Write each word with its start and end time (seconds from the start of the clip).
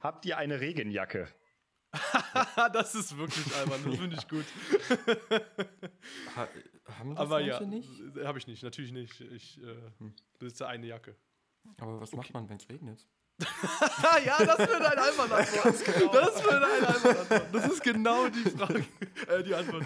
Habt 0.00 0.24
ihr 0.26 0.38
eine 0.38 0.60
Regenjacke? 0.60 1.28
das 2.72 2.94
ist 2.94 3.16
wirklich 3.16 3.54
albern, 3.56 3.80
das 3.84 3.96
finde 3.96 4.16
ich 4.16 4.28
gut. 4.28 4.44
Ha, 6.36 6.48
haben 6.98 7.10
das 7.10 7.18
Aber 7.18 7.40
ja, 7.40 7.60
nicht? 7.60 7.88
habe 8.24 8.38
ich 8.38 8.46
nicht, 8.46 8.62
natürlich 8.62 8.92
nicht. 8.92 9.20
Ich 9.20 9.62
äh, 9.62 9.74
besitze 10.38 10.66
eine 10.66 10.86
Jacke. 10.86 11.16
Aber 11.80 12.00
was 12.00 12.12
macht 12.12 12.32
man, 12.32 12.48
wenn 12.48 12.56
es 12.56 12.68
regnet? 12.68 13.06
ja, 14.24 14.44
das 14.44 14.58
wird 14.58 14.70
ein 14.70 14.98
albern 14.98 15.32
Antwort. 15.32 15.66
Das 15.66 16.44
wird 16.44 16.52
ein 16.52 16.64
albern 16.64 17.16
Antwort. 17.16 17.54
Das 17.54 17.72
ist 17.72 17.82
genau 17.82 18.28
die 18.28 18.50
Frage, 18.50 18.84
äh, 19.28 19.42
die 19.42 19.54
Antwort. 19.54 19.84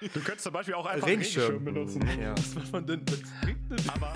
Du 0.00 0.08
könntest 0.20 0.42
zum 0.42 0.52
Beispiel 0.52 0.74
auch 0.74 0.86
einfach 0.86 1.06
Regenschirm. 1.06 1.64
Regenschirm 1.64 1.64
benutzen. 1.64 2.20
Ja. 2.20 2.36
Was 2.36 2.54
macht 2.54 2.72
man 2.72 2.86
denn, 2.86 3.02
wenn 3.08 3.22
es 3.22 3.46
regnet? 3.46 3.88
Aber 3.94 4.14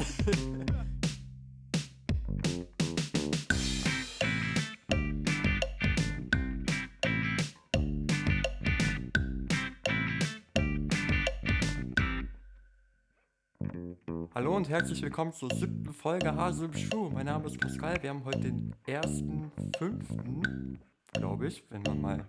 und 14.62 14.68
herzlich 14.68 15.02
willkommen 15.02 15.32
zur 15.32 15.52
siebten 15.52 15.92
Folge 15.92 16.36
Hase 16.36 16.66
im 16.66 16.72
Schuh. 16.72 17.10
Mein 17.10 17.26
Name 17.26 17.46
ist 17.46 17.58
Pascal. 17.58 18.00
Wir 18.00 18.10
haben 18.10 18.24
heute 18.24 18.42
den 18.42 18.72
ersten 18.86 19.50
fünften, 19.76 20.78
glaube 21.12 21.48
ich, 21.48 21.64
wenn 21.70 21.82
man 21.82 22.00
mal 22.00 22.28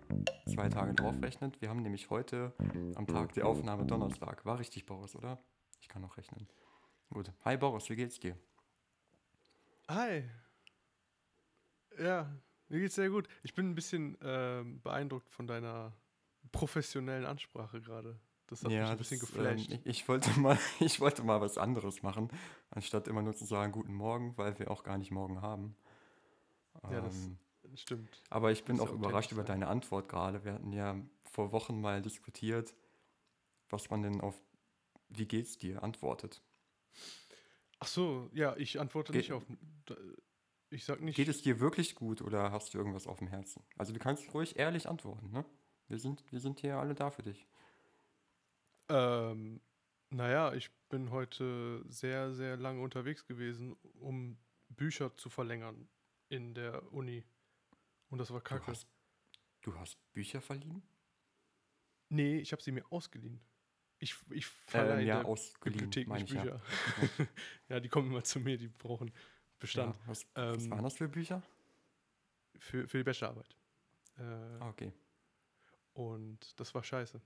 zwei 0.51 0.67
Tage 0.67 0.95
drauf 0.95 1.13
rechnet. 1.21 1.61
Wir 1.61 1.69
haben 1.69 1.83
nämlich 1.83 2.09
heute 2.09 2.51
am 2.95 3.05
Tag 3.05 3.33
der 3.33 3.45
Aufnahme 3.45 3.85
Donnerstag. 3.85 4.43
War 4.47 4.57
richtig, 4.57 4.87
Boris, 4.87 5.15
oder? 5.15 5.43
Ich 5.79 5.87
kann 5.87 6.01
noch 6.01 6.17
rechnen. 6.17 6.47
Gut. 7.11 7.31
Hi 7.45 7.55
Boris, 7.55 7.87
wie 7.91 7.95
geht's 7.95 8.19
dir? 8.19 8.35
Hi. 9.87 10.27
Ja, 11.99 12.35
mir 12.67 12.79
geht's 12.79 12.95
sehr 12.95 13.11
gut. 13.11 13.27
Ich 13.43 13.53
bin 13.53 13.69
ein 13.69 13.75
bisschen 13.75 14.17
ähm, 14.23 14.81
beeindruckt 14.81 15.29
von 15.29 15.45
deiner 15.45 15.93
professionellen 16.51 17.27
Ansprache 17.27 17.79
gerade. 17.79 18.19
Das 18.47 18.63
hat 18.63 18.69
mich 18.71 18.79
ein 18.79 18.97
bisschen 18.97 19.19
geflasht. 19.19 19.71
ähm, 19.71 19.79
ich, 19.83 19.85
ich, 20.01 20.07
wollte 20.07 20.37
mal, 20.39 20.57
ich 20.79 20.99
wollte 20.99 21.23
mal 21.23 21.39
was 21.41 21.57
anderes 21.57 22.03
machen, 22.03 22.29
anstatt 22.69 23.07
immer 23.07 23.21
nur 23.21 23.33
zu 23.35 23.45
sagen 23.45 23.71
Guten 23.71 23.93
Morgen, 23.93 24.37
weil 24.37 24.59
wir 24.59 24.69
auch 24.69 24.83
gar 24.83 24.97
nicht 24.97 25.11
morgen 25.11 25.41
haben. 25.41 25.75
ja, 26.91 27.01
das 27.01 27.15
Ähm, 27.15 27.37
stimmt. 27.75 28.21
Aber 28.29 28.51
ich 28.51 28.63
bin 28.65 28.79
auch 28.79 28.89
ja 28.89 28.93
überrascht 28.93 29.31
über 29.31 29.43
deine 29.43 29.67
Antwort 29.67 30.09
gerade. 30.09 30.43
Wir 30.43 30.53
hatten 30.53 30.71
ja 30.73 30.95
vor 31.31 31.51
Wochen 31.51 31.79
mal 31.81 32.01
diskutiert, 32.01 32.75
was 33.69 33.89
man 33.89 34.01
denn 34.03 34.21
auf 34.21 34.35
Wie 35.09 35.25
geht's 35.27 35.57
dir 35.57 35.81
antwortet. 35.83 36.41
Ach 37.79 37.87
so, 37.87 38.29
ja, 38.33 38.55
ich 38.57 38.79
antworte 38.79 39.11
Geht- 39.13 39.23
nicht 39.23 39.31
auf. 39.33 39.43
Ich 40.69 40.85
sag 40.85 41.01
nicht. 41.01 41.15
Geht 41.15 41.27
es 41.27 41.41
dir 41.43 41.59
wirklich 41.59 41.95
gut 41.95 42.21
oder 42.21 42.51
hast 42.51 42.73
du 42.73 42.77
irgendwas 42.77 43.05
auf 43.07 43.19
dem 43.19 43.27
Herzen? 43.27 43.63
Also 43.77 43.93
du 43.93 43.99
kannst 43.99 44.33
ruhig 44.33 44.57
ehrlich 44.57 44.87
antworten, 44.89 45.31
ne? 45.31 45.45
Wir 45.87 45.99
sind, 45.99 46.23
wir 46.31 46.39
sind 46.39 46.59
hier 46.61 46.77
alle 46.77 46.95
da 46.95 47.11
für 47.11 47.21
dich. 47.23 47.45
Ähm, 48.89 49.61
naja, 50.09 50.53
ich 50.53 50.69
bin 50.89 51.11
heute 51.11 51.83
sehr, 51.87 52.33
sehr 52.33 52.57
lange 52.57 52.81
unterwegs 52.81 53.25
gewesen, 53.25 53.73
um 53.99 54.37
Bücher 54.69 55.15
zu 55.17 55.29
verlängern 55.29 55.87
in 56.29 56.53
der 56.53 56.91
Uni. 56.93 57.23
Und 58.09 58.19
das 58.19 58.31
war 58.31 58.39
Du 58.39 58.43
kacke. 58.43 58.67
hast, 58.67 58.87
du 59.61 59.75
hast 59.77 59.97
Bücher 60.13 60.41
verliehen? 60.41 60.83
Nee, 62.09 62.37
ich 62.39 62.51
habe 62.51 62.61
sie 62.61 62.71
mir 62.71 62.85
ausgeliehen. 62.91 63.39
Ich, 63.99 64.15
ich 64.31 64.45
verleihe 64.45 65.01
Ähm, 65.01 65.07
ja, 65.07 65.15
der 65.19 65.25
ausgeliehen, 65.25 65.89
Bibliothek 65.89 66.07
nicht 66.09 66.23
ich, 66.25 66.43
ja. 66.43 66.43
Bücher. 66.43 66.61
Ja. 67.69 67.79
die 67.79 67.89
kommen 67.89 68.09
immer 68.11 68.23
zu 68.23 68.39
mir, 68.39 68.57
die 68.57 68.67
brauchen 68.67 69.11
Bestand. 69.59 69.95
Ja, 69.95 70.01
was, 70.07 70.27
was 70.35 70.63
Ähm, 70.65 70.71
waren 70.71 70.83
das 70.83 70.95
für 70.97 71.07
Bücher? 71.07 71.41
Für, 72.59 72.87
für 72.87 72.97
die 72.97 73.03
Bachelorarbeit. 73.03 73.55
Äh, 74.17 74.23
Ah, 74.59 74.69
okay. 74.69 74.91
Und 75.93 76.59
das 76.59 76.73
war 76.75 76.83
scheiße. 76.83 77.21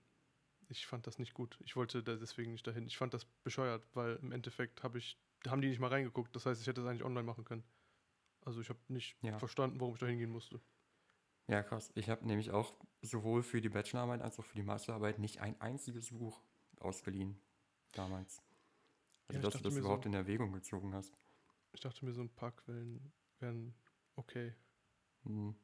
Ich 0.69 0.85
fand 0.85 1.07
das 1.07 1.17
nicht 1.17 1.33
gut. 1.33 1.57
Ich 1.63 1.75
wollte 1.75 2.03
da 2.03 2.15
deswegen 2.15 2.51
nicht 2.51 2.67
dahin. 2.67 2.87
Ich 2.87 2.97
fand 2.97 3.13
das 3.13 3.25
bescheuert, 3.43 3.87
weil 3.93 4.17
im 4.17 4.31
Endeffekt 4.31 4.83
habe 4.83 4.97
ich, 4.97 5.17
haben 5.47 5.61
die 5.61 5.69
nicht 5.69 5.79
mal 5.79 5.87
reingeguckt. 5.87 6.35
Das 6.35 6.45
heißt, 6.45 6.59
ich 6.61 6.67
hätte 6.67 6.81
es 6.81 6.87
eigentlich 6.87 7.03
online 7.05 7.25
machen 7.25 7.45
können. 7.45 7.63
Also 8.41 8.59
ich 8.61 8.69
habe 8.69 8.79
nicht 8.87 9.17
Ja. 9.23 9.39
verstanden, 9.39 9.79
warum 9.79 9.93
ich 9.93 9.99
da 9.99 10.05
hingehen 10.07 10.29
musste. 10.29 10.59
Ja, 11.47 11.63
krass. 11.63 11.91
Ich 11.95 12.09
habe 12.09 12.25
nämlich 12.27 12.51
auch 12.51 12.75
sowohl 13.01 13.43
für 13.43 13.61
die 13.61 13.69
Bachelorarbeit 13.69 14.21
als 14.21 14.37
auch 14.39 14.43
für 14.45 14.55
die 14.55 14.63
Masterarbeit 14.63 15.19
nicht 15.19 15.39
ein 15.39 15.59
einziges 15.61 16.09
Buch 16.09 16.41
ausgeliehen 16.79 17.39
damals. 17.93 18.41
Also, 19.29 19.39
ich 19.39 19.43
dass 19.45 19.53
du 19.57 19.63
das 19.63 19.73
mir 19.73 19.79
so- 19.81 19.85
überhaupt 19.87 20.05
in 20.05 20.13
Erwägung 20.13 20.51
gezogen 20.51 20.93
hast. 20.93 21.17
Ich 21.71 21.79
dachte 21.79 22.03
mir, 22.03 22.13
so 22.13 22.21
ein 22.21 22.29
paar 22.29 22.51
Quellen 22.51 23.13
wären 23.39 23.73
okay. 24.15 24.53
Hm. 25.23 25.55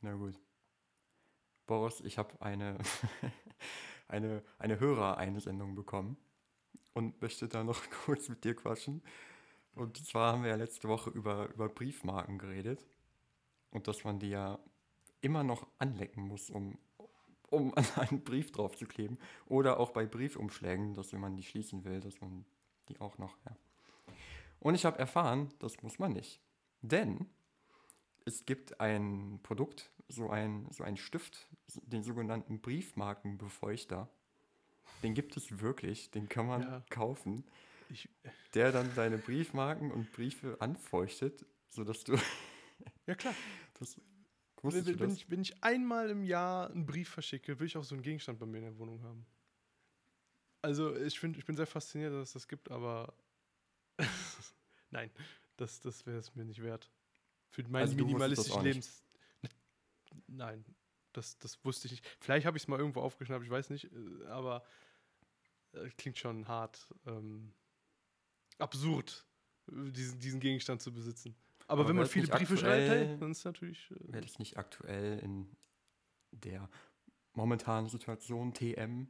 Na 0.00 0.14
gut. 0.14 0.38
Boris, 1.66 2.00
ich 2.00 2.18
habe 2.18 2.40
eine, 2.40 2.78
eine, 4.08 4.42
eine 4.58 4.80
Hörer-Einsendung 4.80 5.74
bekommen 5.74 6.16
und 6.94 7.20
möchte 7.20 7.48
da 7.48 7.64
noch 7.64 7.82
kurz 8.04 8.28
mit 8.28 8.44
dir 8.44 8.54
quatschen. 8.54 9.02
Und 9.74 9.98
zwar 10.06 10.32
haben 10.32 10.42
wir 10.42 10.50
ja 10.50 10.56
letzte 10.56 10.88
Woche 10.88 11.10
über, 11.10 11.48
über 11.50 11.68
Briefmarken 11.68 12.38
geredet 12.38 12.86
und 13.70 13.88
dass 13.88 14.04
man 14.04 14.18
die 14.18 14.30
ja 14.30 14.58
immer 15.20 15.42
noch 15.42 15.66
anlecken 15.78 16.26
muss, 16.26 16.50
um, 16.50 16.78
um 17.50 17.74
an 17.76 17.86
einen 17.96 18.24
Brief 18.24 18.52
drauf 18.52 18.76
zu 18.76 18.86
kleben. 18.86 19.18
Oder 19.46 19.78
auch 19.78 19.90
bei 19.90 20.06
Briefumschlägen, 20.06 20.94
dass 20.94 21.12
wenn 21.12 21.20
man 21.20 21.36
die 21.36 21.42
schließen 21.42 21.84
will, 21.84 22.00
dass 22.00 22.20
man 22.20 22.46
die 22.88 23.00
auch 23.00 23.18
noch, 23.18 23.36
ja. 23.44 23.56
Und 24.60 24.74
ich 24.74 24.84
habe 24.86 24.98
erfahren, 24.98 25.52
das 25.58 25.82
muss 25.82 25.98
man 25.98 26.12
nicht. 26.12 26.40
Denn 26.80 27.28
es 28.26 28.44
gibt 28.44 28.80
ein 28.80 29.40
Produkt, 29.42 29.90
so 30.08 30.28
ein, 30.28 30.66
so 30.70 30.84
ein 30.84 30.96
Stift, 30.96 31.48
den 31.86 32.02
sogenannten 32.02 32.60
Briefmarkenbefeuchter. 32.60 34.10
Den 35.02 35.14
gibt 35.14 35.36
es 35.36 35.60
wirklich, 35.60 36.10
den 36.10 36.28
kann 36.28 36.46
man 36.46 36.62
Ja. 36.62 36.84
kaufen, 36.90 37.44
Ich, 37.88 38.08
der 38.54 38.72
dann 38.72 38.94
deine 38.94 39.18
Briefmarken 39.18 39.90
und 39.92 40.12
Briefe 40.12 40.60
anfeuchtet, 40.60 41.46
sodass 41.70 42.04
du 42.04 42.16
ja 43.06 43.14
klar. 43.14 43.34
das 43.78 43.96
Wenn, 44.62 44.84
du 44.84 44.98
wenn, 44.98 45.10
das? 45.10 45.18
ich, 45.18 45.30
wenn 45.30 45.40
ich 45.40 45.62
einmal 45.62 46.10
im 46.10 46.24
Jahr 46.24 46.70
einen 46.70 46.86
Brief 46.86 47.08
verschicke, 47.08 47.58
will 47.60 47.66
ich 47.66 47.76
auch 47.76 47.84
so 47.84 47.94
einen 47.94 48.02
Gegenstand 48.02 48.38
bei 48.40 48.46
mir 48.46 48.58
in 48.58 48.64
der 48.64 48.78
Wohnung 48.78 49.02
haben. 49.02 49.24
Also 50.62 50.96
ich, 50.96 51.20
find, 51.20 51.36
ich 51.36 51.44
bin 51.44 51.56
sehr 51.56 51.66
fasziniert, 51.66 52.12
dass 52.12 52.28
es 52.28 52.32
das 52.32 52.48
gibt, 52.48 52.70
aber 52.70 53.14
nein, 54.90 55.10
das, 55.56 55.80
das 55.80 56.06
wäre 56.06 56.18
es 56.18 56.34
mir 56.34 56.44
nicht 56.44 56.62
wert. 56.62 56.90
Für 57.50 57.62
mein 57.68 57.82
Also 57.82 57.96
auch 58.54 58.62
Lebens... 58.62 59.02
Nein, 60.26 60.64
das, 61.12 61.38
das 61.38 61.64
wusste 61.64 61.86
ich 61.86 61.92
nicht. 61.92 62.06
Vielleicht 62.20 62.46
habe 62.46 62.56
ich 62.56 62.64
es 62.64 62.68
mal 62.68 62.78
irgendwo 62.78 63.00
aufgeschnappt, 63.00 63.44
ich 63.44 63.50
weiß 63.50 63.70
nicht, 63.70 63.90
äh, 63.92 64.26
aber 64.26 64.64
äh, 65.72 65.88
klingt 65.96 66.18
schon 66.18 66.46
hart 66.48 66.88
ähm, 67.06 67.54
absurd, 68.58 69.26
diesen, 69.66 70.18
diesen 70.20 70.40
Gegenstand 70.40 70.82
zu 70.82 70.92
besitzen. 70.92 71.36
Aber, 71.68 71.80
Aber 71.80 71.88
wenn 71.88 71.96
man 71.96 72.06
viele 72.06 72.28
Briefe 72.28 72.56
schreibt, 72.56 72.88
hey, 72.88 73.18
dann 73.18 73.32
ist 73.32 73.44
natürlich... 73.44 73.90
Äh, 73.90 74.12
Wäre 74.12 74.22
das 74.22 74.38
nicht 74.38 74.56
aktuell 74.56 75.18
in 75.18 75.56
der 76.30 76.68
momentanen 77.32 77.88
Situation 77.88 78.54
TM? 78.54 79.08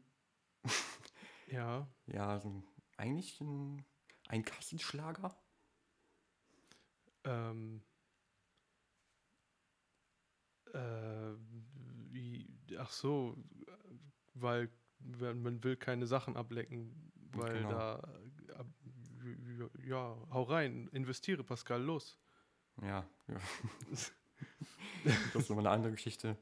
ja, 1.50 1.86
Ja, 2.06 2.38
so 2.41 2.62
eigentlich 2.97 3.41
ein, 3.41 3.84
ein 4.28 4.44
Kassenschlager? 4.44 5.36
Ähm, 7.24 7.82
äh, 10.76 12.76
ach 12.78 12.91
so, 12.91 13.37
weil 14.34 14.69
man 15.10 15.62
will 15.64 15.76
keine 15.76 16.06
Sachen 16.06 16.37
ablecken, 16.37 17.12
weil 17.32 17.62
Genau. 17.62 17.70
da, 17.70 18.09
ja, 19.84 20.16
hau 20.31 20.42
rein, 20.42 20.88
investiere, 20.92 21.44
Pascal, 21.44 21.82
los. 21.82 22.19
Ja, 22.82 23.09
ja. 23.28 23.41
das 25.04 25.34
ist 25.34 25.48
nochmal 25.48 25.66
eine 25.66 25.74
andere 25.74 25.92
Geschichte. 25.92 26.36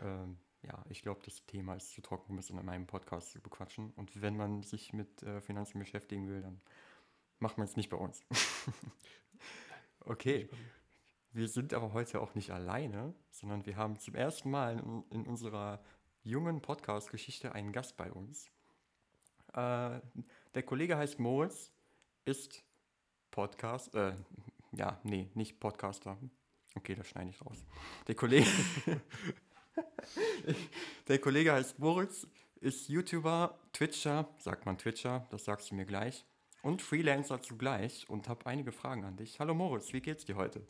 Ähm, 0.00 0.38
ja, 0.62 0.84
ich 0.88 1.02
glaube, 1.02 1.20
das 1.24 1.44
Thema 1.46 1.74
ist 1.74 1.92
zu 1.92 2.00
trocken, 2.00 2.32
um 2.32 2.38
es 2.38 2.50
in 2.50 2.62
meinem 2.64 2.86
Podcast 2.86 3.30
zu 3.30 3.40
bequatschen. 3.40 3.92
Und 3.92 4.20
wenn 4.20 4.36
man 4.36 4.62
sich 4.62 4.92
mit 4.92 5.22
äh, 5.22 5.40
Finanzen 5.40 5.78
beschäftigen 5.78 6.28
will, 6.28 6.42
dann 6.42 6.60
macht 7.38 7.58
man 7.58 7.66
es 7.66 7.76
nicht 7.76 7.88
bei 7.88 7.96
uns. 7.96 8.24
okay, 10.00 10.48
wir 11.36 11.48
sind 11.48 11.74
aber 11.74 11.92
heute 11.92 12.22
auch 12.22 12.34
nicht 12.34 12.50
alleine, 12.50 13.14
sondern 13.30 13.66
wir 13.66 13.76
haben 13.76 13.98
zum 13.98 14.14
ersten 14.14 14.50
Mal 14.50 14.78
in, 14.78 15.04
in 15.10 15.26
unserer 15.26 15.82
jungen 16.22 16.62
Podcast-Geschichte 16.62 17.52
einen 17.54 17.72
Gast 17.72 17.98
bei 17.98 18.10
uns. 18.10 18.50
Äh, 19.52 20.00
der 20.54 20.62
Kollege 20.64 20.96
heißt 20.96 21.18
Moritz, 21.18 21.70
ist 22.24 22.64
Podcast, 23.30 23.94
äh, 23.94 24.14
ja, 24.72 24.98
nee, 25.04 25.30
nicht 25.34 25.60
Podcaster. 25.60 26.16
Okay, 26.74 26.94
das 26.94 27.06
schneide 27.06 27.28
ich 27.28 27.44
raus. 27.44 27.66
Der 28.08 28.14
Kollege, 28.14 28.48
der 31.08 31.18
Kollege 31.18 31.52
heißt 31.52 31.78
Moritz, 31.78 32.26
ist 32.60 32.88
YouTuber, 32.88 33.58
Twitcher, 33.74 34.26
sagt 34.38 34.64
man 34.64 34.78
Twitcher, 34.78 35.26
das 35.30 35.44
sagst 35.44 35.70
du 35.70 35.74
mir 35.74 35.84
gleich, 35.84 36.24
und 36.62 36.80
Freelancer 36.80 37.42
zugleich 37.42 38.08
und 38.08 38.26
habe 38.30 38.46
einige 38.46 38.72
Fragen 38.72 39.04
an 39.04 39.18
dich. 39.18 39.38
Hallo 39.38 39.52
Moritz, 39.52 39.92
wie 39.92 40.00
geht's 40.00 40.24
dir 40.24 40.36
heute? 40.36 40.66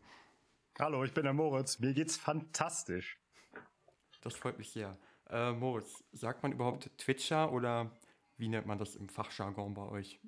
Hallo, 0.79 1.05
ich 1.05 1.13
bin 1.15 1.25
der 1.25 1.33
Moritz. 1.33 1.79
Mir 1.79 1.95
geht's 1.95 2.17
fantastisch. 2.17 3.19
Das 4.23 4.35
freut 4.35 4.59
mich 4.59 4.71
sehr. 4.73 4.97
Äh, 5.31 5.53
Moritz, 5.53 6.05
sagt 6.13 6.43
man 6.43 6.53
überhaupt 6.53 6.91
Twitcher 6.99 7.53
oder 7.53 7.91
wie 8.37 8.49
nennt 8.49 8.67
man 8.67 8.79
das 8.79 8.95
im 8.95 9.09
Fachjargon 9.09 9.75
bei 9.75 9.83
euch? 9.83 10.21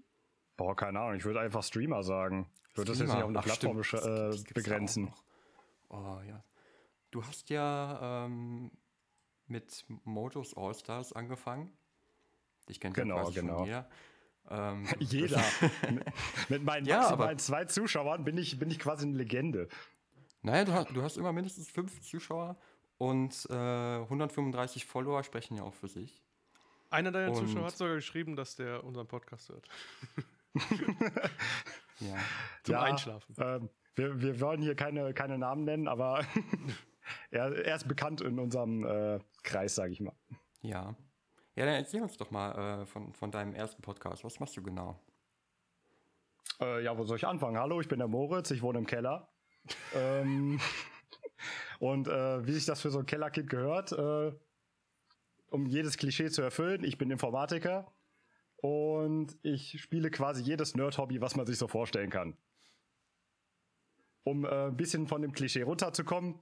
Boah, 0.56 0.75
keine 0.75 1.00
Ahnung. 1.00 1.17
Ich 1.17 1.25
würde 1.25 1.41
einfach 1.41 1.62
Streamer 1.62 2.03
sagen. 2.03 2.50
Ich 2.71 2.77
würde 2.77 2.93
das 2.93 2.99
jetzt 3.00 3.09
nicht 3.09 3.23
auf 3.23 3.29
eine 3.29 3.39
Ach, 3.39 3.45
Plattform 3.45 3.83
stimmt. 3.85 4.05
äh, 4.05 4.53
begrenzen. 4.55 5.12
Oh 5.91 6.19
ja. 6.27 6.43
Du 7.11 7.25
hast 7.25 7.50
ja 7.50 8.25
ähm, 8.27 8.71
mit 9.47 9.85
Mojos 10.05 10.56
All-Stars 10.56 11.12
angefangen. 11.12 11.73
Ich 12.69 12.81
kenne 12.81 12.95
Genau, 12.95 13.23
quasi 13.25 13.41
genau. 13.41 13.65
jeder. 13.67 13.89
Ähm, 14.50 14.87
Jeder. 15.00 15.45
Mit 16.49 16.65
meinen 16.65 16.87
Ja, 16.87 17.00
maximalen 17.00 17.31
aber- 17.33 17.37
zwei 17.37 17.65
Zuschauern 17.67 18.25
bin 18.25 18.39
ich, 18.39 18.59
bin 18.59 18.71
ich 18.71 18.79
quasi 18.79 19.05
eine 19.06 19.15
Legende. 19.15 19.69
Naja, 20.43 20.64
du 20.64 20.73
hast, 20.73 20.90
du 20.90 21.02
hast 21.02 21.17
immer 21.17 21.32
mindestens 21.32 21.69
fünf 21.70 22.00
Zuschauer 22.00 22.56
und 22.96 23.46
äh, 23.50 23.55
135 23.55 24.85
Follower 24.87 25.23
sprechen 25.25 25.56
ja 25.56 25.62
auch 25.62 25.75
für 25.75 25.88
sich. 25.88 26.23
Einer 26.90 27.11
deiner 27.12 27.29
Und- 27.32 27.37
Zuschauer 27.37 27.67
hat 27.67 27.76
sogar 27.76 27.94
geschrieben, 27.96 28.37
dass 28.37 28.56
der 28.56 28.85
unseren 28.85 29.06
Podcast 29.08 29.49
hört. 29.50 29.69
Ja. 32.00 32.14
Zum 32.62 32.73
Ja, 32.75 32.82
Einschlafen. 32.82 33.35
Ähm, 33.38 33.70
wir, 33.96 34.20
wir 34.23 34.40
wollen 34.40 34.62
hier 34.62 34.76
keine, 34.76 35.12
keine 35.14 35.37
Namen 35.37 35.64
nennen, 35.64 35.88
aber 35.88 36.25
er, 37.32 37.52
er 37.64 37.75
ist 37.75 37.88
bekannt 37.88 38.20
in 38.20 38.38
unserem 38.38 38.85
äh, 38.87 39.19
Kreis, 39.43 39.75
sage 39.75 39.93
ich 39.93 40.00
mal. 40.00 40.14
Ja. 40.62 40.94
Ja, 41.56 41.64
dann 41.67 41.75
erzähl 41.75 42.00
uns 42.00 42.17
doch 42.17 42.31
mal 42.31 42.82
äh, 42.82 42.87
von, 42.87 43.12
von 43.14 43.32
deinem 43.32 43.52
ersten 43.52 43.82
Podcast. 43.82 44.23
Was 44.23 44.38
machst 44.38 44.56
du 44.56 44.62
genau? 44.62 44.96
Äh, 46.61 46.85
ja, 46.85 46.96
wo 46.96 47.02
soll 47.02 47.17
ich 47.17 47.26
anfangen? 47.26 47.58
Hallo, 47.58 47.81
ich 47.81 47.88
bin 47.88 47.99
der 47.99 48.06
Moritz, 48.06 48.52
ich 48.52 48.62
wohne 48.62 48.79
im 48.79 48.87
Keller. 48.87 49.29
Ähm, 49.94 50.61
und 51.79 52.09
äh, 52.09 52.47
wie 52.47 52.53
sich 52.53 52.67
das 52.67 52.81
für 52.81 52.91
so 52.91 52.99
ein 52.99 53.06
Kellerkind 53.06 53.49
gehört, 53.50 53.93
äh, 53.93 54.32
um 55.50 55.67
jedes 55.67 55.97
Klischee 55.97 56.31
zu 56.31 56.43
erfüllen, 56.43 56.85
ich 56.85 56.99
bin 56.99 57.11
Informatiker 57.11 57.93
und 58.56 59.37
ich 59.43 59.81
spiele 59.81 60.11
quasi 60.11 60.43
jedes 60.43 60.75
Nerd-Hobby, 60.75 61.20
was 61.20 61.37
man 61.37 61.47
sich 61.47 61.59
so 61.59 61.69
vorstellen 61.69 62.11
kann. 62.11 62.37
Um 64.25 64.44
äh, 64.44 64.67
ein 64.67 64.76
bisschen 64.76 65.06
von 65.06 65.23
dem 65.23 65.32
Klischee 65.32 65.62
runterzukommen, 65.62 66.38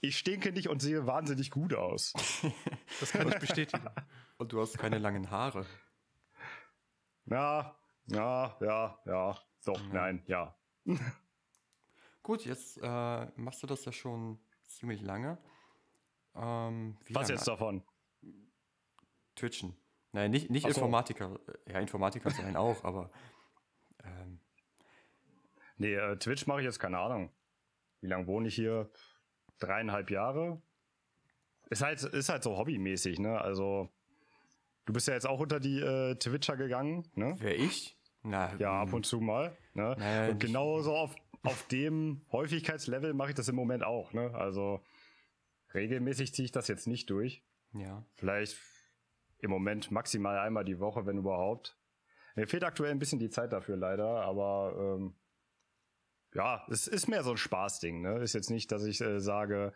ich 0.00 0.16
stinke 0.16 0.52
nicht 0.52 0.68
und 0.68 0.80
sehe 0.80 1.06
wahnsinnig 1.06 1.50
gut 1.50 1.74
aus. 1.74 2.14
Das 2.98 3.12
kann 3.12 3.28
ich 3.28 3.38
bestätigen. 3.38 3.88
Und 4.36 4.52
du 4.52 4.60
hast 4.60 4.76
keine 4.76 4.98
langen 4.98 5.30
Haare. 5.30 5.64
Ja, 7.26 7.76
ja, 8.06 8.56
ja, 8.60 8.98
ja. 9.06 9.38
So, 9.60 9.74
nein, 9.92 10.22
ja. 10.26 10.56
Gut, 12.22 12.44
jetzt 12.44 12.78
äh, 12.82 13.26
machst 13.36 13.62
du 13.62 13.66
das 13.66 13.84
ja 13.84 13.92
schon 13.92 14.38
ziemlich 14.66 15.02
lange. 15.02 15.38
Ähm, 16.34 16.96
Was 17.08 17.14
lange? 17.14 17.28
jetzt 17.30 17.48
davon? 17.48 17.82
Twitchen. 19.34 19.76
Nein, 20.12 20.30
nicht, 20.30 20.50
nicht 20.50 20.62
so. 20.62 20.68
Informatiker. 20.68 21.38
Ja, 21.66 21.78
Informatiker 21.80 22.30
sein 22.30 22.56
auch, 22.56 22.84
aber 22.84 23.10
ähm, 24.04 24.40
Nee, 25.80 25.94
äh, 25.94 26.16
Twitch 26.18 26.46
mache 26.46 26.60
ich 26.60 26.66
jetzt 26.66 26.78
keine 26.78 26.98
Ahnung. 26.98 27.30
Wie 28.02 28.06
lange 28.06 28.26
wohne 28.26 28.48
ich 28.48 28.54
hier? 28.54 28.90
Dreieinhalb 29.60 30.10
Jahre? 30.10 30.60
Ist 31.70 31.80
halt, 31.80 32.02
ist 32.02 32.28
halt 32.28 32.42
so 32.42 32.58
hobbymäßig, 32.58 33.18
ne? 33.18 33.40
Also, 33.40 33.88
du 34.84 34.92
bist 34.92 35.08
ja 35.08 35.14
jetzt 35.14 35.26
auch 35.26 35.40
unter 35.40 35.58
die 35.58 35.80
äh, 35.80 36.16
Twitcher 36.16 36.58
gegangen, 36.58 37.08
ne? 37.14 37.34
wer 37.38 37.58
ich? 37.58 37.98
Na, 38.22 38.54
Ja, 38.56 38.82
ab 38.82 38.88
hm, 38.88 38.94
und 38.96 39.06
zu 39.06 39.20
mal. 39.20 39.56
Ne? 39.72 39.96
Naja, 39.98 40.30
und 40.32 40.38
genauso 40.38 40.94
auf, 40.94 41.14
auf 41.42 41.66
dem 41.68 42.22
Häufigkeitslevel 42.32 43.14
mache 43.14 43.30
ich 43.30 43.34
das 43.34 43.48
im 43.48 43.56
Moment 43.56 43.82
auch, 43.82 44.12
ne? 44.12 44.32
Also, 44.34 44.82
regelmäßig 45.74 46.34
ziehe 46.34 46.44
ich 46.44 46.52
das 46.52 46.68
jetzt 46.68 46.86
nicht 46.86 47.08
durch. 47.10 47.42
Ja. 47.72 48.04
Vielleicht 48.14 48.58
im 49.38 49.50
Moment 49.50 49.90
maximal 49.90 50.38
einmal 50.38 50.64
die 50.64 50.80
Woche, 50.80 51.06
wenn 51.06 51.18
überhaupt. 51.18 51.78
Mir 52.36 52.46
fehlt 52.46 52.64
aktuell 52.64 52.90
ein 52.90 52.98
bisschen 52.98 53.18
die 53.18 53.30
Zeit 53.30 53.52
dafür 53.52 53.76
leider, 53.76 54.22
aber 54.22 54.96
ähm, 54.98 55.14
ja, 56.34 56.64
es 56.70 56.86
ist 56.86 57.08
mehr 57.08 57.22
so 57.24 57.30
ein 57.32 57.36
Spaßding. 57.36 58.02
Ne? 58.02 58.18
Ist 58.18 58.34
jetzt 58.34 58.50
nicht, 58.50 58.70
dass 58.70 58.84
ich 58.84 59.00
äh, 59.00 59.18
sage, 59.20 59.72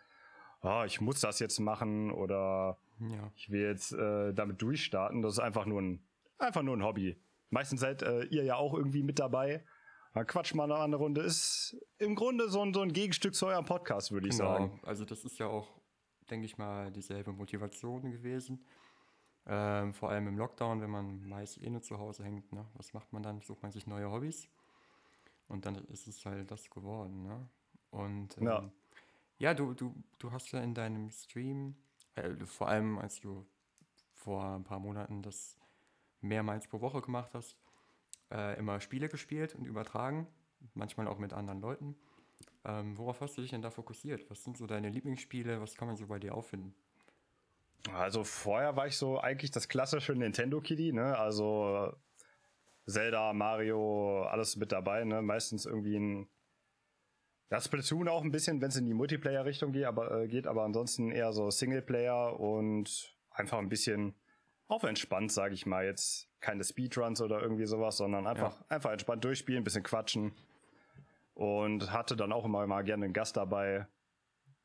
ah, 0.60 0.84
ich 0.84 1.00
muss 1.00 1.20
das 1.20 1.38
jetzt 1.40 1.58
machen 1.60 2.12
oder 2.12 2.78
Ja. 3.00 3.32
ich 3.36 3.50
will 3.50 3.62
jetzt 3.62 3.92
äh, 3.92 4.32
damit 4.34 4.60
durchstarten. 4.62 5.22
Das 5.22 5.34
ist 5.34 5.38
einfach 5.40 5.66
nur 5.66 5.80
ein, 5.82 6.06
einfach 6.38 6.62
nur 6.62 6.76
ein 6.76 6.84
Hobby. 6.84 7.20
Meistens 7.50 7.80
seid 7.80 8.02
äh, 8.02 8.24
ihr 8.24 8.44
ja 8.44 8.56
auch 8.56 8.74
irgendwie 8.74 9.02
mit 9.02 9.18
dabei. 9.18 9.64
Quatsch 10.22 10.54
mal 10.54 10.68
noch 10.68 10.78
eine 10.80 10.94
Runde. 10.94 11.22
Ist 11.22 11.76
im 11.98 12.14
Grunde 12.14 12.48
so 12.48 12.62
ein, 12.62 12.72
so 12.72 12.82
ein 12.82 12.92
Gegenstück 12.92 13.34
zu 13.34 13.46
eurem 13.46 13.64
Podcast, 13.64 14.12
würde 14.12 14.28
ich 14.28 14.36
sagen. 14.36 14.70
Genau. 14.70 14.86
Also 14.86 15.04
das 15.04 15.24
ist 15.24 15.38
ja 15.38 15.48
auch, 15.48 15.68
denke 16.30 16.46
ich 16.46 16.56
mal, 16.56 16.92
dieselbe 16.92 17.32
Motivation 17.32 18.12
gewesen. 18.12 18.64
Ähm, 19.46 19.92
vor 19.92 20.10
allem 20.10 20.28
im 20.28 20.38
Lockdown, 20.38 20.80
wenn 20.80 20.90
man 20.90 21.28
meist 21.28 21.60
eh 21.60 21.68
nur 21.68 21.82
zu 21.82 21.98
Hause 21.98 22.22
hängt. 22.22 22.52
Ne? 22.52 22.64
Was 22.74 22.94
macht 22.94 23.12
man 23.12 23.22
dann? 23.24 23.40
Sucht 23.40 23.62
man 23.62 23.72
sich 23.72 23.86
neue 23.88 24.08
Hobbys. 24.10 24.48
Und 25.48 25.66
dann 25.66 25.74
ist 25.86 26.06
es 26.06 26.24
halt 26.24 26.50
das 26.50 26.70
geworden. 26.70 27.24
Ne? 27.24 27.48
Und 27.90 28.38
ähm, 28.38 28.46
Ja. 28.46 28.70
ja, 29.38 29.54
du, 29.54 29.74
du, 29.74 29.94
du 30.18 30.30
hast 30.30 30.52
ja 30.52 30.60
in 30.60 30.74
deinem 30.74 31.10
Stream, 31.10 31.74
äh, 32.14 32.30
vor 32.46 32.68
allem 32.68 32.98
als 32.98 33.20
du 33.20 33.44
vor 34.12 34.44
ein 34.44 34.64
paar 34.64 34.78
Monaten 34.78 35.22
das 35.22 35.58
mehrmals 36.20 36.66
pro 36.68 36.80
Woche 36.80 37.02
gemacht 37.02 37.34
hast, 37.34 37.56
äh, 38.34 38.58
immer 38.58 38.80
Spiele 38.80 39.08
gespielt 39.08 39.54
und 39.54 39.64
übertragen, 39.64 40.26
manchmal 40.74 41.06
auch 41.08 41.18
mit 41.18 41.32
anderen 41.32 41.60
Leuten. 41.60 41.96
Ähm, 42.64 42.98
worauf 42.98 43.20
hast 43.20 43.36
du 43.36 43.42
dich 43.42 43.50
denn 43.50 43.62
da 43.62 43.70
fokussiert? 43.70 44.28
Was 44.30 44.42
sind 44.42 44.56
so 44.56 44.66
deine 44.66 44.88
Lieblingsspiele? 44.88 45.60
Was 45.60 45.76
kann 45.76 45.88
man 45.88 45.96
so 45.96 46.06
bei 46.06 46.18
dir 46.18 46.34
auffinden? 46.34 46.74
Also 47.92 48.24
vorher 48.24 48.76
war 48.76 48.86
ich 48.86 48.96
so 48.96 49.20
eigentlich 49.20 49.50
das 49.50 49.68
klassische 49.68 50.14
Nintendo 50.14 50.60
Kiddie, 50.60 50.92
ne? 50.92 51.16
Also 51.18 51.94
Zelda, 52.86 53.32
Mario, 53.32 54.24
alles 54.24 54.56
mit 54.56 54.72
dabei, 54.72 55.04
ne? 55.04 55.20
Meistens 55.22 55.66
irgendwie 55.66 55.96
ein 55.96 56.28
das 57.50 57.66
Splatoon 57.66 58.08
auch 58.08 58.24
ein 58.24 58.32
bisschen, 58.32 58.60
wenn 58.60 58.70
es 58.70 58.76
in 58.76 58.86
die 58.86 58.94
Multiplayer-Richtung 58.94 59.72
geht, 59.72 59.84
aber 59.84 60.22
äh, 60.22 60.28
geht, 60.28 60.46
aber 60.46 60.64
ansonsten 60.64 61.12
eher 61.12 61.32
so 61.32 61.50
Singleplayer 61.50 62.40
und 62.40 63.16
einfach 63.30 63.58
ein 63.58 63.68
bisschen 63.68 64.14
auf 64.66 64.82
entspannt, 64.82 65.30
sage 65.30 65.54
ich 65.54 65.66
mal. 65.66 65.84
Jetzt 65.84 66.28
keine 66.44 66.62
Speedruns 66.62 67.22
oder 67.22 67.40
irgendwie 67.40 67.64
sowas, 67.64 67.96
sondern 67.96 68.26
einfach, 68.26 68.62
einfach 68.68 68.90
entspannt 68.90 69.24
durchspielen, 69.24 69.62
ein 69.62 69.64
bisschen 69.64 69.82
quatschen. 69.82 70.32
Und 71.32 71.90
hatte 71.90 72.16
dann 72.16 72.32
auch 72.32 72.44
immer 72.44 72.64
mal 72.66 72.84
gerne 72.84 73.06
einen 73.06 73.14
Gast 73.14 73.36
dabei, 73.36 73.86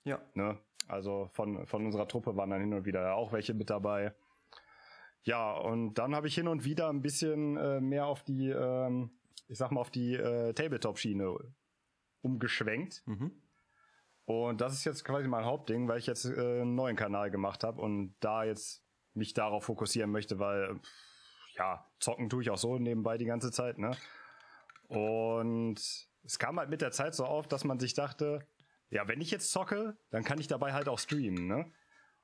Ja, 0.04 0.20
Ne? 0.34 0.58
Also 0.88 1.30
von, 1.33 1.66
von 1.66 1.86
unserer 1.86 2.07
Truppe 2.07 2.36
waren 2.36 2.50
dann 2.50 2.62
hin 2.62 2.74
und 2.74 2.86
wieder 2.86 3.16
auch 3.16 3.31
welche 3.31 3.54
mit 3.54 3.69
dabei. 3.69 4.14
Ja, 5.24 5.54
und 5.54 5.94
dann 5.95 6.16
habe 6.16 6.28
ich 6.28 6.36
hin 6.36 6.48
und 6.48 6.66
wieder 6.66 6.90
ein 6.90 7.02
bisschen 7.02 7.57
äh, 7.57 7.80
mehr 7.80 8.07
auf 8.07 8.24
die, 8.24 8.50
ähm, 8.50 9.12
ich 9.48 9.57
sag 9.57 9.71
mal, 9.71 9.81
auf 9.81 9.92
die 9.92 10.16
äh, 10.16 10.54
Tabletop-Schiene 10.54 11.33
umgeschwenkt. 12.21 13.04
mhm. 13.06 13.31
Und 14.26 14.62
das 14.62 14.74
ist 14.74 14.86
jetzt 14.86 15.04
quasi 15.06 15.28
mein 15.28 15.45
Hauptding, 15.45 15.88
weil 15.88 15.98
ich 15.98 16.06
jetzt 16.06 16.26
äh, 16.26 16.62
einen 16.62 16.76
neuen 16.76 16.95
Kanal 16.95 17.31
gemacht 17.31 17.64
habe 17.64 17.81
und 17.81 18.16
da 18.19 18.44
jetzt 18.44 18.83
mich 19.16 19.33
darauf 19.33 19.64
fokussieren 19.64 20.12
möchte, 20.12 20.38
weil 20.38 20.76
pff, 20.76 21.08
ja, 21.59 21.85
zocken 21.99 22.30
tue 22.30 22.42
ich 22.42 22.49
auch 22.49 22.57
so 22.57 22.80
nebenbei 22.80 23.18
die 23.18 23.25
ganze 23.25 23.51
Zeit, 23.51 23.78
ne? 23.78 23.95
Und 24.87 25.75
es 26.23 26.39
kam 26.39 26.57
halt 26.57 26.69
mit 26.69 26.81
der 26.81 26.92
Zeit 26.92 27.13
so 27.13 27.25
auf, 27.25 27.47
dass 27.47 27.63
man 27.63 27.80
sich 27.80 27.94
dachte, 27.94 28.39
ja, 28.89 29.07
wenn 29.07 29.21
ich 29.21 29.30
jetzt 29.30 29.51
zocke, 29.51 29.97
dann 30.09 30.23
kann 30.23 30.39
ich 30.39 30.47
dabei 30.47 30.73
halt 30.73 30.87
auch 30.87 30.97
streamen, 30.97 31.47
ne? 31.47 31.71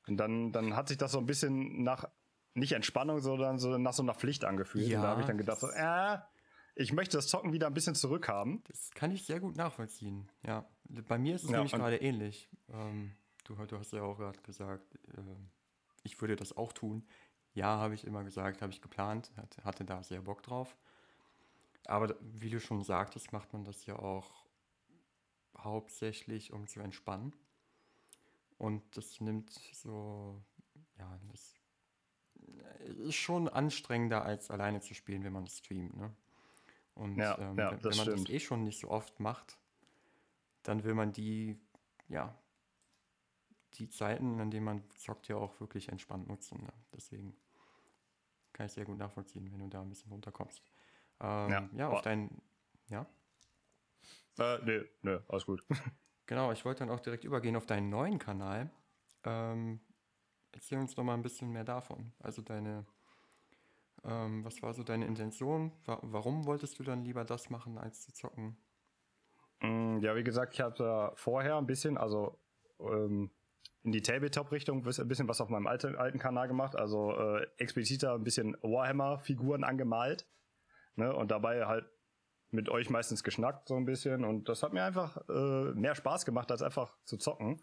Und 0.07 0.17
dann, 0.17 0.51
dann 0.51 0.75
hat 0.75 0.87
sich 0.87 0.97
das 0.97 1.11
so 1.11 1.19
ein 1.19 1.25
bisschen 1.25 1.83
nach, 1.83 2.05
nicht 2.53 2.71
Entspannung, 2.71 3.19
sondern 3.19 3.59
so 3.59 3.77
nach 3.77 3.93
so 3.93 4.03
einer 4.03 4.13
Pflicht 4.13 4.45
angefühlt. 4.45 4.87
Ja, 4.87 4.97
und 4.97 5.03
da 5.03 5.09
habe 5.09 5.21
ich 5.21 5.27
dann 5.27 5.37
gedacht, 5.37 5.59
so, 5.59 5.69
äh, 5.69 6.17
ich 6.75 6.93
möchte 6.93 7.17
das 7.17 7.27
Zocken 7.27 7.53
wieder 7.53 7.67
ein 7.67 7.73
bisschen 7.73 7.95
zurückhaben. 7.95 8.63
das 8.67 8.91
kann 8.91 9.11
ich 9.11 9.25
sehr 9.25 9.39
gut 9.39 9.57
nachvollziehen. 9.57 10.31
Ja, 10.43 10.65
bei 11.07 11.17
mir 11.17 11.35
ist 11.35 11.43
es 11.43 11.49
Ja, 11.49 11.57
nämlich 11.57 11.73
gerade 11.73 11.97
ähnlich. 11.97 12.49
Ähm, 12.69 13.11
du, 13.43 13.55
du 13.55 13.77
hast 13.77 13.91
ja 13.91 14.01
auch 14.01 14.17
gerade 14.17 14.39
gesagt, 14.41 14.97
ähm, 15.17 15.49
ich 16.03 16.21
würde 16.21 16.35
das 16.35 16.55
auch 16.55 16.71
tun. 16.71 17.07
Ja, 17.55 17.77
habe 17.79 17.95
ich 17.95 18.05
immer 18.05 18.23
gesagt, 18.23 18.61
habe 18.61 18.73
ich 18.73 18.81
geplant, 18.81 19.31
hatte, 19.63 19.85
da 19.85 20.03
sehr 20.03 20.21
Bock 20.21 20.43
drauf. 20.43 20.75
Aber 21.85 22.15
wie 22.21 22.49
du 22.49 22.59
schon 22.59 22.83
sagtest, 22.83 23.31
macht 23.31 23.53
man 23.53 23.63
das 23.63 23.85
ja 23.85 23.97
auch 23.97 24.45
hauptsächlich, 25.57 26.51
um 26.51 26.67
zu 26.67 26.81
entspannen. 26.81 27.33
Und 28.57 28.83
das 28.97 29.21
nimmt 29.21 29.51
so, 29.73 30.41
ja, 30.97 31.19
das 31.31 31.55
ist 33.07 33.15
schon 33.15 33.47
anstrengender 33.47 34.23
als 34.25 34.51
alleine 34.51 34.81
zu 34.81 34.93
spielen, 34.93 35.23
wenn 35.23 35.33
man 35.33 35.47
streamt, 35.47 35.95
ne? 35.95 36.13
Und 36.93 37.17
Ja, 37.19 37.37
ähm, 37.39 37.57
ja, 37.57 37.71
wenn, 37.71 37.81
das 37.81 37.91
wenn 37.91 37.97
man 37.97 38.09
das 38.09 38.25
stimmt. 38.25 38.29
eh 38.29 38.39
schon 38.39 38.63
nicht 38.63 38.79
so 38.79 38.89
oft 38.89 39.19
macht, 39.19 39.57
dann 40.63 40.83
will 40.83 40.93
man 40.93 41.11
die, 41.13 41.57
ja, 42.07 42.37
die 43.75 43.89
Zeiten, 43.89 44.39
an 44.39 44.51
denen 44.51 44.65
man 44.65 44.83
zockt, 44.95 45.27
ja 45.27 45.35
auch 45.37 45.59
wirklich 45.59 45.89
entspannt 45.89 46.27
nutzen. 46.27 46.63
Ne? 46.63 46.73
Deswegen 46.93 47.35
kann 48.55 48.67
ich 48.67 48.73
sehr 48.73 48.85
gut 48.85 48.97
nachvollziehen, 48.97 49.51
wenn 49.51 49.59
du 49.59 49.67
da 49.69 49.81
ein 49.81 49.89
bisschen 49.89 50.11
runterkommst. 50.11 50.63
Ähm, 51.21 51.51
ja, 51.51 51.69
Ja, 51.73 51.89
auf 51.89 52.01
boah. 52.01 52.01
dein, 52.01 52.41
ja, 52.89 53.07
Äh, 54.37 54.59
nö, 54.65 54.85
nö, 55.01 55.19
alles 55.27 55.45
gut. 55.45 55.63
Genau, 56.27 56.51
ich 56.51 56.65
wollte 56.65 56.79
dann 56.79 56.89
auch 56.89 56.99
direkt 56.99 57.23
übergehen 57.23 57.55
auf 57.55 57.65
deinen 57.65 57.89
neuen 57.89 58.19
Kanal. 58.19 58.71
Ähm, 59.23 59.79
erzähl 60.51 60.79
uns 60.79 60.95
doch 60.95 61.03
mal 61.03 61.13
ein 61.15 61.21
bisschen 61.23 61.51
mehr 61.51 61.63
davon. 61.63 62.13
Also 62.19 62.41
deine, 62.41 62.85
ähm, 64.05 64.43
was 64.45 64.61
war 64.61 64.73
so 64.73 64.83
deine 64.83 65.05
Intention? 65.05 65.73
Wa 65.85 65.99
warum 66.01 66.45
wolltest 66.45 66.79
du 66.79 66.83
dann 66.83 67.03
lieber 67.03 67.25
das 67.25 67.49
machen, 67.49 67.77
als 67.77 68.01
zu 68.01 68.13
zocken? 68.13 68.57
Mm, 69.61 69.99
Ja, 70.01 70.15
wie 70.15 70.23
gesagt, 70.23 70.53
ich 70.53 70.61
habe 70.61 70.75
da 70.75 71.13
vorher 71.15 71.57
ein 71.57 71.65
bisschen, 71.67 71.97
also 71.97 72.39
ähm, 72.79 73.31
in 73.85 73.91
die 73.91 74.01
Tabletop-Richtung 74.01 74.83
ein 74.83 75.07
bisschen 75.07 75.27
was 75.27 75.39
auf 75.41 75.49
meinem 75.49 75.67
alten, 75.67 75.95
alten 75.95 76.17
Kanal 76.17 76.47
gemacht, 76.47 76.75
also 76.75 77.15
äh, 77.17 77.45
expliziter 77.57 78.15
ein 78.15 78.23
bisschen 78.23 78.57
Warhammer-Figuren 78.63 79.63
angemalt. 79.63 80.27
Ne? 80.95 81.15
Und 81.15 81.29
dabei 81.29 81.65
halt 81.67 81.85
mit 82.49 82.67
euch 82.69 82.89
meistens 82.89 83.23
geschnackt 83.23 83.67
so 83.67 83.75
ein 83.75 83.85
bisschen. 83.85 84.25
Und 84.25 84.49
das 84.49 84.63
hat 84.63 84.73
mir 84.73 84.83
einfach 84.83 85.17
äh, 85.29 85.71
mehr 85.75 85.93
Spaß 85.93 86.25
gemacht, 86.25 86.51
als 86.51 86.63
einfach 86.63 86.97
zu 87.03 87.17
zocken. 87.17 87.61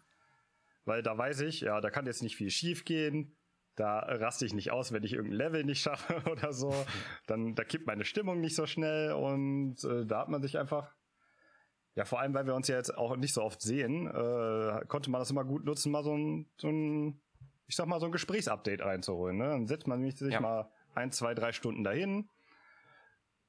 Weil 0.85 1.03
da 1.03 1.17
weiß 1.17 1.41
ich, 1.41 1.61
ja, 1.61 1.81
da 1.81 1.89
kann 1.89 2.05
jetzt 2.05 2.23
nicht 2.23 2.37
viel 2.37 2.49
schief 2.49 2.85
gehen. 2.85 3.35
Da 3.75 3.99
raste 3.99 4.45
ich 4.45 4.53
nicht 4.53 4.71
aus, 4.71 4.93
wenn 4.93 5.03
ich 5.03 5.13
irgendein 5.13 5.37
Level 5.37 5.63
nicht 5.65 5.81
schaffe 5.83 6.21
oder 6.31 6.53
so. 6.53 6.73
Dann 7.27 7.53
da 7.55 7.65
kippt 7.65 7.85
meine 7.85 8.05
Stimmung 8.05 8.39
nicht 8.39 8.55
so 8.55 8.65
schnell 8.65 9.11
und 9.11 9.83
äh, 9.83 10.05
da 10.05 10.19
hat 10.19 10.29
man 10.29 10.41
sich 10.41 10.57
einfach 10.57 10.93
ja, 11.95 12.05
vor 12.05 12.19
allem, 12.19 12.33
weil 12.33 12.45
wir 12.45 12.55
uns 12.55 12.67
ja 12.67 12.75
jetzt 12.77 12.97
auch 12.97 13.15
nicht 13.15 13.33
so 13.33 13.43
oft 13.43 13.61
sehen, 13.61 14.07
äh, 14.07 14.85
konnte 14.87 15.09
man 15.11 15.19
das 15.19 15.31
immer 15.31 15.43
gut 15.45 15.63
nutzen, 15.65 15.91
mal 15.91 16.03
so 16.03 16.15
ein, 16.15 16.49
so 16.57 16.69
ein 16.69 17.21
ich 17.67 17.75
sag 17.75 17.87
mal, 17.87 17.99
so 17.99 18.07
ein 18.07 18.11
Gesprächsupdate 18.11 18.81
reinzuholen. 18.81 19.37
Ne? 19.37 19.45
Dann 19.47 19.67
setzt 19.67 19.87
man 19.87 20.09
sich 20.09 20.33
Ja. 20.33 20.41
mal 20.41 20.69
ein, 20.95 21.11
zwei, 21.11 21.33
drei 21.33 21.51
Stunden 21.53 21.83
dahin, 21.83 22.29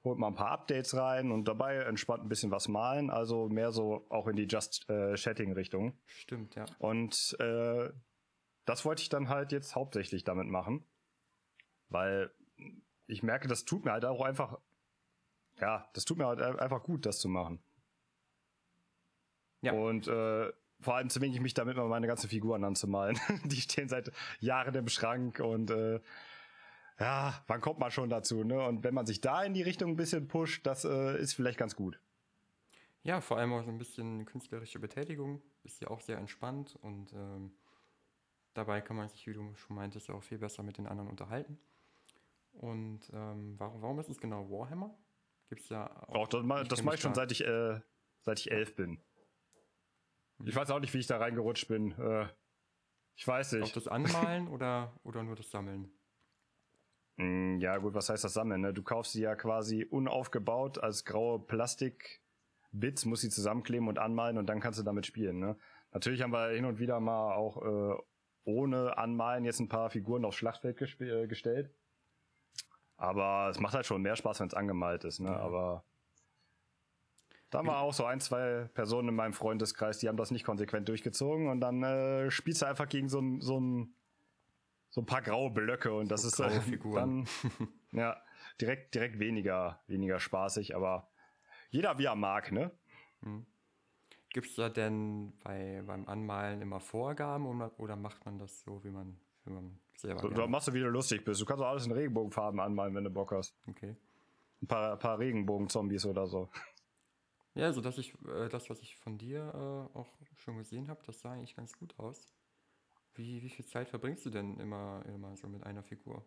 holt 0.04 0.18
mal 0.18 0.28
ein 0.28 0.34
paar 0.34 0.50
Updates 0.52 0.96
rein 0.96 1.30
und 1.30 1.46
dabei 1.48 1.76
entspannt 1.76 2.22
ein 2.24 2.28
bisschen 2.28 2.50
was 2.50 2.68
malen. 2.68 3.10
Also 3.10 3.48
mehr 3.48 3.72
so 3.72 4.06
auch 4.10 4.28
in 4.28 4.36
die 4.36 4.46
Just-Chatting-Richtung. 4.46 5.98
Stimmt, 6.06 6.54
ja. 6.54 6.64
Und 6.78 7.36
äh, 7.40 7.90
das 8.66 8.84
wollte 8.84 9.02
ich 9.02 9.08
dann 9.08 9.28
halt 9.28 9.52
jetzt 9.52 9.74
hauptsächlich 9.74 10.24
damit 10.24 10.46
machen. 10.46 10.86
Weil 11.88 12.30
ich 13.06 13.22
merke, 13.22 13.48
das 13.48 13.64
tut 13.64 13.84
mir 13.84 13.92
halt 13.92 14.04
auch 14.04 14.22
einfach, 14.22 14.58
ja, 15.60 15.88
das 15.94 16.04
tut 16.04 16.18
mir 16.18 16.26
halt 16.26 16.40
einfach 16.40 16.82
gut, 16.82 17.04
das 17.04 17.18
zu 17.18 17.28
machen. 17.28 17.62
Ja. 19.64 19.72
Und 19.72 20.08
äh, 20.08 20.52
vor 20.80 20.96
allem 20.96 21.10
zwinge 21.10 21.34
ich 21.34 21.40
mich 21.40 21.54
damit 21.54 21.76
mal 21.76 21.88
meine 21.88 22.06
ganzen 22.06 22.28
Figuren 22.28 22.64
anzumalen. 22.64 23.18
Die 23.44 23.60
stehen 23.60 23.88
seit 23.88 24.12
Jahren 24.40 24.74
im 24.74 24.88
Schrank 24.88 25.40
und 25.40 25.70
äh, 25.70 26.00
ja, 27.00 27.42
wann 27.46 27.60
kommt 27.60 27.80
man 27.80 27.90
schon 27.90 28.08
dazu, 28.08 28.44
ne? 28.44 28.64
Und 28.64 28.84
wenn 28.84 28.94
man 28.94 29.06
sich 29.06 29.20
da 29.20 29.42
in 29.42 29.54
die 29.54 29.62
Richtung 29.62 29.90
ein 29.90 29.96
bisschen 29.96 30.28
pusht, 30.28 30.64
das 30.66 30.84
äh, 30.84 31.18
ist 31.18 31.34
vielleicht 31.34 31.58
ganz 31.58 31.74
gut. 31.74 31.98
Ja, 33.02 33.20
vor 33.20 33.38
allem 33.38 33.52
auch 33.52 33.62
so 33.64 33.70
ein 33.70 33.78
bisschen 33.78 34.24
künstlerische 34.24 34.78
Betätigung. 34.78 35.42
Ist 35.64 35.80
ja 35.80 35.88
auch 35.88 36.00
sehr 36.00 36.18
entspannt 36.18 36.78
und 36.82 37.12
ähm, 37.12 37.52
dabei 38.54 38.80
kann 38.80 38.96
man 38.96 39.08
sich, 39.08 39.26
wie 39.26 39.32
du 39.32 39.54
schon 39.56 39.76
meintest, 39.76 40.08
auch 40.10 40.22
viel 40.22 40.38
besser 40.38 40.62
mit 40.62 40.78
den 40.78 40.86
anderen 40.86 41.10
unterhalten. 41.10 41.58
Und 42.52 43.00
ähm, 43.12 43.54
warum, 43.58 43.82
warum 43.82 43.98
ist 43.98 44.08
es 44.08 44.18
genau 44.18 44.48
Warhammer? 44.48 44.96
Gibt 45.48 45.62
es 45.62 45.68
ja 45.68 45.90
Auch 46.08 46.28
das, 46.28 46.42
ich 46.42 46.68
das 46.68 46.78
kenn 46.78 46.84
mache 46.86 46.94
ich 46.94 47.00
schon 47.00 47.14
seit 47.14 47.32
ich, 47.32 47.44
äh, 47.44 47.80
seit 48.22 48.38
ich 48.38 48.50
elf 48.50 48.74
bin. 48.76 49.00
Ich 50.44 50.54
weiß 50.56 50.70
auch 50.70 50.80
nicht, 50.80 50.92
wie 50.94 50.98
ich 50.98 51.06
da 51.06 51.18
reingerutscht 51.18 51.68
bin. 51.68 51.92
Äh, 51.92 52.26
ich 53.16 53.26
weiß 53.26 53.54
Auch 53.54 53.58
nicht. 53.60 53.76
das 53.76 53.86
Anmalen 53.88 54.48
oder, 54.48 54.92
oder 55.04 55.22
nur 55.22 55.36
das 55.36 55.50
Sammeln? 55.50 55.90
Mm, 57.16 57.58
Ja, 57.60 57.76
gut, 57.78 57.94
was 57.94 58.08
heißt 58.08 58.24
das 58.24 58.34
Sammeln? 58.34 58.60
Ne? 58.62 58.72
Du 58.74 58.82
kaufst 58.82 59.12
sie 59.12 59.22
ja 59.22 59.36
quasi 59.36 59.84
unaufgebaut 59.84 60.78
als 60.78 61.04
graue 61.04 61.38
Plastikbits, 61.38 63.04
musst 63.04 63.22
sie 63.22 63.30
zusammenkleben 63.30 63.86
und 63.88 63.98
anmalen 63.98 64.38
und 64.38 64.46
dann 64.46 64.60
kannst 64.60 64.78
du 64.80 64.82
damit 64.82 65.06
spielen. 65.06 65.38
Ne? 65.38 65.56
Natürlich 65.92 66.22
haben 66.22 66.32
wir 66.32 66.48
hin 66.48 66.64
und 66.64 66.78
wieder 66.80 66.98
mal 66.98 67.34
auch 67.34 67.62
äh, 67.62 68.02
ohne 68.44 68.98
Anmalen 68.98 69.44
jetzt 69.44 69.60
ein 69.60 69.68
paar 69.68 69.90
Figuren 69.90 70.24
aufs 70.24 70.36
Schlachtfeld 70.36 70.80
äh, 71.00 71.26
gestellt. 71.28 71.70
Aber 72.96 73.48
es 73.50 73.60
macht 73.60 73.74
halt 73.74 73.86
schon 73.86 74.02
mehr 74.02 74.16
Spaß, 74.16 74.40
wenn 74.40 74.48
es 74.48 74.54
angemalt 74.54 75.04
ist. 75.04 75.20
Ne? 75.20 75.28
Ja. 75.28 75.36
Aber 75.38 75.84
da 77.54 77.58
haben 77.60 77.66
wir 77.68 77.78
auch 77.78 77.92
so 77.94 78.04
ein, 78.04 78.20
zwei 78.20 78.68
Personen 78.74 79.10
in 79.10 79.14
meinem 79.14 79.32
Freundeskreis, 79.32 79.98
die 79.98 80.08
haben 80.08 80.16
das 80.16 80.30
nicht 80.32 80.44
konsequent 80.44 80.88
durchgezogen 80.88 81.48
und 81.48 81.60
dann 81.60 81.82
äh, 81.84 82.30
spielst 82.30 82.62
du 82.62 82.66
einfach 82.66 82.88
gegen 82.88 83.08
so 83.08 83.20
ein, 83.20 83.40
so 83.40 83.60
ein 83.60 83.94
so 84.90 85.00
ein 85.00 85.06
paar 85.06 85.22
graue 85.22 85.50
Blöcke 85.50 85.92
und 85.92 86.10
das 86.10 86.22
So 86.22 86.44
ist 86.44 86.54
äh, 86.54 86.78
dann 86.94 87.26
ja 87.92 88.16
direkt 88.60 88.94
direkt 88.94 89.18
weniger 89.18 89.80
weniger 89.86 90.18
spaßig, 90.18 90.74
aber 90.76 91.08
jeder 91.70 91.98
wie 91.98 92.04
er 92.06 92.14
mag, 92.16 92.50
ne? 92.52 92.70
Gibt 94.30 94.48
es 94.48 94.56
da 94.56 94.68
denn 94.68 95.32
bei, 95.44 95.82
beim 95.86 96.06
Anmalen 96.08 96.60
immer 96.60 96.80
Vorgaben 96.80 97.46
oder, 97.78 97.96
macht 97.96 98.24
man 98.26 98.38
das 98.38 98.62
so, 98.62 98.82
wie 98.84 98.90
man, 98.90 99.16
wie 99.44 99.52
man 99.52 99.78
selber 99.96 100.20
So, 100.20 100.28
da 100.28 100.34
gerne- 100.34 100.50
machst 100.50 100.68
du, 100.68 100.72
wie 100.74 100.80
du 100.80 100.88
lustig 100.88 101.24
bist. 101.24 101.40
Du 101.40 101.44
kannst 101.44 101.62
auch 101.62 101.68
alles 101.68 101.86
in 101.86 101.92
Regenbogenfarben 101.92 102.58
anmalen, 102.58 102.94
wenn 102.96 103.04
du 103.04 103.10
Bock 103.10 103.30
hast. 103.32 103.56
Okay. 103.68 103.96
Ein 104.62 104.66
paar, 104.66 104.96
paar 104.96 105.18
Regenbogen-Zombies 105.20 106.04
oder 106.06 106.26
so. 106.26 106.50
Ja, 107.54 107.66
also 107.66 107.80
dass 107.80 107.98
ich 107.98 108.14
äh, 108.26 108.48
das, 108.48 108.68
was 108.68 108.80
ich 108.80 108.96
von 108.96 109.16
dir 109.16 109.40
äh, 109.94 109.98
auch 109.98 110.08
schon 110.36 110.56
gesehen 110.58 110.88
habe, 110.88 111.02
das 111.06 111.20
sah 111.20 111.32
eigentlich 111.32 111.54
ganz 111.54 111.72
gut 111.78 111.98
aus. 111.98 112.28
Wie, 113.14 113.42
wie 113.42 113.48
viel 113.48 113.64
Zeit 113.64 113.88
verbringst 113.88 114.26
du 114.26 114.30
denn 114.30 114.58
immer, 114.58 115.04
immer 115.06 115.36
so 115.36 115.48
mit 115.48 115.64
einer 115.64 115.84
Figur? 115.84 116.24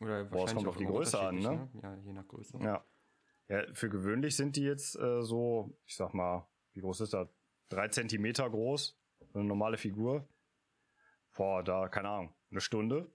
Oder 0.00 0.24
Boah, 0.24 0.46
es 0.46 0.54
kommt 0.54 0.66
auf 0.66 0.78
die 0.78 0.86
Größe 0.86 1.20
an, 1.20 1.36
unterschiedlich, 1.36 1.74
ne? 1.74 1.80
Ja, 1.82 1.96
je 1.96 2.12
nach 2.14 2.26
Größe. 2.26 2.58
Ja. 2.60 2.84
ja. 3.48 3.64
Für 3.74 3.90
gewöhnlich 3.90 4.34
sind 4.34 4.56
die 4.56 4.62
jetzt 4.62 4.98
äh, 4.98 5.22
so, 5.22 5.76
ich 5.84 5.94
sag 5.94 6.14
mal, 6.14 6.48
wie 6.72 6.80
groß 6.80 7.02
ist 7.02 7.12
das? 7.12 7.28
Drei 7.68 7.88
Zentimeter 7.88 8.48
groß. 8.48 8.98
Eine 9.34 9.44
normale 9.44 9.76
Figur. 9.76 10.26
Boah, 11.36 11.62
da, 11.62 11.88
keine 11.88 12.08
Ahnung, 12.08 12.34
eine 12.50 12.60
Stunde. 12.60 13.10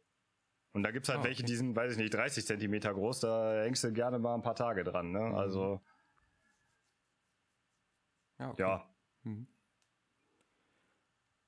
Und 0.73 0.83
da 0.83 0.91
gibt's 0.91 1.09
halt 1.09 1.19
Ah, 1.19 1.23
welche, 1.23 1.41
okay. 1.41 1.51
die 1.51 1.55
sind, 1.55 1.75
weiß 1.75 1.93
ich 1.93 1.97
nicht, 1.97 2.13
30 2.13 2.45
Zentimeter 2.45 2.93
groß. 2.93 3.21
Da 3.21 3.63
hängst 3.63 3.83
du 3.83 3.91
gerne 3.91 4.19
mal 4.19 4.35
ein 4.35 4.43
paar 4.43 4.55
Tage 4.55 4.83
dran, 4.83 5.11
ne? 5.11 5.21
Mhm. 5.21 5.35
Also, 5.35 5.81
Ja, 8.39 8.51
okay. 8.51 8.61
ja. 8.61 8.89
Mhm. 9.23 9.47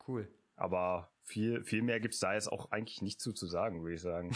Cool. 0.08 0.28
Aber 0.56 1.12
viel, 1.24 1.64
viel 1.64 1.84
mehr 1.84 2.00
gibt's 2.00 2.20
da 2.20 2.34
jetzt 2.34 2.52
auch 2.52 2.72
eigentlich 2.72 3.02
nicht 3.02 3.22
zu, 3.22 3.32
zu 3.32 3.48
sagen, 3.48 3.82
würde 3.84 3.96
ich 3.96 4.02
sagen. 4.02 4.36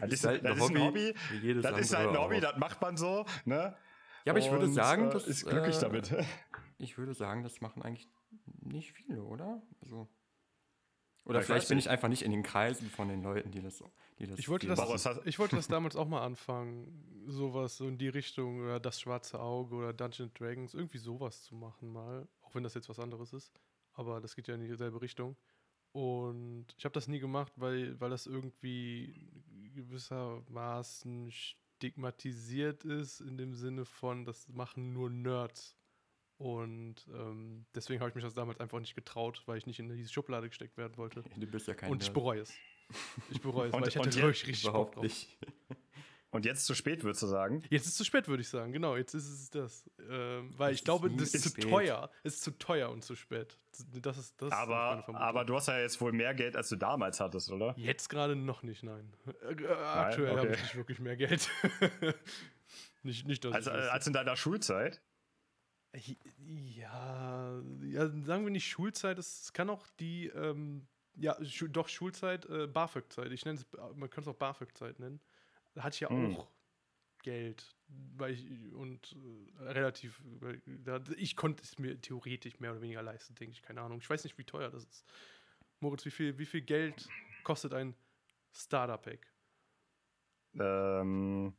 Das 0.00 0.12
Ist 0.12 0.24
halt 0.24 0.44
ein 0.44 0.56
das 0.56 0.58
ist 0.58 0.70
ein 0.70 0.82
Hobby, 0.82 1.14
Das 1.62 1.80
ist 1.80 1.96
halt 1.96 2.10
ein 2.10 2.18
Hobby, 2.18 2.40
das 2.40 2.56
macht 2.56 2.80
man 2.82 2.96
so, 2.96 3.24
ne? 3.44 3.76
Ja, 4.24 4.32
aber 4.32 4.40
ich 4.40 4.50
würde 4.50 4.64
Und, 4.64 4.74
sagen, 4.74 5.08
äh, 5.08 5.12
das 5.12 5.26
ist 5.26 5.46
glücklich 5.46 5.76
äh, 5.76 5.80
damit. 5.80 6.14
Ich 6.78 6.98
würde 6.98 7.14
sagen, 7.14 7.42
das 7.42 7.62
machen 7.62 7.80
eigentlich 7.82 8.06
nicht 8.60 8.92
viele, 8.92 9.22
oder? 9.22 9.62
Also, 9.80 10.10
oder 11.26 11.40
Ich 11.40 11.46
vielleicht 11.46 11.68
bin 11.68 11.78
ich 11.78 11.90
einfach 11.90 12.08
nicht 12.08 12.22
in 12.22 12.30
den 12.30 12.42
Kreisen 12.42 12.88
von 12.88 13.08
den 13.08 13.22
Leuten, 13.22 13.50
die 13.50 13.60
das, 13.60 13.82
die 14.18 14.26
das 14.26 14.38
Ich 14.38 14.48
wollte, 14.48 14.66
das, 14.66 14.78
machen. 14.78 15.20
ich 15.24 15.38
wollte 15.38 15.56
das 15.56 15.68
damals 15.68 15.96
auch 15.96 16.06
mal 16.06 16.24
anfangen, 16.24 17.24
sowas 17.26 17.76
so 17.76 17.88
in 17.88 17.98
die 17.98 18.08
Richtung, 18.08 18.60
oder 18.60 18.80
das 18.80 19.00
schwarze 19.00 19.40
Auge 19.40 19.74
oder 19.74 19.92
Dungeons 19.92 20.32
Dragons, 20.34 20.72
irgendwie 20.72 20.98
sowas 20.98 21.42
zu 21.42 21.54
machen 21.54 21.92
mal, 21.92 22.26
auch 22.42 22.54
wenn 22.54 22.62
das 22.62 22.74
jetzt 22.74 22.88
was 22.88 23.00
anderes 23.00 23.32
ist, 23.32 23.52
aber 23.92 24.20
das 24.20 24.36
geht 24.36 24.46
ja 24.48 24.54
in 24.54 24.64
dieselbe 24.64 25.02
Richtung. 25.02 25.36
Und 25.92 26.66
ich 26.76 26.84
habe 26.84 26.92
das 26.92 27.08
nie 27.08 27.18
gemacht, 27.18 27.52
weil, 27.56 27.98
weil 28.00 28.10
das 28.10 28.26
irgendwie 28.26 29.30
gewissermaßen 29.74 31.32
stigmatisiert 31.32 32.84
ist, 32.84 33.20
in 33.20 33.36
dem 33.36 33.54
Sinne 33.54 33.84
von, 33.84 34.24
das 34.24 34.48
machen 34.48 34.92
nur 34.92 35.10
Nerds. 35.10 35.76
Und 36.38 36.96
ähm, 37.14 37.64
deswegen 37.74 38.00
habe 38.00 38.10
ich 38.10 38.14
mich 38.14 38.24
das 38.24 38.34
damals 38.34 38.60
einfach 38.60 38.78
nicht 38.78 38.94
getraut, 38.94 39.42
weil 39.46 39.56
ich 39.56 39.66
nicht 39.66 39.78
in 39.78 39.88
diese 39.88 40.12
Schublade 40.12 40.48
gesteckt 40.48 40.76
werden 40.76 40.96
wollte. 40.98 41.22
Du 41.36 41.46
bist 41.46 41.66
ja 41.66 41.74
kein 41.74 41.90
Und 41.90 42.02
ich 42.02 42.12
bereue 42.12 42.40
es. 42.40 42.52
Ich 43.30 43.40
bereue 43.40 43.68
es, 43.68 43.74
Und- 43.74 43.80
weil 43.82 43.88
ich 43.88 43.96
hatte 43.96 44.14
wirklich 44.16 44.46
richtig 44.46 44.62
Bock 44.64 44.70
Überhaupt 44.72 44.96
drauf. 44.96 45.02
nicht. 45.04 45.38
Und 46.32 46.44
jetzt 46.44 46.66
zu 46.66 46.74
spät, 46.74 47.02
würdest 47.02 47.22
du 47.22 47.28
sagen? 47.28 47.62
Jetzt 47.70 47.84
ist 47.86 47.92
es 47.92 47.96
zu 47.96 48.04
spät, 48.04 48.28
würde 48.28 48.42
ich 48.42 48.48
sagen. 48.50 48.70
Genau, 48.72 48.96
jetzt 48.96 49.14
ist 49.14 49.26
es 49.26 49.48
das. 49.48 49.88
Ähm, 50.10 50.52
weil 50.58 50.74
ich 50.74 50.84
glaube, 50.84 51.08
ist 51.08 51.18
das 51.20 51.34
ist 51.34 51.42
zu 51.44 51.48
spät. 51.50 51.70
teuer. 51.70 52.10
Es 52.24 52.34
ist 52.34 52.42
zu 52.42 52.50
teuer 52.58 52.90
und 52.90 53.02
zu 53.02 53.14
spät. 53.14 53.56
Das 54.02 54.18
ist 54.18 54.34
das. 54.42 54.48
ist 54.48 54.52
Aber, 54.52 54.88
Vermutung. 55.04 55.16
aber 55.16 55.44
du 55.46 55.54
hast 55.54 55.68
ja 55.68 55.78
jetzt 55.78 55.98
wohl 56.02 56.12
mehr 56.12 56.34
Geld, 56.34 56.54
als 56.56 56.68
du 56.68 56.76
damals 56.76 57.20
hattest, 57.20 57.50
oder? 57.50 57.74
Jetzt 57.78 58.10
gerade 58.10 58.36
noch 58.36 58.62
nicht, 58.64 58.82
nein. 58.82 59.14
Äh, 59.48 59.62
äh, 59.62 59.66
aktuell 59.68 60.32
okay. 60.32 60.38
habe 60.40 60.52
ich 60.54 60.62
nicht 60.62 60.74
wirklich 60.76 60.98
mehr 60.98 61.16
Geld. 61.16 61.48
nicht, 63.02 63.26
nicht, 63.26 63.44
dass 63.44 63.54
Also, 63.54 63.70
ich 63.70 63.76
äh, 63.76 63.88
als 63.88 64.06
in 64.06 64.12
deiner 64.12 64.36
Schulzeit? 64.36 65.00
Ja, 66.38 67.60
ja, 67.82 68.08
sagen 68.08 68.44
wir 68.44 68.50
nicht 68.50 68.68
Schulzeit, 68.68 69.18
es 69.18 69.52
kann 69.52 69.70
auch 69.70 69.86
die, 69.98 70.26
ähm, 70.28 70.86
ja, 71.16 71.42
Schu 71.44 71.68
doch 71.68 71.88
Schulzeit, 71.88 72.44
äh, 72.46 72.66
BAföG-Zeit. 72.66 73.32
Ich 73.32 73.44
nenne 73.44 73.58
es, 73.58 73.66
man 73.94 74.10
kann 74.10 74.22
es 74.22 74.28
auch 74.28 74.34
BAföG-Zeit 74.34 74.98
nennen. 75.00 75.20
Da 75.74 75.82
hatte 75.84 75.94
ich 75.94 76.00
ja 76.00 76.10
Hm. 76.10 76.36
auch 76.36 76.50
Geld, 77.22 77.74
weil 77.88 78.34
ich, 78.34 78.72
und 78.74 79.16
äh, 79.58 79.62
relativ, 79.62 80.22
da, 80.84 81.02
ich 81.16 81.34
konnte 81.36 81.62
es 81.62 81.78
mir 81.78 82.00
theoretisch 82.00 82.60
mehr 82.60 82.72
oder 82.72 82.82
weniger 82.82 83.02
leisten, 83.02 83.34
denke 83.34 83.52
ich, 83.52 83.62
keine 83.62 83.80
Ahnung. 83.80 83.98
Ich 83.98 84.08
weiß 84.08 84.24
nicht, 84.24 84.38
wie 84.38 84.44
teuer 84.44 84.70
das 84.70 84.84
ist. 84.84 85.04
Moritz, 85.80 86.04
wie 86.04 86.10
viel, 86.10 86.38
wie 86.38 86.46
viel 86.46 86.62
Geld 86.62 87.08
kostet 87.42 87.74
ein 87.74 87.94
Starter-Pack? 88.52 89.32
Ähm, 90.58 91.54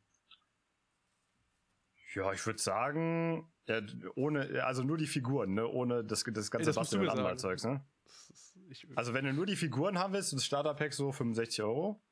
Ja, 2.18 2.32
ich 2.32 2.44
würde 2.44 2.60
sagen, 2.60 3.48
ja, 3.68 3.80
ohne, 4.16 4.64
also 4.64 4.82
nur 4.82 4.96
die 4.96 5.06
Figuren, 5.06 5.54
ne? 5.54 5.68
ohne 5.68 6.02
das, 6.02 6.24
das 6.24 6.50
ganze 6.50 6.70
mir 6.70 6.80
und 6.80 7.06
sagen. 7.06 7.18
Anmalzeugs, 7.18 7.64
ne? 7.64 7.84
Das 8.04 8.30
ist, 8.30 8.58
ich, 8.68 8.88
Also 8.96 9.14
wenn 9.14 9.24
du 9.24 9.32
nur 9.32 9.46
die 9.46 9.54
Figuren 9.54 9.98
haben 9.98 10.12
willst, 10.12 10.32
das 10.32 10.44
Starterpack 10.44 10.92
so 10.92 11.12
65 11.12 11.62
Euro. 11.62 12.02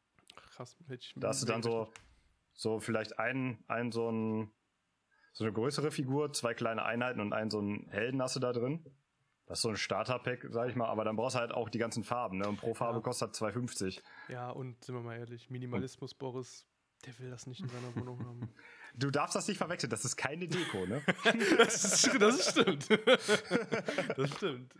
krass, 0.51 0.77
hätte 0.87 1.03
ich 1.03 1.15
Da 1.17 1.29
hast 1.29 1.43
du 1.43 1.47
dann 1.47 1.63
so, 1.63 1.93
so 2.55 2.79
vielleicht 2.79 3.19
einen, 3.19 3.65
einen 3.67 3.91
so 3.91 4.11
ein, 4.11 4.53
so 5.33 5.43
eine 5.45 5.53
größere 5.53 5.91
Figur, 5.91 6.33
zwei 6.33 6.55
kleine 6.55 6.85
Einheiten 6.85 7.21
und 7.21 7.33
einen 7.33 7.51
so 7.51 7.59
einen 7.59 7.89
Helden 7.91 8.23
hast 8.23 8.37
du 8.37 8.41
da 8.41 8.53
drin. 8.53 8.85
Das 9.47 9.59
ist 9.59 9.63
so 9.63 9.71
ein 9.71 9.77
Starterpack, 9.77 10.47
sag 10.51 10.69
ich 10.69 10.77
mal, 10.77 10.87
aber 10.87 11.05
dann 11.05 11.17
brauchst 11.17 11.35
du 11.35 11.41
halt 11.41 11.53
auch 11.53 11.69
die 11.69 11.79
ganzen 11.79 12.05
Farben, 12.05 12.39
ne? 12.39 12.49
Und 12.49 12.57
pro 12.59 12.75
Farbe 12.75 12.99
Ja. 12.99 13.03
kostet 13.03 13.35
2,50. 13.35 14.03
Ja, 14.29 14.51
und 14.51 14.85
sind 14.85 14.95
wir 14.95 15.03
mal 15.03 15.17
ehrlich, 15.19 15.51
Minimalismus, 15.51 16.15
Boris, 16.15 16.65
der 17.05 17.19
will 17.19 17.31
das 17.31 17.47
nicht 17.47 17.61
in 17.61 17.69
seiner 17.69 17.95
Wohnung 17.97 18.25
haben. 18.25 18.41
Du 18.99 19.11
darfst 19.11 19.37
das 19.37 19.47
nicht 19.47 19.59
verwechseln, 19.59 19.91
das 19.91 20.05
ist 20.05 20.17
keine 20.17 20.49
Deko, 20.49 20.87
ne? 20.87 21.03
das, 21.59 21.85
ist, 21.85 22.21
das 22.21 22.51
stimmt. 22.51 22.89
das 24.17 24.31
stimmt. 24.37 24.73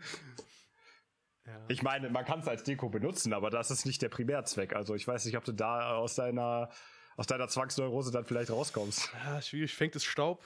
Ja. 1.45 1.63
Ich 1.67 1.81
meine, 1.83 2.09
man 2.09 2.25
kann 2.25 2.39
es 2.39 2.47
als 2.47 2.63
Deko 2.63 2.89
benutzen, 2.89 3.31
aber 3.33 3.49
das 3.49 3.71
ist 3.71 3.85
nicht 3.85 4.01
der 4.01 4.09
Primärzweck. 4.09 4.75
Also 4.75 4.95
ich 4.95 5.07
weiß 5.07 5.25
nicht, 5.25 5.37
ob 5.37 5.45
du 5.45 5.51
da 5.53 5.95
aus 5.95 6.15
deiner, 6.15 6.69
aus 7.15 7.27
deiner 7.27 7.47
Zwangsneurose 7.47 8.11
dann 8.11 8.25
vielleicht 8.25 8.49
rauskommst. 8.51 9.11
ja, 9.25 9.41
schwierig. 9.41 9.73
Fängt 9.75 9.95
es 9.95 10.03
Staub, 10.03 10.43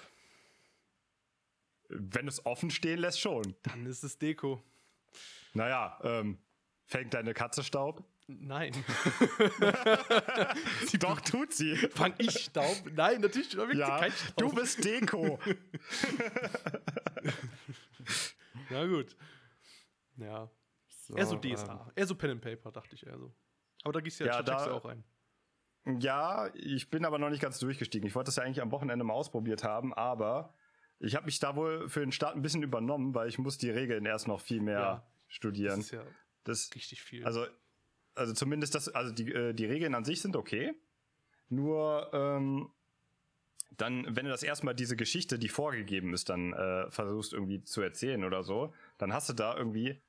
Wenn 1.89 2.25
du 2.25 2.29
es 2.29 2.45
offen 2.45 2.69
stehen 2.71 2.99
lässt, 2.99 3.19
schon. 3.19 3.55
dann 3.63 3.85
ist 3.85 4.03
es 4.03 4.19
Deko. 4.19 4.61
Naja, 5.53 5.99
ähm, 6.03 6.37
fängt 6.85 7.13
deine 7.13 7.33
Katze 7.33 7.63
Staub? 7.63 8.03
Nein. 8.41 8.73
Doch, 10.99 11.21
tut 11.21 11.53
sie. 11.53 11.75
Fang 11.75 12.13
ich 12.17 12.31
Staub? 12.45 12.75
Nein, 12.93 13.21
natürlich 13.21 13.49
sie 13.49 13.57
Ja, 13.77 13.99
kein 13.99 14.11
Staub. 14.11 14.37
du 14.37 14.53
bist 14.53 14.83
Deko. 14.83 15.39
Ja, 18.69 18.85
gut. 18.85 19.15
Ja. 20.17 20.49
So, 20.87 21.15
Eher 21.15 21.25
so 21.25 21.35
ähm, 21.35 21.41
DSA. 21.41 21.91
Eher 21.95 22.07
so 22.07 22.15
Pen 22.15 22.31
and 22.31 22.41
Paper, 22.41 22.71
dachte 22.71 22.95
ich 22.95 23.05
eher 23.05 23.17
so. 23.17 23.33
Aber 23.83 23.93
da 23.93 23.99
gehst 23.99 24.19
du 24.19 24.25
ja, 24.25 24.33
Ja, 24.35 24.43
da- 24.43 24.71
auch 24.71 24.85
ein. 24.85 25.03
Ja, 25.99 26.51
ich 26.53 26.89
bin 26.91 27.05
aber 27.05 27.17
noch 27.17 27.29
nicht 27.31 27.41
ganz 27.41 27.57
durchgestiegen. 27.59 28.07
Ich 28.07 28.13
wollte 28.13 28.27
das 28.27 28.35
ja 28.35 28.43
eigentlich 28.43 28.61
am 28.61 28.71
Wochenende 28.71 29.03
mal 29.03 29.13
ausprobiert 29.15 29.63
haben, 29.63 29.93
aber 29.95 30.53
ich 30.99 31.15
habe 31.15 31.25
mich 31.25 31.39
da 31.39 31.55
wohl 31.55 31.89
für 31.89 32.01
den 32.01 32.11
Start 32.11 32.35
ein 32.35 32.43
bisschen 32.43 32.61
übernommen, 32.61 33.15
weil 33.15 33.27
ich 33.27 33.39
muss 33.39 33.57
die 33.57 33.71
Regeln 33.71 34.05
erst 34.05 34.27
noch 34.27 34.41
viel 34.41 34.61
mehr 34.61 34.79
Ja. 34.79 34.93
Das 35.27 35.35
studieren. 35.35 35.79
ist 35.79 35.91
ja 35.91 36.03
Das, 36.43 36.69
richtig 36.75 37.01
viel. 37.01 37.25
also, 37.25 37.47
also 38.15 38.33
zumindest 38.33 38.75
das, 38.75 38.89
also 38.89 39.13
die, 39.13 39.31
äh, 39.31 39.53
die 39.53 39.65
Regeln 39.65 39.95
an 39.95 40.05
sich 40.05 40.21
sind 40.21 40.35
okay. 40.35 40.73
Nur 41.49 42.09
ähm, 42.13 42.71
dann, 43.77 44.05
wenn 44.15 44.25
du 44.25 44.31
das 44.31 44.43
erstmal 44.43 44.75
diese 44.75 44.95
Geschichte, 44.95 45.39
die 45.39 45.49
vorgegeben 45.49 46.13
ist, 46.13 46.29
dann 46.29 46.53
äh, 46.53 46.89
versuchst 46.91 47.33
irgendwie 47.33 47.63
zu 47.63 47.81
erzählen 47.81 48.23
oder 48.23 48.43
so, 48.43 48.73
dann 48.97 49.13
hast 49.13 49.29
du 49.29 49.33
da 49.33 49.55
irgendwie, 49.55 50.01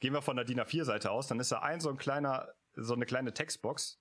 gehen 0.00 0.12
wir 0.12 0.22
von 0.22 0.36
der 0.36 0.44
DIN 0.44 0.60
A4-Seite 0.60 1.10
aus, 1.10 1.26
dann 1.26 1.40
ist 1.40 1.52
da 1.52 1.60
ein 1.60 1.80
so 1.80 1.88
ein 1.88 1.96
kleiner, 1.96 2.48
so 2.74 2.94
eine 2.94 3.06
kleine 3.06 3.32
Textbox 3.32 4.00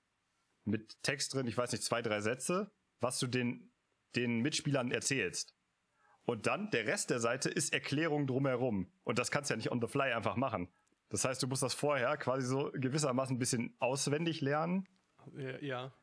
mit 0.65 1.01
Text 1.03 1.33
drin, 1.33 1.47
ich 1.47 1.57
weiß 1.57 1.71
nicht, 1.71 1.83
zwei, 1.83 2.01
drei 2.01 2.21
Sätze, 2.21 2.71
was 2.99 3.19
du 3.19 3.27
den, 3.27 3.71
den 4.15 4.41
Mitspielern 4.41 4.91
erzählst. 4.91 5.55
Und 6.25 6.47
dann, 6.47 6.71
der 6.71 6.87
Rest 6.87 7.11
der 7.11 7.19
Seite 7.19 7.49
ist 7.49 7.71
Erklärung 7.71 8.25
drumherum. 8.25 8.91
Und 9.03 9.19
das 9.19 9.29
kannst 9.29 9.49
du 9.49 9.53
ja 9.53 9.57
nicht 9.57 9.71
on 9.71 9.79
the 9.79 9.87
fly 9.87 10.11
einfach 10.11 10.35
machen. 10.35 10.69
Das 11.09 11.23
heißt, 11.25 11.41
du 11.43 11.47
musst 11.47 11.63
das 11.63 11.73
vorher 11.73 12.17
quasi 12.17 12.45
so 12.47 12.71
gewissermaßen 12.73 13.35
ein 13.35 13.39
bisschen 13.39 13.75
auswendig 13.79 14.41
lernen. 14.41 14.87
ja. 15.37 15.59
ja. 15.61 15.93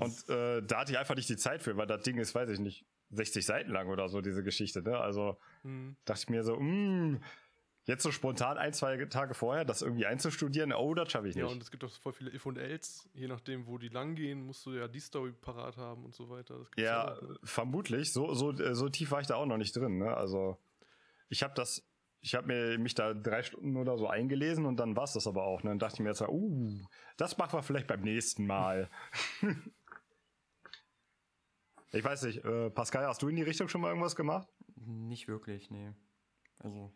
Und 0.00 0.28
äh, 0.28 0.62
da 0.62 0.80
hatte 0.80 0.92
ich 0.92 0.98
einfach 0.98 1.14
nicht 1.14 1.28
die 1.28 1.36
Zeit 1.36 1.62
für, 1.62 1.76
weil 1.76 1.86
das 1.86 2.02
Ding 2.02 2.18
ist, 2.18 2.34
weiß 2.34 2.48
ich 2.50 2.58
nicht, 2.58 2.84
60 3.10 3.44
Seiten 3.46 3.70
lang 3.70 3.88
oder 3.88 4.08
so, 4.08 4.20
diese 4.20 4.42
Geschichte. 4.42 4.82
Ne? 4.82 4.98
Also 4.98 5.38
Hm. 5.62 5.96
dachte 6.04 6.20
ich 6.24 6.28
mir 6.30 6.42
so, 6.42 6.56
mh, 6.58 7.20
jetzt 7.84 8.02
so 8.02 8.10
spontan 8.10 8.58
ein, 8.58 8.72
zwei 8.72 8.96
Tage 9.06 9.34
vorher, 9.34 9.64
das 9.64 9.82
irgendwie 9.82 10.04
einzustudieren, 10.06 10.72
oh, 10.72 10.94
das 10.94 11.12
schaffe 11.12 11.28
ich 11.28 11.36
Ja, 11.36 11.44
nicht. 11.44 11.52
und 11.52 11.62
es 11.62 11.70
gibt 11.70 11.84
auch 11.84 11.90
voll 11.92 12.12
viele 12.12 12.32
If 12.34 12.44
und 12.46 12.56
Else. 12.58 13.08
Je 13.14 13.28
nachdem, 13.28 13.66
wo 13.66 13.78
die 13.78 13.88
lang 13.88 14.14
gehen, 14.16 14.42
musst 14.42 14.66
du 14.66 14.72
ja 14.72 14.88
die 14.88 15.00
Story 15.00 15.32
parat 15.32 15.76
haben 15.76 16.04
und 16.04 16.14
so 16.14 16.28
weiter. 16.28 16.64
Ja, 16.76 17.12
auch, 17.14 17.22
ne? 17.22 17.36
vermutlich. 17.44 18.12
So, 18.12 18.34
so, 18.34 18.52
äh, 18.52 18.74
so 18.74 18.88
tief 18.88 19.10
war 19.10 19.20
ich 19.20 19.26
da 19.28 19.36
auch 19.36 19.46
noch 19.46 19.58
nicht 19.58 19.76
drin. 19.76 19.98
Ne? 19.98 20.14
Also 20.14 20.58
ich 21.28 21.42
habe 21.42 21.54
das, 21.54 21.86
ich 22.20 22.34
habe 22.34 22.46
mir 22.48 22.78
mich 22.78 22.94
da 22.94 23.14
drei 23.14 23.42
Stunden 23.42 23.76
oder 23.76 23.96
so 23.96 24.08
eingelesen 24.08 24.66
und 24.66 24.76
dann 24.78 24.96
war's 24.96 25.12
das 25.12 25.26
aber 25.26 25.44
auch. 25.44 25.62
Ne? 25.62 25.70
Dann 25.70 25.78
dachte 25.78 25.94
ich 25.94 26.00
mir 26.00 26.08
jetzt, 26.08 26.22
uh, 26.22 26.80
das 27.16 27.38
machen 27.38 27.52
wir 27.58 27.62
vielleicht 27.62 27.86
beim 27.86 28.00
nächsten 28.00 28.46
Mal. 28.46 28.90
ich 31.92 32.04
weiß 32.04 32.22
nicht, 32.24 32.44
äh, 32.44 32.70
Pascal, 32.70 33.06
hast 33.06 33.22
du 33.22 33.28
in 33.28 33.36
die 33.36 33.42
Richtung 33.42 33.68
schon 33.68 33.80
mal 33.80 33.88
irgendwas 33.88 34.16
gemacht? 34.16 34.48
Nicht 34.76 35.28
wirklich, 35.28 35.70
nee. 35.70 35.92
Also 36.58 36.92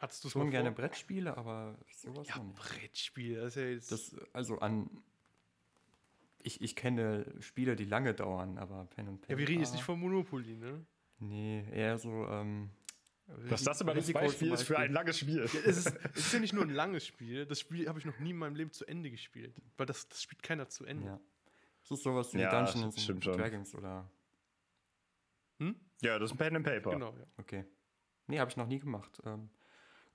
Hattest 0.00 0.24
du 0.24 0.28
es 0.28 0.32
schon 0.32 0.44
mal 0.44 0.50
gerne 0.50 0.70
vor? 0.70 0.76
Brettspiele, 0.76 1.36
aber 1.36 1.78
sowas 1.94 2.26
Ja, 2.26 2.38
noch 2.38 2.44
nicht. 2.44 2.58
Brettspiel. 2.58 3.36
Das 3.36 3.54
ist 3.54 3.56
ja 3.56 3.68
jetzt. 3.68 3.92
Das, 3.92 4.16
also 4.32 4.58
an. 4.58 4.88
Ich, 6.42 6.62
ich 6.62 6.74
kenne 6.74 7.26
Spiele, 7.40 7.76
die 7.76 7.84
lange 7.84 8.14
dauern, 8.14 8.56
aber 8.56 8.86
Pen 8.86 9.08
und 9.08 9.20
Paper. 9.20 9.34
ja, 9.34 9.38
wir 9.38 9.46
reden 9.46 9.60
jetzt 9.60 9.74
nicht 9.74 9.84
von 9.84 10.00
Monopoly, 10.00 10.56
ne? 10.56 10.86
Nee, 11.18 11.68
eher 11.70 11.98
so. 11.98 12.26
Ähm, 12.28 12.70
Was 13.48 13.64
das 13.64 13.80
immer 13.80 13.94
das 13.94 14.04
Risiko 14.04 14.20
Beispiel 14.20 14.52
ist 14.52 14.62
für 14.62 14.78
ein 14.78 14.92
langes 14.92 15.18
Spiel. 15.18 15.38
Ja, 15.38 15.44
es, 15.44 15.54
ist, 15.54 15.86
es 16.14 16.26
ist 16.26 16.32
ja 16.32 16.40
nicht 16.40 16.52
nur 16.52 16.64
ein 16.64 16.70
langes 16.70 17.06
Spiel. 17.06 17.46
Das 17.46 17.60
Spiel 17.60 17.88
habe 17.88 17.98
ich 17.98 18.04
noch 18.04 18.18
nie 18.18 18.30
in 18.30 18.36
meinem 18.36 18.54
Leben 18.56 18.72
zu 18.72 18.86
Ende 18.86 19.10
gespielt. 19.10 19.54
Weil 19.76 19.86
das, 19.86 20.08
das 20.08 20.22
spielt 20.22 20.42
keiner 20.42 20.68
zu 20.68 20.84
Ende. 20.84 21.06
Ja. 21.06 21.20
Es 21.82 21.90
ist 21.90 22.02
sowas 22.02 22.32
wie 22.34 22.40
Ja, 22.40 22.50
Dungeons 22.50 23.08
and 23.08 23.24
schon. 23.24 23.36
Dragons 23.36 23.74
oder. 23.74 24.10
Hm? 25.58 25.74
Ja, 26.02 26.18
das 26.18 26.30
ist 26.30 26.34
ein 26.34 26.38
Pen 26.38 26.56
and 26.56 26.66
Paper. 26.66 26.90
Genau, 26.90 27.16
ja. 27.16 27.26
Okay. 27.36 27.64
Nee, 28.26 28.38
habe 28.38 28.50
ich 28.50 28.56
noch 28.56 28.66
nie 28.66 28.78
gemacht. 28.78 29.20
Ähm, 29.24 29.50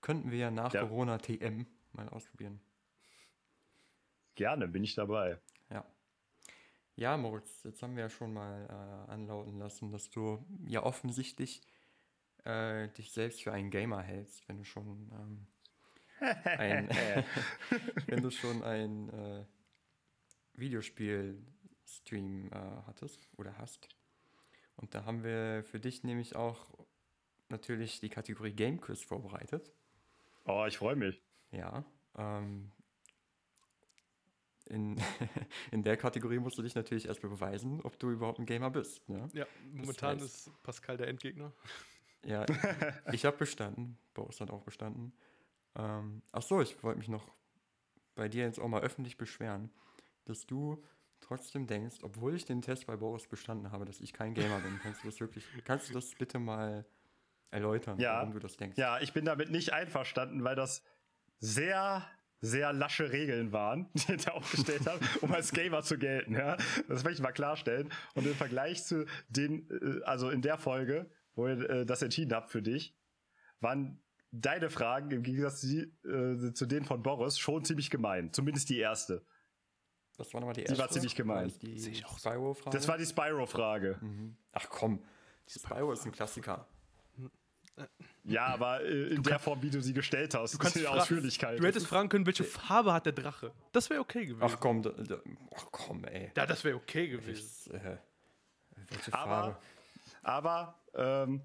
könnten 0.02 0.32
wir 0.32 0.38
ja 0.38 0.52
nach 0.52 0.74
Ja. 0.74 0.82
Corona 0.82 1.18
TM 1.18 1.66
mal 1.94 2.10
ausprobieren. 2.10 2.62
Gerne, 4.36 4.68
bin 4.68 4.84
ich 4.84 4.96
dabei. 4.96 5.40
Ja. 5.70 5.86
Ja, 6.96 7.18
Moritz, 7.18 7.64
jetzt 7.64 7.82
haben 7.84 7.96
wir 7.96 8.04
ja 8.04 8.10
schon 8.10 8.34
mal 8.34 8.68
äh, 8.70 9.12
anlauten 9.12 9.58
lassen, 9.60 9.92
dass 9.92 10.10
du 10.10 10.46
ja 10.66 10.84
offensichtlich 10.84 11.62
äh, 12.46 12.88
dich 12.90 13.12
selbst 13.12 13.44
für 13.44 13.52
einen 13.52 13.70
Gamer 13.70 14.02
hältst, 14.02 14.48
wenn 14.48 14.58
du 14.58 14.64
schon 14.64 15.12
ähm, 15.14 15.48
ein, 16.46 16.90
wenn 18.08 18.22
du 18.24 18.32
schon 18.32 18.64
ein 18.64 19.10
äh, 19.10 19.46
Videospiel-Stream 20.54 22.48
äh, 22.52 22.56
hattest 22.88 23.28
oder 23.38 23.58
hast. 23.58 23.90
Und 24.78 24.94
da 24.94 25.06
haben 25.06 25.24
wir 25.24 25.64
für 25.64 25.80
dich 25.80 26.04
nämlich 26.04 26.36
auch 26.36 26.68
natürlich 27.50 28.00
die 28.00 28.10
Kategorie 28.10 28.54
Game 28.54 28.80
Quiz 28.82 29.02
vorbereitet. 29.02 29.72
Oh, 30.46 30.66
ich 30.68 30.78
freue 30.78 30.96
mich. 30.96 31.22
Ja. 31.52 31.86
Ähm, 32.18 32.72
in, 34.68 34.98
in 35.72 35.84
der 35.84 35.98
Kategorie 35.98 36.40
musst 36.40 36.58
du 36.58 36.62
dich 36.62 36.76
natürlich 36.76 37.08
erstmal 37.08 37.32
beweisen, 37.32 37.82
ob 37.82 38.00
du 38.00 38.12
überhaupt 38.12 38.40
ein 38.40 38.46
Gamer 38.46 38.70
bist. 38.72 39.08
Ne? 39.10 39.30
Ja, 39.34 39.46
momentan 39.72 40.18
heißt- 40.18 40.24
ist 40.26 40.64
Pascal 40.64 40.98
der 40.98 41.08
Endgegner. 41.08 41.54
Ja, 42.26 42.46
ich 43.12 43.26
habe 43.26 43.38
bestanden. 43.38 43.98
Boris 44.14 44.42
hat 44.42 44.50
auch 44.52 44.64
bestanden. 44.64 45.14
Ähm, 45.76 46.22
ach 46.32 46.42
so, 46.42 46.62
ich 46.62 46.82
wollte 46.84 47.00
mich 47.00 47.08
noch 47.10 47.32
bei 48.16 48.30
dir 48.30 48.46
jetzt 48.46 48.60
auch 48.60 48.68
mal 48.68 48.82
öffentlich 48.82 49.18
beschweren, 49.18 49.70
dass 50.26 50.46
du 50.46 50.84
trotzdem 51.20 51.68
denkst, 51.68 51.98
obwohl 52.02 52.36
ich 52.36 52.46
den 52.46 52.62
Test 52.62 52.88
bei 52.88 52.96
Boris 52.96 53.28
bestanden 53.28 53.72
habe, 53.72 53.86
dass 53.86 54.00
ich 54.00 54.14
kein 54.14 54.34
Gamer 54.34 54.60
bin. 54.60 54.80
Kannst 54.82 55.04
du 55.04 55.08
das 55.08 55.20
wirklich, 55.20 55.46
kannst 55.66 55.90
du 55.90 55.94
das 55.94 56.14
bitte 56.16 56.40
mal 56.40 56.86
erläutern, 57.52 58.00
Ja. 58.00 58.18
warum 58.18 58.32
du 58.34 58.40
das 58.40 58.58
denkst? 58.58 58.78
Ja, 58.78 59.00
ich 59.00 59.14
bin 59.14 59.26
damit 59.26 59.50
nicht 59.50 59.74
einverstanden, 59.74 60.44
weil 60.44 60.56
das 60.56 60.84
sehr, 61.40 62.06
sehr 62.42 62.74
lasche 62.74 63.12
Regeln 63.12 63.52
waren, 63.52 63.90
die 63.94 64.14
ich 64.14 64.26
da 64.26 64.32
aufgestellt 64.32 64.86
habe, 64.88 65.00
um 65.22 65.32
als 65.34 65.52
Gamer 65.52 65.82
zu 65.84 65.98
gelten. 65.98 66.34
Ja? 66.34 66.58
Das 66.88 67.04
möchte 67.04 67.14
ich 67.14 67.22
mal 67.22 67.32
klarstellen. 67.32 67.92
Und 68.14 68.26
im 68.28 68.36
Vergleich 68.36 68.84
zu 68.86 69.06
den, 69.30 69.70
äh, 69.70 70.04
also 70.04 70.30
in 70.30 70.42
der 70.42 70.58
Folge, 70.58 71.10
wo 71.36 71.48
ihr 71.48 71.70
äh, 71.70 71.86
das 71.86 72.02
entschieden 72.02 72.34
habt 72.34 72.52
für 72.52 72.62
dich, 72.62 72.96
waren 73.60 74.02
deine 74.32 74.70
Fragen 74.70 75.12
im 75.12 75.24
Gegensatz 75.24 75.62
zu, 75.62 75.68
die, 75.68 76.08
äh, 76.08 76.54
zu 76.54 76.66
denen 76.66 76.86
von 76.86 77.02
Boris 77.04 77.38
schon 77.40 77.64
ziemlich 77.64 77.90
gemein. 77.90 78.34
Zumindest 78.34 78.70
die 78.70 78.80
erste. 78.80 79.26
Das 80.18 80.34
war 80.34 80.40
nochmal 80.42 80.54
die 80.56 80.62
Die 80.62 80.68
erste. 80.68 80.82
war 80.82 80.90
ziemlich 80.90 81.16
gemein. 81.16 81.50
Das 81.50 81.60
Die 81.60 81.74
ich 81.76 82.06
Spyro-Frage? 82.06 82.76
Das 82.78 82.88
war 82.88 82.98
die 82.98 83.06
Spyro-Frage. 83.06 83.98
Mhm. 84.02 84.38
Ach 84.54 84.68
komm, 84.70 85.04
die 85.50 85.60
Spyro 85.60 85.92
ist 85.94 86.06
ein 86.06 86.12
Klassiker. 86.12 86.68
Ja, 88.24 88.46
aber 88.48 88.82
äh, 88.84 89.08
in 89.14 89.22
der 89.22 89.38
Form, 89.38 89.62
wie 89.62 89.70
du 89.70 89.82
sie 89.82 89.94
gestellt 89.94 90.34
hast, 90.34 90.58
kannst 90.58 90.78
in 90.78 90.84
der 90.84 90.92
fra- 90.92 91.00
Ausführlichkeit. 91.02 91.60
Du 91.60 91.66
hättest 91.66 91.86
fragen 91.88 92.08
können, 92.10 92.26
welche 92.26 92.46
Farbe 92.46 92.94
hat 92.94 93.06
der 93.06 93.12
Drache? 93.14 93.52
Das 93.74 93.90
wäre 93.90 94.00
okay 94.00 94.26
gewesen. 94.26 94.42
Ach 94.44 94.58
komm, 94.60 94.82
da, 94.82 94.92
da, 94.92 95.18
ach 95.54 95.66
komm, 95.72 96.06
ey. 96.06 96.32
ja, 96.36 96.46
das 96.46 96.64
wäre 96.64 96.78
okay 96.78 97.10
gewesen. 97.10 97.44
Das, 97.72 97.82
äh, 97.82 97.98
welche 98.90 99.14
Aber, 99.14 99.26
Farbe? 99.30 99.58
aber 100.24 100.80
ähm, 100.96 101.42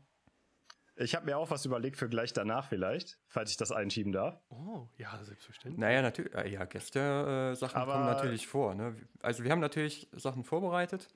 ich 0.96 1.14
habe 1.14 1.24
mir 1.26 1.38
auch 1.38 1.50
was 1.50 1.64
überlegt 1.64 1.96
für 1.96 2.08
gleich 2.08 2.32
danach 2.34 2.68
vielleicht, 2.68 3.18
falls 3.28 3.50
ich 3.50 3.56
das 3.56 3.72
einschieben 3.72 4.12
darf. 4.12 4.38
Oh, 4.50 4.86
ja, 4.98 5.22
selbstverständlich. 5.24 5.78
Naja, 5.80 6.02
natürlich, 6.02 6.34
äh, 6.34 6.48
ja, 6.50 6.64
Gäste-Sachen 6.66 7.76
Aber- 7.80 7.92
kommen 7.94 8.04
natürlich 8.06 8.46
vor. 8.46 8.74
Ne? 8.74 8.96
Also 9.22 9.42
wir 9.44 9.50
haben 9.50 9.60
natürlich 9.60 10.08
Sachen 10.12 10.44
vorbereitet, 10.44 11.08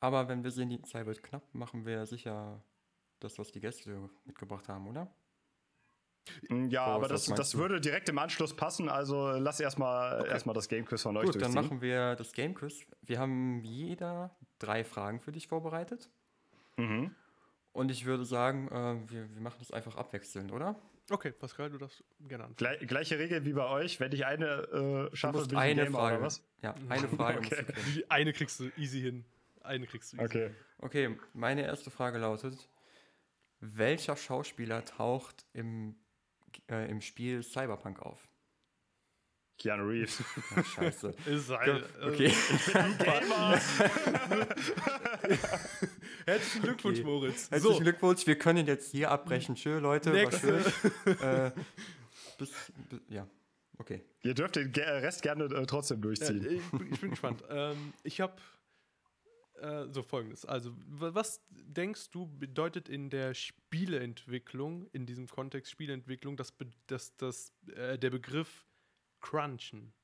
Aber 0.00 0.26
wenn 0.28 0.42
wir 0.42 0.50
sehen, 0.50 0.68
die 0.70 0.82
Zeit 0.82 1.06
wird 1.06 1.22
knapp, 1.22 1.42
machen 1.54 1.84
wir 1.86 2.06
sicher 2.06 2.60
das, 3.20 3.38
was 3.38 3.52
die 3.52 3.60
Gäste 3.60 4.10
mitgebracht 4.24 4.68
haben, 4.68 4.88
oder? 4.88 5.14
Mm, 6.48 6.64
Ja, 6.70 6.86
Boris, 6.86 6.96
aber 6.96 7.08
das, 7.08 7.24
das 7.26 7.50
du? 7.50 7.58
würde 7.58 7.80
direkt 7.80 8.08
im 8.08 8.18
Anschluss 8.18 8.56
passen. 8.56 8.88
Also 8.88 9.30
lass 9.30 9.60
erstmal 9.60 10.20
Okay. 10.22 10.30
erstmal 10.30 10.54
das 10.54 10.68
Game 10.68 10.84
Quiz 10.86 11.02
von 11.02 11.16
euch 11.16 11.26
Gut, 11.26 11.40
dann 11.40 11.52
machen 11.54 11.80
wir 11.82 12.16
das 12.16 12.32
Game 12.32 12.54
Quiz. 12.54 12.80
Wir 13.02 13.20
haben 13.20 13.62
jeder 13.62 14.34
drei 14.58 14.82
Fragen 14.84 15.20
für 15.20 15.30
dich 15.32 15.46
vorbereitet. 15.48 16.10
Mhm. 16.76 17.14
Und 17.72 17.90
ich 17.90 18.04
würde 18.04 18.24
sagen, 18.24 18.68
äh, 18.68 19.10
wir, 19.10 19.32
wir 19.34 19.40
machen 19.40 19.56
das 19.58 19.70
einfach 19.70 19.96
abwechselnd, 19.96 20.52
oder? 20.52 20.76
Okay, 21.10 21.32
Pascal, 21.32 21.70
du 21.70 21.78
darfst 21.78 22.04
gerne 22.28 22.44
anfangen. 22.44 22.76
Gle 22.78 22.86
gleiche 22.86 23.18
Regel 23.18 23.44
wie 23.44 23.52
bei 23.52 23.66
euch. 23.68 23.98
Wenn 23.98 24.12
ich 24.12 24.24
eine 24.24 24.46
äh, 24.46 25.10
Du 25.10 25.16
schaffe, 25.16 25.38
musst 25.38 25.50
bin 25.50 25.58
eine 25.58 25.84
Gamer, 25.84 25.98
Frage. 25.98 26.16
oder 26.16 26.26
was? 26.26 26.42
Ja, 26.62 26.74
eine 26.88 27.08
Frage 27.16 27.40
musst 27.40 27.52
du 27.52 27.56
Okay. 27.58 27.74
Die 27.94 28.10
eine 28.10 28.32
kriegst 28.32 28.60
du 28.60 28.70
easy 28.76 29.00
hin. 29.00 29.24
Eine 29.62 29.86
kriegst 29.86 30.12
du 30.12 30.16
easy 30.18 30.24
Okay. 30.26 30.42
hin. 30.48 30.56
Okay, 30.78 31.16
meine 31.34 31.62
erste 31.62 31.90
Frage 31.90 32.18
lautet: 32.18 32.68
Welcher 33.60 34.16
Schauspieler 34.16 34.84
taucht 34.84 35.44
im, 35.52 35.96
äh, 36.70 36.88
im 36.90 37.00
Spiel 37.00 37.42
Cyberpunk 37.42 38.00
auf? 38.00 38.28
Keanu 39.62 39.84
Reeves. 39.88 40.22
Ach, 40.56 40.64
scheiße. 40.66 41.14
Ist 41.26 41.48
halt, 41.50 41.84
äh, 42.00 42.04
Okay. 42.06 42.32
Gamer. 42.98 43.58
Herzlichen 46.26 46.62
Glückwunsch, 46.62 46.98
Okay. 46.98 47.06
Moritz. 47.08 47.50
Herzlichen 47.50 47.82
Glückwunsch, 47.82 48.26
wir 48.26 48.38
können 48.38 48.66
jetzt 48.66 48.90
hier 48.92 49.10
abbrechen. 49.10 49.54
Tschö, 49.54 49.78
Leute, 49.78 50.10
war 50.12 50.18
Nächste. 50.18 50.70
schön. 50.70 51.18
äh, 51.20 51.50
bis, 52.38 52.50
bis, 52.88 53.00
ja, 53.08 53.26
okay. 53.78 54.02
Ihr 54.22 54.34
dürft 54.34 54.56
den 54.56 54.72
Rest 54.72 55.22
gerne 55.22 55.44
äh, 55.44 55.66
trotzdem 55.66 56.00
durchziehen. 56.00 56.38
ich, 56.44 56.70
bin- 56.70 56.92
ich 56.92 57.00
bin 57.00 57.10
gespannt. 57.10 57.42
Ähm, 57.48 57.92
ich 58.04 58.20
habe 58.20 58.34
äh, 59.60 59.86
so 59.92 60.02
folgendes. 60.02 60.44
Also, 60.44 60.72
wa- 60.88 61.14
was 61.14 61.40
denkst 61.50 62.10
du, 62.10 62.26
bedeutet 62.26 62.88
in 62.88 63.10
der 63.10 63.34
Spieleentwicklung, 63.34 64.88
in 64.92 65.06
diesem 65.06 65.26
Kontext 65.28 65.70
Spieleentwicklung, 65.72 66.36
das, 66.36 66.52
be- 66.52 66.70
das, 66.86 67.16
das, 67.16 67.52
äh, 67.76 67.98
der 67.98 68.10
Begriff 68.10 68.64
Crunchen? 69.22 69.94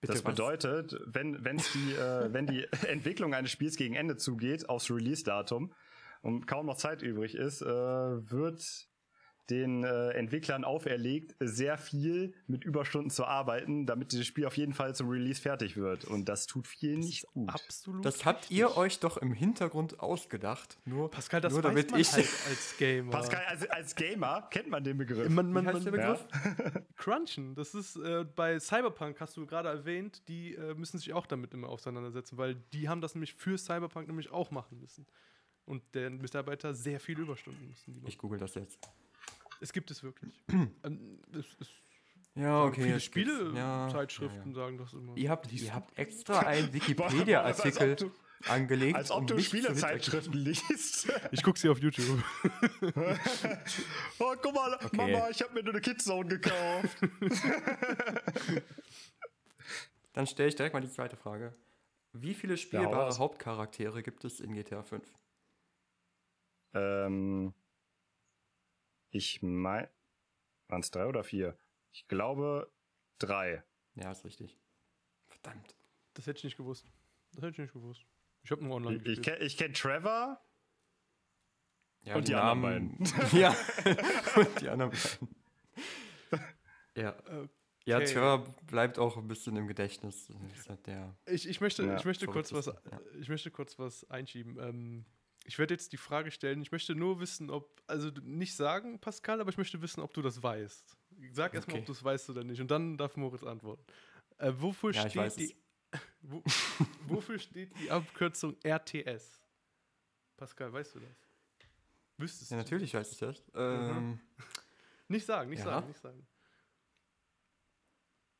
Bitte 0.00 0.14
das 0.14 0.24
was? 0.24 0.34
bedeutet, 0.34 0.96
wenn, 1.06 1.44
wenn's 1.44 1.70
die, 1.72 1.92
äh, 1.92 2.32
wenn 2.32 2.46
die 2.46 2.66
Entwicklung 2.88 3.34
eines 3.34 3.52
Spiels 3.52 3.76
gegen 3.76 3.94
Ende 3.94 4.16
zugeht, 4.16 4.68
aufs 4.68 4.90
Release-Datum 4.90 5.72
und 6.22 6.46
kaum 6.46 6.66
noch 6.66 6.76
Zeit 6.76 7.02
übrig 7.02 7.36
ist, 7.36 7.62
äh, 7.62 7.66
wird 7.66 8.88
den 9.50 9.84
äh, 9.84 10.10
Entwicklern 10.10 10.64
auferlegt, 10.64 11.34
sehr 11.40 11.76
viel 11.76 12.34
mit 12.46 12.64
Überstunden 12.64 13.10
zu 13.10 13.24
arbeiten, 13.24 13.86
damit 13.86 14.12
dieses 14.12 14.26
Spiel 14.26 14.46
auf 14.46 14.56
jeden 14.56 14.72
Fall 14.72 14.94
zum 14.94 15.08
Release 15.08 15.40
fertig 15.40 15.76
wird. 15.76 16.04
Und 16.04 16.28
das 16.28 16.46
tut 16.46 16.66
vielen 16.66 17.00
nicht 17.00 17.26
gut. 17.32 17.48
Absolut. 17.50 18.04
Das 18.04 18.24
habt 18.24 18.42
richtig. 18.42 18.58
ihr 18.58 18.76
euch 18.76 19.00
doch 19.00 19.16
im 19.16 19.32
Hintergrund 19.32 20.00
ausgedacht. 20.00 20.78
Nur, 20.84 21.10
Pascal, 21.10 21.40
das 21.40 21.52
nur 21.52 21.64
weiß 21.64 21.70
damit 21.70 21.90
man 21.90 22.00
ich. 22.00 22.12
halt 22.12 22.28
als 22.48 22.76
Gamer. 22.78 23.10
Pascal, 23.10 23.42
als, 23.46 23.68
als 23.68 23.94
Gamer 23.96 24.48
kennt 24.50 24.68
man 24.68 24.84
den 24.84 24.96
Begriff. 24.98 25.28
man, 25.28 25.52
man, 25.52 25.64
Wie 25.64 25.68
heißt 25.68 25.86
der 25.86 25.92
man, 25.92 26.00
Begriff? 26.00 26.82
Crunchen, 26.96 27.54
das 27.54 27.74
ist 27.74 27.96
äh, 27.96 28.24
bei 28.24 28.60
Cyberpunk, 28.60 29.20
hast 29.20 29.36
du 29.36 29.44
gerade 29.46 29.68
erwähnt, 29.68 30.28
die 30.28 30.54
äh, 30.54 30.74
müssen 30.74 30.98
sich 30.98 31.12
auch 31.12 31.26
damit 31.26 31.52
immer 31.52 31.68
auseinandersetzen, 31.68 32.38
weil 32.38 32.54
die 32.72 32.88
haben 32.88 33.00
das 33.00 33.14
nämlich 33.14 33.34
für 33.34 33.58
Cyberpunk 33.58 34.06
nämlich 34.06 34.30
auch 34.30 34.50
machen 34.50 34.78
müssen. 34.78 35.06
Und 35.64 35.82
der 35.94 36.10
Mitarbeiter 36.10 36.74
sehr 36.74 36.98
viele 37.00 37.22
Überstunden 37.22 37.68
müssen 37.68 37.92
die 37.92 38.00
machen. 38.00 38.08
Ich 38.08 38.18
google 38.18 38.38
das 38.38 38.54
jetzt. 38.54 38.78
Es 39.62 39.72
gibt 39.72 39.90
es 39.92 40.02
wirklich. 40.02 40.42
ähm, 40.84 41.20
es, 41.32 41.46
es, 41.60 41.68
Ja, 42.34 42.64
okay. 42.64 42.82
viele 42.82 42.92
geht's. 42.94 43.56
Ja, 43.56 43.88
Spiele-Zeitschriften 43.88 44.48
ja, 44.50 44.54
sagen 44.54 44.76
das 44.78 44.92
immer. 44.92 45.12
ja. 45.16 45.22
Ihr 45.22 45.30
habt, 45.30 45.52
ihr 45.52 45.74
habt 45.74 45.96
extra 45.96 46.40
einen 46.40 46.72
Wikipedia-Artikel 46.72 48.10
angelegt. 48.48 48.96
Als 48.96 49.12
ob 49.12 49.20
um 49.20 49.26
du 49.28 49.38
Spielezeitschriften 49.40 50.32
liest. 50.34 51.12
Ich 51.30 51.44
gucke 51.44 51.60
sie 51.60 51.68
auf 51.68 51.78
YouTube. 51.78 52.24
oh, 54.18 54.34
guck 54.42 54.52
mal, 54.54 54.74
Okay. 54.74 54.96
Mama, 54.96 55.30
ich 55.30 55.40
habe 55.42 55.54
mir 55.54 55.62
nur 55.62 55.74
eine 55.74 55.80
Kidzone 55.80 56.28
gekauft. 56.28 56.98
Dann 60.12 60.26
stelle 60.26 60.48
ich 60.48 60.56
direkt 60.56 60.74
mal 60.74 60.80
die 60.80 60.90
zweite 60.90 61.16
Frage. 61.16 61.54
Wie 62.12 62.34
viele 62.34 62.56
spielbare. 62.56 63.16
Hauptcharaktere 63.16 64.02
gibt 64.02 64.24
es 64.24 64.40
in 64.40 64.54
GTA 64.54 64.82
5? 64.82 65.02
ähm, 66.74 67.54
ich 69.12 69.42
mein, 69.42 69.88
waren 70.68 70.80
es 70.80 70.90
drei 70.90 71.06
oder 71.06 71.22
vier? 71.22 71.56
Ich 71.92 72.08
glaube 72.08 72.72
drei. 73.18 73.62
Ja, 73.94 74.10
ist 74.10 74.24
richtig. 74.24 74.58
Verdammt. 75.28 75.76
Das 76.14 76.26
hätte 76.26 76.38
ich 76.38 76.44
nicht 76.44 76.56
gewusst. 76.56 76.90
Das 77.32 77.42
hätte 77.42 77.52
ich 77.52 77.58
nicht 77.58 77.72
gewusst. 77.72 78.04
Ich 78.42 78.50
habe 78.50 78.64
nur 78.64 78.74
online 78.76 78.96
Ich, 78.96 79.02
ich 79.02 79.16
gespielt. 79.16 79.36
kenne 79.36 79.46
ich 79.46 79.56
kenn 79.56 79.74
Trevor. 79.74 80.40
Ja, 82.04 82.16
Und 82.16 82.26
die 82.26 82.34
anderen 82.34 82.98
ja, 83.32 83.54
und 84.34 84.60
die 84.60 84.68
anderen 84.68 84.90
beiden. 84.92 85.36
Ja. 86.96 87.14
Ja, 87.84 87.96
Okay. 87.96 88.04
Trevor 88.06 88.54
bleibt 88.66 88.98
auch 88.98 89.16
ein 89.16 89.26
bisschen 89.28 89.56
im 89.56 89.66
Gedächtnis. 89.66 90.32
Halt. 90.68 90.88
Ich, 91.26 91.48
ich 91.48 91.60
möchte, 91.60 91.84
Ja, 91.84 91.96
ich, 91.96 92.04
möchte 92.04 92.26
kurz 92.26 92.52
was, 92.52 92.66
ja. 92.66 93.00
ich 93.18 93.28
möchte 93.28 93.50
kurz 93.50 93.76
was 93.78 94.08
einschieben. 94.08 94.56
Ähm, 94.60 95.04
ich 95.44 95.58
werde 95.58 95.74
jetzt 95.74 95.92
die 95.92 95.96
Frage 95.96 96.30
stellen, 96.30 96.62
ich 96.62 96.72
möchte 96.72 96.94
nur 96.94 97.20
wissen, 97.20 97.50
ob, 97.50 97.82
also 97.86 98.10
nicht 98.22 98.54
sagen, 98.54 99.00
Pascal, 99.00 99.40
aber 99.40 99.50
ich 99.50 99.58
möchte 99.58 99.80
wissen, 99.82 100.00
ob 100.00 100.14
du 100.14 100.22
das 100.22 100.42
weißt. 100.42 100.96
Sag 101.32 101.54
erstmal, 101.54 101.74
Okay. 101.76 101.80
ob 101.82 101.86
du 101.86 101.92
es 101.92 102.02
weißt 102.04 102.30
oder 102.30 102.44
nicht. 102.44 102.60
Und 102.60 102.70
dann 102.70 102.96
darf 102.96 103.16
Moritz 103.16 103.42
antworten. 103.42 103.84
Äh, 104.38 104.52
wofür, 104.56 104.92
Ja, 104.92 105.04
ich 105.06 105.12
steht 105.12 105.22
weiß 105.22 105.36
die, 105.36 105.56
wo, 106.22 106.42
wofür 107.06 107.38
steht 107.38 107.76
die 107.78 107.90
Abkürzung 107.90 108.56
RTS? 108.62 109.40
Pascal, 110.36 110.72
weißt 110.72 110.94
du 110.94 111.00
das? 111.00 111.10
Wüsstest 112.18 112.50
Ja, 112.50 112.58
du? 112.58 112.62
natürlich 112.62 112.94
weiß 112.94 113.12
ich 113.12 113.18
das. 113.18 113.42
Ähm, 113.54 114.20
Nicht 115.08 115.26
sagen, 115.26 115.50
nicht 115.50 115.58
Ja. 115.60 115.64
sagen, 115.64 115.88
nicht 115.88 116.00
sagen. 116.00 116.26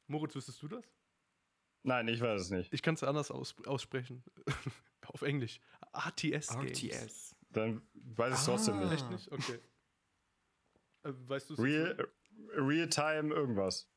Moritz, 0.06 0.34
wüsstest 0.34 0.62
du 0.62 0.68
das? 0.68 0.84
Nein, 1.84 2.06
ich 2.08 2.20
weiß 2.20 2.40
es 2.40 2.50
nicht. 2.50 2.72
Ich 2.72 2.82
kann 2.82 2.94
es 2.94 3.02
anders 3.02 3.30
aus, 3.30 3.54
aussprechen. 3.66 4.22
Auf 5.06 5.22
Englisch. 5.22 5.60
RTS 5.92 6.48
Games. 6.48 6.82
RTS. 6.82 7.36
Dann 7.50 7.82
weiß 7.94 8.32
ich 8.34 8.38
es 8.40 8.44
trotzdem 8.46 8.74
Ah. 8.76 8.84
nicht. 8.84 8.92
Echt 8.94 9.10
nicht? 9.10 9.32
Okay. 9.32 9.58
Äh, 11.04 11.12
weißt 11.28 11.50
du 11.50 11.54
es? 11.54 11.60
Real, 11.60 12.08
Real-Time 12.54 13.34
irgendwas. 13.34 13.88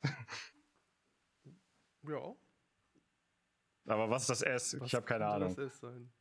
Ja. 2.07 2.35
Aber 3.87 4.09
was 4.09 4.23
ist 4.23 4.29
das 4.29 4.41
S? 4.41 4.79
Was 4.79 4.87
ich 4.87 4.95
habe 4.95 5.05
keine 5.05 5.25
Ahnung. 5.27 5.55
Das 5.55 5.73
S 5.73 5.79
sein? 5.79 6.11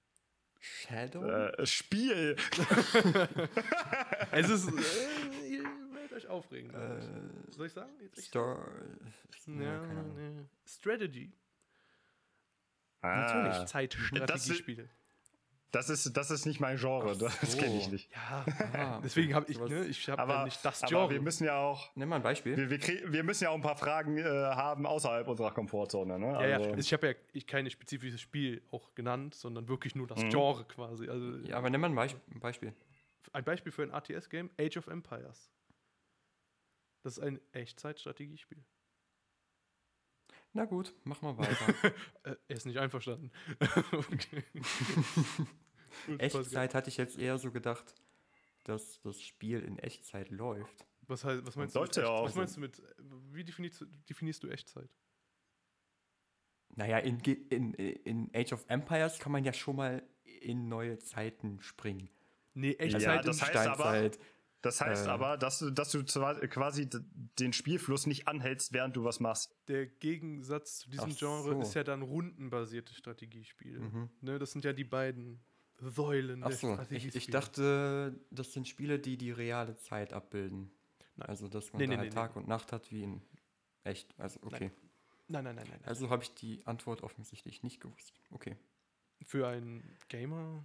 Shadow? 0.60 1.24
Äh, 1.24 1.66
Spiel. 1.66 2.36
Es 4.32 4.48
ist. 4.48 4.68
Äh, 4.68 5.48
ihr 5.48 5.64
werdet 5.92 6.12
euch 6.12 6.26
aufregen. 6.26 6.70
Äh, 6.74 7.52
Soll 7.52 7.66
ich 7.66 7.72
sagen? 7.72 7.92
Jetzt? 8.00 8.22
Star. 8.24 8.66
Ja, 9.46 9.80
nee. 9.86 10.44
Strategy. 10.66 11.32
Ah, 13.00 13.16
Natürlich. 13.20 13.66
Zeitstrategiespiel. 13.68 14.76
Das 14.76 14.90
ist, 15.88 16.16
das 16.16 16.30
ist 16.30 16.46
nicht 16.46 16.60
mein 16.60 16.76
Genre. 16.76 17.12
Ach 17.14 17.16
Das 17.40 17.52
so. 17.52 17.58
kenne 17.58 17.76
ich 17.78 17.88
nicht. 17.90 18.10
Ja, 18.12 18.44
Ah, 18.74 19.00
deswegen 19.02 19.34
habe 19.34 19.50
ich, 19.50 19.58
ne, 19.58 19.84
ich 19.86 20.08
habe 20.08 20.22
Aber, 20.22 20.34
ja 20.34 20.44
nicht 20.44 20.64
das 20.64 20.82
aber 20.82 20.90
Genre. 20.90 21.10
wir 21.10 21.20
müssen 21.20 21.44
ja 21.44 21.58
auch. 21.58 21.90
Nimm 21.96 22.08
mal 22.08 22.16
ein 22.16 22.22
Beispiel. 22.22 22.56
Wir, 22.56 22.70
wir, 22.70 22.78
krieg- 22.78 23.02
wir 23.10 23.24
müssen 23.24 23.44
ja 23.44 23.50
auch 23.50 23.54
ein 23.54 23.60
paar 23.62 23.76
Fragen 23.76 24.18
äh, 24.18 24.22
haben 24.24 24.86
außerhalb 24.86 25.26
unserer 25.28 25.50
Komfortzone. 25.52 26.18
Ne? 26.18 26.26
ja, 26.32 26.46
ja. 26.46 26.56
Also- 26.58 26.74
Ich 26.76 26.92
habe 26.92 27.08
ja 27.08 27.14
ich 27.32 27.46
kein 27.46 27.68
spezifisches 27.70 28.20
Spiel 28.20 28.62
auch 28.70 28.94
genannt, 28.94 29.34
sondern 29.34 29.68
wirklich 29.68 29.94
nur 29.94 30.06
das 30.06 30.22
Mhm. 30.22 30.30
Genre 30.30 30.64
quasi. 30.64 31.08
Also 31.08 31.36
Ja, 31.46 31.56
aber 31.56 31.70
nimm 31.70 31.80
mal 31.80 31.88
ein 31.90 31.96
Beisp- 31.98 32.20
ein 32.32 32.40
Beispiel. 32.40 32.72
ein 33.32 33.44
Beispiel 33.44 33.72
für 33.72 33.82
ein 33.82 33.90
RTS-Game: 33.90 34.50
Age 34.60 34.76
of 34.76 34.86
Empires. 34.86 35.50
Das 37.02 37.18
ist 37.18 37.22
ein 37.24 37.40
Echtzeitstrategiespiel. 37.52 38.64
Na 40.56 40.66
gut, 40.66 40.94
mach 41.02 41.20
mal 41.20 41.36
weiter. 41.36 41.48
Äh, 42.22 42.36
er 42.48 42.56
ist 42.56 42.64
nicht 42.64 42.78
einverstanden. 42.78 43.30
okay. 43.92 44.44
Echtzeit 46.18 46.74
hatte 46.74 46.88
ich 46.90 46.96
jetzt 46.96 47.18
eher 47.18 47.38
so 47.38 47.50
gedacht, 47.50 47.94
dass 48.64 49.00
das 49.02 49.20
Spiel 49.20 49.60
in 49.60 49.78
Echtzeit 49.78 50.30
läuft. 50.30 50.86
Was, 51.06 51.24
heißt, 51.24 51.44
was 51.46 51.56
meinst 51.56 51.74
Läuft 51.74 51.96
du 51.96 52.00
mit 52.00 52.08
ja 52.08 52.22
Was 52.22 52.34
meinst 52.34 52.56
du 52.56 52.60
mit. 52.60 52.82
Wie 53.32 53.44
definierst 53.44 53.80
du, 53.82 53.86
definierst 54.08 54.42
du 54.42 54.48
Echtzeit? 54.48 54.88
Naja, 56.76 56.98
in, 56.98 57.20
in, 57.20 57.74
in 57.74 58.30
Age 58.34 58.52
of 58.52 58.64
Empires 58.68 59.18
kann 59.18 59.30
man 59.32 59.44
ja 59.44 59.52
schon 59.52 59.76
mal 59.76 60.02
in 60.40 60.68
neue 60.68 60.98
Zeiten 60.98 61.60
springen. 61.60 62.10
Nee, 62.54 62.72
Echtzeit 62.72 63.02
Ja, 63.02 63.22
das 63.22 63.42
heißt 63.42 63.56
aber- 63.56 63.74
Steinzeit. 63.84 64.18
Das 64.62 64.80
heißt 64.80 65.06
Äh. 65.06 65.10
aber, 65.10 65.36
dass 65.36 65.58
du, 65.58 65.70
dass 65.70 65.90
du 65.90 66.02
quasi 66.04 66.88
den 67.38 67.52
Spielfluss 67.52 68.06
nicht 68.06 68.26
anhältst, 68.28 68.72
während 68.72 68.96
du 68.96 69.04
was 69.04 69.20
machst. 69.20 69.54
der 69.68 69.84
Gegensatz 69.86 70.78
zu 70.78 70.88
diesem 70.88 71.10
Ach 71.12 71.18
Genre 71.18 71.52
so. 71.56 71.60
ist 71.60 71.74
ja 71.74 71.84
dann 71.84 72.00
rundenbasierte 72.00 72.94
Strategiespiele. 72.94 73.80
Mhm. 73.80 74.08
Ne, 74.22 74.38
das 74.38 74.52
sind 74.52 74.64
ja 74.64 74.72
die 74.72 74.84
beiden 74.84 75.44
Säulen 75.80 76.44
Achso, 76.44 76.78
ich, 76.90 77.14
ich 77.14 77.26
dachte, 77.26 78.18
das 78.30 78.52
sind 78.52 78.68
Spiele, 78.68 78.98
die 78.98 79.16
die 79.16 79.30
reale 79.30 79.76
Zeit 79.76 80.12
abbilden. 80.12 80.70
Nein. 81.16 81.28
Also, 81.28 81.48
dass 81.48 81.72
man 81.72 81.80
Nee, 81.80 81.86
da 81.86 81.90
nee, 81.92 81.98
halt 81.98 82.08
nee, 82.10 82.14
Tag 82.14 82.36
und 82.36 82.48
Nacht 82.48 82.72
hat 82.72 82.90
wie 82.90 83.02
in 83.02 83.22
echt. 83.84 84.14
Also, 84.18 84.40
okay. 84.42 84.70
Nein, 85.28 85.44
nein, 85.44 85.56
nein, 85.56 85.66
nein. 85.68 85.78
nein. 85.80 85.88
Also 85.88 86.10
habe 86.10 86.22
ich 86.22 86.34
die 86.34 86.66
Antwort 86.66 87.02
offensichtlich 87.02 87.62
nicht 87.62 87.80
gewusst. 87.80 88.20
Okay. 88.30 88.56
Für 89.22 89.48
einen 89.48 89.82
Gamer, 90.08 90.64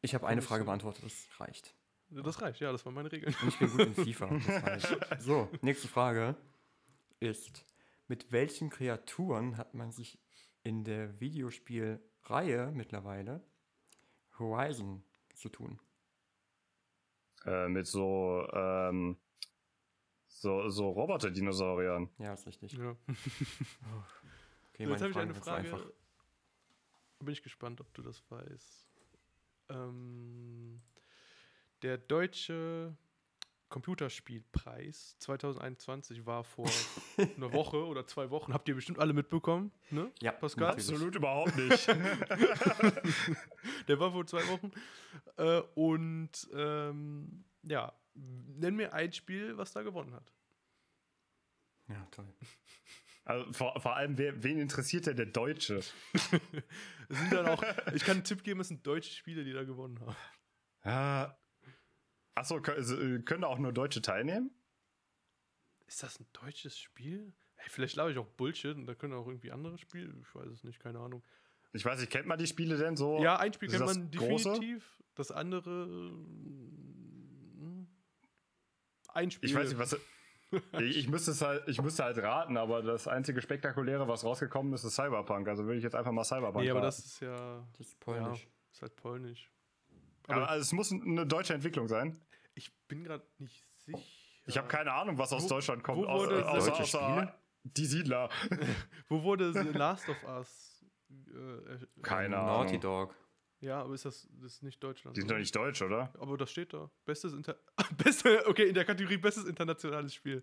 Ich 0.00 0.14
habe 0.14 0.26
eine 0.26 0.42
Frage 0.42 0.64
beantwortet, 0.64 1.04
das 1.04 1.28
reicht. 1.38 1.74
das 2.08 2.42
reicht, 2.42 2.60
ja, 2.60 2.72
das 2.72 2.84
waren 2.84 2.94
meine 2.94 3.12
Regeln. 3.12 3.34
Und 3.42 3.48
ich 3.48 3.58
bin 3.58 3.70
gut 3.70 3.80
in 3.80 3.94
FIFA. 4.14 5.18
So, 5.20 5.48
nächste 5.60 5.86
Frage 5.88 6.36
ist, 7.20 7.64
mit 8.08 8.32
welchen 8.32 8.70
Kreaturen 8.70 9.56
hat 9.56 9.74
man 9.74 9.92
sich 9.92 10.18
in 10.64 10.82
der 10.84 11.20
Videospielreihe 11.20 12.72
mittlerweile 12.72 13.44
Horizon 14.42 15.02
zu 15.34 15.48
tun? 15.48 15.78
Äh, 17.44 17.68
mit 17.68 17.86
so, 17.86 18.46
ähm, 18.52 19.16
so, 20.28 20.68
so 20.68 20.90
Roboter-Dinosauriern. 20.90 22.08
Ja, 22.18 22.34
ist 22.34 22.46
richtig. 22.46 22.72
Ja. 22.72 22.96
Okay, 24.74 24.88
Jetzt 24.88 25.02
habe 25.02 25.10
ich 25.10 25.16
eine 25.18 25.34
Frage. 25.34 25.68
einfach. 25.68 25.84
Bin 27.18 27.32
ich 27.32 27.42
gespannt, 27.42 27.82
ob 27.82 27.92
du 27.92 28.00
das 28.00 28.22
weißt. 28.30 28.88
Ähm, 29.68 30.80
der 31.82 31.98
deutsche 31.98 32.96
Computerspielpreis 33.72 35.16
2021 35.18 36.26
war 36.26 36.44
vor 36.44 36.66
einer 37.36 37.52
Woche 37.52 37.84
oder 37.86 38.06
zwei 38.06 38.30
Wochen. 38.30 38.52
Habt 38.52 38.68
ihr 38.68 38.74
bestimmt 38.74 38.98
alle 38.98 39.14
mitbekommen, 39.14 39.72
ne? 39.90 40.12
Ja, 40.20 40.32
Pascal? 40.32 40.68
natürlich. 40.68 40.90
Absolut 40.90 41.16
überhaupt 41.16 41.56
nicht. 41.56 41.88
Der 43.88 43.98
war 43.98 44.12
vor 44.12 44.26
zwei 44.26 44.46
Wochen. 44.48 44.70
Äh, 45.38 45.62
und 45.74 46.30
ähm, 46.54 47.44
ja, 47.62 47.92
nenn 48.14 48.76
mir 48.76 48.92
ein 48.92 49.12
Spiel, 49.12 49.56
was 49.56 49.72
da 49.72 49.82
gewonnen 49.82 50.14
hat. 50.14 50.32
Ja, 51.88 52.06
toll. 52.12 52.28
Also 53.24 53.52
vor, 53.52 53.80
vor 53.80 53.94
allem, 53.94 54.18
wer, 54.18 54.42
wen 54.42 54.58
interessiert 54.58 55.06
denn 55.06 55.14
der 55.14 55.26
Deutsche? 55.26 55.80
Sind 57.08 57.32
dann 57.32 57.46
auch, 57.46 57.62
ich 57.94 58.04
kann 58.04 58.16
einen 58.16 58.24
Tipp 58.24 58.42
geben, 58.42 58.58
es 58.58 58.66
sind 58.66 58.84
deutsche 58.84 59.12
Spiele, 59.12 59.44
die 59.44 59.52
da 59.52 59.62
gewonnen 59.62 60.00
haben. 60.00 60.16
Ja. 60.84 61.38
Achso, 62.34 62.60
können, 62.60 63.24
können 63.24 63.42
da 63.42 63.48
auch 63.48 63.58
nur 63.58 63.72
Deutsche 63.72 64.02
teilnehmen? 64.02 64.50
Ist 65.86 66.02
das 66.02 66.18
ein 66.20 66.26
deutsches 66.32 66.78
Spiel? 66.78 67.32
Hey, 67.56 67.68
vielleicht 67.70 67.94
glaube 67.94 68.12
ich 68.12 68.18
auch 68.18 68.26
Bullshit 68.26 68.76
und 68.76 68.86
da 68.86 68.94
können 68.94 69.12
auch 69.12 69.26
irgendwie 69.26 69.52
andere 69.52 69.78
Spiele. 69.78 70.14
Ich 70.20 70.34
weiß 70.34 70.48
es 70.48 70.64
nicht, 70.64 70.80
keine 70.80 70.98
Ahnung. 70.98 71.22
Ich 71.74 71.84
weiß 71.84 72.00
nicht, 72.00 72.10
kennt 72.10 72.26
man 72.26 72.38
die 72.38 72.46
Spiele 72.46 72.76
denn 72.76 72.96
so? 72.96 73.22
Ja, 73.22 73.36
ein 73.38 73.52
Spiel 73.52 73.68
kennt 73.68 73.84
man 73.84 74.10
große? 74.10 74.50
definitiv. 74.50 74.98
Das 75.14 75.30
andere. 75.30 75.86
mm, 75.86 77.86
Ein 79.08 79.30
Spiel. 79.30 79.50
Ich 79.50 79.54
weiß 79.54 79.68
nicht, 79.68 79.78
was. 79.78 79.96
ich, 80.80 80.96
ich, 80.98 81.08
müsste 81.08 81.30
es 81.30 81.40
halt, 81.42 81.66
ich 81.68 81.80
müsste 81.80 82.04
halt 82.04 82.18
raten, 82.18 82.56
aber 82.56 82.82
das 82.82 83.08
einzige 83.08 83.40
Spektakuläre, 83.40 84.08
was 84.08 84.24
rausgekommen 84.24 84.72
ist, 84.72 84.84
ist 84.84 84.94
Cyberpunk. 84.94 85.48
Also 85.48 85.64
würde 85.64 85.76
ich 85.78 85.84
jetzt 85.84 85.94
einfach 85.94 86.12
mal 86.12 86.24
Cyberpunk 86.24 86.64
Nee, 86.64 86.70
aber 86.70 86.80
raten. 86.80 86.86
das 86.88 86.98
ist 86.98 87.20
ja. 87.20 87.66
Das 87.76 87.86
ist 87.88 88.00
polnisch. 88.00 88.42
Ja, 88.44 88.50
ist 88.72 88.82
halt 88.82 88.96
polnisch. 88.96 89.50
Aber 90.28 90.36
Aber 90.36 90.48
also 90.50 90.62
es 90.62 90.72
muss 90.72 90.92
eine 90.92 91.26
deutsche 91.26 91.54
Entwicklung 91.54 91.88
sein. 91.88 92.18
ich 92.54 92.72
bin 92.88 93.04
gerade 93.04 93.24
nicht 93.38 93.64
sicher. 93.76 93.98
Ich 94.46 94.58
habe 94.58 94.68
keine 94.68 94.92
Ahnung, 94.92 95.18
was 95.18 95.32
aus 95.32 95.44
Wo- 95.44 95.48
Deutschland 95.48 95.82
kommt. 95.84 95.98
wo 95.98 96.06
Aus, 96.06 96.26
wurde 96.28 96.40
äh, 96.40 96.42
außer, 96.44 96.70
Deutsche 96.70 96.82
außer 96.82 97.12
Spiele? 97.12 97.34
die 97.64 97.86
Siedler. 97.86 98.28
Wo 99.08 99.22
wurde 99.22 99.52
The 99.52 99.68
Last 99.78 100.08
of 100.08 100.22
Us? 100.24 100.84
Äh, 101.10 101.38
äh, 101.74 101.78
Keine 102.02 102.34
Ähm, 102.34 102.40
Ahnung. 102.42 102.46
Naughty 102.64 102.78
Dog. 102.80 103.14
Ja, 103.60 103.82
aber 103.82 103.94
ist 103.94 104.04
das, 104.04 104.28
das 104.40 104.54
ist 104.54 104.62
nicht 104.64 104.82
Deutschland? 104.82 105.16
Die 105.16 105.20
sind 105.20 105.28
oder? 105.30 105.36
doch 105.36 105.40
nicht 105.40 105.54
deutsch, 105.54 105.80
oder? 105.82 106.12
Aber 106.18 106.36
das 106.36 106.50
steht 106.50 106.72
da. 106.74 106.90
Bestes 107.04 107.32
Inter 107.32 107.56
Beste, 107.96 108.44
okay, 108.48 108.64
in 108.68 108.74
der 108.74 108.84
Kategorie 108.84 109.18
bestes 109.18 109.44
internationales 109.44 110.12
Spiel. 110.12 110.42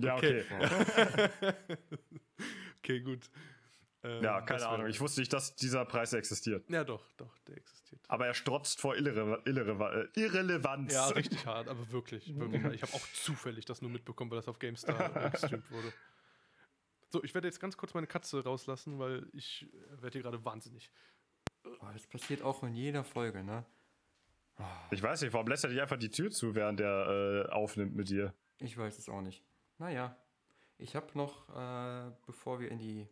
Ja, 0.00 0.16
Okay. 0.16 0.44
okay. 0.50 1.54
Okay, 2.78 3.00
gut. 3.00 3.30
Ähm, 4.04 4.22
Ja, 4.22 4.40
keine 4.42 4.66
Ahnung. 4.68 4.86
Ich 4.86 5.00
wusste 5.00 5.20
nicht, 5.20 5.32
dass 5.32 5.56
dieser 5.56 5.84
Preis 5.86 6.12
existiert. 6.12 6.68
Ja, 6.70 6.84
doch, 6.84 7.10
doch, 7.16 7.36
der 7.48 7.56
existiert. 7.56 8.02
Aber 8.08 8.26
er 8.26 8.34
strotzt 8.34 8.80
vor 8.80 8.96
Irre 8.96 9.40
Irre 9.46 10.10
äh, 10.14 10.20
Irrelevanz. 10.20 10.92
Ja, 10.92 11.08
richtig 11.08 11.44
hart, 11.46 11.68
aber 11.68 11.90
wirklich, 11.90 12.38
wirklich 12.38 12.62
hart. 12.62 12.74
Ich 12.74 12.82
habe 12.82 12.92
auch 12.92 13.06
zufällig 13.14 13.64
das 13.64 13.80
nur 13.82 13.90
mitbekommen, 13.90 14.30
weil 14.30 14.38
das 14.38 14.48
auf 14.48 14.58
GameStar 14.58 15.30
gestreamt 15.32 15.70
wurde. 15.70 15.92
So, 17.10 17.22
ich 17.24 17.32
werde 17.32 17.48
jetzt 17.48 17.60
ganz 17.60 17.76
kurz 17.76 17.94
meine 17.94 18.06
Katze 18.06 18.42
rauslassen, 18.44 18.98
weil 18.98 19.26
ich 19.32 19.68
werde 20.00 20.12
hier 20.12 20.22
gerade 20.22 20.44
wahnsinnig. 20.44 20.90
Oh, 21.64 21.86
das 21.92 22.06
passiert 22.06 22.42
auch 22.42 22.62
in 22.62 22.74
jeder 22.74 23.04
Folge, 23.04 23.42
ne? 23.42 23.64
Ich 24.90 25.02
weiß 25.02 25.22
nicht, 25.22 25.32
warum 25.32 25.48
lässt 25.48 25.64
er 25.64 25.70
dich 25.70 25.80
einfach 25.80 25.96
die 25.96 26.10
Tür 26.10 26.30
zu, 26.30 26.54
während 26.54 26.80
er 26.80 27.46
äh, 27.48 27.52
aufnimmt 27.52 27.94
mit 27.96 28.08
dir? 28.08 28.34
Ich 28.58 28.76
weiß 28.76 28.98
es 28.98 29.08
auch 29.08 29.20
nicht. 29.20 29.42
Naja, 29.78 30.16
ich 30.78 30.94
habe 30.94 31.06
noch, 31.14 31.48
äh, 31.48 32.12
bevor 32.26 32.60
wir 32.60 32.70
in 32.70 32.78
die 32.78 33.08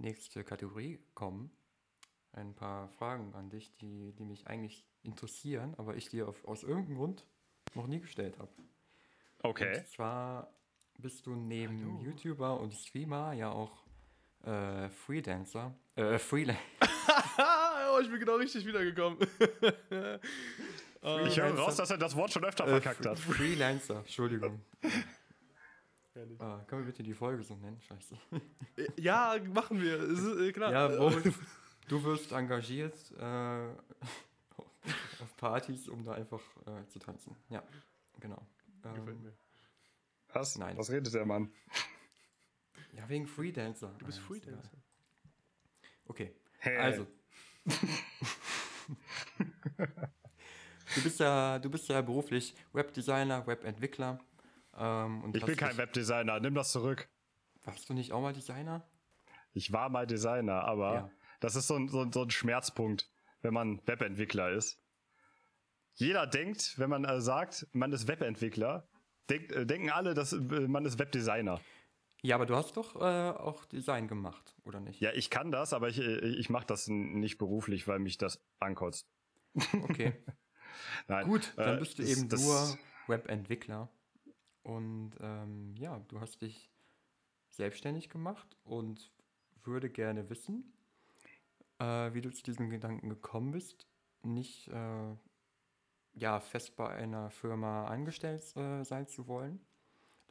nächste 0.00 0.44
Kategorie 0.44 0.98
kommen, 1.14 1.50
ein 2.32 2.54
paar 2.54 2.88
Fragen 2.88 3.34
an 3.34 3.50
dich, 3.50 3.74
die, 3.76 4.12
die 4.12 4.24
mich 4.24 4.46
eigentlich 4.46 4.86
interessieren, 5.02 5.74
aber 5.76 5.96
ich 5.96 6.08
dir 6.08 6.28
auf, 6.28 6.44
aus 6.46 6.62
irgendeinem 6.62 6.96
Grund 6.96 7.26
noch 7.74 7.86
nie 7.86 8.00
gestellt 8.00 8.38
habe. 8.38 8.50
Okay. 9.42 9.78
Und 9.78 9.86
zwar 9.88 10.52
bist 10.98 11.26
du 11.26 11.34
neben 11.34 11.80
Hallo. 11.80 12.00
YouTuber 12.02 12.60
und 12.60 12.74
Streamer 12.74 13.32
ja 13.32 13.50
auch 13.50 13.84
äh, 14.44 14.88
Freelancer. 14.90 15.74
Äh, 15.96 16.18
Freelancer. 16.18 16.60
oh, 17.94 18.00
ich 18.00 18.10
bin 18.10 18.20
genau 18.20 18.36
richtig 18.36 18.64
wiedergekommen. 18.66 19.18
Ich 21.26 21.40
höre 21.40 21.58
raus, 21.58 21.76
dass 21.76 21.90
er 21.90 21.96
das 21.96 22.14
Wort 22.14 22.30
schon 22.30 22.44
öfter 22.44 22.66
Äh, 22.66 22.72
verkackt 22.72 23.06
hat. 23.06 23.18
Freelancer, 23.18 24.00
Entschuldigung. 24.00 24.60
Ah, 26.40 26.64
können 26.66 26.82
wir 26.82 26.86
bitte 26.92 27.02
die 27.02 27.12
Folge 27.14 27.42
so 27.42 27.54
nennen? 27.56 27.80
Scheiße. 27.82 28.16
ja, 28.96 29.36
machen 29.52 29.80
wir. 29.80 29.98
Ist, 30.02 30.24
äh, 30.40 30.52
klar. 30.52 30.72
Ja, 30.72 30.90
Äh, 30.90 30.96
Boris, 30.96 31.34
du 31.88 32.02
wirst 32.04 32.32
engagiert 32.32 32.94
äh, 33.18 33.68
auf 35.22 35.36
Partys, 35.36 35.86
um 35.88 36.02
da 36.04 36.12
einfach 36.12 36.40
äh, 36.66 36.86
zu 36.88 36.98
tanzen. 36.98 37.36
Ja, 37.50 37.62
genau. 38.20 38.42
Gefällt 38.82 39.08
Ähm, 39.08 39.22
mir. 39.22 39.32
Was? 40.32 40.56
Nein. 40.56 40.78
Was 40.78 40.90
redet 40.90 41.12
der 41.12 41.26
Mann? 41.26 41.52
ja, 42.94 43.06
wegen 43.08 43.26
Freelancer. 43.26 43.94
Du 43.98 44.06
bist 44.06 44.20
egal. 44.30 44.58
Okay, 46.06 46.34
Hey. 46.58 46.76
also. 46.78 47.06
du, 50.94 51.02
bist 51.02 51.20
ja, 51.20 51.58
du 51.58 51.70
bist 51.70 51.88
ja 51.88 52.00
beruflich 52.00 52.54
Webdesigner, 52.72 53.46
Webentwickler. 53.46 54.18
Ähm, 54.76 55.30
Ich 55.34 55.44
bin 55.44 55.56
kein 55.56 55.76
Webdesigner, 55.76 56.40
nimm 56.40 56.54
das 56.54 56.72
zurück. 56.72 57.08
Warst 57.64 57.88
du 57.88 57.94
nicht 57.94 58.12
auch 58.12 58.20
mal 58.22 58.32
Designer? 58.32 58.86
Ich 59.52 59.72
war 59.72 59.88
mal 59.88 60.06
Designer, 60.06 60.62
aber 60.64 60.94
Ja. 60.94 61.10
das 61.40 61.56
ist 61.56 61.66
so 61.66 61.74
ein, 61.76 61.88
so, 61.88 62.10
so 62.10 62.22
ein 62.22 62.30
Schmerzpunkt, 62.30 63.10
wenn 63.42 63.52
man 63.52 63.80
Webentwickler 63.86 64.50
ist. 64.50 64.80
Jeder 65.94 66.26
denkt, 66.26 66.78
wenn 66.78 66.88
man 66.88 67.04
äh, 67.04 67.20
sagt, 67.20 67.66
man 67.72 67.92
ist 67.92 68.08
Webentwickler, 68.08 68.88
denk, 69.28 69.50
äh, 69.52 69.66
denken 69.66 69.90
alle, 69.90 70.14
dass 70.14 70.32
äh, 70.32 70.36
man 70.38 70.84
ist 70.84 70.98
Webdesigner. 70.98 71.60
Ja, 72.22 72.36
aber 72.36 72.46
du 72.46 72.54
hast 72.54 72.76
doch 72.76 72.96
äh, 72.96 73.30
auch 73.30 73.64
Design 73.64 74.06
gemacht, 74.06 74.54
oder 74.64 74.78
nicht? 74.80 75.00
Ja, 75.00 75.10
ich 75.12 75.30
kann 75.30 75.50
das, 75.50 75.72
aber 75.72 75.88
ich, 75.88 75.98
äh, 75.98 76.18
ich 76.28 76.48
mache 76.48 76.66
das 76.66 76.86
nicht 76.88 77.38
beruflich, 77.38 77.88
weil 77.88 77.98
mich 77.98 78.18
das 78.18 78.40
ankotzt. 78.60 79.08
Okay. 79.82 80.12
Gut, 81.24 81.52
dann 81.56 81.76
äh, 81.76 81.80
bist 81.80 81.98
du 81.98 82.02
eben 82.04 82.28
das- 82.28 82.40
nur 82.42 82.78
Webentwickler. 83.08 83.90
Und 84.62 85.12
ähm, 85.20 85.74
ja, 85.76 85.98
du 86.08 86.20
hast 86.20 86.42
dich 86.42 86.70
selbstständig 87.48 88.08
gemacht 88.08 88.56
und 88.64 89.10
würde 89.64 89.90
gerne 89.90 90.28
wissen, 90.30 90.72
äh, 91.78 92.12
wie 92.12 92.20
du 92.20 92.30
zu 92.30 92.42
diesem 92.42 92.70
Gedanken 92.70 93.08
gekommen 93.08 93.52
bist, 93.52 93.86
nicht 94.22 94.68
äh, 94.68 95.14
ja, 96.14 96.40
fest 96.40 96.76
bei 96.76 96.88
einer 96.88 97.30
Firma 97.30 97.86
angestellt 97.86 98.56
äh, 98.56 98.84
sein 98.84 99.06
zu 99.06 99.26
wollen. 99.26 99.60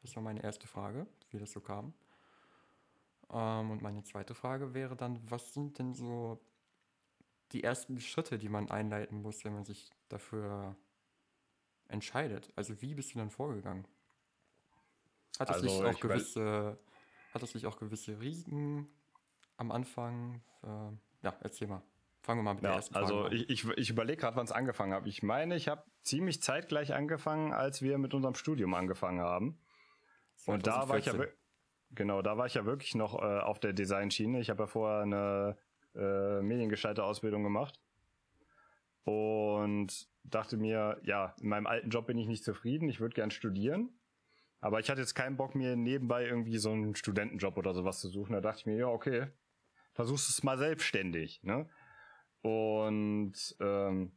Das 0.02 0.16
war 0.16 0.24
meine 0.24 0.44
erste 0.44 0.68
Frage, 0.68 1.08
wie 1.32 1.40
das 1.40 1.52
so 1.52 1.60
kam. 1.60 1.94
Ähm, 3.32 3.72
und 3.72 3.82
meine 3.82 4.04
zweite 4.04 4.36
Frage 4.36 4.74
wäre 4.74 4.96
dann, 4.96 5.20
was 5.30 5.54
sind 5.54 5.80
denn 5.80 5.94
so 5.94 6.40
die 7.52 7.64
ersten 7.64 8.00
Schritte, 8.00 8.38
die 8.38 8.50
man 8.50 8.70
einleiten 8.70 9.22
muss, 9.22 9.44
wenn 9.44 9.54
man 9.54 9.66
sich 9.66 9.90
dafür 10.08 10.76
entscheidet? 11.88 12.52
Also 12.56 12.82
wie 12.82 12.94
bist 12.94 13.14
du 13.14 13.18
dann 13.18 13.30
vorgegangen? 13.30 13.88
Hat 15.38 15.50
es 15.50 15.56
Also, 15.56 15.66
nicht 15.68 15.84
auch 15.96 16.00
gewisse, 16.00 16.80
hat 17.34 17.44
es 17.44 17.54
nicht 17.54 17.66
auch 17.66 17.78
gewisse 17.78 18.20
Risiken 18.20 18.88
am 19.58 19.72
Anfang? 19.72 20.42
Äh, 20.64 20.68
ja, 21.24 21.38
erzähl 21.42 21.68
mal. 21.68 21.82
Fangen 22.22 22.40
wir 22.40 22.44
mal 22.44 22.54
mit 22.56 22.64
der 22.64 22.72
Ja, 22.72 22.76
ersten 22.78 22.94
Frage 22.94 23.06
also 23.06 23.24
an. 23.26 23.32
ich, 23.34 23.50
ich, 23.50 23.68
ich 23.78 23.90
überlege 23.90 24.20
gerade, 24.20 24.36
wann 24.36 24.46
es 24.46 24.52
angefangen 24.52 24.94
habe. 24.94 25.08
Ich 25.08 25.24
meine, 25.24 25.56
ich 25.56 25.68
habe 25.70 25.84
ziemlich 26.02 26.42
zeitgleich 26.42 26.94
angefangen, 26.94 27.54
als 27.54 27.82
wir 27.82 27.98
mit 27.98 28.14
unserem 28.14 28.36
Studium 28.36 28.74
angefangen 28.74 29.22
haben. 29.22 29.60
Und 30.46 30.68
da 30.68 30.90
war 30.90 30.98
ich 30.98 31.06
ja 31.06 31.14
2014. 31.14 31.20
wir- 31.22 31.34
genau, 31.96 32.22
da 32.22 32.38
war 32.38 32.46
ich 32.46 32.56
ja 32.56 32.66
wirklich 32.66 32.96
noch 32.96 33.22
äh, 33.22 33.40
auf 33.40 33.60
der 33.60 33.72
Designschiene. 33.74 34.40
Ich 34.42 34.50
habe 34.50 34.64
ja 34.64 34.68
vorher 34.68 35.02
eine 35.04 35.58
äh, 35.96 36.42
Mediengestalter-Ausbildung 36.42 37.44
gemacht 37.44 37.80
und 39.04 40.08
dachte 40.24 40.58
mir, 40.58 41.00
ja, 41.04 41.36
in 41.42 41.50
meinem 41.50 41.68
alten 41.68 41.90
Job 41.90 42.08
bin 42.08 42.18
ich 42.18 42.28
nicht 42.28 42.44
zufrieden. 42.44 42.90
Ich 42.90 43.00
würde 43.00 43.16
gern 43.16 43.32
studieren, 43.32 43.99
aber 44.62 44.80
ich 44.80 44.90
hatte 44.90 45.02
jetzt 45.02 45.16
keinen 45.16 45.38
Bock 45.38 45.56
mir 45.56 45.76
nebenbei 45.76 46.26
irgendwie 46.26 46.58
so 46.58 46.72
einen 46.72 46.96
Studentenjob 46.96 47.58
oder 47.58 47.74
sowas 47.74 48.00
zu 48.00 48.10
suchen. 48.10 48.34
Da 48.34 48.42
dachte 48.42 48.60
ich 48.60 48.66
mir, 48.66 48.76
ja, 48.78 48.88
okay, 48.88 49.28
versuchst 49.94 50.30
es 50.30 50.44
mal 50.44 50.58
selbstständig. 50.58 51.42
Ne? 51.44 51.70
Und 52.42 53.56
ähm, 53.60 54.12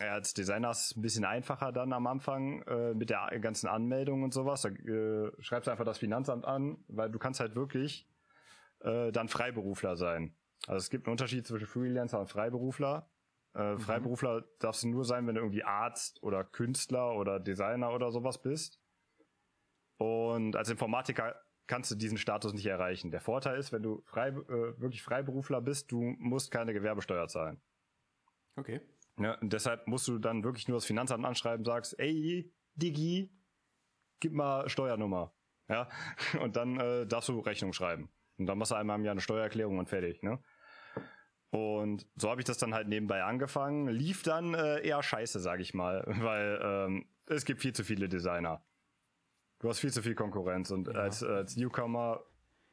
ja, 0.00 0.12
als 0.12 0.32
Designer 0.34 0.70
ist 0.70 0.90
es 0.90 0.96
ein 0.96 1.02
bisschen 1.02 1.24
einfacher 1.24 1.72
dann 1.72 1.92
am 1.92 2.06
Anfang 2.06 2.62
äh, 2.62 2.94
mit 2.94 3.10
der 3.10 3.30
ganzen 3.40 3.68
Anmeldung 3.68 4.22
und 4.22 4.32
sowas. 4.32 4.62
Da 4.62 4.68
äh, 4.68 5.32
schreibst 5.40 5.66
du 5.66 5.70
einfach 5.70 5.84
das 5.84 5.98
Finanzamt 5.98 6.44
an, 6.44 6.84
weil 6.88 7.10
du 7.10 7.18
kannst 7.18 7.40
halt 7.40 7.56
wirklich 7.56 8.08
äh, 8.80 9.10
dann 9.10 9.28
Freiberufler 9.28 9.96
sein. 9.96 10.36
Also 10.66 10.78
es 10.78 10.90
gibt 10.90 11.06
einen 11.06 11.12
Unterschied 11.12 11.46
zwischen 11.46 11.66
Freelancer 11.66 12.20
und 12.20 12.28
Freiberufler. 12.28 13.10
Äh, 13.54 13.72
mhm. 13.72 13.80
Freiberufler 13.80 14.44
darfst 14.60 14.84
du 14.84 14.88
nur 14.88 15.04
sein, 15.04 15.26
wenn 15.26 15.34
du 15.34 15.40
irgendwie 15.40 15.64
Arzt 15.64 16.22
oder 16.22 16.44
Künstler 16.44 17.14
oder 17.14 17.40
Designer 17.40 17.92
oder 17.92 18.12
sowas 18.12 18.40
bist. 18.40 18.77
Und 19.98 20.56
als 20.56 20.70
Informatiker 20.70 21.34
kannst 21.66 21.90
du 21.90 21.94
diesen 21.94 22.18
Status 22.18 22.52
nicht 22.52 22.66
erreichen. 22.66 23.10
Der 23.10 23.20
Vorteil 23.20 23.58
ist, 23.58 23.72
wenn 23.72 23.82
du 23.82 24.02
frei, 24.06 24.28
äh, 24.28 24.80
wirklich 24.80 25.02
Freiberufler 25.02 25.60
bist, 25.60 25.92
du 25.92 26.00
musst 26.18 26.50
keine 26.50 26.72
Gewerbesteuer 26.72 27.28
zahlen. 27.28 27.60
Okay. 28.56 28.80
Ja, 29.18 29.34
und 29.34 29.52
deshalb 29.52 29.86
musst 29.86 30.08
du 30.08 30.18
dann 30.18 30.44
wirklich 30.44 30.68
nur 30.68 30.76
das 30.76 30.84
Finanzamt 30.84 31.24
anschreiben, 31.24 31.64
sagst, 31.64 31.98
ey, 31.98 32.52
Digi, 32.74 33.30
gib 34.20 34.32
mal 34.32 34.68
Steuernummer. 34.68 35.32
Ja, 35.68 35.88
und 36.40 36.56
dann 36.56 36.80
äh, 36.80 37.06
darfst 37.06 37.28
du 37.28 37.38
Rechnung 37.40 37.72
schreiben. 37.72 38.08
Und 38.38 38.46
dann 38.46 38.56
machst 38.58 38.70
du 38.70 38.76
einmal 38.76 38.98
im 38.98 39.04
Jahr 39.04 39.12
eine 39.12 39.20
Steuererklärung 39.20 39.78
und 39.78 39.88
fertig, 39.88 40.22
ne? 40.22 40.42
Und 41.50 42.06
so 42.14 42.30
habe 42.30 42.40
ich 42.40 42.44
das 42.44 42.58
dann 42.58 42.74
halt 42.74 42.88
nebenbei 42.88 43.22
angefangen. 43.22 43.88
Lief 43.88 44.22
dann 44.22 44.54
äh, 44.54 44.86
eher 44.86 45.02
scheiße, 45.02 45.40
sag 45.40 45.60
ich 45.60 45.74
mal, 45.74 46.04
weil 46.06 46.60
ähm, 46.62 47.08
es 47.26 47.44
gibt 47.44 47.60
viel 47.60 47.72
zu 47.72 47.84
viele 47.84 48.08
Designer. 48.08 48.62
Du 49.58 49.68
hast 49.68 49.80
viel 49.80 49.92
zu 49.92 50.02
viel 50.02 50.14
Konkurrenz 50.14 50.70
und 50.70 50.88
ja. 50.88 50.94
als, 50.94 51.22
als 51.22 51.56
Newcomer, 51.56 52.22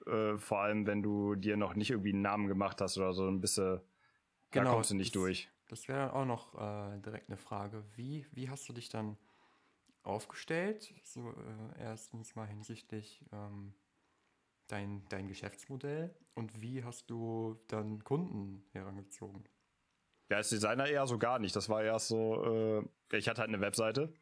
äh, 0.06 0.38
vor 0.38 0.60
allem 0.60 0.86
wenn 0.86 1.02
du 1.02 1.36
dir 1.36 1.58
noch 1.58 1.76
nicht 1.76 1.91
irgendwie 1.91 2.13
einen 2.13 2.21
Namen 2.21 2.48
gemacht 2.48 2.80
hast 2.82 2.98
oder 2.98 3.13
so, 3.13 3.28
ein 3.28 3.41
bisschen, 3.41 3.82
genau, 4.52 4.65
da 4.65 4.71
kommst 4.71 4.91
du 4.91 4.95
nicht 4.95 5.15
das, 5.15 5.21
durch. 5.21 5.50
Das 5.67 5.88
wäre 5.88 6.13
auch 6.13 6.26
noch 6.26 6.54
äh, 6.56 7.00
direkt 7.00 7.30
eine 7.30 7.38
Frage. 7.38 7.84
Wie, 7.95 8.26
wie 8.32 8.50
hast 8.50 8.69
du 8.69 8.74
dich 8.74 8.89
dann 8.89 9.17
aufgestellt? 10.04 10.93
So 11.04 11.30
äh, 11.30 11.82
erstens 11.82 12.36
mal 12.36 12.48
hinsichtlich 12.48 13.26
ähm, 13.32 13.74
dein, 14.67 15.04
dein 15.10 15.28
Geschäftsmodell 15.28 16.15
und 16.36 16.62
wie 16.62 16.84
hast 16.84 17.10
du 17.10 17.60
dann 17.67 18.04
Kunden 18.04 18.63
herangezogen? 18.74 19.43
Ja, 20.30 20.38
als 20.38 20.50
Designer 20.50 20.88
eher 20.88 21.06
so 21.08 21.17
gar 21.17 21.39
nicht. 21.39 21.56
Das 21.56 21.69
war 21.69 21.84
erst 21.84 22.08
so, 22.10 22.84
äh, 23.12 23.17
ich 23.17 23.28
hatte 23.28 23.41
halt 23.41 23.50
eine 23.50 23.62
Webseite 23.62 24.13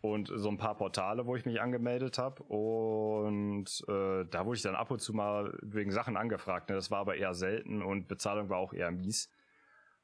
und 0.00 0.32
so 0.34 0.48
ein 0.48 0.56
paar 0.56 0.76
Portale, 0.76 1.26
wo 1.26 1.36
ich 1.36 1.44
mich 1.44 1.60
angemeldet 1.60 2.18
habe. 2.18 2.42
Und 2.44 3.84
äh, 3.88 4.24
da 4.24 4.46
wurde 4.46 4.56
ich 4.56 4.62
dann 4.62 4.74
ab 4.74 4.90
und 4.90 5.00
zu 5.00 5.12
mal 5.12 5.56
wegen 5.62 5.90
Sachen 5.90 6.16
angefragt. 6.16 6.70
Ne? 6.70 6.74
Das 6.74 6.90
war 6.90 7.00
aber 7.00 7.16
eher 7.16 7.34
selten 7.34 7.82
und 7.82 8.08
Bezahlung 8.08 8.48
war 8.48 8.58
auch 8.58 8.72
eher 8.72 8.90
mies. 8.90 9.30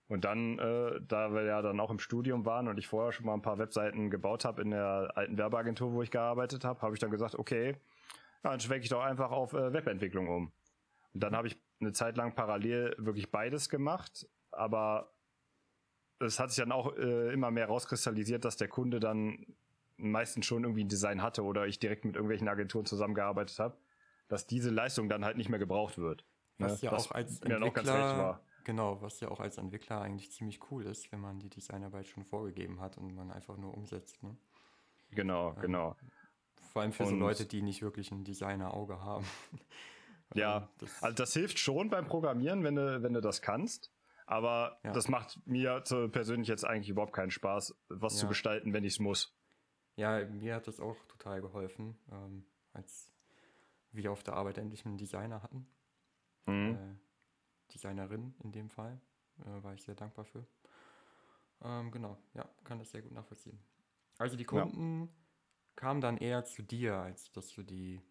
Und 0.09 0.25
dann, 0.25 0.59
äh, 0.59 1.01
da 1.01 1.33
wir 1.33 1.45
ja 1.45 1.63
dann 1.63 1.81
auch 1.81 1.91
im 1.91 1.99
Studium 1.99 2.45
waren 2.45 2.69
und 2.69 2.79
ich 2.79 2.87
vorher 2.87 3.13
schon 3.13 3.27
mal 3.27 3.35
ein 3.35 3.43
paar 3.43 3.59
Webseiten 3.59 4.11
gebaut 4.11 4.45
habe 4.45 4.63
in 4.63 4.71
der 4.71 5.11
alten 5.15 5.37
Werbeagentur, 5.37 5.93
wo 5.93 6.03
ich 6.03 6.11
gearbeitet 6.11 6.65
habe, 6.65 6.81
habe 6.83 6.95
ich 6.95 7.01
dann 7.01 7.11
gesagt, 7.11 7.35
okay, 7.35 7.77
dann 8.43 8.61
schwenke 8.61 8.85
ich 8.85 8.91
doch 8.91 9.03
einfach 9.03 9.33
auf 9.33 9.53
äh, 9.55 9.73
Webentwicklung 9.73 10.29
um. 10.29 10.53
Und 11.13 11.23
dann 11.23 11.35
habe 11.35 11.49
ich 11.49 11.59
eine 11.81 11.93
Zeit 11.93 12.17
lang 12.17 12.35
parallel 12.35 12.95
wirklich 12.99 13.31
beides 13.31 13.69
gemacht, 13.69 14.29
aber 14.53 15.11
es 16.21 16.39
hat 16.39 16.51
sich 16.51 16.63
dann 16.63 16.73
auch 16.73 16.97
äh, 16.97 17.33
immer 17.33 17.51
mehr 17.51 17.67
rauskristallisiert, 17.67 18.45
dass 18.45 18.57
der 18.57 18.69
Kunde 18.69 19.01
dann 19.01 19.45
meistens 19.97 20.47
schon 20.47 20.65
irgendwie 20.65 20.85
ein 20.85 20.89
Design 20.89 21.23
hatte 21.23 21.43
oder 21.43 21.67
ich 21.67 21.79
direkt 21.79 22.05
mit 22.05 22.17
irgendwelchen 22.17 22.49
Agenturen 22.49 22.87
zusammengearbeitet 22.87 23.59
habe, 23.59 23.77
dass 24.29 24.47
diese 24.47 24.71
Leistung 24.71 25.09
dann 25.09 25.25
halt 25.25 25.37
nicht 25.37 25.49
mehr 25.49 25.59
gebraucht 25.59 25.99
wird. 25.99 26.25
Was 26.59 26.83
ne? 26.83 26.91
ja 26.91 26.97
auch 26.97 27.11
als 27.11 27.41
Entwickler, 27.41 28.41
Genau, 28.67 29.01
was 29.01 29.21
ja 29.21 29.29
auch 29.29 29.39
als 29.39 29.59
Entwickler 29.59 30.01
eigentlich 30.01 30.33
ziemlich 30.33 30.59
cool 30.73 30.87
ist, 30.87 31.13
wenn 31.13 31.21
man 31.21 31.39
die 31.39 31.49
Designarbeit 31.49 32.09
schon 32.09 32.25
vorgegeben 32.25 32.81
hat 32.81 32.99
und 32.99 33.15
man 33.15 33.31
einfach 33.31 33.57
nur 33.57 33.73
umsetzt. 33.73 34.21
Ne? 34.25 34.37
Genau, 35.13 35.51
ähm, 35.51 35.61
genau. 35.61 35.97
Vor 36.73 36.83
allem 36.83 36.93
für 36.93 37.05
und 37.05 37.11
so 37.11 37.15
Leute, 37.15 37.47
die 37.47 37.63
nicht 37.63 37.81
wirklich 37.83 38.11
ein 38.11 38.25
Designer-Auge 38.25 39.01
haben. 39.05 39.25
ja, 40.35 40.57
ähm, 40.57 40.69
das 40.79 41.03
also 41.03 41.15
das 41.15 41.33
hilft 41.33 41.61
schon 41.61 41.91
beim 41.91 42.07
Programmieren, 42.09 42.65
wenn 42.65 42.75
du, 42.75 43.05
wenn 43.05 43.13
du 43.13 43.21
das 43.21 43.41
kannst. 43.41 43.93
Aber 44.27 44.81
ja. 44.83 44.91
das 44.91 45.09
macht 45.09 45.39
mir 45.47 45.85
persönlich 46.11 46.49
jetzt 46.49 46.65
eigentlich 46.65 46.89
überhaupt 46.89 47.13
keinen 47.13 47.31
Spaß, 47.31 47.73
was 47.89 48.15
ja. 48.15 48.21
zu 48.23 48.27
gestalten, 48.27 48.73
wenn 48.73 48.83
ich 48.83 48.95
es 48.95 48.99
muss. 48.99 49.36
Ja, 49.97 50.25
mir 50.27 50.55
hat 50.55 50.69
das 50.69 50.79
auch 50.79 50.97
total 51.07 51.41
geholfen, 51.41 51.99
ähm, 52.13 52.45
als 52.73 53.13
wir 53.93 54.13
auf 54.13 54.23
der 54.23 54.35
Arbeit 54.35 54.59
endlich 54.59 54.85
einen 54.85 54.99
Designer 54.99 55.43
hatten. 55.43 55.67
Mhm. 56.47 56.75
Äh, 56.75 57.73
Designerin 57.73 58.35
in 58.45 58.53
dem 58.53 58.69
Fall. 58.69 59.01
Äh, 59.41 59.63
war 59.63 59.73
ich 59.73 59.83
sehr 59.83 59.95
dankbar 59.95 60.27
für. 60.27 60.47
Ähm, 61.63 61.91
genau, 61.91 62.19
ja, 62.35 62.47
kann 62.65 62.79
das 62.79 62.91
sehr 62.91 63.03
gut 63.03 63.13
nachvollziehen. 63.13 63.59
Also 64.19 64.37
die 64.37 64.45
Kunden 64.45 65.03
ja. 65.03 65.09
kamen 65.77 66.01
dann 66.01 66.19
eher 66.19 66.45
zu 66.45 66.63
dir, 66.63 66.97
als 66.97 67.33
dass 67.33 67.53
du 67.55 67.63
die. 67.63 68.03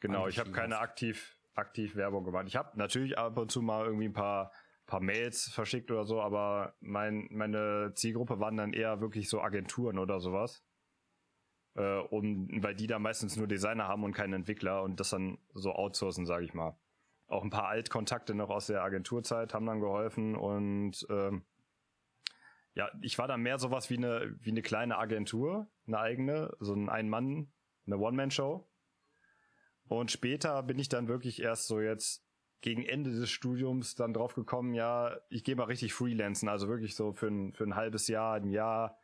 Genau, 0.00 0.28
ich 0.28 0.38
habe 0.38 0.52
keine 0.52 0.78
aktiv, 0.78 1.36
aktiv 1.54 1.96
Werbung 1.96 2.24
gemacht. 2.24 2.46
Ich 2.46 2.56
habe 2.56 2.78
natürlich 2.78 3.18
ab 3.18 3.36
und 3.38 3.50
zu 3.50 3.62
mal 3.62 3.86
irgendwie 3.86 4.08
ein 4.08 4.12
paar, 4.12 4.52
paar 4.86 5.00
Mails 5.00 5.48
verschickt 5.48 5.90
oder 5.90 6.04
so, 6.04 6.20
aber 6.20 6.76
mein, 6.80 7.26
meine 7.30 7.92
Zielgruppe 7.94 8.38
waren 8.38 8.56
dann 8.56 8.72
eher 8.72 9.00
wirklich 9.00 9.28
so 9.28 9.40
Agenturen 9.40 9.98
oder 9.98 10.20
sowas 10.20 10.64
äh, 11.76 11.98
um, 11.98 12.48
weil 12.62 12.74
die 12.74 12.86
da 12.86 12.98
meistens 12.98 13.36
nur 13.36 13.46
Designer 13.46 13.88
haben 13.88 14.04
und 14.04 14.12
keinen 14.12 14.34
Entwickler 14.34 14.82
und 14.82 15.00
das 15.00 15.10
dann 15.10 15.38
so 15.52 15.72
outsourcen, 15.72 16.26
sage 16.26 16.44
ich 16.44 16.54
mal. 16.54 16.76
Auch 17.26 17.42
ein 17.42 17.50
paar 17.50 17.68
Altkontakte 17.68 18.34
noch 18.34 18.50
aus 18.50 18.66
der 18.66 18.82
Agenturzeit 18.82 19.54
haben 19.54 19.66
dann 19.66 19.80
geholfen 19.80 20.36
und 20.36 21.06
ähm, 21.10 21.44
ja, 22.74 22.90
ich 23.02 23.18
war 23.18 23.28
dann 23.28 23.40
mehr 23.40 23.58
sowas 23.58 23.88
wie 23.88 23.96
eine 23.96 24.36
wie 24.40 24.50
eine 24.50 24.62
kleine 24.62 24.98
Agentur, 24.98 25.68
eine 25.86 25.98
eigene, 25.98 26.56
so 26.60 26.74
ein 26.74 26.88
Ein-Mann, 26.88 27.52
eine 27.86 27.98
One-Man-Show. 27.98 28.68
Und 29.86 30.10
später 30.10 30.62
bin 30.62 30.78
ich 30.78 30.88
dann 30.88 31.08
wirklich 31.08 31.40
erst 31.40 31.66
so 31.66 31.80
jetzt 31.80 32.24
gegen 32.60 32.82
Ende 32.82 33.10
des 33.10 33.30
Studiums 33.30 33.94
dann 33.94 34.14
drauf 34.14 34.34
gekommen, 34.34 34.72
ja, 34.72 35.18
ich 35.28 35.44
gehe 35.44 35.54
mal 35.54 35.64
richtig 35.64 35.92
freelancen, 35.92 36.48
also 36.48 36.66
wirklich 36.66 36.94
so 36.94 37.12
für 37.12 37.28
ein, 37.28 37.52
für 37.52 37.64
ein 37.64 37.76
halbes 37.76 38.08
Jahr, 38.08 38.36
ein 38.36 38.48
Jahr 38.48 38.96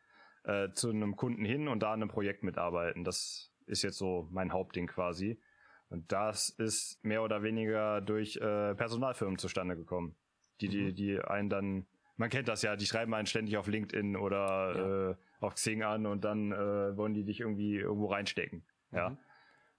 äh, 0.45 0.71
zu 0.73 0.91
einem 0.91 1.17
Kunden 1.17 1.45
hin 1.45 1.69
und 1.69 1.83
da 1.83 1.93
an 1.93 2.03
einem 2.03 2.11
Projekt 2.11 2.43
mitarbeiten. 2.43 3.05
Das 3.05 3.53
ist 3.67 3.83
jetzt 3.83 3.99
so 3.99 4.29
mein 4.31 4.53
Hauptding 4.53 4.87
quasi. 4.87 5.41
Und 5.89 6.13
das 6.13 6.51
ist 6.51 7.03
mehr 7.05 7.23
oder 7.23 7.43
weniger 7.43 8.01
durch 8.01 8.37
äh, 8.37 8.75
Personalfirmen 8.75 9.39
zustande 9.39 9.77
gekommen. 9.77 10.17
Die, 10.61 10.69
die, 10.69 10.83
mhm. 10.83 10.95
die 10.95 11.21
einen 11.21 11.49
dann, 11.49 11.87
man 12.17 12.31
kennt 12.31 12.49
das 12.49 12.63
ja, 12.63 12.77
die 12.77 12.87
schreiben 12.87 13.13
einen 13.15 13.27
ständig 13.27 13.57
auf 13.57 13.67
LinkedIn 13.67 14.17
oder 14.17 14.77
ja. 14.77 15.11
äh, 15.11 15.17
auf 15.41 15.55
Xing 15.55 15.83
an 15.83 16.07
und 16.07 16.25
dann 16.25 16.53
äh, 16.53 16.97
wollen 16.97 17.15
die 17.15 17.25
dich 17.25 17.41
irgendwie 17.41 17.77
irgendwo 17.77 18.07
reinstecken. 18.07 18.65
Mhm. 18.91 18.97
Ja. 18.97 19.19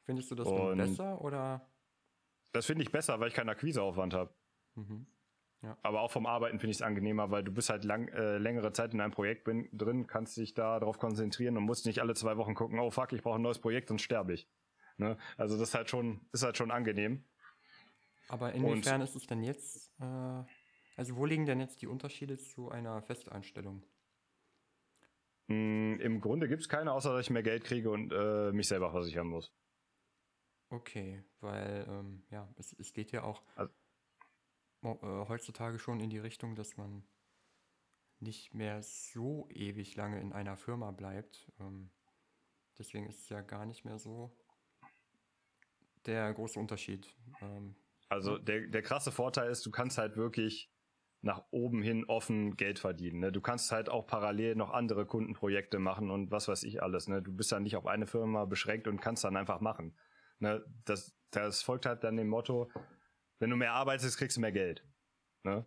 Findest 0.03 0.31
du 0.31 0.35
das 0.35 0.47
und 0.47 0.77
besser 0.77 1.21
oder? 1.21 1.69
Das 2.51 2.65
finde 2.65 2.83
ich 2.83 2.91
besser, 2.91 3.19
weil 3.19 3.29
ich 3.29 3.33
keinen 3.33 3.49
Akquiseaufwand 3.49 4.13
habe. 4.13 4.33
Mhm. 4.75 5.07
Ja. 5.61 5.77
Aber 5.83 6.01
auch 6.01 6.11
vom 6.11 6.25
Arbeiten 6.25 6.59
finde 6.59 6.71
ich 6.71 6.77
es 6.77 6.81
angenehmer, 6.81 7.29
weil 7.29 7.43
du 7.43 7.51
bist 7.51 7.69
halt 7.69 7.83
lang, 7.83 8.07
äh, 8.09 8.39
längere 8.39 8.73
Zeit 8.73 8.93
in 8.93 9.01
einem 9.01 9.11
Projekt 9.11 9.43
bin, 9.43 9.69
drin, 9.71 10.07
kannst 10.07 10.35
dich 10.37 10.55
da 10.55 10.79
darauf 10.79 10.97
konzentrieren 10.97 11.55
und 11.55 11.63
musst 11.63 11.85
nicht 11.85 11.99
alle 11.99 12.15
zwei 12.15 12.35
Wochen 12.37 12.55
gucken, 12.55 12.79
oh 12.79 12.89
fuck, 12.89 13.13
ich 13.13 13.21
brauche 13.21 13.35
ein 13.35 13.43
neues 13.43 13.59
Projekt, 13.59 13.89
sonst 13.89 14.01
sterbe 14.01 14.33
ich. 14.33 14.49
Ne? 14.97 15.17
Also 15.37 15.57
das 15.57 15.69
ist 15.69 15.75
halt 15.75 15.89
schon, 15.89 16.21
ist 16.31 16.43
halt 16.43 16.57
schon 16.57 16.71
angenehm. 16.71 17.23
Aber 18.27 18.53
inwiefern 18.53 19.01
und, 19.01 19.07
ist 19.07 19.15
es 19.15 19.27
denn 19.27 19.43
jetzt, 19.43 19.91
äh, 19.99 20.43
also 20.95 21.15
wo 21.15 21.25
liegen 21.25 21.45
denn 21.45 21.59
jetzt 21.59 21.81
die 21.81 21.87
Unterschiede 21.87 22.37
zu 22.37 22.69
einer 22.69 23.01
Festeinstellung? 23.03 23.85
Mh, 25.47 25.55
mm, 25.55 25.99
Im 25.99 26.21
Grunde 26.21 26.47
gibt 26.47 26.61
es 26.61 26.69
keine, 26.69 26.91
außer 26.93 27.13
dass 27.13 27.25
ich 27.25 27.29
mehr 27.29 27.43
Geld 27.43 27.65
kriege 27.65 27.91
und 27.91 28.11
äh, 28.11 28.51
mich 28.51 28.67
selber 28.67 28.89
versichern 28.89 29.27
muss. 29.27 29.53
Okay, 30.69 31.23
weil 31.41 31.85
ähm, 31.89 32.23
ja, 32.29 32.47
es, 32.57 32.73
es 32.79 32.93
geht 32.93 33.11
ja 33.11 33.23
auch. 33.23 33.43
Also, 33.55 33.73
heutzutage 34.83 35.79
schon 35.79 35.99
in 35.99 36.09
die 36.09 36.19
Richtung, 36.19 36.55
dass 36.55 36.77
man 36.77 37.03
nicht 38.19 38.53
mehr 38.53 38.81
so 38.83 39.47
ewig 39.49 39.95
lange 39.95 40.19
in 40.19 40.33
einer 40.33 40.57
Firma 40.57 40.91
bleibt. 40.91 41.51
Ähm, 41.59 41.91
deswegen 42.77 43.07
ist 43.07 43.21
es 43.21 43.29
ja 43.29 43.41
gar 43.41 43.65
nicht 43.65 43.83
mehr 43.83 43.97
so 43.97 44.31
der 46.05 46.33
große 46.33 46.59
Unterschied. 46.59 47.15
Ähm, 47.41 47.75
also 48.09 48.37
der, 48.37 48.67
der 48.67 48.81
krasse 48.81 49.11
Vorteil 49.11 49.49
ist, 49.49 49.65
du 49.65 49.71
kannst 49.71 49.97
halt 49.97 50.17
wirklich 50.17 50.71
nach 51.21 51.43
oben 51.51 51.83
hin 51.83 52.05
offen 52.05 52.57
Geld 52.57 52.79
verdienen. 52.79 53.19
Ne? 53.19 53.31
Du 53.31 53.41
kannst 53.41 53.71
halt 53.71 53.89
auch 53.89 54.07
parallel 54.07 54.55
noch 54.55 54.71
andere 54.71 55.05
Kundenprojekte 55.05 55.77
machen 55.77 56.09
und 56.09 56.31
was 56.31 56.47
weiß 56.47 56.63
ich 56.63 56.81
alles. 56.81 57.07
Ne? 57.07 57.21
Du 57.21 57.31
bist 57.31 57.51
ja 57.51 57.59
nicht 57.59 57.75
auf 57.75 57.85
eine 57.85 58.07
Firma 58.07 58.45
beschränkt 58.45 58.87
und 58.87 59.01
kannst 59.01 59.23
dann 59.23 59.37
einfach 59.37 59.61
machen. 59.61 59.95
Ne? 60.39 60.65
Das, 60.85 61.15
das 61.29 61.61
folgt 61.61 61.85
halt 61.85 62.03
dann 62.03 62.17
dem 62.17 62.27
Motto, 62.27 62.71
wenn 63.41 63.49
du 63.49 63.55
mehr 63.55 63.73
arbeitest, 63.73 64.17
kriegst 64.19 64.37
du 64.37 64.41
mehr 64.41 64.51
Geld. 64.51 64.85
Ne? 65.43 65.65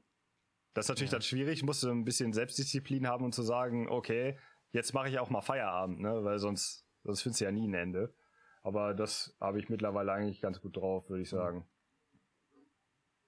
Das 0.74 0.86
ist 0.86 0.88
natürlich 0.90 1.10
ja. 1.10 1.18
dann 1.18 1.22
schwierig, 1.22 1.64
musst 1.64 1.82
du 1.82 1.90
ein 1.90 2.04
bisschen 2.04 2.32
Selbstdisziplin 2.32 3.08
haben 3.08 3.24
und 3.24 3.34
zu 3.34 3.42
sagen, 3.42 3.88
okay, 3.88 4.38
jetzt 4.70 4.94
mache 4.94 5.08
ich 5.08 5.18
auch 5.18 5.28
mal 5.28 5.40
Feierabend, 5.40 6.00
ne? 6.00 6.22
Weil 6.24 6.38
sonst, 6.38 6.86
sonst 7.02 7.22
findest 7.22 7.40
du 7.40 7.44
ja 7.46 7.52
nie 7.52 7.66
ein 7.66 7.74
Ende. 7.74 8.14
Aber 8.62 8.94
das 8.94 9.36
habe 9.40 9.58
ich 9.58 9.68
mittlerweile 9.68 10.12
eigentlich 10.12 10.40
ganz 10.40 10.60
gut 10.60 10.76
drauf, 10.76 11.10
würde 11.10 11.22
ich 11.22 11.28
sagen. 11.28 11.66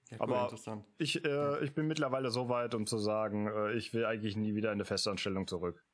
Ja, 0.09 0.17
cool, 0.17 0.21
Aber 0.21 0.43
interessant. 0.43 0.85
ich, 0.97 1.25
äh, 1.25 1.63
ich 1.65 1.73
bin 1.73 1.85
mittlerweile 1.87 2.31
so 2.31 2.47
weit, 2.47 2.73
um 2.73 2.87
zu 2.87 2.97
sagen, 2.97 3.47
äh, 3.47 3.73
ich 3.73 3.93
will 3.93 4.05
eigentlich 4.05 4.37
nie 4.37 4.55
wieder 4.55 4.69
in 4.69 4.77
eine 4.77 4.85
Festanstellung 4.85 5.45
zurück. 5.45 5.85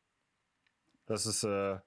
Das 1.08 1.26
ist, 1.26 1.44
äh, 1.44 1.80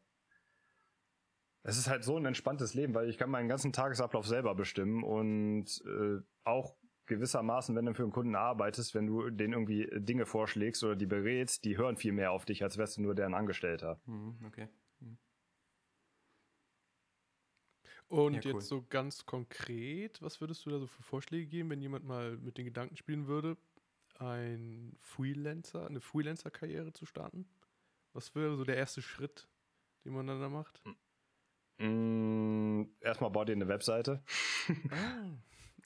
es 1.68 1.78
ist 1.78 1.88
halt 1.88 2.04
so 2.04 2.16
ein 2.16 2.24
entspanntes 2.24 2.74
Leben, 2.74 2.94
weil 2.94 3.08
ich 3.08 3.18
kann 3.18 3.28
meinen 3.28 3.48
ganzen 3.48 3.72
Tagesablauf 3.72 4.24
selber 4.24 4.54
bestimmen 4.54 5.02
und 5.02 5.82
äh, 5.84 6.20
auch 6.44 6.76
gewissermaßen, 7.06 7.74
wenn 7.74 7.86
du 7.86 7.94
für 7.94 8.04
einen 8.04 8.12
Kunden 8.12 8.36
arbeitest, 8.36 8.94
wenn 8.94 9.08
du 9.08 9.30
denen 9.30 9.52
irgendwie 9.52 9.88
Dinge 9.96 10.26
vorschlägst 10.26 10.84
oder 10.84 10.94
die 10.94 11.06
berätst, 11.06 11.64
die 11.64 11.76
hören 11.76 11.96
viel 11.96 12.12
mehr 12.12 12.30
auf 12.30 12.44
dich, 12.44 12.62
als 12.62 12.78
wärst 12.78 12.98
du 12.98 13.02
nur 13.02 13.16
deren 13.16 13.34
Angestellter. 13.34 14.00
Mhm, 14.06 14.36
okay. 14.46 14.68
Und 18.08 18.34
Ja, 18.34 18.40
cool. 18.44 18.52
jetzt 18.52 18.68
so 18.68 18.84
ganz 18.88 19.26
konkret, 19.26 20.22
was 20.22 20.40
würdest 20.40 20.64
du 20.64 20.70
da 20.70 20.78
so 20.78 20.86
für 20.86 21.02
Vorschläge 21.02 21.46
geben, 21.46 21.70
wenn 21.70 21.82
jemand 21.82 22.04
mal 22.04 22.36
mit 22.36 22.58
den 22.58 22.64
Gedanken 22.64 22.96
spielen 22.96 23.26
würde, 23.26 23.56
ein 24.20 24.96
Freelancer, 25.00 25.88
eine 25.88 26.00
Freelancer-Karriere 26.00 26.92
zu 26.92 27.06
starten? 27.06 27.48
Was 28.12 28.36
wäre 28.36 28.56
so 28.56 28.64
der 28.64 28.76
erste 28.76 29.02
Schritt, 29.02 29.48
den 30.04 30.12
man 30.12 30.28
dann 30.28 30.40
da 30.40 30.48
macht? 30.48 30.80
Mm, 31.78 32.84
erstmal 33.00 33.30
bau 33.30 33.44
dir 33.44 33.52
eine 33.52 33.68
Webseite. 33.68 34.22
Ah. 34.90 35.38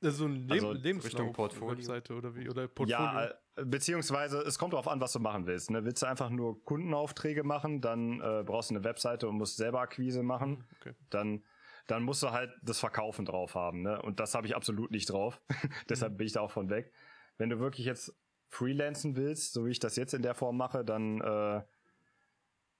Also 0.02 0.24
ein 0.24 0.48
Leb 0.48 0.52
Also 0.52 0.72
Lebenslauf, 0.72 1.04
Richtung 1.04 1.32
Portfolio. 1.32 1.76
Webseite 1.76 2.14
oder 2.14 2.34
wie 2.34 2.48
oder 2.48 2.68
Portfolio. 2.68 2.96
Ja, 2.98 3.26
äh, 3.26 3.64
beziehungsweise 3.64 4.38
es 4.38 4.58
kommt 4.58 4.72
darauf 4.72 4.88
an, 4.88 5.00
was 5.00 5.12
du 5.12 5.20
machen 5.20 5.46
willst. 5.46 5.70
Ne? 5.70 5.84
Willst 5.84 6.02
du 6.02 6.06
einfach 6.06 6.30
nur 6.30 6.64
Kundenaufträge 6.64 7.44
machen, 7.44 7.80
dann 7.80 8.20
äh, 8.20 8.42
brauchst 8.44 8.70
du 8.70 8.76
eine 8.76 8.84
Webseite 8.84 9.28
und 9.28 9.36
musst 9.36 9.56
selber 9.56 9.80
Akquise 9.80 10.22
machen. 10.22 10.64
okay. 10.80 10.94
Dann, 11.10 11.44
dann 11.86 12.02
musst 12.02 12.22
du 12.22 12.30
halt 12.30 12.50
das 12.62 12.78
Verkaufen 12.78 13.26
drauf 13.26 13.54
haben. 13.54 13.82
Ne? 13.82 14.00
Und 14.00 14.20
das 14.20 14.34
habe 14.34 14.46
ich 14.46 14.56
absolut 14.56 14.90
nicht 14.90 15.10
drauf. 15.10 15.40
Deshalb 15.90 16.16
bin 16.16 16.26
ich 16.26 16.32
da 16.32 16.40
auch 16.40 16.52
von 16.52 16.70
weg. 16.70 16.92
Wenn 17.36 17.50
du 17.50 17.58
wirklich 17.58 17.84
jetzt 17.84 18.14
freelancen 18.48 19.16
willst, 19.16 19.52
so 19.52 19.66
wie 19.66 19.70
ich 19.70 19.80
das 19.80 19.96
jetzt 19.96 20.14
in 20.14 20.22
der 20.22 20.34
Form 20.34 20.56
mache, 20.56 20.84
dann 20.84 21.20
äh, 21.20 21.62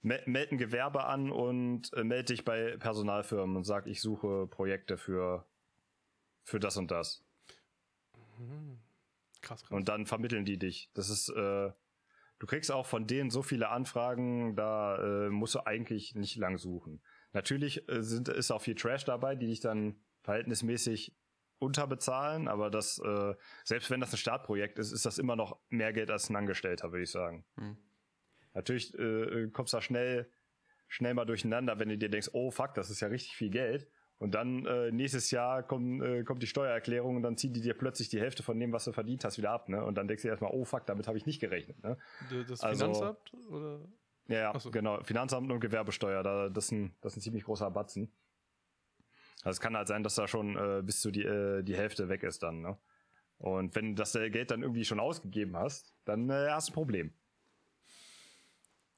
meld 0.03 0.53
ein 0.53 0.59
Gewerbe 0.59 1.05
an 1.05 1.31
und 1.31 1.93
äh, 1.95 2.05
melde 2.05 2.33
dich 2.33 2.45
bei 2.45 2.77
Personalfirmen 2.79 3.57
und 3.57 3.65
sag, 3.65 3.87
ich 3.87 4.01
suche 4.01 4.47
Projekte 4.47 4.97
für, 4.97 5.47
für 6.45 6.59
das 6.59 6.77
und 6.77 6.91
das. 6.91 7.25
Mhm. 8.39 8.79
Krass, 9.43 9.63
krass. 9.63 9.71
Und 9.71 9.89
dann 9.89 10.07
vermitteln 10.07 10.45
die 10.45 10.59
dich. 10.59 10.91
Das 10.95 11.09
ist, 11.09 11.29
äh, 11.31 11.71
du 12.39 12.47
kriegst 12.47 12.71
auch 12.71 12.87
von 12.87 13.07
denen 13.07 13.31
so 13.31 13.43
viele 13.43 13.69
Anfragen, 13.69 14.57
da 14.57 15.27
äh, 15.27 15.31
musst 15.31 15.55
du 15.55 15.67
eigentlich 15.67 16.15
nicht 16.15 16.37
lang 16.37 16.59
suchen. 16.59 17.03
Natürlich 17.33 17.89
äh, 17.89 18.03
sind, 18.03 18.29
ist 18.29 18.51
auch 18.51 18.63
viel 18.63 18.75
Trash 18.75 19.05
dabei, 19.05 19.37
die 19.37 19.47
dich 19.47 19.61
dann 19.61 20.01
verhältnismäßig 20.23 21.15
unterbezahlen, 21.59 22.49
aber 22.49 22.71
das, 22.71 22.99
äh, 23.05 23.35
selbst 23.65 23.91
wenn 23.91 24.01
das 24.01 24.13
ein 24.13 24.19
Startprojekt 24.19 24.79
ist, 24.79 24.93
ist 24.93 25.05
das 25.05 25.19
immer 25.19 25.37
noch 25.37 25.59
mehr 25.69 25.93
Geld 25.93 26.11
als 26.11 26.31
ein 26.31 26.37
Angestellter, 26.37 26.91
würde 26.91 27.03
ich 27.03 27.11
sagen. 27.11 27.45
Hm. 27.57 27.77
Natürlich 28.55 28.97
äh, 28.99 29.49
kommst 29.53 29.73
du 29.73 29.77
da 29.77 29.83
schnell, 29.83 30.31
schnell 30.89 31.15
mal 31.15 31.25
durcheinander, 31.25 31.79
wenn 31.79 31.89
du 31.89 31.99
dir 31.99 32.09
denkst, 32.09 32.31
oh 32.33 32.51
fuck, 32.51 32.75
das 32.75 32.91
ist 32.91 33.01
ja 33.01 33.09
richtig 33.09 33.37
viel 33.37 33.51
Geld. 33.51 33.89
Und 34.19 34.35
dann 34.35 34.67
äh, 34.67 34.93
nächstes 34.93 35.31
Jahr 35.31 35.63
kommt, 35.63 36.03
äh, 36.03 36.25
kommt 36.25 36.43
die 36.43 36.47
Steuererklärung 36.47 37.17
und 37.17 37.23
dann 37.23 37.39
ziehen 37.39 37.55
die 37.55 37.63
dir 37.63 37.73
plötzlich 37.73 38.11
die 38.11 38.21
Hälfte 38.21 38.43
von 38.43 38.61
dem, 38.61 38.71
was 38.71 38.85
du 38.85 38.93
verdient 38.93 39.25
hast, 39.25 39.39
wieder 39.39 39.51
ab, 39.51 39.71
ne? 39.71 39.83
Und 39.83 39.95
dann 39.95 40.09
denkst 40.09 40.23
du 40.23 40.29
dir 40.29 40.33
erstmal, 40.33 40.51
oh 40.53 40.67
fuck, 40.67 40.85
damit 40.85 41.09
habe 41.09 41.17
ich 41.17 41.25
nicht 41.25 41.41
gerechnet, 41.41 41.83
ne? 41.83 41.97
Das 42.47 42.61
also- 42.61 42.85
Finanzamt 42.85 43.33
oder? 43.49 43.81
Ja, 44.29 44.59
so. 44.61 44.71
genau. 44.71 45.03
Finanzamt 45.03 45.51
und 45.51 45.61
Gewerbesteuer, 45.61 46.23
da, 46.23 46.51
das, 46.51 46.67
ist 46.67 46.73
ein, 46.73 46.95
das 47.01 47.15
ist 47.15 47.17
ein 47.17 47.21
ziemlich 47.23 47.45
großer 47.45 47.71
Batzen. 47.71 48.13
Also 49.43 49.57
es 49.57 49.61
kann 49.61 49.75
halt 49.75 49.89
sein, 49.89 50.03
dass 50.03 50.17
da 50.17 50.29
schon 50.29 50.55
äh, 50.57 50.83
bis 50.83 51.01
zu 51.01 51.11
die, 51.11 51.23
äh, 51.23 51.63
die 51.63 51.77
Hälfte 51.77 52.11
weg 52.11 52.23
ist 52.23 52.43
dann, 52.43 52.61
ne? 52.61 52.79
Und 53.39 53.75
wenn 53.75 53.89
du 53.89 53.95
das 53.95 54.15
äh, 54.17 54.29
Geld 54.29 54.51
dann 54.51 54.63
irgendwie 54.63 54.85
schon 54.85 55.01
ausgegeben 55.01 55.57
hast, 55.57 55.95
dann 56.05 56.29
äh, 56.29 56.49
hast 56.51 56.69
du 56.69 56.73
ein 56.73 56.75
Problem. 56.75 57.15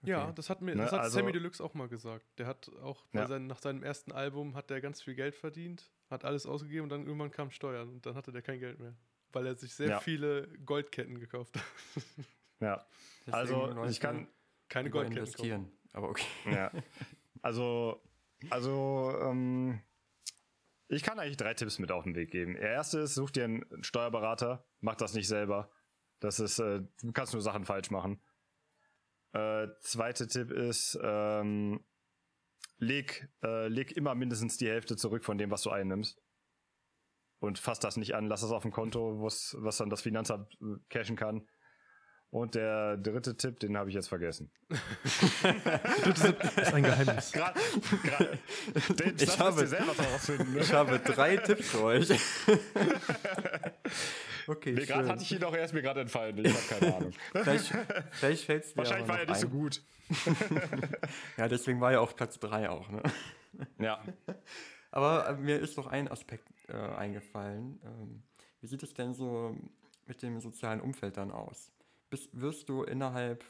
Ja, 0.04 0.24
Okay. 0.24 0.32
das 0.34 0.50
hat 0.50 0.60
mir, 0.62 0.74
Ne, 0.74 0.82
das 0.82 0.92
hat 0.92 1.00
also- 1.00 1.18
Sammy 1.18 1.32
Deluxe 1.32 1.62
auch 1.62 1.74
mal 1.74 1.88
gesagt. 1.88 2.26
Der 2.38 2.46
hat 2.46 2.68
auch 2.82 3.04
bei 3.12 3.20
Ja. 3.20 3.26
seinem, 3.28 3.46
nach 3.46 3.58
seinem 3.60 3.82
ersten 3.82 4.12
Album 4.12 4.54
hat 4.56 4.68
der 4.70 4.80
ganz 4.80 5.00
viel 5.02 5.14
Geld 5.14 5.34
verdient, 5.34 5.90
hat 6.10 6.24
alles 6.24 6.44
ausgegeben 6.46 6.84
und 6.84 6.88
dann 6.88 7.06
irgendwann 7.06 7.30
kam 7.30 7.50
Steuern 7.50 7.88
und 7.88 8.04
dann 8.06 8.14
hatte 8.16 8.32
der 8.32 8.42
kein 8.42 8.58
Geld 8.58 8.80
mehr. 8.80 8.94
Weil 9.32 9.46
er 9.46 9.54
sich 9.54 9.74
sehr 9.74 9.88
Ja. 9.88 10.00
viele 10.00 10.48
Goldketten 10.66 11.18
gekauft 11.20 11.56
hat. 11.56 11.64
Ja. 12.60 12.86
Deswegen, 13.26 13.54
Also 13.60 13.84
ich 13.86 13.98
kann, 13.98 14.28
Keine 14.68 14.88
Goldketten 14.90 15.24
kaufen. 15.24 15.44
investieren. 15.44 15.72
Aber 15.92 16.08
okay. 16.10 16.26
Ja. 16.46 16.70
Also, 17.42 18.00
also, 18.50 19.12
ähm, 19.20 19.80
ich 20.88 21.02
kann 21.02 21.18
eigentlich 21.18 21.36
drei 21.36 21.54
Tipps 21.54 21.80
mit 21.80 21.90
auf 21.90 22.04
den 22.04 22.14
Weg 22.14 22.30
geben. 22.30 22.54
Der 22.54 22.70
erste 22.70 23.00
ist, 23.00 23.14
such 23.16 23.30
dir 23.32 23.44
einen 23.44 23.82
Steuerberater, 23.82 24.64
mach 24.80 24.94
das 24.94 25.14
nicht 25.14 25.26
selber. 25.26 25.70
Das 26.20 26.38
ist, 26.38 26.60
äh, 26.60 26.82
du 27.02 27.12
kannst 27.12 27.32
nur 27.32 27.42
Sachen 27.42 27.64
falsch 27.64 27.90
machen. 27.90 28.20
Äh, 29.32 29.68
zweite 29.80 30.26
Tipp 30.26 30.50
ist, 30.50 30.98
ähm, 31.02 31.84
leg, 32.78 33.28
äh, 33.42 33.68
leg 33.68 33.92
immer 33.92 34.14
mindestens 34.14 34.58
die 34.58 34.68
Hälfte 34.68 34.96
zurück 34.96 35.24
von 35.24 35.38
dem, 35.38 35.50
was 35.50 35.62
du 35.62 35.70
einnimmst. 35.70 36.20
Und 37.38 37.58
fass 37.58 37.80
das 37.80 37.96
nicht 37.96 38.14
an, 38.14 38.26
lass 38.26 38.42
das 38.42 38.52
auf 38.52 38.62
dem 38.62 38.70
Konto, 38.70 39.20
was 39.20 39.76
dann 39.78 39.90
das 39.90 40.02
Finanzamt 40.02 40.54
äh, 40.60 40.76
cashen 40.90 41.16
kann. 41.16 41.48
Und 42.32 42.54
der 42.54 42.96
dritte 42.96 43.36
Tipp, 43.36 43.60
den 43.60 43.76
habe 43.76 43.90
ich 43.90 43.94
jetzt 43.94 44.08
vergessen. 44.08 44.50
Das 46.04 46.24
ist 46.24 46.72
ein 46.74 46.82
Geheimnis. 46.82 47.30
Gerade, 47.32 47.60
gerade, 48.02 48.38
den, 48.94 49.16
Ich 49.18 49.38
habe- 49.38 49.60
müsst 49.60 49.72
ihr 49.72 49.78
selber 49.78 49.94
herausfinden. 49.94 50.52
Ne? 50.54 50.60
Ich 50.60 50.72
habe 50.72 50.98
drei 50.98 51.36
Tipps 51.36 51.68
für 51.68 51.82
euch. 51.82 52.08
okay, 54.46 54.72
Mir 54.72 54.86
gerade 54.86 55.08
hatte 55.08 55.22
ich 55.22 55.32
ihn 55.32 55.40
doch 55.40 55.54
erst 55.54 55.74
mir 55.74 55.82
gerade 55.82 56.00
entfallen. 56.00 56.36
Ich 56.44 56.52
habe 56.54 56.80
keine 56.80 56.96
Ahnung. 56.96 57.12
Vielleicht, 57.32 57.72
vielleicht 58.12 58.44
fällt 58.44 58.64
es 58.64 58.70
dir 58.72 58.76
Wahrscheinlich 58.78 59.08
war 59.08 59.18
er 59.20 59.26
nicht 59.26 59.40
so 59.40 59.46
ein. 59.48 59.52
gut. 59.52 59.82
Ja, 61.36 61.48
deswegen 61.48 61.80
war 61.80 61.92
ja 61.92 62.00
auch 62.00 62.14
Platz 62.16 62.38
3 62.38 62.70
auch. 62.70 62.88
Ne? 62.90 63.02
Ja. 63.78 64.02
Aber 64.90 65.28
äh, 65.28 65.34
mir 65.34 65.58
ist 65.58 65.76
noch 65.76 65.86
ein 65.86 66.08
Aspekt 66.08 66.48
äh, 66.68 66.72
eingefallen. 66.76 67.80
Ähm, 67.84 68.22
wie 68.60 68.66
sieht 68.66 68.82
es 68.82 68.94
denn 68.94 69.14
so 69.14 69.56
mit 70.06 70.22
dem 70.22 70.40
sozialen 70.40 70.80
Umfeld 70.80 71.16
dann 71.16 71.30
aus? 71.30 71.71
Bist, 72.12 72.28
wirst 72.38 72.68
du 72.68 72.82
innerhalb 72.82 73.42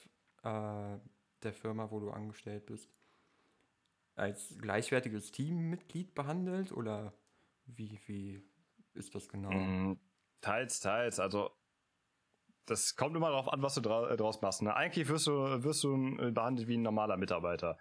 äh, 0.45 0.97
der 1.43 1.53
Firma, 1.53 1.91
wo 1.91 1.99
du 1.99 2.13
angestellt 2.13 2.67
bist, 2.67 2.89
als 4.15 4.57
gleichwertiges 4.57 5.33
Teammitglied 5.33 6.15
behandelt 6.15 6.71
oder 6.71 7.13
wie, 7.67 7.99
wie 8.07 8.41
ist 8.95 9.17
das 9.17 9.29
genau? 9.29 9.51
Mm, 9.51 9.99
Teils, 10.41 10.79
teils. 10.79 11.19
Also, 11.19 11.51
das 12.67 12.95
kommt 12.95 13.17
immer 13.17 13.31
darauf 13.31 13.53
an, 13.53 13.63
was 13.63 13.75
du 13.75 13.81
dra 13.81 14.09
äh, 14.09 14.17
draus 14.17 14.41
machst. 14.43 14.63
Ne? 14.63 14.73
Eigentlich 14.77 15.09
wirst 15.09 15.27
du, 15.27 15.65
wirst 15.65 15.83
du 15.83 15.97
äh, 16.21 16.31
behandelt 16.31 16.69
wie 16.69 16.77
ein 16.77 16.83
normaler 16.83 17.17
Mitarbeiter. 17.17 17.77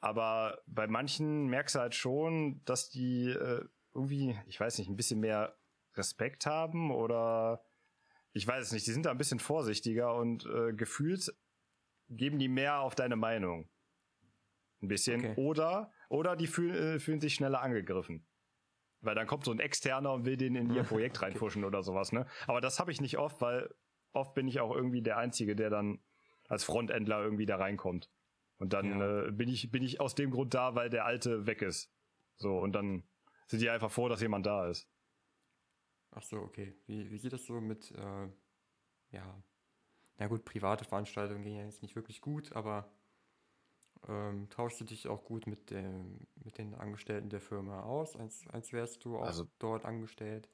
Aber 0.00 0.60
bei 0.66 0.88
manchen 0.88 1.46
merkst 1.46 1.76
du 1.76 1.78
halt 1.78 1.94
schon, 1.94 2.64
dass 2.64 2.90
die 2.90 3.28
äh, 3.28 3.64
irgendwie, 3.94 4.36
ich 4.48 4.58
weiß 4.58 4.78
nicht, 4.78 4.88
ein 4.88 4.96
bisschen 4.96 5.20
mehr 5.20 5.56
Respekt 5.94 6.46
haben 6.46 6.90
oder 6.90 7.62
ich 8.32 8.46
weiß 8.46 8.66
es 8.66 8.72
nicht, 8.72 8.86
die 8.86 8.92
sind 8.92 9.06
da 9.06 9.10
ein 9.10 9.18
bisschen 9.18 9.38
vorsichtiger 9.40 10.14
und 10.14 10.46
äh, 10.46 10.72
gefühlt 10.72 11.32
geben 12.08 12.38
die 12.38 12.48
mehr 12.48 12.80
auf 12.80 12.94
deine 12.94 13.16
Meinung. 13.16 13.68
Ein 14.80 14.88
bisschen. 14.88 15.20
Okay. 15.20 15.34
Oder, 15.36 15.90
oder 16.08 16.36
die 16.36 16.46
fühl, 16.46 16.74
äh, 16.74 16.98
fühlen 17.00 17.20
sich 17.20 17.34
schneller 17.34 17.60
angegriffen. 17.62 18.26
Weil 19.00 19.14
dann 19.14 19.26
kommt 19.26 19.44
so 19.44 19.52
ein 19.52 19.60
Externer 19.60 20.12
und 20.12 20.24
will 20.24 20.36
den 20.36 20.54
in 20.54 20.70
ihr 20.72 20.82
Projekt 20.84 21.20
reinpushen 21.22 21.64
oder 21.64 21.82
sowas, 21.82 22.12
ne? 22.12 22.26
Aber 22.46 22.60
das 22.60 22.78
habe 22.80 22.90
ich 22.92 23.00
nicht 23.00 23.18
oft, 23.18 23.40
weil 23.40 23.68
oft 24.12 24.34
bin 24.34 24.48
ich 24.48 24.60
auch 24.60 24.74
irgendwie 24.74 25.02
der 25.02 25.18
Einzige, 25.18 25.54
der 25.56 25.70
dann 25.70 26.00
als 26.48 26.64
Frontendler 26.64 27.22
irgendwie 27.22 27.46
da 27.46 27.56
reinkommt. 27.56 28.10
Und 28.58 28.72
dann 28.72 28.98
Ja. 28.98 29.26
äh, 29.26 29.30
bin 29.32 29.48
ich 29.48 29.70
bin 29.70 29.82
ich 29.82 30.00
aus 30.00 30.14
dem 30.14 30.30
Grund 30.30 30.54
da, 30.54 30.74
weil 30.74 30.90
der 30.90 31.04
Alte 31.04 31.46
weg 31.46 31.62
ist. 31.62 31.92
So 32.36 32.58
und 32.58 32.72
dann 32.72 33.04
sind 33.46 33.60
die 33.62 33.70
einfach 33.70 33.90
froh, 33.90 34.08
dass 34.08 34.20
jemand 34.20 34.46
da 34.46 34.68
ist. 34.68 34.88
Ach 36.18 36.22
so, 36.24 36.38
okay. 36.38 36.74
Wie, 36.86 37.08
wie 37.12 37.18
sieht 37.18 37.32
das 37.32 37.44
so 37.46 37.60
mit, 37.60 37.92
äh, 37.92 38.28
ja, 39.12 39.42
na 40.16 40.26
gut, 40.26 40.44
private 40.44 40.84
Veranstaltungen 40.84 41.44
gehen 41.44 41.54
ja 41.56 41.64
jetzt 41.64 41.80
nicht 41.80 41.94
wirklich 41.94 42.20
gut, 42.20 42.52
aber 42.56 42.90
ähm, 44.08 44.48
tauschst 44.50 44.80
du 44.80 44.84
dich 44.84 45.06
auch 45.06 45.24
gut 45.24 45.46
mit, 45.46 45.70
dem, 45.70 46.26
mit 46.42 46.58
den 46.58 46.74
Angestellten 46.74 47.28
der 47.30 47.40
Firma 47.40 47.82
aus, 47.84 48.16
als, 48.16 48.48
als 48.48 48.72
wärst 48.72 49.04
du 49.04 49.16
auch 49.16 49.26
Also- 49.26 49.46
dort 49.60 49.84
angestellt? 49.84 50.48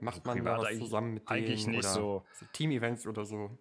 Macht 0.00 0.26
Also 0.26 0.28
man 0.34 0.44
da 0.44 0.58
was 0.58 0.66
eigentlich- 0.66 0.78
zusammen 0.80 1.14
mit 1.14 1.28
denen? 1.30 1.38
eigentlich 1.38 1.66
nicht 1.68 1.78
oder 1.80 1.88
so. 1.94 2.24
Team-Events 2.52 3.06
oder 3.06 3.24
so 3.24 3.56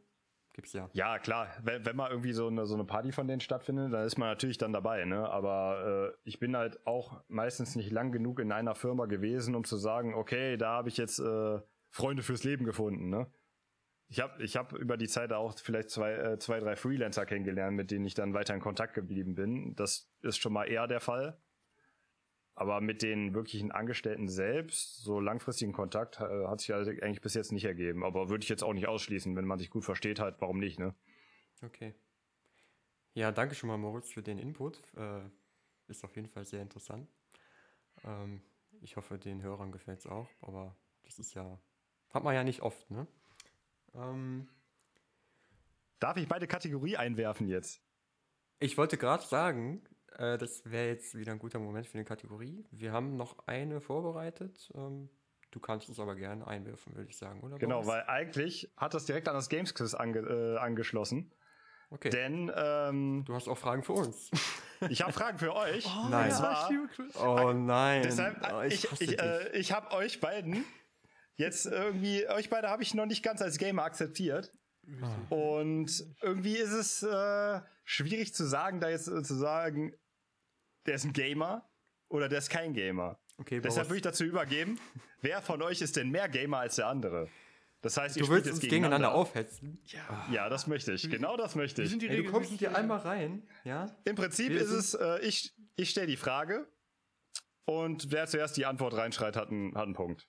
gibt's 0.60 0.74
ja. 0.74 0.90
Ja, 0.92 1.20
klar, 1.20 1.48
wenn, 1.64 1.86
wenn 1.86 1.96
mal 1.96 2.10
irgendwie 2.10 2.34
so 2.34 2.48
eine, 2.48 2.66
so 2.66 2.76
eine 2.76 2.84
Party 2.84 3.14
von 3.14 3.28
denen 3.28 3.40
stattfindet, 3.40 3.94
dann 3.94 4.06
ist 4.06 4.18
man 4.18 4.28
natürlich 4.28 4.58
dann 4.58 4.74
dabei, 4.74 5.06
ne? 5.06 5.30
Aber 5.30 6.12
äh, 6.14 6.18
ich 6.26 6.40
bin 6.40 6.58
halt 6.58 6.86
auch 6.86 7.24
meistens 7.30 7.78
nicht 7.78 7.92
lang 7.92 8.12
genug 8.12 8.40
in 8.40 8.52
einer 8.52 8.76
Firma 8.76 9.06
gewesen, 9.06 9.56
um 9.56 9.64
zu 9.64 9.78
sagen, 9.78 10.14
okay, 10.14 10.58
da 10.58 10.72
habe 10.72 10.90
ich 10.90 10.98
jetzt 10.98 11.20
äh, 11.20 11.60
Freunde 11.90 12.24
fürs 12.24 12.44
Leben 12.44 12.66
gefunden, 12.66 13.10
ne? 13.10 13.28
Ich 14.10 14.20
habe 14.20 14.44
ich 14.44 14.58
hab 14.58 14.74
über 14.74 14.98
die 14.98 15.08
Zeit 15.08 15.32
auch 15.32 15.58
vielleicht 15.58 15.92
zwei, 15.92 16.12
äh, 16.14 16.40
zwei, 16.40 16.60
drei 16.60 16.76
Freelancer 16.76 17.26
kennengelernt, 17.26 17.78
mit 17.78 17.90
denen 17.90 18.06
ich 18.06 18.16
dann 18.16 18.34
weiter 18.34 18.54
in 18.54 18.60
Kontakt 18.60 18.96
geblieben 18.96 19.36
bin. 19.36 19.76
Das 19.76 20.12
ist 20.22 20.40
schon 20.40 20.52
mal 20.52 20.66
eher 20.66 20.88
der 20.88 21.00
Fall. 21.00 21.40
Aber 22.60 22.82
mit 22.82 23.04
den 23.04 23.34
wirklichen 23.34 23.72
Angestellten 23.72 24.28
selbst, 24.28 24.98
so 24.98 25.22
langfristigen 25.22 25.72
Kontakt, 25.72 26.20
äh, 26.20 26.46
hat 26.46 26.60
sich 26.60 26.74
eigentlich 26.74 27.22
bis 27.22 27.34
jetzt 27.34 27.54
nicht 27.54 27.64
ergeben. 27.64 28.04
Aber 28.04 28.30
würde 28.30 28.44
ich 28.44 28.50
jetzt 28.50 28.66
auch 28.66 28.74
nicht 28.74 28.86
ausschließen, 28.86 29.34
wenn 29.38 29.46
man 29.46 29.58
sich 29.58 29.70
gut 29.70 29.86
versteht, 29.86 30.20
halt, 30.20 30.42
warum 30.42 30.60
nicht, 30.60 30.78
ne? 30.78 30.94
Okay. 31.64 31.96
Ja, 33.14 33.32
danke 33.32 33.56
schon 33.56 33.70
mal, 33.70 33.78
Moritz, 33.78 34.12
für 34.12 34.22
den 34.22 34.38
Input. 34.38 34.84
Äh, 34.98 35.22
ist 35.88 36.04
auf 36.04 36.18
jeden 36.18 36.28
Fall 36.28 36.44
sehr 36.44 36.62
interessant. 36.62 37.10
Ähm, 38.04 38.42
ich 38.82 38.98
hoffe, 38.98 39.18
den 39.18 39.42
Hörern 39.42 39.72
gefällt 39.72 40.00
es 40.00 40.08
auch, 40.08 40.30
aber 40.42 40.76
das 41.04 41.18
ist 41.18 41.36
ja, 41.36 41.62
hat 42.10 42.26
man 42.26 42.36
ja 42.36 42.44
nicht 42.44 42.62
oft, 42.62 42.92
ne? 42.92 43.08
Ähm, 43.94 44.50
Darf 46.02 46.18
ich 46.18 46.28
beide 46.28 46.46
Kategorie 46.46 46.98
einwerfen 46.98 47.48
jetzt? 47.48 47.82
ich 48.60 48.78
wollte 48.78 48.98
gerade 48.98 49.24
sagen, 49.24 49.82
äh, 50.18 50.38
das 50.38 50.64
wäre 50.66 50.88
jetzt 50.88 51.18
wieder 51.18 51.32
ein 51.32 51.40
guter 51.40 51.60
Moment 51.60 51.88
für 51.88 51.96
eine 51.96 52.06
Kategorie. 52.06 52.66
Wir 52.72 52.92
haben 52.92 53.16
noch 53.16 53.38
eine 53.48 53.82
vorbereitet. 53.82 54.72
Ähm, 54.76 55.10
du 55.52 55.60
kannst 55.60 55.90
es 55.90 56.00
aber 56.00 56.16
gerne 56.16 56.48
einwerfen, 56.48 56.96
würde 56.96 57.10
ich 57.10 57.18
sagen, 57.18 57.42
oder? 57.42 57.58
Genau, 57.58 57.86
weil 57.86 58.04
eigentlich 58.08 58.72
hat 58.78 58.94
das 58.94 59.06
direkt 59.06 59.28
an 59.28 59.36
das 59.36 59.50
Games 59.50 59.74
Quiz 59.74 59.94
ange 59.94 60.20
äh, 60.20 60.58
angeschlossen. 60.58 61.34
Okay. 61.92 62.10
Denn 62.10 62.52
ähm, 62.56 63.24
du 63.26 63.34
hast 63.34 63.48
auch 63.48 63.58
Fragen 63.58 63.84
für 63.84 63.94
uns. 63.94 64.30
ich 64.90 65.02
habe 65.02 65.12
Fragen 65.12 65.40
für 65.40 65.56
euch. 65.56 65.88
Nein. 66.10 66.30
Und 66.30 66.36
zwar, 66.38 66.70
ich. 66.72 67.16
Oh 67.20 67.52
nein. 67.52 68.04
deshalb, 68.04 68.48
Oh, 68.54 68.62
ich, 68.62 68.84
ich, 68.92 69.00
dich. 69.00 69.20
äh, 69.20 69.50
ich 69.58 69.72
habe 69.72 69.92
euch 69.92 70.20
beiden 70.20 70.66
jetzt 71.36 71.66
irgendwie, 71.66 72.28
euch 72.30 72.50
beide 72.50 72.70
habe 72.70 72.84
ich 72.84 72.94
noch 72.94 73.08
nicht 73.08 73.24
ganz 73.24 73.42
als 73.42 73.58
Gamer 73.58 73.84
akzeptiert. 73.84 74.54
Und 75.30 76.06
irgendwie 76.22 76.56
ist 76.58 76.72
es 76.72 77.04
äh, 77.04 77.62
schwierig 77.84 78.34
zu 78.34 78.46
sagen, 78.46 78.80
da 78.80 78.90
jetzt 78.90 79.08
äh, 79.08 79.24
zu 79.24 79.36
sagen, 79.36 79.94
der 80.86 80.96
ist 80.96 81.06
ein 81.06 81.14
Gamer 81.14 81.70
oder 82.08 82.30
der 82.30 82.40
ist 82.40 82.50
kein 82.50 82.74
Gamer. 82.74 83.20
okay, 83.38 83.62
Deshalb 83.62 83.88
würde 83.90 83.98
ich 83.98 84.02
dazu 84.04 84.24
übergeben, 84.24 84.80
wer 85.22 85.42
von 85.42 85.62
euch 85.62 85.82
ist 85.82 85.96
denn 85.96 86.10
mehr 86.10 86.28
Gamer 86.30 86.60
als 86.60 86.76
der 86.76 86.88
andere? 86.88 87.30
Das 87.82 87.96
heißt, 87.96 88.18
ihr 88.18 88.22
du 88.22 88.26
spielt 88.26 88.36
willst 88.38 88.46
jetzt 88.48 88.54
uns 88.56 88.62
gegeneinander 88.64 89.10
gegeneinander. 89.10 89.16
aufhetzen. 89.16 89.82
Ja. 89.86 90.28
Ja, 90.32 90.50
das 90.50 90.68
möchte 90.68 90.92
ich. 90.92 91.10
Genau 91.10 91.38
das 91.38 91.56
möchte 91.56 91.82
ich. 91.82 91.90
sind 91.90 92.02
die 92.02 92.10
Ey, 92.10 92.24
du 92.24 92.32
kommst 92.32 92.60
die 92.60 92.68
einmal 92.68 93.00
rein, 93.00 93.48
ja? 93.64 93.96
Im 94.04 94.16
Prinzip 94.16 94.50
Wir 94.50 94.62
ist 94.62 94.72
es, 94.72 94.94
äh, 94.96 95.20
ich, 95.22 95.54
ich 95.78 95.90
stelle 95.90 96.08
die 96.08 96.18
Frage 96.18 96.68
und 97.66 98.12
wer 98.12 98.28
zuerst 98.28 98.58
die 98.58 98.66
Antwort 98.66 98.96
reinschreit, 98.96 99.38
hat 99.38 99.50
einen, 99.50 99.76
hat 99.76 99.86
einen 99.86 99.94
Punkt. 99.94 100.28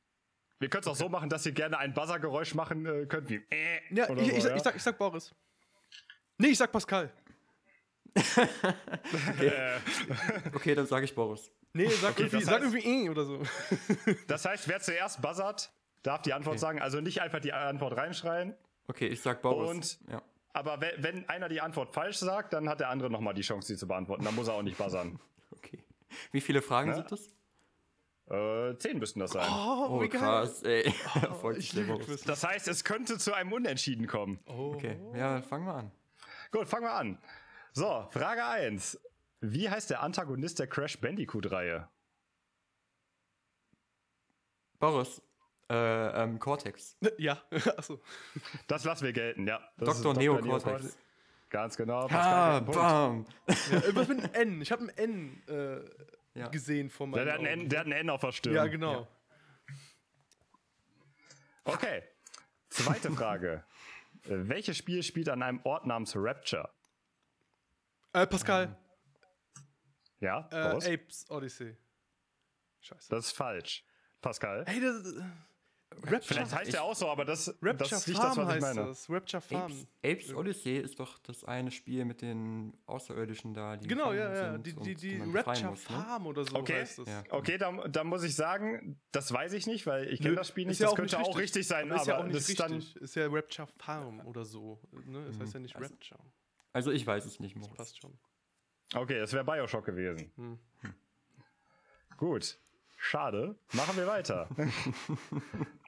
Wir 0.60 0.68
können 0.68 0.82
es 0.82 0.86
auch 0.86 0.96
so 0.96 1.08
machen, 1.08 1.28
dass 1.28 1.44
ihr 1.46 1.52
gerne 1.52 1.78
ein 1.78 1.92
Buzzergeräusch 1.94 2.54
machen 2.54 2.86
äh, 2.86 3.06
könnt, 3.06 3.28
wie 3.30 3.42
äh, 3.50 3.80
Ja, 3.90 4.08
oder 4.08 4.22
ich, 4.22 4.30
so, 4.30 4.36
ich, 4.36 4.42
sag- 4.42 4.50
ja? 4.50 4.56
ich, 4.56 4.62
sag, 4.62 4.76
ich 4.76 4.82
sag 4.82 4.98
Boris. 4.98 5.34
Nee, 6.38 6.48
ich 6.48 6.58
sag 6.58 6.70
Pascal. 6.70 7.10
Okay, 10.54 10.74
dann 10.74 10.86
sage 10.86 11.04
ich 11.04 11.14
Boris. 11.14 11.50
Nee, 11.72 11.86
sag, 11.88 12.12
Okay, 12.12 12.22
irgendwie, 12.24 12.42
sag 12.44 12.62
heißt- 12.62 12.74
irgendwie 12.74 13.06
eh 13.06 13.10
oder 13.10 13.24
so. 13.24 13.42
Das 14.26 14.44
heißt, 14.44 14.68
wer 14.68 14.80
zuerst 14.80 15.22
buzzert, 15.22 15.70
darf 16.02 16.22
die 16.22 16.32
Antwort 16.32 16.54
Okay. 16.54 16.60
sagen. 16.60 16.82
Also 16.82 17.00
nicht 17.00 17.20
einfach 17.22 17.40
die 17.40 17.52
Antwort 17.52 17.96
reinschreien. 17.96 18.54
Okay, 18.88 19.06
ich 19.06 19.20
sag 19.22 19.42
Boris. 19.42 19.70
Und- 19.70 19.98
ja. 20.10 20.22
Aber 20.52 20.80
wenn, 20.80 21.00
wenn 21.02 21.28
einer 21.28 21.48
die 21.48 21.60
Antwort 21.60 21.94
falsch 21.94 22.16
sagt, 22.16 22.52
dann 22.52 22.68
hat 22.68 22.80
der 22.80 22.88
andere 22.88 23.08
nochmal 23.08 23.34
die 23.34 23.42
Chance, 23.42 23.68
sie 23.68 23.76
zu 23.76 23.86
beantworten. 23.86 24.24
Dann 24.24 24.34
muss 24.34 24.48
er 24.48 24.54
auch 24.54 24.62
nicht 24.62 24.76
buzzern. 24.76 25.20
Okay. 25.52 25.78
Wie 26.32 26.40
viele 26.40 26.60
Fragen 26.60 26.90
Ne? 26.90 26.96
sind 26.96 27.12
das? 27.12 27.30
Äh, 28.30 28.76
zehn 28.78 28.98
müssten 28.98 29.20
das 29.20 29.32
sein. 29.32 29.46
Oh, 29.50 29.86
Oh, 29.90 30.00
wie 30.02 30.08
geil. 30.08 30.20
krass, 30.20 30.62
ey. 30.62 30.92
Voll 31.40 31.56
ich 31.58 31.70
der 31.72 31.82
liebe 31.82 31.94
Boris. 31.94 32.06
Quiz. 32.06 32.22
Das 32.22 32.44
heißt, 32.44 32.68
es 32.68 32.84
könnte 32.84 33.18
zu 33.18 33.32
einem 33.34 33.52
Unentschieden 33.52 34.06
kommen. 34.06 34.38
Oh. 34.46 34.72
Okay, 34.74 34.98
ja, 35.14 35.42
fangen 35.42 35.66
wir 35.66 35.74
an. 35.74 35.90
Gut, 36.52 36.68
fangen 36.68 36.84
wir 36.84 36.92
an. 36.94 37.18
So, 37.72 38.06
Frage 38.10 38.44
1. 38.44 39.00
Wie 39.40 39.70
heißt 39.70 39.90
der 39.90 40.02
Antagonist 40.02 40.58
der 40.58 40.66
Crash 40.66 41.00
Bandicoot-Reihe? 41.00 41.88
Boris, 44.78 45.22
äh, 45.68 46.22
ähm, 46.22 46.38
Cortex. 46.38 46.96
Ja, 47.18 47.38
achso. 47.76 48.00
Das 48.66 48.84
lassen 48.84 49.04
wir 49.04 49.12
gelten, 49.12 49.46
ja. 49.46 49.60
Das 49.76 50.00
Dr. 50.02 50.14
Neo 50.14 50.40
Neo 50.40 50.58
Cortex. 50.58 50.96
Ganz 51.50 51.76
genau. 51.76 52.06
Ah, 52.10 52.56
einen 52.58 52.64
Punkt. 52.66 52.78
bam. 52.80 53.26
Ja, 53.48 53.80
irgendwas 53.80 54.08
mit 54.08 54.20
einem 54.22 54.34
N. 54.34 54.62
Ich 54.62 54.70
habe 54.72 54.84
ein 54.84 54.88
N 54.90 55.42
äh, 55.48 55.80
Ja. 56.34 56.48
gesehen 56.48 56.90
von 56.90 57.10
meinem. 57.10 57.24
der, 57.24 57.34
hat 57.34 57.40
N, 57.42 57.68
der 57.68 57.80
hat 57.80 57.86
ein 57.86 57.92
N 57.92 58.10
auf 58.10 58.20
der 58.20 58.32
Stirn. 58.32 58.54
Ja, 58.54 58.66
genau. 58.66 59.08
Okay. 61.64 62.02
Zweite 62.68 63.10
Frage. 63.12 63.64
Äh, 64.24 64.48
Welches 64.48 64.76
Spiel 64.76 65.02
spielt 65.02 65.28
an 65.28 65.42
einem 65.42 65.60
Ort 65.64 65.86
namens 65.86 66.12
Rapture? 66.16 66.70
Äh, 68.12 68.26
Pascal, 68.26 68.76
Ja, 70.20 70.48
äh? 70.52 70.94
Apes 70.94 71.30
Odyssey. 71.30 71.76
Scheiße. 72.80 73.08
Das 73.10 73.26
ist 73.26 73.32
falsch. 73.36 73.84
Pascal? 74.20 74.64
Hey, 74.66 74.80
das, 74.80 75.14
Rapture, 75.92 76.20
Vielleicht 76.22 76.54
heißt 76.54 76.72
der 76.72 76.84
auch 76.84 76.94
so, 76.94 77.08
aber 77.08 77.24
das, 77.24 77.48
Rapture 77.60 77.76
das 77.76 77.92
ist 77.92 78.08
nicht 78.08 78.16
Farm 78.20 78.28
das, 78.28 78.36
was 78.38 78.56
ich 78.56 78.62
heißt 78.64 78.76
meine. 78.76 78.88
das. 78.88 79.10
Rapture 79.10 79.40
Farm. 79.40 79.72
Apes, 79.72 79.86
Apes 80.04 80.34
Odyssey 80.34 80.76
ist 80.78 80.98
doch 81.00 81.18
das 81.18 81.44
eine 81.44 81.70
Spiel 81.70 82.04
mit 82.04 82.22
den 82.22 82.72
Außerirdischen 82.86 83.52
da, 83.54 83.76
die 83.76 83.88
Genau, 83.88 84.12
ja, 84.12 84.32
ja. 84.32 84.52
sind 84.52 84.66
Die, 84.66 84.74
die, 84.74 84.94
die 84.94 85.16
befreien 85.16 85.36
Rapture 85.36 85.70
muss, 85.70 85.90
ne? 85.90 85.96
Farm 85.96 86.26
oder 86.26 86.44
so 86.44 86.56
Okay, 86.56 86.80
heißt 86.80 86.98
das. 87.00 87.08
Ja. 87.08 87.22
okay 87.30 87.58
da, 87.58 87.72
da 87.88 88.04
muss 88.04 88.22
ich 88.22 88.34
sagen, 88.36 89.00
das 89.12 89.32
weiß 89.32 89.52
ich 89.52 89.66
nicht, 89.66 89.86
weil 89.86 90.08
ich 90.12 90.20
kenne 90.20 90.36
das 90.36 90.48
Spiel 90.48 90.64
ist 90.64 90.68
nicht. 90.68 90.80
ja 90.80 90.86
das 90.86 90.94
könnte 90.96 91.18
nicht 91.18 91.28
auch 91.28 91.36
richtig 91.36 91.66
sein, 91.66 91.86
aber 91.90 91.94
aber, 91.94 92.02
ist 92.02 92.06
ja 92.08 92.18
auch 92.18 92.24
nicht 92.24 92.36
das 92.36 92.48
ist 92.48 92.60
dann. 92.60 92.72
richtig. 92.72 93.02
Ist 93.02 93.16
ja 93.16 93.26
Rapture 93.26 93.68
Farm 93.78 94.20
oder 94.26 94.44
so. 94.44 94.80
Ne? 95.06 95.24
Das 95.26 95.38
heißt 95.40 95.54
ja 95.54 95.60
nicht 95.60 95.76
Also- 95.76 95.88
Rapture. 95.92 96.20
Also 96.72 96.92
ich 96.92 97.04
weiß 97.06 97.24
es 97.26 97.40
nicht, 97.40 97.56
Das 97.56 97.62
Moritz. 97.62 97.76
passt 97.76 97.98
schon. 98.00 98.16
Okay, 98.94 99.18
das 99.18 99.32
wäre 99.32 99.44
Bioshock 99.44 99.84
gewesen. 99.84 100.30
Hm. 100.36 100.58
Gut. 102.16 102.58
Schade. 103.02 103.56
Machen 103.72 103.96
wir 103.96 104.06
weiter. 104.06 104.48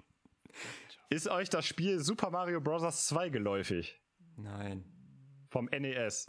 Ist 1.10 1.28
euch 1.28 1.50
das 1.50 1.66
Spiel 1.66 2.00
Super 2.00 2.30
Mario 2.30 2.60
Bros. 2.60 3.06
2 3.08 3.28
geläufig? 3.28 4.00
Nein. 4.36 4.84
Vom 5.50 5.66
NES. 5.66 6.26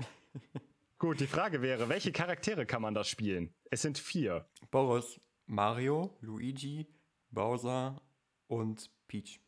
Gut, 0.97 1.19
die 1.19 1.27
Frage 1.27 1.61
wäre, 1.61 1.89
welche 1.89 2.11
Charaktere 2.11 2.65
kann 2.65 2.81
man 2.81 2.93
das 2.93 3.09
spielen? 3.09 3.53
Es 3.71 3.81
sind 3.81 3.97
vier. 3.97 4.47
Boris, 4.71 5.19
Mario, 5.45 6.17
Luigi, 6.21 6.87
Bowser 7.29 8.01
und 8.47 8.89
Peach. 9.07 9.41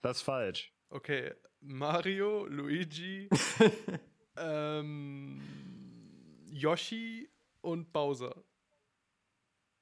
Das 0.00 0.18
ist 0.18 0.22
falsch. 0.22 0.72
Okay, 0.90 1.32
Mario, 1.60 2.46
Luigi, 2.46 3.28
ähm, 4.36 5.40
Yoshi 6.50 7.30
und 7.60 7.92
Bowser. 7.92 8.44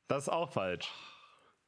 Das 0.08 0.24
ist 0.24 0.28
auch 0.28 0.50
falsch. 0.50 0.90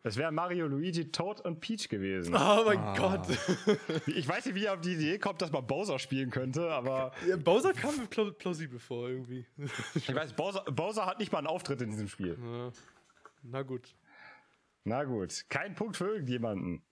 Es 0.06 0.18
wären 0.18 0.34
Mario, 0.34 0.66
Luigi, 0.66 1.10
Toad 1.10 1.40
und 1.40 1.60
Peach 1.60 1.88
gewesen. 1.88 2.34
Oh 2.36 2.62
mein 2.66 2.78
Ah. 2.78 2.94
Gott. 2.94 3.26
Ich 4.06 4.28
weiß 4.28 4.44
nicht, 4.44 4.54
wie 4.54 4.64
ihr 4.64 4.74
auf 4.74 4.80
die 4.82 4.92
Idee 4.92 5.18
kommt, 5.18 5.40
dass 5.40 5.50
man 5.50 5.66
Bowser 5.66 5.98
spielen 5.98 6.30
könnte, 6.30 6.70
aber 6.70 7.12
Ja, 7.26 7.36
Bowser 7.38 7.72
kam 7.72 7.96
mir 7.96 8.06
pla 8.06 8.30
plausibel 8.30 8.78
vor 8.78 9.08
irgendwie. 9.08 9.46
ich 9.94 10.14
weiß, 10.14 10.34
Bowser, 10.34 10.62
Bowser 10.70 11.06
hat 11.06 11.18
nicht 11.18 11.32
mal 11.32 11.38
einen 11.38 11.46
Auftritt 11.46 11.80
in 11.80 11.90
diesem 11.90 12.08
Spiel. 12.08 12.38
Ja. 12.38 12.70
Na 13.42 13.62
gut. 13.62 13.94
Na 14.84 15.04
gut, 15.04 15.46
kein 15.48 15.74
Punkt 15.74 15.96
für 15.96 16.08
irgendjemanden. 16.08 16.82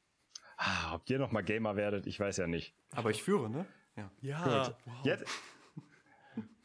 Ah, 0.57 0.95
ob 0.95 1.09
ihr 1.11 1.19
noch 1.19 1.33
mal 1.33 1.43
Gamer 1.43 1.77
werdet, 1.77 2.07
ich 2.07 2.19
weiß 2.19 2.39
ja 2.39 2.47
nicht. 2.47 2.75
Aber 2.93 3.11
ich 3.11 3.23
führe, 3.23 3.51
ne? 3.51 3.67
Ja. 3.95 4.11
Ja. 4.23 4.65
Gut. 4.69 4.77
Jetzt, 5.05 5.25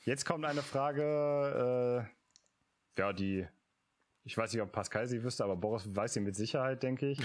jetzt 0.06 0.26
kommt 0.26 0.46
eine 0.46 0.62
Frage, 0.62 2.08
äh, 2.96 3.00
ja, 3.02 3.12
die, 3.12 3.46
ich 4.28 4.38
weiß 4.38 4.52
nicht, 4.52 4.62
ob 4.62 4.74
Pascal 4.74 5.08
sie 5.08 5.24
wüsste, 5.24 5.46
aber 5.46 5.56
Boris 5.56 5.96
weiß 5.96 6.14
sie 6.16 6.20
mit 6.20 6.36
Sicherheit, 6.36 6.84
denke 6.84 7.08
ich. 7.08 7.20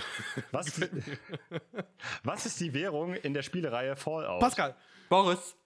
Was, 0.52 0.80
was 2.22 2.46
ist 2.46 2.60
die 2.60 2.72
Währung 2.72 3.14
in 3.14 3.34
der 3.34 3.42
Spielerei 3.42 3.96
Fallout? 3.96 4.38
Pascal. 4.38 4.76
Boris, 5.08 5.56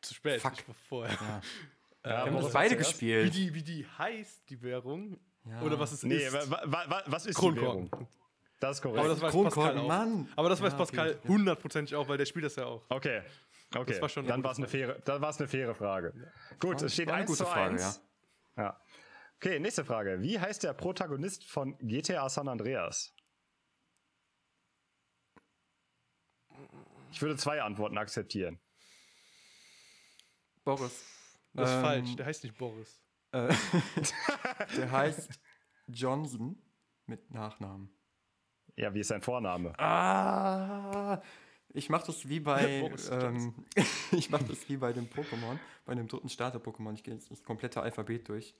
zu 0.00 0.14
spät. 0.14 0.40
Fuck. 0.40 0.54
Ich 0.54 0.66
war 0.66 0.74
vorher. 0.88 1.12
Ja, 1.12 1.40
wir 2.02 2.16
haben 2.18 2.30
Boris 2.32 2.44
das 2.46 2.52
beide 2.54 2.74
zuerst. 2.76 3.00
Wie 3.02 3.20
gespielt. 3.20 3.34
die, 3.34 3.54
wie 3.54 3.62
die 3.62 3.86
heißt, 3.98 4.48
die 4.48 4.62
Währung. 4.62 5.20
Ja. 5.44 5.60
Oder 5.60 5.78
was 5.78 5.92
es 5.92 6.02
Nee, 6.02 6.16
ist. 6.16 6.50
wa, 6.50 6.62
wa, 6.64 6.84
wa, 6.88 7.02
was 7.06 7.26
ist 7.26 7.36
die 7.36 7.40
Kronkorken. 7.40 7.90
Währung? 7.92 8.08
Das 8.58 8.76
ist 8.76 8.82
korrekt. 8.82 8.98
Aber 9.00 9.08
das 9.08 9.20
weiß 9.20 9.30
Kronkorken, 9.32 9.62
Pascal 9.62 9.78
auch. 9.84 9.86
Mann. 9.88 10.28
Aber 10.34 10.48
das 10.48 10.62
weiß 10.62 10.72
Ja, 10.72 10.78
Pascal 10.78 11.10
okay. 11.10 11.28
hundertprozentig 11.28 11.94
auch, 11.94 12.08
weil 12.08 12.16
der 12.16 12.24
spielt 12.24 12.46
das 12.46 12.56
ja 12.56 12.64
auch. 12.64 12.82
Okay. 12.88 13.20
Okay, 13.74 13.98
Das 14.00 14.16
war 14.16 14.22
dann 14.24 14.42
war 14.42 14.52
es 14.52 14.58
eine 14.58 14.66
faire, 14.66 14.98
dann 15.04 15.22
eine 15.22 15.46
faire 15.46 15.74
Frage. 15.74 16.12
Gut, 16.58 16.80
es 16.82 16.94
steht 16.94 17.06
war 17.06 17.14
eine 17.14 17.22
1 17.22 17.28
gute 17.30 17.38
zu 17.38 17.44
Frage, 17.46 17.74
1. 17.74 18.02
ja. 18.56 18.80
Okay, 19.42 19.58
nächste 19.58 19.86
Frage. 19.86 20.20
Wie 20.20 20.38
heißt 20.38 20.64
der 20.64 20.74
Protagonist 20.74 21.48
von 21.48 21.78
GTA 21.78 22.28
San 22.28 22.46
Andreas? 22.46 23.14
Ich 27.10 27.22
würde 27.22 27.38
zwei 27.38 27.62
Antworten 27.62 27.96
akzeptieren. 27.96 28.60
Boris. 30.62 31.06
Das 31.54 31.70
ist 31.70 31.74
Ähm, 31.76 31.82
falsch. 31.82 32.16
Der 32.16 32.26
heißt 32.26 32.44
nicht 32.44 32.58
Boris. 32.58 33.00
Äh, 33.32 33.48
der 34.76 34.90
heißt 34.92 35.30
Johnson 35.86 36.62
mit 37.06 37.30
Nachnamen. 37.30 37.98
Ja, 38.76 38.92
wie 38.92 39.00
ist 39.00 39.08
sein 39.08 39.22
Vorname? 39.22 39.72
Ah, 39.78 41.22
Ich 41.72 41.88
mache 41.88 42.06
das 42.06 42.28
wie 42.28 42.40
bei, 42.40 42.90
ähm, 43.10 43.54
ich 44.12 44.30
mache 44.30 44.44
das 44.44 44.68
wie 44.68 44.76
bei 44.76 44.92
dem 44.92 45.06
Pokémon, 45.06 45.58
bei 45.84 45.94
dem 45.94 46.08
dritten 46.08 46.28
Starter-Pokémon. 46.28 46.94
Ich 46.94 47.02
gehe 47.02 47.14
jetzt 47.14 47.30
das 47.30 47.42
komplette 47.42 47.80
Alphabet 47.80 48.28
durch 48.28 48.54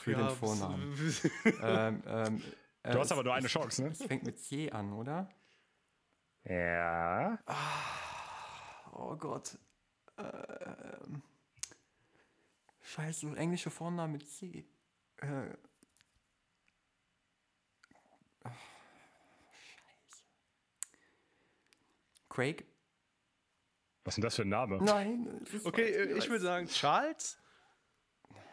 für 0.00 0.14
den 0.14 0.28
Vornamen. 0.30 0.92
ähm, 1.62 2.02
ähm, 2.06 2.42
äh, 2.82 2.92
Du 2.92 2.98
hast 3.00 3.12
aber 3.12 3.22
nur 3.22 3.34
eine 3.34 3.48
Chance, 3.48 3.82
ne? 3.82 3.90
Es 3.90 4.02
fängt 4.02 4.24
mit 4.24 4.38
C 4.38 4.70
an, 4.70 4.92
oder? 4.92 5.28
Ja. 6.44 7.38
Oh 8.92 9.16
Gott. 9.16 9.58
Ähm, 10.18 11.22
scheiße, 12.80 13.36
englische 13.36 13.70
Vornamen 13.70 14.12
mit 14.12 14.28
C. 14.28 14.66
Äh, 15.18 15.56
ach, 18.42 18.52
scheiße. 19.52 20.24
Craig? 22.32 22.64
Was 24.04 24.12
ist 24.12 24.16
denn 24.16 24.22
das 24.22 24.36
für 24.36 24.42
ein 24.42 24.48
Name? 24.48 24.76
Ist 24.76 25.66
Okay, 25.66 25.92
falsch, 25.92 26.10
äh, 26.10 26.18
ich 26.18 26.28
würde 26.28 26.42
sagen, 26.42 26.66
Charles 26.66 27.38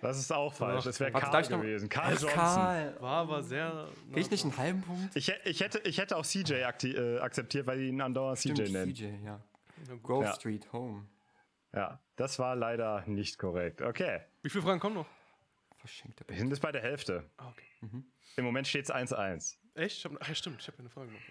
Das 0.01 0.19
ist 0.19 0.31
auch 0.31 0.53
falsch. 0.53 0.83
Das 0.83 0.99
wäre 0.99 1.11
Karl 1.11 1.47
gewesen. 1.47 1.89
Karl 1.89 2.11
Johnson. 2.11 2.29
Karl. 2.29 3.01
war 3.01 3.17
aber 3.21 3.41
sehr. 3.41 3.89
Krieg 4.11 4.25
ich 4.25 4.31
nicht 4.31 4.43
einen 4.43 4.57
halben 4.57 4.81
Punkt? 4.81 5.15
Ich, 5.15 5.33
ich, 5.45 5.61
hätte, 5.61 5.79
ich 5.79 5.97
hätte 5.97 6.17
auch 6.17 6.25
CJ 6.25 6.53
äh, 6.53 7.19
akzeptiert, 7.19 7.65
weil 7.65 7.79
die 7.79 7.87
ihn 7.87 8.01
andauernd 8.01 8.37
CJ 8.37 8.51
Stimmt, 8.53 8.71
nennen. 8.71 8.95
CJ, 8.95 9.25
ja. 9.25 9.43
Grove 10.03 10.25
Ja. 10.25 10.33
Street 10.35 10.71
Home. 10.73 11.07
Ja, 11.73 11.99
das 12.15 12.37
war 12.39 12.55
leider 12.55 13.03
nicht 13.07 13.37
korrekt. 13.37 13.81
Okay, 13.81 14.21
Wie 14.41 14.49
viele 14.49 14.63
Fragen 14.63 14.79
kommen 14.79 14.95
noch? 14.95 15.07
Verschenkte 15.77 16.25
wir 16.27 16.37
sind 16.37 16.49
jetzt 16.49 16.61
bei 16.61 16.71
der 16.71 16.81
Hälfte. 16.81 17.29
Ah, 17.37 17.47
okay. 17.49 17.65
Im 18.35 18.43
Moment 18.43 18.67
steht 18.67 18.85
es 18.85 18.91
1-1. 18.93 19.55
Echt? 19.75 19.97
Ich 19.97 20.05
hab, 20.05 20.11
ach 20.19 20.27
ja, 20.27 20.35
stimmt, 20.35 20.61
ich 20.61 20.67
habe 20.67 20.79
eine 20.79 20.89
Frage 20.89 21.07
gemacht. 21.07 21.23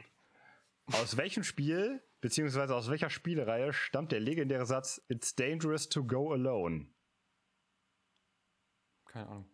Aus 0.92 1.16
welchem 1.18 1.44
Spiel, 1.44 2.02
beziehungsweise 2.20 2.74
aus 2.74 2.90
welcher 2.90 3.10
Spielereihe 3.10 3.72
stammt 3.72 4.12
der 4.12 4.20
legendäre 4.20 4.66
Satz 4.66 5.02
It's 5.08 5.34
dangerous 5.34 5.88
to 5.88 6.04
go 6.04 6.32
alone? 6.32 6.86
Keine 9.06 9.28
Ahnung. 9.28 9.50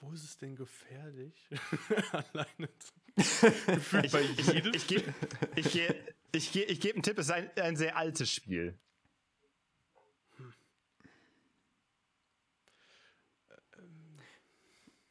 Wo 0.00 0.12
ist 0.12 0.24
es 0.24 0.38
denn 0.38 0.54
gefährlich? 0.54 1.48
Alleine 2.12 2.68
zu. 2.78 2.92
Gefühlt 3.66 4.12
bei 4.12 4.20
jedem. 4.22 4.72
Ich 4.74 4.86
gebe 4.86 5.14
ich 5.56 5.72
geb, 5.72 6.14
ich 6.32 6.52
geb, 6.52 6.70
ich 6.70 6.80
geb 6.80 6.94
einen 6.94 7.02
Tipp, 7.02 7.18
es 7.18 7.26
ist 7.26 7.32
ein, 7.32 7.50
ein 7.56 7.76
sehr 7.76 7.96
altes 7.96 8.32
Spiel. 8.32 8.78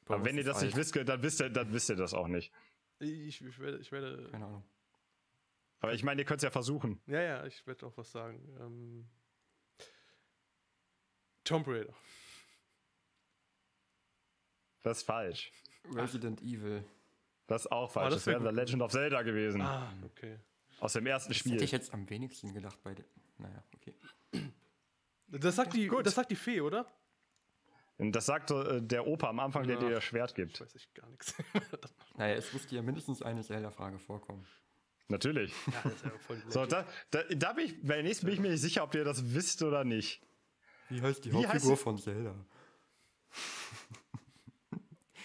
Aber 0.07 0.25
wenn 0.25 0.37
ihr 0.37 0.43
das 0.43 0.61
nicht 0.61 0.75
alt. 0.75 0.81
wisst, 0.93 0.95
dann 0.95 1.21
wisst 1.23 1.41
ihr, 1.41 1.49
dann 1.49 1.73
wisst 1.73 1.89
ihr 1.89 1.95
das 1.95 2.13
auch 2.13 2.27
nicht. 2.27 2.51
Ich, 2.99 3.41
ich, 3.41 3.59
werde, 3.59 3.77
ich 3.79 3.91
werde. 3.91 4.29
Keine 4.31 4.45
Ahnung. 4.45 4.63
Aber 5.79 5.93
ich 5.93 6.03
meine, 6.03 6.21
ihr 6.21 6.25
könnt 6.25 6.39
es 6.39 6.43
ja 6.43 6.49
versuchen. 6.49 6.99
Ja, 7.05 7.21
ja, 7.21 7.45
ich 7.45 7.65
werde 7.67 7.85
auch 7.85 7.95
was 7.97 8.11
sagen. 8.11 8.41
Ähm, 8.59 9.07
Tomb 11.43 11.67
Raider. 11.67 11.93
Das 14.83 14.99
ist 14.99 15.03
falsch. 15.03 15.51
Resident 15.93 16.41
Evil. 16.41 16.83
Das 17.47 17.63
ist 17.65 17.71
auch 17.71 17.91
falsch. 17.91 18.13
das 18.13 18.23
das 18.23 18.27
wäre 18.27 18.43
wär 18.43 18.51
The. 18.51 18.55
Legend 18.55 18.81
of 18.81 18.91
Zelda 18.91 19.21
gewesen. 19.21 19.61
Ah, 19.61 19.91
okay. 20.03 20.39
Aus 20.79 20.93
dem 20.93 21.05
ersten 21.05 21.29
Das 21.29 21.37
Spiel. 21.37 21.53
hätte 21.53 21.63
ich 21.63 21.71
jetzt 21.71 21.93
am 21.93 22.09
wenigsten 22.09 22.53
gedacht 22.53 22.81
bei 22.83 22.93
dem. 22.93 23.05
Naja, 23.37 23.63
okay. 23.75 23.93
Das 25.27 25.55
sagt, 25.55 25.73
die, 25.73 25.87
Gut. 25.87 26.05
das 26.05 26.15
sagt 26.15 26.31
die 26.31 26.35
Fee, 26.35 26.61
oder? 26.61 26.85
Das 27.99 28.25
sagte 28.27 28.77
äh, 28.77 28.81
der 28.81 29.07
Opa 29.07 29.29
am 29.29 29.39
Anfang, 29.39 29.65
der 29.65 29.75
Ja. 29.75 29.81
dir 29.81 29.89
das 29.95 30.03
Schwert 30.03 30.31
Ich 30.31 30.35
gibt. 30.35 30.61
weiß 30.61 30.75
echt 30.75 30.93
gar 30.95 31.09
nichts. 31.09 31.33
Naja, 32.17 32.33
es 32.35 32.51
musste 32.53 32.75
ja 32.75 32.81
mindestens 32.81 33.21
eine 33.21 33.43
Zelda-Frage 33.43 33.99
vorkommen. 33.99 34.45
Natürlich. 35.07 35.53
ja, 35.67 35.81
das 35.83 35.93
ist 35.93 36.05
ja 36.05 36.11
voll 36.19 36.41
So, 36.49 36.65
da, 36.65 36.85
da, 37.11 37.23
da 37.23 37.53
bin 37.53 37.65
ich, 37.65 37.81
bei 37.81 37.95
der 37.95 38.03
nächsten 38.03 38.25
bin 38.25 38.33
ich 38.35 38.41
mir 38.41 38.49
nicht 38.49 38.61
sicher, 38.61 38.83
ob 38.83 38.93
ihr 38.95 39.03
das 39.05 39.33
wisst 39.35 39.61
oder 39.63 39.83
nicht. 39.83 40.21
Wie 40.89 41.01
heißt 41.01 41.23
die 41.25 41.31
Wie 41.31 41.37
heißt 41.37 41.47
Hauptfigur 41.47 41.75
sie? 41.77 41.83
von 41.83 41.97
Zelda? 41.97 42.35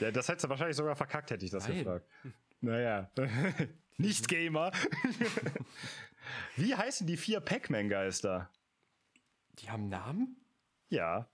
Ja, 0.00 0.10
das 0.10 0.28
hättest 0.28 0.44
du 0.44 0.48
wahrscheinlich 0.48 0.76
sogar 0.76 0.96
verkackt, 0.96 1.30
hätte 1.30 1.44
ich 1.44 1.50
das 1.50 1.66
Nein. 1.68 1.78
gefragt. 1.78 2.06
Naja. 2.60 3.10
nicht 3.98 4.28
Gamer. 4.28 4.72
Wie 6.56 6.74
heißen 6.74 7.06
die 7.06 7.16
vier 7.16 7.40
Pac-Man-Geister? 7.40 8.50
Die 9.60 9.70
haben 9.70 9.88
Namen? 9.88 10.36
Ja. 10.88 11.28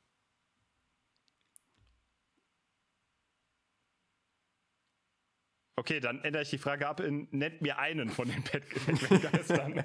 Okay, 5.79 6.01
dann 6.01 6.25
ändere 6.25 6.43
ich 6.43 6.51
die 6.51 6.59
Frage 6.59 6.89
ab 6.89 6.99
in 6.99 7.29
nennt 7.31 7.63
mir 7.63 7.79
einen 7.79 8.11
von 8.11 8.29
den 8.29 8.43
Pac-Man-Geistern. 8.43 9.75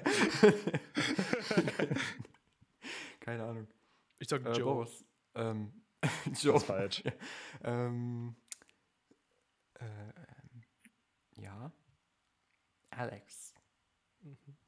Keine 3.20 3.44
Ahnung. 3.44 3.68
Ich 4.18 4.28
sag 4.28 4.44
Äh, 4.44 4.54
Joe. 4.54 4.88
Ähm, 5.36 5.72
Joe. 6.42 6.54
Das 6.54 6.62
ist 6.62 6.64
falsch. 6.64 7.04
Ähm, 7.62 8.34
äh, 9.74 11.40
ja. 11.40 11.70
Alex. 12.90 13.54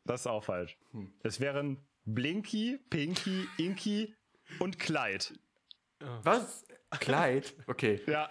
Das 0.04 0.20
ist 0.20 0.28
auch 0.28 0.44
falsch. 0.44 0.78
Hm. 0.92 1.12
Es 1.24 1.40
wären 1.40 1.84
Blinky, 2.04 2.78
Pinky, 2.88 3.48
Inky 3.58 4.14
und 4.60 4.78
Clyde. 4.78 5.24
Was? 6.22 6.64
Clyde? 7.00 7.48
Okay. 7.66 8.00
Ja, 8.06 8.28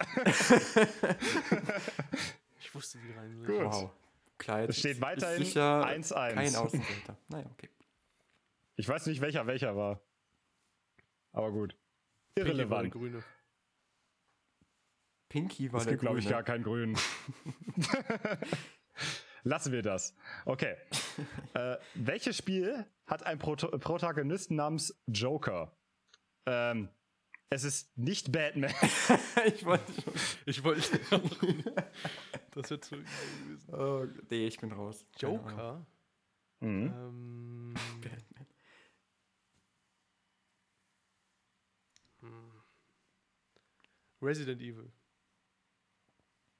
wusste, 2.75 2.99
wie 3.03 3.11
rein 3.13 3.31
sind. 3.31 3.45
Gut. 3.47 3.65
Wow. 3.65 3.91
Clyde 4.37 4.67
Es 4.67 4.79
steht 4.79 5.01
weiterhin 5.01 5.41
ist 5.41 5.47
sicher 5.49 5.87
1-1. 5.87 6.33
Kein 6.33 6.55
Außenseiter. 6.55 7.17
Naja, 7.29 7.45
okay. 7.51 7.69
ich 8.75 8.87
weiß 8.87 9.05
nicht, 9.05 9.21
welcher 9.21 9.47
welcher 9.47 9.75
war. 9.75 10.01
Aber 11.31 11.51
gut. 11.51 11.75
Pinky 12.35 12.35
war 12.35 12.43
der 12.43 12.45
Irrelevant. 12.45 12.91
Grüne. 12.91 13.23
Pinky 15.29 15.71
war 15.71 15.79
Es 15.79 15.85
der 15.85 15.93
gibt, 15.93 16.01
glaube 16.01 16.19
ich, 16.19 16.29
gar 16.29 16.43
keinen 16.43 16.63
Grünen. 16.63 16.97
Lassen 19.45 19.71
wir 19.71 19.83
das. 19.83 20.15
Okay. 20.45 20.75
äh, 21.53 21.77
welches 21.93 22.37
Spiel 22.37 22.85
hat 23.05 23.23
einen 23.25 23.39
Proto 23.39 23.67
Protagonisten 23.77 24.55
namens 24.55 24.99
Joker? 25.05 25.77
Ähm, 26.47 26.89
es 27.51 27.63
ist 27.63 27.95
nicht 27.95 28.31
Batman. 28.31 28.73
ich 29.45 29.63
wollte 29.63 29.93
schon. 29.93 30.13
Ich 30.47 30.63
wollte. 30.63 30.99
Das 32.55 32.69
wird 32.69 32.83
zu 32.85 32.95
gewesen. 32.97 33.73
Oh, 33.73 34.05
nee, 34.29 34.47
ich 34.47 34.59
bin 34.59 34.71
raus. 34.71 35.05
Joker? 35.17 35.85
Mhm. 36.61 36.93
Ähm, 36.93 37.73
Batman. 38.01 38.47
Resident 44.21 44.61
Evil. 44.61 44.91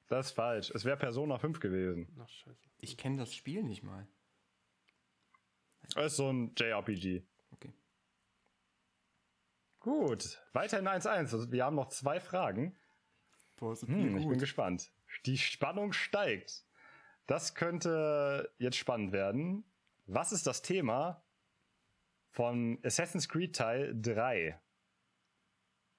Das 0.08 0.26
ist 0.26 0.32
falsch. 0.32 0.70
Es 0.70 0.84
wäre 0.84 0.96
Persona 0.96 1.38
5 1.38 1.58
gewesen. 1.58 2.06
Ach, 2.20 2.28
scheiße. 2.28 2.68
Ich 2.78 2.96
kenne 2.96 3.16
das 3.16 3.34
Spiel 3.34 3.62
nicht 3.64 3.82
mal. 3.82 4.06
Das 5.94 6.12
ist 6.12 6.16
so 6.16 6.32
ein 6.32 6.52
JRPG. 6.56 7.24
Okay. 7.52 7.72
Gut. 9.80 10.40
Weiterhin 10.52 10.86
1-1. 10.86 11.08
Also 11.08 11.50
wir 11.50 11.64
haben 11.64 11.76
noch 11.76 11.88
zwei 11.88 12.20
Fragen. 12.20 12.76
Boah, 13.56 13.74
sind 13.74 13.88
Hm, 13.88 14.16
ich 14.18 14.28
bin 14.28 14.38
gespannt. 14.38 14.92
Die 15.24 15.38
Spannung 15.38 15.92
steigt. 15.92 16.64
Das 17.26 17.54
könnte 17.54 18.54
jetzt 18.58 18.76
spannend 18.76 19.12
werden. 19.12 19.64
Was 20.06 20.32
ist 20.32 20.46
das 20.46 20.62
Thema 20.62 21.24
von 22.30 22.78
Assassin's 22.84 23.28
Creed 23.28 23.56
Teil 23.56 23.94
3? 24.00 24.60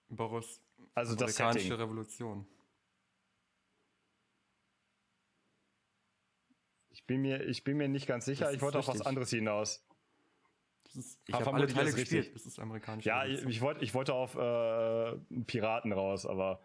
Boris. 0.10 0.62
Also 0.94 1.16
das 1.16 1.40
Amerikanische 1.40 1.68
Setting. 1.68 1.82
Revolution. 1.82 2.48
Ich 6.90 7.06
bin 7.06 7.22
mir, 7.22 7.44
ich 7.44 7.64
bin 7.64 7.78
mir 7.78 7.88
nicht 7.88 8.08
ganz 8.08 8.26
sicher. 8.26 8.46
Das 8.46 8.56
Ich 8.56 8.62
wollte 8.62 8.80
auf 8.80 8.88
was 8.88 9.02
anderes 9.02 9.30
hinaus. 9.30 9.86
Das 10.84 10.96
ist, 10.96 11.20
ich 11.26 11.36
habe 11.36 11.54
alle 11.54 11.68
Teile 11.68 11.92
gespielt. 11.92 12.34
Es 12.36 12.46
ist 12.46 12.60
amerikanische 12.60 13.10
Ja, 13.10 13.26
ich, 13.26 13.44
ich, 13.44 13.62
wollte, 13.62 13.84
ich 13.84 13.94
wollte 13.94 14.14
auf 14.14 14.36
äh, 14.36 15.18
Piraten 15.46 15.92
raus, 15.92 16.26
aber 16.26 16.62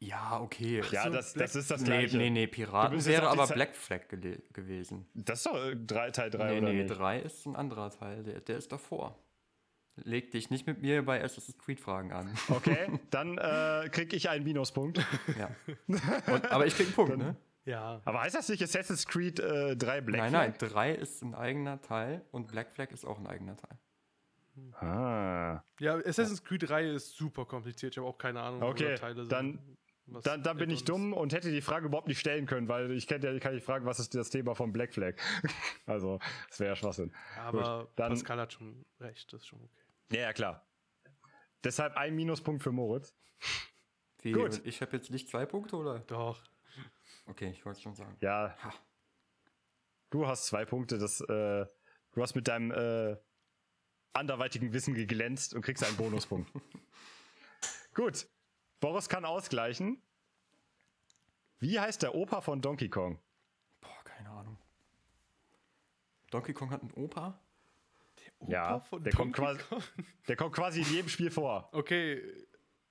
ja, 0.00 0.40
okay. 0.40 0.82
ja, 0.90 1.04
so, 1.04 1.10
das, 1.10 1.34
das 1.34 1.54
ist 1.54 1.70
das 1.70 1.80
nee, 1.82 1.86
Gleiche. 1.86 2.16
nee, 2.16 2.30
nee, 2.30 2.46
Du 2.46 2.52
Piraten 2.52 3.04
wäre 3.04 3.28
aber 3.28 3.46
Ze- 3.46 3.54
Black 3.54 3.76
Flag 3.76 4.00
gele- 4.10 4.42
gewesen. 4.52 5.06
Das 5.14 5.38
ist 5.40 5.46
doch 5.46 5.72
drei, 5.86 6.10
Teil 6.10 6.30
3 6.30 6.52
nee, 6.52 6.58
oder 6.58 6.72
nee, 6.72 6.82
nicht? 6.84 6.98
3 6.98 7.20
ist 7.20 7.46
ein 7.46 7.54
anderer 7.56 7.90
Teil. 7.90 8.22
Der, 8.24 8.40
der 8.40 8.56
ist 8.56 8.72
davor. 8.72 9.18
Leg 9.96 10.30
dich 10.30 10.48
nicht 10.50 10.66
mit 10.66 10.80
mir 10.80 11.04
bei 11.04 11.22
Assassin's 11.22 11.58
Creed 11.58 11.80
Fragen 11.80 12.12
an. 12.12 12.34
Okay, 12.48 12.98
dann 13.10 13.36
äh, 13.36 13.88
kriege 13.92 14.16
ich 14.16 14.30
einen 14.30 14.44
Minuspunkt. 14.44 14.98
ja. 15.38 15.50
Und, 16.32 16.50
aber 16.50 16.66
ich 16.66 16.74
krieg 16.74 16.86
einen 16.86 16.94
Punkt, 16.94 17.18
ne? 17.18 17.36
Ja. 17.66 18.00
Aber 18.06 18.22
heißt 18.22 18.34
das 18.34 18.48
nicht 18.48 18.62
Assassin's 18.62 19.06
Creed 19.06 19.38
äh, 19.38 19.76
3 19.76 20.00
Black 20.00 20.20
nein, 20.32 20.54
Flag? 20.54 20.60
nein, 20.60 20.70
3 20.70 20.94
ist 20.94 21.22
ein 21.22 21.34
eigener 21.34 21.80
Teil 21.82 22.24
und 22.30 22.48
Black 22.48 22.70
Flag 22.72 22.90
ist 22.92 23.04
auch 23.04 23.18
ein 23.18 23.26
eigener 23.26 23.56
Teil. 23.56 23.78
Ah. 24.80 25.62
Ja, 25.78 25.96
Assassin's 25.96 26.42
Creed 26.42 26.68
3 26.68 26.90
ist 26.92 27.14
super 27.16 27.44
kompliziert. 27.44 27.92
Ich 27.94 27.98
habe 27.98 28.08
auch 28.08 28.18
keine 28.18 28.40
Ahnung, 28.40 28.60
wo 28.62 28.66
Okay, 28.66 28.94
Teile 28.94 29.16
sind. 29.22 29.32
dann 29.32 29.58
Was 30.12 30.24
Dann, 30.24 30.42
dann 30.42 30.56
bin 30.56 30.70
ich 30.70 30.84
dumm 30.84 31.12
und 31.12 31.32
hätte 31.32 31.50
die 31.50 31.60
Frage 31.60 31.86
überhaupt 31.86 32.08
nicht 32.08 32.18
stellen 32.18 32.46
können, 32.46 32.68
weil 32.68 32.90
ich 32.92 33.06
kennt 33.06 33.24
ja, 33.24 33.38
kann 33.38 33.56
ich 33.56 33.62
fragen, 33.62 33.86
was 33.86 34.00
ist 34.00 34.14
das 34.14 34.30
Thema 34.30 34.54
von 34.54 34.72
Black 34.72 34.92
Flag? 34.92 35.14
also, 35.86 36.18
das 36.48 36.60
wäre 36.60 36.70
ja 36.70 36.76
Schwachsinn. 36.76 37.12
Aber 37.38 37.84
Gut, 37.84 37.88
dann- 37.96 38.12
Pascal 38.12 38.38
hat 38.40 38.52
schon 38.52 38.84
recht, 38.98 39.32
das 39.32 39.42
ist 39.42 39.46
schon 39.46 39.60
okay. 39.62 40.16
Ja, 40.16 40.20
ja, 40.22 40.32
klar. 40.32 40.66
Deshalb 41.62 41.96
ein 41.96 42.14
Minuspunkt 42.16 42.62
für 42.62 42.72
Moritz. 42.72 43.14
Wie, 44.22 44.32
Gut. 44.32 44.60
ich 44.64 44.80
habe 44.80 44.96
jetzt 44.96 45.10
nicht 45.10 45.28
zwei 45.28 45.46
Punkte, 45.46 45.76
oder? 45.76 46.00
Doch. 46.00 46.42
Okay, 47.26 47.50
ich 47.50 47.64
wollte 47.64 47.80
schon 47.80 47.94
sagen. 47.94 48.16
Ja. 48.20 48.56
Ha. 48.62 48.74
Du 50.10 50.26
hast 50.26 50.46
zwei 50.46 50.64
Punkte. 50.64 50.98
Das, 50.98 51.20
äh, 51.20 51.66
du 52.12 52.22
hast 52.22 52.34
mit 52.34 52.48
deinem 52.48 52.70
äh, 52.72 53.16
anderweitigen 54.12 54.72
Wissen 54.72 54.94
geglänzt 54.94 55.54
und 55.54 55.62
kriegst 55.62 55.84
einen 55.84 55.96
Bonuspunkt. 55.96 56.50
Gut. 57.94 58.26
Boris 58.80 59.08
kann 59.08 59.24
ausgleichen. 59.24 60.00
Wie 61.58 61.78
heißt 61.78 62.02
der 62.02 62.14
Opa 62.14 62.40
von 62.40 62.62
Donkey 62.62 62.88
Kong? 62.88 63.18
Boah, 63.80 64.04
keine 64.04 64.30
Ahnung. 64.30 64.56
Donkey 66.30 66.54
Kong 66.54 66.70
hat 66.70 66.80
einen 66.80 66.92
Opa? 66.94 67.38
Opa 68.38 68.50
Ja, 68.52 68.80
von 68.80 69.02
der 69.04 69.12
kommt 69.12 69.36
Donkey 69.36 69.58
quasi- 69.58 69.68
Kong? 69.68 69.82
Der 70.28 70.36
kommt 70.36 70.54
quasi 70.54 70.80
in 70.82 70.88
jedem 70.90 71.08
Spiel 71.08 71.30
vor. 71.30 71.68
Okay, 71.72 72.22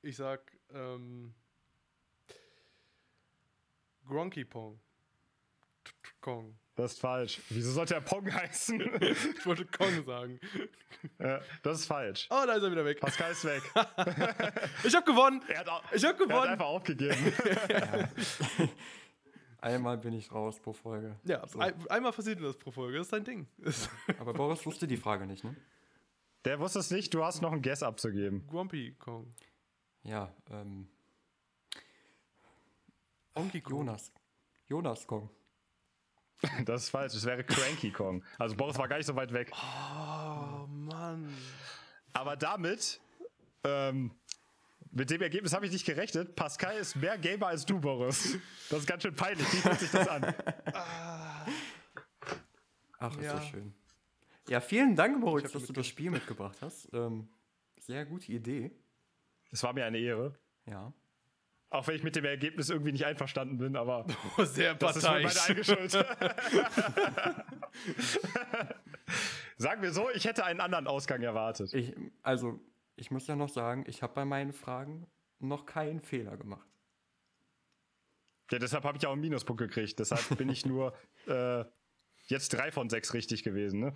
ich 0.01 0.15
sag 0.17 0.41
ähm, 0.73 1.33
Gronky 4.05 4.45
Pong. 4.45 4.79
T- 5.83 5.91
t- 6.03 6.09
Kong. 6.21 6.57
Das 6.79 6.93
ist 6.93 7.01
falsch. 7.01 7.41
Wieso 7.49 7.71
sollte 7.73 7.95
er 7.95 7.99
Pong 8.01 8.33
heißen? 8.33 8.79
Ich 9.01 9.45
wollte 9.45 9.65
Kong 9.65 10.01
sagen. 10.05 10.39
Äh, 11.17 11.39
das 11.61 11.79
ist 11.81 11.87
falsch. 11.87 12.25
Oh, 12.29 12.43
da 12.47 12.53
ist 12.53 12.63
er 12.63 12.71
wieder 12.71 12.85
weg. 12.85 13.01
Pascal 13.01 13.31
ist 13.33 13.43
weg. 13.43 13.61
Ich 14.85 14.95
hab 14.95 15.05
gewonnen. 15.05 15.41
Er 15.49 15.59
hat, 15.59 15.67
au- 15.67 15.81
Ich 15.93 16.05
hab 16.05 16.17
er 16.17 16.19
hat 16.19 16.29
gewonnen. 16.29 16.49
einfach 16.51 16.65
aufgegeben. 16.67 17.33
Einmal 19.61 19.97
bin 19.97 20.13
ich 20.13 20.31
raus 20.31 20.57
pro 20.61 20.71
Folge. 20.71 21.17
Ja, 21.25 21.45
So. 21.47 21.59
ein, 21.59 21.73
einmal 21.89 22.13
passiert 22.13 22.41
das 22.41 22.55
pro 22.57 22.71
Folge. 22.71 22.97
Das 22.97 23.07
ist 23.07 23.11
dein 23.13 23.25
Ding. 23.25 23.45
Aber 24.17 24.31
Boris 24.33 24.65
wusste 24.65 24.87
die 24.87 24.95
Frage 24.95 25.25
nicht, 25.25 25.43
ne? 25.43 25.53
Der 26.45 26.61
wusste 26.61 26.79
es 26.79 26.91
nicht. 26.91 27.13
Du 27.13 27.25
hast 27.25 27.41
noch 27.41 27.51
ein 27.51 27.61
Guess 27.61 27.83
abzugeben. 27.83 28.47
Grumpy 28.47 28.95
Kong. 28.97 29.33
Ja, 30.03 30.33
ähm, 30.49 30.87
Onky 33.35 33.59
Kong. 33.59 33.73
Jonas. 33.79 34.13
Jonas 34.69 35.05
Kong. 35.05 35.29
Das 36.65 36.83
ist 36.83 36.89
falsch. 36.89 37.13
Es 37.15 37.25
wäre 37.25 37.43
Cranky 37.43 37.91
Kong. 37.91 38.23
Also 38.37 38.55
Boris 38.55 38.77
war 38.77 38.87
gar 38.87 38.97
nicht 38.97 39.05
so 39.07 39.15
weit 39.15 39.33
weg. 39.33 39.51
Oh, 39.53 40.65
Mann. 40.67 41.33
Aber 42.13 42.35
damit, 42.37 42.99
ähm, 43.63 44.11
mit 44.91 45.09
dem 45.09 45.21
Ergebnis 45.21 45.53
habe 45.53 45.65
ich 45.65 45.71
nicht 45.71 45.85
gerechnet. 45.85 46.35
Pascal 46.35 46.77
ist 46.77 46.95
mehr 46.95 47.17
Gamer 47.17 47.47
als 47.47 47.65
du, 47.65 47.79
Boris. 47.79 48.37
Das 48.69 48.79
ist 48.79 48.87
ganz 48.87 49.03
schön 49.03 49.15
peinlich. 49.15 49.45
Wie 49.51 49.57
fühlt 49.57 49.79
sich 49.79 49.91
das 49.91 50.07
an? 50.07 50.33
Ach, 52.99 53.15
ist 53.17 53.23
Ja. 53.23 53.37
so 53.37 53.43
schön. 53.47 53.73
Ja, 54.47 54.61
vielen 54.61 54.95
Dank, 54.95 55.19
Moritz, 55.19 55.45
hab 55.45 55.53
dass 55.53 55.65
du 55.67 55.73
das 55.73 55.85
Spiel 55.87 56.09
mitgebracht 56.09 56.57
hast. 56.61 56.89
Ähm, 56.93 57.29
sehr 57.81 58.05
gute 58.05 58.31
Idee. 58.31 58.71
Es 59.51 59.61
war 59.63 59.73
mir 59.73 59.85
eine 59.85 59.99
Ehre. 59.99 60.33
Ja. 60.65 60.91
Auch 61.71 61.87
wenn 61.87 61.95
ich 61.95 62.03
mit 62.03 62.15
dem 62.15 62.25
Ergebnis 62.25 62.69
irgendwie 62.69 62.91
nicht 62.91 63.05
einverstanden 63.05 63.57
bin, 63.57 63.75
aber 63.75 64.05
Oh, 64.37 64.43
sehr 64.43 64.73
das 64.73 64.97
ist 64.97 65.03
meine 65.03 65.27
parteiisch. 65.27 65.49
eigene 65.49 65.63
Schuld. 65.63 65.91
Sagen 69.57 69.81
wir 69.81 69.91
so, 69.91 70.09
ich 70.11 70.25
hätte 70.25 70.45
einen 70.45 70.61
anderen 70.61 70.87
Ausgang 70.87 71.21
erwartet. 71.21 71.73
Ich, 71.73 71.93
also, 72.23 72.59
ich 72.95 73.11
muss 73.11 73.27
ja 73.27 73.35
noch 73.35 73.49
sagen, 73.49 73.83
ich 73.87 74.01
habe 74.01 74.13
bei 74.13 74.25
meinen 74.25 74.53
Fragen 74.53 75.05
noch 75.39 75.65
keinen 75.65 76.01
Fehler 76.01 76.37
gemacht. 76.37 76.67
Ja, 78.51 78.57
deshalb 78.57 78.83
habe 78.83 78.97
ich 78.97 79.05
auch 79.05 79.11
einen 79.11 79.21
Minuspunkt 79.21 79.61
gekriegt. 79.61 79.99
Deshalb 79.99 80.37
bin 80.37 80.49
ich 80.49 80.65
nur 80.65 80.95
äh, 81.27 81.65
jetzt 82.27 82.49
drei 82.49 82.71
von 82.71 82.89
sechs 82.89 83.13
richtig 83.13 83.43
gewesen. 83.43 83.79
Ne? 83.79 83.93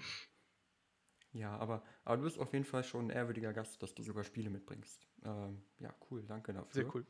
Ja, 1.32 1.58
aber, 1.58 1.84
aber 2.04 2.18
du 2.18 2.24
bist 2.24 2.38
auf 2.38 2.54
jeden 2.54 2.66
Fall 2.66 2.84
schon 2.84 3.08
ein 3.08 3.10
ehrwürdiger 3.10 3.52
Gast, 3.54 3.82
dass 3.82 3.96
du 3.96 4.04
sogar 4.04 4.24
Spiele 4.24 4.52
mitbringst. 4.52 5.08
Ähm, 5.26 5.64
ja, 5.80 5.92
cool, 6.12 6.24
danke 6.28 6.54
dafür. 6.54 6.72
Sehr 6.72 6.94
cool. 6.94 7.06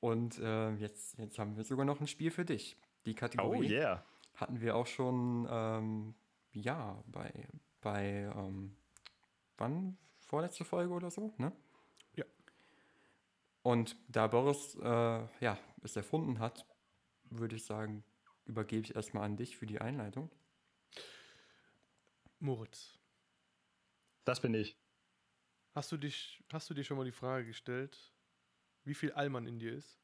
Und 0.00 0.38
äh, 0.38 0.72
jetzt, 0.74 1.18
jetzt 1.18 1.38
haben 1.38 1.56
wir 1.56 1.64
sogar 1.64 1.84
noch 1.84 2.00
ein 2.00 2.06
Spiel 2.06 2.30
für 2.30 2.44
dich. 2.44 2.76
Die 3.06 3.14
Kategorie 3.14 3.58
Oh 3.58 3.70
yeah. 3.70 4.04
hatten 4.34 4.60
wir 4.60 4.76
auch 4.76 4.86
schon, 4.86 5.46
ähm, 5.50 6.14
ja, 6.52 7.02
bei, 7.06 7.48
bei, 7.80 8.30
ähm, 8.36 8.76
wann? 9.56 9.96
Vorletzte 10.20 10.64
Folge 10.64 10.92
oder 10.92 11.10
so, 11.10 11.32
ne? 11.38 11.52
Ja. 12.14 12.24
Und 13.62 13.96
da 14.08 14.26
Boris, 14.26 14.74
äh, 14.76 14.88
ja, 15.40 15.58
es 15.82 15.94
erfunden 15.96 16.38
hat, 16.40 16.66
würde 17.30 17.56
ich 17.56 17.64
sagen, 17.64 18.02
übergebe 18.44 18.82
ich 18.84 18.94
erstmal 18.96 19.24
an 19.24 19.36
dich 19.36 19.56
für 19.56 19.66
die 19.66 19.80
Einleitung. 19.80 20.30
Moritz, 22.38 22.98
Das 24.24 24.40
bin 24.40 24.54
ich. 24.54 24.76
hast 25.74 25.90
du, 25.92 25.96
dich, 25.96 26.42
hast 26.52 26.68
du 26.70 26.74
dir 26.74 26.84
schon 26.84 26.96
mal 26.96 27.04
die 27.04 27.12
Frage 27.12 27.46
gestellt, 27.46 28.12
wie 28.86 28.94
viel 28.94 29.12
Allmann 29.12 29.46
in 29.46 29.58
dir 29.58 29.72
ist? 29.74 29.98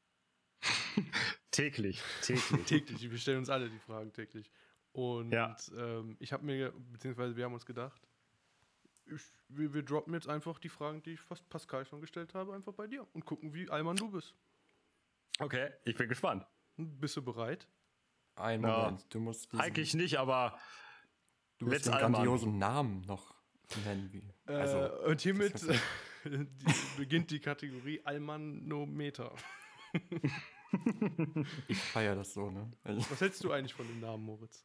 Täglich. 1.50 2.00
Täglich. 2.22 2.64
Täglich, 2.66 3.10
wir 3.10 3.18
stellen 3.18 3.38
uns 3.38 3.50
alle 3.50 3.68
die 3.68 3.78
Fragen 3.78 4.12
täglich. 4.12 4.50
Und 4.92 5.32
Ja. 5.32 5.56
ähm, 5.76 6.16
ich 6.20 6.32
habe 6.32 6.44
mir, 6.44 6.72
beziehungsweise 6.92 7.36
wir 7.36 7.44
haben 7.44 7.54
uns 7.54 7.66
gedacht, 7.66 8.00
ich, 9.06 9.20
wir, 9.48 9.72
wir 9.74 9.82
droppen 9.82 10.14
jetzt 10.14 10.28
einfach 10.28 10.58
die 10.58 10.68
Fragen, 10.68 11.02
die 11.02 11.12
ich 11.12 11.20
fast 11.20 11.48
Pascal 11.48 11.84
schon 11.86 12.00
gestellt 12.00 12.34
habe, 12.34 12.54
einfach 12.54 12.72
bei 12.74 12.86
dir 12.86 13.06
und 13.14 13.24
gucken, 13.24 13.52
wie 13.54 13.68
Allmann 13.70 13.96
du 13.96 14.10
bist. 14.10 14.34
Okay, 15.38 15.70
ich 15.84 15.96
bin 15.96 16.08
gespannt. 16.08 16.46
Bist 16.76 17.16
du 17.16 17.22
bereit? 17.22 17.66
Ein 18.36 18.62
Ja. 18.62 18.68
Moment, 18.84 19.06
du 19.12 19.20
musst 19.20 19.46
diesen, 19.52 19.60
Eigentlich 19.60 19.94
nicht, 19.94 20.18
aber 20.18 20.58
du 21.58 21.66
musst 21.66 21.86
den 21.86 21.92
grandiosen 21.92 22.58
Namen 22.58 23.02
noch 23.02 23.34
nennen. 23.84 24.10
Wie, 24.12 24.22
also, 24.52 24.78
äh, 24.78 25.10
und 25.10 25.20
hiermit 25.20 25.54
das 25.54 25.64
heißt- 25.68 25.72
die, 25.72 25.78
beginnt 26.96 27.30
die 27.30 27.40
Kategorie 27.40 28.00
Almanometer. 28.04 29.34
ich 31.68 31.78
feiere 31.78 32.16
das 32.16 32.32
so, 32.34 32.50
ne? 32.50 32.70
Also, 32.84 33.10
Was 33.10 33.20
hältst 33.20 33.44
du 33.44 33.52
eigentlich 33.52 33.74
von 33.74 33.86
dem 33.86 34.00
Namen, 34.00 34.24
Moritz? 34.24 34.64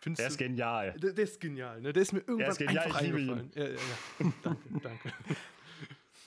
Findest 0.00 0.22
er 0.22 0.28
ist 0.28 0.40
du, 0.40 0.44
genial. 0.44 0.92
der, 0.98 1.12
der 1.12 1.24
ist 1.24 1.40
genial, 1.40 1.80
ne? 1.80 1.92
Der 1.92 2.02
ist 2.02 2.12
mir 2.12 2.20
irgendwann 2.20 2.50
ist 2.50 2.58
genial, 2.58 2.86
einfach 2.86 3.02
ich 3.02 3.08
eingefallen. 3.08 3.50
Ja, 3.54 3.64
ja, 3.64 3.70
ja. 3.70 4.32
danke, 4.42 4.80
danke. 4.82 5.12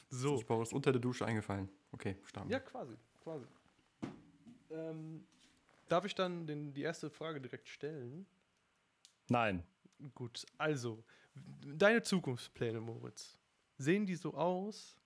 So. 0.10 0.36
ist 0.36 0.46
Boris 0.46 0.74
unter 0.74 0.92
der 0.92 1.02
Dusche 1.02 1.26
eingefallen. 1.26 1.70
Okay, 1.92 2.18
starten. 2.24 2.52
Ja, 2.52 2.60
quasi, 2.60 2.94
quasi. 3.24 3.46
Ähm, 4.70 5.26
darf 5.90 6.06
ich 6.06 6.14
dann 6.14 6.46
den, 6.46 6.74
die 6.74 6.84
erste 6.84 7.10
Frage 7.10 7.42
direkt 7.42 7.68
stellen? 7.68 8.28
Nein. 9.28 9.64
Gut, 10.14 10.46
also, 10.58 11.04
deine 11.66 12.04
Zukunftspläne, 12.04 12.80
Moritz, 12.80 13.38
sehen 13.84 14.06
die 14.06 14.16
so 14.16 14.34
aus? 14.34 14.98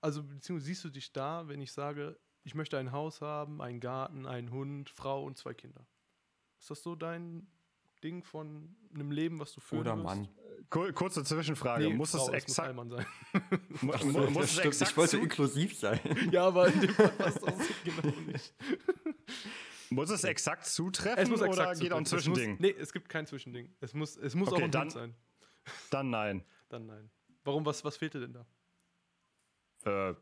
Also, 0.00 0.22
beziehungsweise 0.22 0.66
siehst 0.66 0.84
du 0.84 0.90
dich 0.90 1.12
da, 1.12 1.48
wenn 1.48 1.60
ich 1.60 1.72
sage, 1.72 2.18
ich 2.44 2.54
möchte 2.54 2.78
ein 2.78 2.92
Haus 2.92 3.20
haben, 3.20 3.60
einen 3.60 3.80
Garten, 3.80 4.26
einen 4.26 4.50
Hund, 4.50 4.88
Frau 4.90 5.24
und 5.24 5.36
zwei 5.36 5.52
Kinder? 5.54 5.86
Ist 6.60 6.70
das 6.70 6.82
so 6.82 6.94
dein 6.94 7.46
Ding 8.04 8.22
von 8.22 8.76
einem 8.94 9.10
Leben, 9.10 9.38
was 9.40 9.52
du 9.52 9.60
führen 9.60 9.80
Oder 9.80 9.96
wirst? 9.96 10.04
Mann. 10.04 10.28
Kur 10.70 10.92
kurze 10.92 11.22
Zwischenfrage. 11.24 11.88
Nee, 11.88 11.94
muss 11.94 12.10
Frau, 12.12 12.18
es 12.18 12.24
muss 12.26 12.34
exakt, 12.34 12.68
Allmann 12.68 12.90
sein. 12.90 13.06
mu 13.82 13.92
Ach 13.94 14.04
mu 14.04 14.12
so, 14.12 14.18
muss 14.30 14.34
das 14.34 14.52
es 14.52 14.58
exakt 14.64 14.90
ich 14.90 14.96
wollte 14.96 15.16
inklusiv 15.18 15.78
sein. 15.78 16.00
ja, 16.32 16.46
aber 16.46 16.68
in 16.68 16.80
dem 16.80 16.90
Fall 16.90 17.08
passt 17.10 17.42
das 17.46 17.54
genau 17.84 18.14
nicht. 18.26 18.54
muss 19.90 20.10
es 20.10 20.24
exakt 20.24 20.66
zutreffen 20.66 21.22
Es 21.22 21.28
muss 21.28 21.40
oder 21.40 21.48
exakt 21.50 21.80
geht 21.80 21.92
auch 21.92 21.98
ein 21.98 22.06
zutreffen. 22.06 22.32
Es 22.32 22.38
Zwischending? 22.38 22.50
Muss, 22.52 22.60
nee, 22.60 22.82
es 22.82 22.92
gibt 22.92 23.08
kein 23.08 23.26
Zwischending. 23.26 23.74
Es 23.80 23.94
muss, 23.94 24.16
es 24.16 24.34
muss 24.34 24.48
Okay, 24.48 24.60
auch 24.60 24.64
ein 24.64 24.70
dann- 24.70 24.82
Hund 24.82 24.92
sein. 24.92 25.14
Dann 25.90 26.10
nein. 26.10 26.44
Dann 26.68 26.86
nein. 26.86 27.10
Warum, 27.46 27.64
was, 27.64 27.84
was 27.84 27.96
fehlt 27.96 28.12
dir 28.12 28.20
denn 28.20 28.32
da? 29.84 30.10
Äh, 30.10 30.14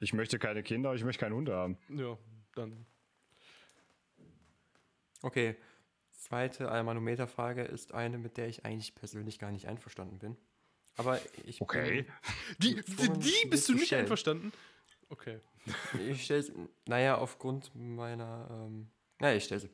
ich 0.00 0.12
möchte 0.12 0.40
keine 0.40 0.64
Kinder, 0.64 0.92
ich 0.94 1.04
möchte 1.04 1.20
keine 1.20 1.36
Hunde 1.36 1.54
haben. 1.54 1.78
Ja, 1.88 2.18
dann. 2.56 2.84
Okay, 5.22 5.56
zweite 6.10 6.72
Almanometer-Frage 6.72 7.62
ist 7.62 7.94
eine, 7.94 8.18
mit 8.18 8.36
der 8.36 8.48
ich 8.48 8.64
eigentlich 8.64 8.96
persönlich 8.96 9.38
gar 9.38 9.52
nicht 9.52 9.68
einverstanden 9.68 10.18
bin. 10.18 10.36
Aber 10.96 11.20
ich 11.44 11.60
Okay. 11.60 12.04
Die, 12.58 12.74
die, 12.74 13.08
die 13.12 13.48
bist 13.48 13.68
du 13.68 13.74
nicht 13.74 13.86
stellen. 13.86 14.02
einverstanden? 14.02 14.52
Okay. 15.08 15.38
ich 16.10 16.24
stelle 16.24 16.44
naja, 16.86 17.16
aufgrund 17.16 17.72
meiner, 17.76 18.48
ähm, 18.50 18.90
naja, 19.20 19.36
ich 19.36 19.44
stelle 19.44 19.60
sie. 19.60 19.70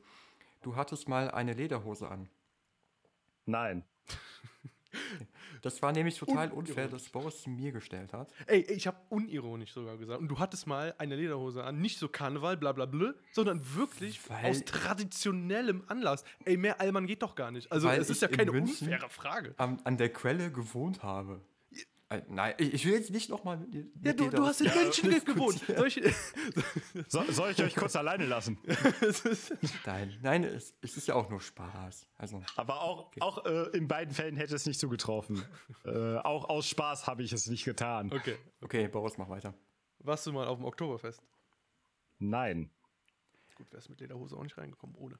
Du 0.61 0.75
hattest 0.75 1.09
mal 1.09 1.31
eine 1.31 1.53
Lederhose 1.53 2.07
an. 2.07 2.29
Nein. 3.47 3.83
Das 5.61 5.81
war 5.81 5.91
nämlich 5.91 6.17
total 6.17 6.51
unfair, 6.51 6.87
dass 6.87 7.09
Boris 7.09 7.43
sie 7.43 7.49
mir 7.49 7.71
gestellt 7.71 8.13
hat. 8.13 8.31
Ey, 8.47 8.61
ich 8.61 8.87
habe 8.87 8.97
unironisch 9.09 9.73
sogar 9.73 9.97
gesagt. 9.97 10.19
Und 10.19 10.27
du 10.27 10.39
hattest 10.39 10.67
mal 10.67 10.93
eine 10.97 11.15
Lederhose 11.15 11.63
an. 11.63 11.79
Nicht 11.81 11.99
so 11.99 12.07
Karneval, 12.07 12.57
bla 12.57 12.71
bla 12.71 12.85
bla, 12.85 13.13
sondern 13.31 13.61
wirklich 13.75 14.19
Weil- 14.29 14.45
aus 14.51 14.63
traditionellem 14.65 15.83
Anlass. 15.87 16.23
Ey, 16.45 16.57
mehr 16.57 16.79
Allmann 16.79 17.07
geht 17.07 17.21
doch 17.21 17.35
gar 17.35 17.51
nicht. 17.51 17.71
Also, 17.71 17.89
es 17.89 18.09
ist 18.09 18.21
ja 18.21 18.27
in 18.29 18.37
keine 18.37 18.51
München- 18.51 18.87
unfaire 18.87 19.09
Frage. 19.09 19.53
Am, 19.57 19.79
an 19.83 19.97
der 19.97 20.09
Quelle 20.13 20.51
gewohnt 20.51 21.03
habe. 21.03 21.41
Äh, 22.11 22.23
nein, 22.27 22.55
ich 22.57 22.85
will 22.85 22.93
jetzt 22.93 23.11
nicht 23.11 23.29
nochmal 23.29 23.57
mit 23.57 23.71
dir. 23.71 23.85
Ja, 24.03 24.13
du, 24.13 24.23
dir 24.25 24.31
du 24.31 24.43
hast 24.43 24.61
in 24.61 24.73
München 24.73 25.11
gewohnt. 25.25 25.61
Soll 25.67 25.87
ich, 25.87 26.01
So, 27.07 27.23
soll 27.31 27.51
ich 27.51 27.61
euch 27.61 27.75
kurz 27.75 27.95
alleine 27.95 28.25
lassen? 28.25 28.57
Nein, 29.85 30.17
nein, 30.23 30.43
es, 30.43 30.73
es 30.81 30.97
ist 30.97 31.07
ja 31.07 31.13
auch 31.13 31.29
nur 31.29 31.39
Spaß. 31.39 32.07
Also, 32.17 32.41
Aber 32.55 32.81
auch, 32.81 33.11
auch 33.19 33.45
äh, 33.45 33.77
in 33.77 33.87
beiden 33.87 34.13
Fällen 34.13 34.35
hätte 34.37 34.55
es 34.55 34.65
nicht 34.65 34.79
zugetroffen. 34.79 35.43
äh, 35.85 36.17
auch 36.17 36.49
aus 36.49 36.67
Spaß 36.67 37.05
habe 37.05 37.21
ich 37.21 37.31
es 37.31 37.45
nicht 37.47 37.63
getan. 37.65 38.11
okay. 38.11 38.37
okay, 38.61 38.87
Boris, 38.87 39.17
mach 39.19 39.29
weiter. 39.29 39.53
Warst 39.99 40.25
du 40.25 40.33
mal 40.33 40.47
auf 40.47 40.57
dem 40.57 40.65
Oktoberfest? 40.65 41.21
Nein. 42.17 42.71
Gut, 43.55 43.71
wärst 43.71 43.89
mit 43.89 43.99
Lederhose 43.99 44.35
auch 44.35 44.43
nicht 44.43 44.57
reingekommen, 44.57 44.95
ohne. 44.95 45.19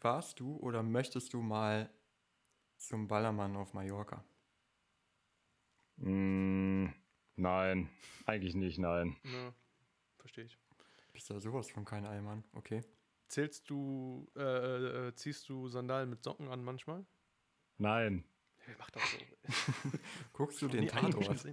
Warst 0.00 0.38
du 0.38 0.56
oder 0.58 0.84
möchtest 0.84 1.32
du 1.32 1.40
mal 1.40 1.90
zum 2.76 3.08
Ballermann 3.08 3.56
auf 3.56 3.74
Mallorca? 3.74 4.24
Mm, 5.98 6.86
nein. 7.36 7.90
Eigentlich 8.26 8.54
nicht, 8.54 8.78
nein. 8.78 9.16
Ja, 9.24 9.52
verstehe 10.18 10.44
ich. 10.44 10.58
Bist 11.12 11.30
ja 11.30 11.40
sowas 11.40 11.70
von 11.70 11.84
kein 11.84 12.06
Allmann, 12.06 12.44
okay. 12.54 12.82
Zählst 13.28 13.68
du, 13.68 14.30
äh, 14.36 15.08
äh, 15.08 15.14
ziehst 15.14 15.48
du 15.48 15.68
Sandalen 15.68 16.08
mit 16.08 16.22
Socken 16.22 16.48
an 16.48 16.62
manchmal? 16.62 17.04
Nein. 17.76 18.24
Wer 18.66 18.76
macht 18.78 18.96
das 18.96 19.02
so? 19.10 19.98
Guckst 20.32 20.62
du 20.62 20.68
den 20.68 20.88
Tatort? 20.88 21.44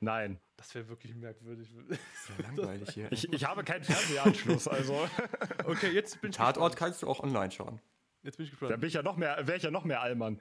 Nein. 0.00 0.40
Das 0.56 0.74
wäre 0.74 0.88
wirklich 0.88 1.14
merkwürdig. 1.14 1.70
Ist 1.88 2.00
ja 2.28 2.44
langweilig 2.44 2.90
hier. 2.90 3.10
Ich, 3.12 3.32
ich 3.32 3.44
habe 3.44 3.64
keinen 3.64 3.84
Fernsehanschluss, 3.84 4.68
also 4.68 5.08
Okay, 5.64 5.90
jetzt 5.90 6.20
bin 6.20 6.30
ich 6.30 6.36
Tatort 6.36 6.72
gespannt. 6.72 6.76
kannst 6.76 7.02
du 7.02 7.08
auch 7.08 7.20
online 7.20 7.50
schauen. 7.50 7.80
Jetzt 8.22 8.36
bin 8.36 8.44
ich 8.44 8.50
da 8.50 8.58
gespannt. 8.58 8.80
bin 8.80 8.88
ich 8.88 8.94
ja 8.94 9.02
noch 9.02 9.16
mehr, 9.16 9.46
wäre 9.46 9.56
ich 9.56 9.62
ja 9.62 9.70
noch 9.70 9.84
mehr 9.84 10.00
Allmann. 10.00 10.40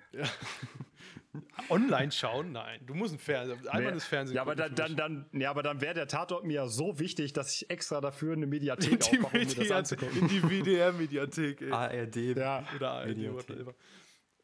Online 1.70 2.12
schauen? 2.12 2.52
Nein. 2.52 2.82
Du 2.86 2.94
musst 2.96 3.14
ein 3.14 3.20
Fernsehen. 3.20 3.60
Einmal 3.68 3.92
Nee. 3.92 3.92
das 3.92 4.06
Fernsehen. 4.06 4.36
Ja, 4.36 4.42
aber 4.42 4.56
gucken 4.56 4.76
dann, 4.76 4.96
dann, 4.96 5.26
dann, 5.32 5.42
ja, 5.42 5.50
aber 5.52 5.62
dann 5.64 5.82
wäre 5.82 5.94
der 5.94 6.08
Tatort 6.08 6.46
mir 6.46 6.54
ja 6.54 6.68
so 6.68 7.00
wichtig, 7.00 7.34
dass 7.34 7.54
ich 7.54 7.70
extra 7.70 8.02
dafür 8.02 8.34
eine 8.34 8.48
Mediathek 8.48 9.02
aufmache, 9.06 9.38
um 9.38 9.44
mir 9.44 9.56
das 9.56 9.72
anzugucken. 9.72 10.20
in 10.22 10.28
die 10.28 10.42
WDR-Mediathek. 10.44 11.72
ARD. 11.72 12.16
Ja, 12.38 12.64
Oder 12.76 12.92
ARD, 12.92 13.08
Mediathek. 13.10 13.50
whatever. 13.50 13.76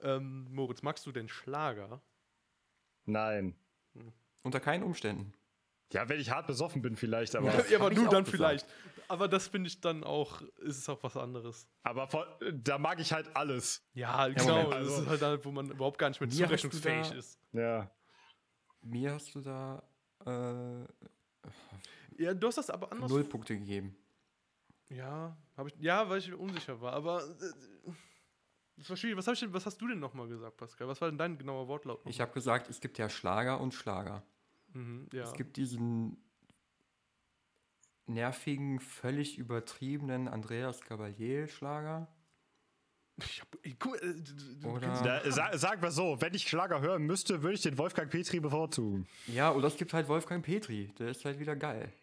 Ähm, 0.02 0.48
Moritz, 0.52 0.82
magst 0.84 1.06
du 1.06 1.12
denn 1.12 1.30
Schlager? 1.30 2.02
nein. 3.06 3.56
Unter 4.46 4.60
keinen 4.60 4.84
Umständen. 4.84 5.32
Ja, 5.94 6.10
wenn 6.10 6.20
ich 6.20 6.30
hart 6.32 6.48
besoffen 6.48 6.82
bin 6.82 6.96
vielleicht, 6.98 7.36
aber, 7.36 7.66
Ja. 7.70 7.78
Aber 7.80 7.90
nur 7.92 8.10
dann 8.10 8.24
gesagt. 8.26 8.30
vielleicht. 8.30 8.66
Aber 9.08 9.28
das 9.28 9.48
finde 9.48 9.68
ich 9.68 9.82
dann 9.82 10.04
auch, 10.04 10.42
ist 10.60 10.78
es 10.80 10.90
auch 10.90 11.02
was 11.04 11.16
anderes. 11.18 11.68
aber 11.84 12.08
vor, 12.08 12.26
da 12.54 12.78
mag 12.78 13.00
ich 13.00 13.12
halt 13.14 13.36
alles. 13.36 13.86
Ja, 13.94 14.28
genau. 14.30 14.64
Moment, 14.64 14.72
das 14.72 14.76
also- 14.90 15.02
ist 15.04 15.10
halt 15.10 15.22
dann, 15.22 15.46
wo 15.46 15.52
man 15.52 15.70
überhaupt 15.72 15.98
gar 15.98 16.10
nicht 16.10 16.20
mehr 16.22 16.30
zurechnungsfähig 16.30 17.10
da- 17.10 17.16
ist. 17.16 17.40
Ja. 17.52 17.92
Mir 18.82 19.14
hast 19.14 19.34
du 19.36 19.42
da 19.42 19.84
äh, 20.26 20.86
Ja, 22.22 22.34
du 22.34 22.48
hast 22.48 22.58
das 22.58 22.70
aber 22.70 22.92
anders. 22.92 23.10
null 23.12 23.24
Punkte 23.24 23.58
gegeben. 23.58 23.96
Ja, 24.90 25.36
hab 25.58 25.68
ich, 25.68 25.74
ja, 25.80 26.08
weil 26.10 26.20
ich 26.20 26.30
mir 26.30 26.38
unsicher 26.38 26.80
war. 26.82 26.94
Aber 26.94 27.24
äh, 27.24 27.92
das 28.78 28.90
war 28.90 28.98
schwierig. 28.98 29.18
Was, 29.18 29.28
ich 29.28 29.40
denn, 29.40 29.54
was 29.54 29.66
hast 29.66 29.82
du 29.82 29.88
denn 29.88 30.00
nochmal 30.00 30.28
gesagt, 30.28 30.58
Pascal? 30.58 30.88
Was 30.88 31.02
war 31.02 31.10
denn 31.10 31.18
dein 31.18 31.38
genauer 31.38 31.68
Wortlaut? 31.68 32.02
Ich 32.06 32.22
habe 32.22 32.32
gesagt, 32.34 32.70
es 32.70 32.80
gibt 32.80 32.98
ja 32.98 33.10
Schlager 33.10 33.60
und 33.60 33.74
Schlager. 33.74 34.24
Mhm, 34.74 35.08
ja. 35.14 35.24
Es 35.24 35.34
gibt 35.34 35.58
diesen 35.58 36.23
nervigen, 38.08 38.80
völlig 38.80 39.38
übertriebenen 39.38 40.28
Andreas 40.28 40.82
Cavalier-Schlager. 40.82 42.08
Ich 43.18 43.42
hab, 43.42 43.48
ey, 43.62 43.76
guck, 43.78 44.02
äh, 44.02 44.66
Oder- 44.68 45.02
Da, 45.04 45.32
sag, 45.32 45.54
sag 45.56 45.82
mal 45.82 45.92
so, 45.92 46.20
wenn 46.20 46.34
ich 46.34 46.48
Schlager 46.48 46.82
hören 46.82 47.04
müsste, 47.04 47.44
würde 47.44 47.54
ich 47.56 47.62
den 47.62 47.78
Wolfgang 47.78 48.10
Petri 48.10 48.40
bevorzugen. 48.40 49.08
Ja, 49.28 49.52
oder 49.54 49.68
es 49.68 49.78
gibt 49.78 49.94
halt 49.94 50.08
Wolfgang 50.08 50.44
Petri. 50.44 50.92
Der 50.98 51.10
ist 51.10 51.24
halt 51.24 51.40
wieder 51.40 51.56
geil. 51.56 51.94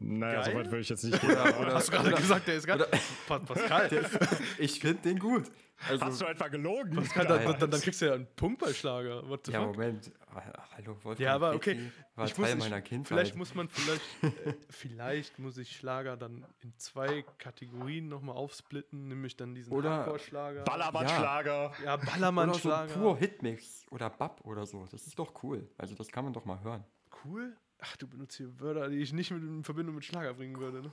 Naja, 0.00 0.42
Geil? 0.42 0.52
so 0.52 0.58
weit 0.58 0.66
würde 0.66 0.80
ich 0.80 0.88
jetzt 0.88 1.02
nicht 1.04 1.20
gehen. 1.20 1.30
Oder, 1.32 1.60
oder, 1.60 1.74
Hast 1.74 1.88
du 1.88 1.92
gerade 1.92 2.08
oder, 2.08 2.16
gesagt, 2.18 2.46
der 2.46 2.54
ist 2.54 2.66
ganz. 2.66 2.84
Pa- 3.26 3.38
Pascal, 3.40 3.88
der 3.88 4.00
ist, 4.02 4.18
ich 4.58 4.78
finde 4.80 5.02
den 5.02 5.18
gut. 5.18 5.50
Also, 5.88 6.04
Hast 6.04 6.20
du 6.20 6.24
etwa 6.26 6.48
gelogen? 6.48 6.94
Pascal 6.96 7.26
Geil. 7.26 7.44
dann, 7.44 7.58
dann, 7.60 7.70
dann 7.70 7.80
kriegst 7.80 8.00
du 8.00 8.06
ja 8.06 8.14
einen 8.14 8.26
Punkt 8.36 8.60
bei 8.60 8.72
Schlager. 8.72 9.28
What 9.28 9.46
the 9.46 9.52
ja, 9.52 9.60
fuck? 9.62 9.72
Moment. 9.76 10.12
Ah, 10.34 10.42
Hallo, 10.76 10.92
Wolfgang 11.02 11.18
Ja, 11.20 11.34
aber 11.34 11.54
okay. 11.54 11.90
war 12.16 12.26
Ich 12.26 12.32
Teil 12.32 12.54
muss- 12.56 12.64
meiner 12.64 12.80
Kindheit. 12.80 13.06
Vielleicht 13.08 13.36
muss 13.36 13.54
man 13.54 13.68
vielleicht, 13.68 14.02
äh, 14.22 14.54
vielleicht 14.70 15.38
muss 15.40 15.56
ich 15.58 15.76
Schlager 15.76 16.16
dann 16.16 16.44
in 16.60 16.76
zwei 16.78 17.24
Kategorien 17.38 18.08
nochmal 18.08 18.36
aufsplitten, 18.36 19.08
nämlich 19.08 19.36
dann 19.36 19.54
diesen 19.54 19.72
Oder 19.72 19.90
Hardcore-Schlager. 19.90 20.62
Ballermann-Schlager. 20.64 21.72
ja, 21.84 21.94
oder 21.94 22.04
so 22.04 22.10
Ballermann-Schlager. 22.10 22.94
pur 22.94 23.16
Hitmix 23.18 23.86
oder 23.90 24.10
Bab 24.10 24.44
oder 24.44 24.66
so. 24.66 24.86
Das 24.90 25.06
ist 25.06 25.18
doch 25.18 25.32
cool. 25.42 25.68
Also 25.78 25.94
das 25.94 26.08
kann 26.08 26.24
man 26.24 26.32
doch 26.32 26.44
mal 26.44 26.60
hören. 26.62 26.84
cool. 27.24 27.56
Ach, 27.80 27.96
du 27.96 28.06
benutzt 28.08 28.36
hier 28.36 28.58
Wörter, 28.60 28.88
die 28.88 28.98
ich 28.98 29.12
nicht 29.12 29.30
mit, 29.30 29.42
in 29.42 29.62
Verbindung 29.64 29.94
mit 29.94 30.04
Schlager 30.04 30.34
bringen 30.34 30.58
würde. 30.58 30.82
Ne? 30.82 30.92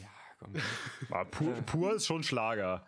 Ja, 0.00 0.08
komm. 0.38 0.52
Ah, 1.10 1.24
pur, 1.24 1.52
pur 1.62 1.94
ist 1.94 2.06
schon 2.06 2.22
Schlager. 2.22 2.84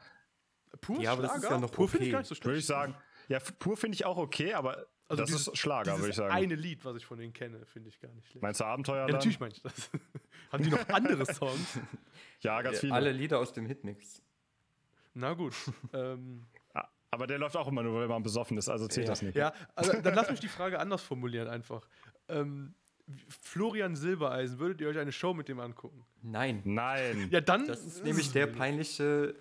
Pur 0.81 1.01
Ja, 1.01 1.13
aber 1.13 1.23
das 1.23 1.37
ist 1.37 1.45
ja 1.45 1.59
noch 1.59 1.71
Pur 1.71 1.89
finde 1.89 2.05
ich 2.05 2.09
okay. 2.09 2.13
gar 2.13 2.19
nicht 2.21 2.29
so 2.29 2.35
schlecht. 2.35 2.47
Würde 2.47 2.59
ich 2.59 2.67
sagen. 2.67 2.95
Ja, 3.29 3.39
pur 3.59 3.77
finde 3.77 3.95
ich 3.95 4.05
auch 4.05 4.17
okay, 4.17 4.55
aber 4.55 4.87
Also 5.09 5.23
das 5.23 5.27
dieses- 5.31 5.49
ist 5.49 5.59
Schlager, 5.59 5.97
würde 5.99 6.11
ich 6.11 6.17
sagen. 6.17 6.33
eine 6.33 6.55
Lied, 6.55 6.85
was 6.85 6.97
ich 6.97 7.07
von 7.07 7.19
denen 7.19 7.33
kenne, 7.33 7.65
finde 7.67 7.89
ich 7.89 8.01
gar 8.01 8.13
nicht 8.13 8.27
schlecht. 8.29 8.43
Meinst 8.43 8.61
du 8.61 8.65
Abenteuer 8.65 9.01
ja, 9.03 9.07
dann? 9.07 9.15
natürlich 9.15 9.39
meine 9.41 9.53
ich 9.53 9.63
das. 9.63 9.91
Haben 10.53 10.65
die 10.65 10.71
noch 10.71 10.89
andere 10.89 11.27
Songs? 11.33 11.79
Ja, 12.43 12.63
ganz 12.63 12.81
viele. 12.81 12.95
Alle 12.95 13.13
Lieder 13.13 13.39
aus 13.39 13.53
dem 13.53 13.67
Hitmix. 13.67 14.23
Na 15.13 15.35
gut. 15.35 15.55
ähm, 15.93 16.47
Ah, 16.73 16.89
Aber 17.11 17.27
der 17.27 17.39
läuft 17.39 17.55
auch 17.57 17.69
immer 17.69 17.83
nur, 17.83 18.01
wenn 18.01 18.09
man 18.09 18.23
besoffen 18.23 18.57
ist, 18.57 18.69
also 18.71 18.89
zählt 18.89 19.09
Ja. 19.09 19.13
das 19.13 19.23
nicht. 19.23 19.37
ja, 19.37 19.53
also 19.75 20.01
dann 20.01 20.15
lass 20.15 20.31
mich 20.31 20.41
die 20.41 20.49
Frage 20.49 20.79
anders 20.81 21.03
formulieren 21.03 21.49
einfach. 21.49 21.87
Ähm, 22.29 22.75
Florian 23.43 23.97
Silbereisen, 23.97 24.59
würdet 24.59 24.81
ihr 24.81 24.89
euch 24.89 24.99
eine 24.99 25.13
Show 25.13 25.35
mit 25.35 25.49
dem 25.49 25.61
angucken? 25.61 26.05
Nein. 26.23 26.63
Nein. 26.65 27.29
Ja, 27.31 27.41
dann. 27.41 27.67
Das 27.67 27.85
ist 27.85 28.05
nämlich 28.05 28.31
der 28.33 28.47
peinliche, 28.47 29.35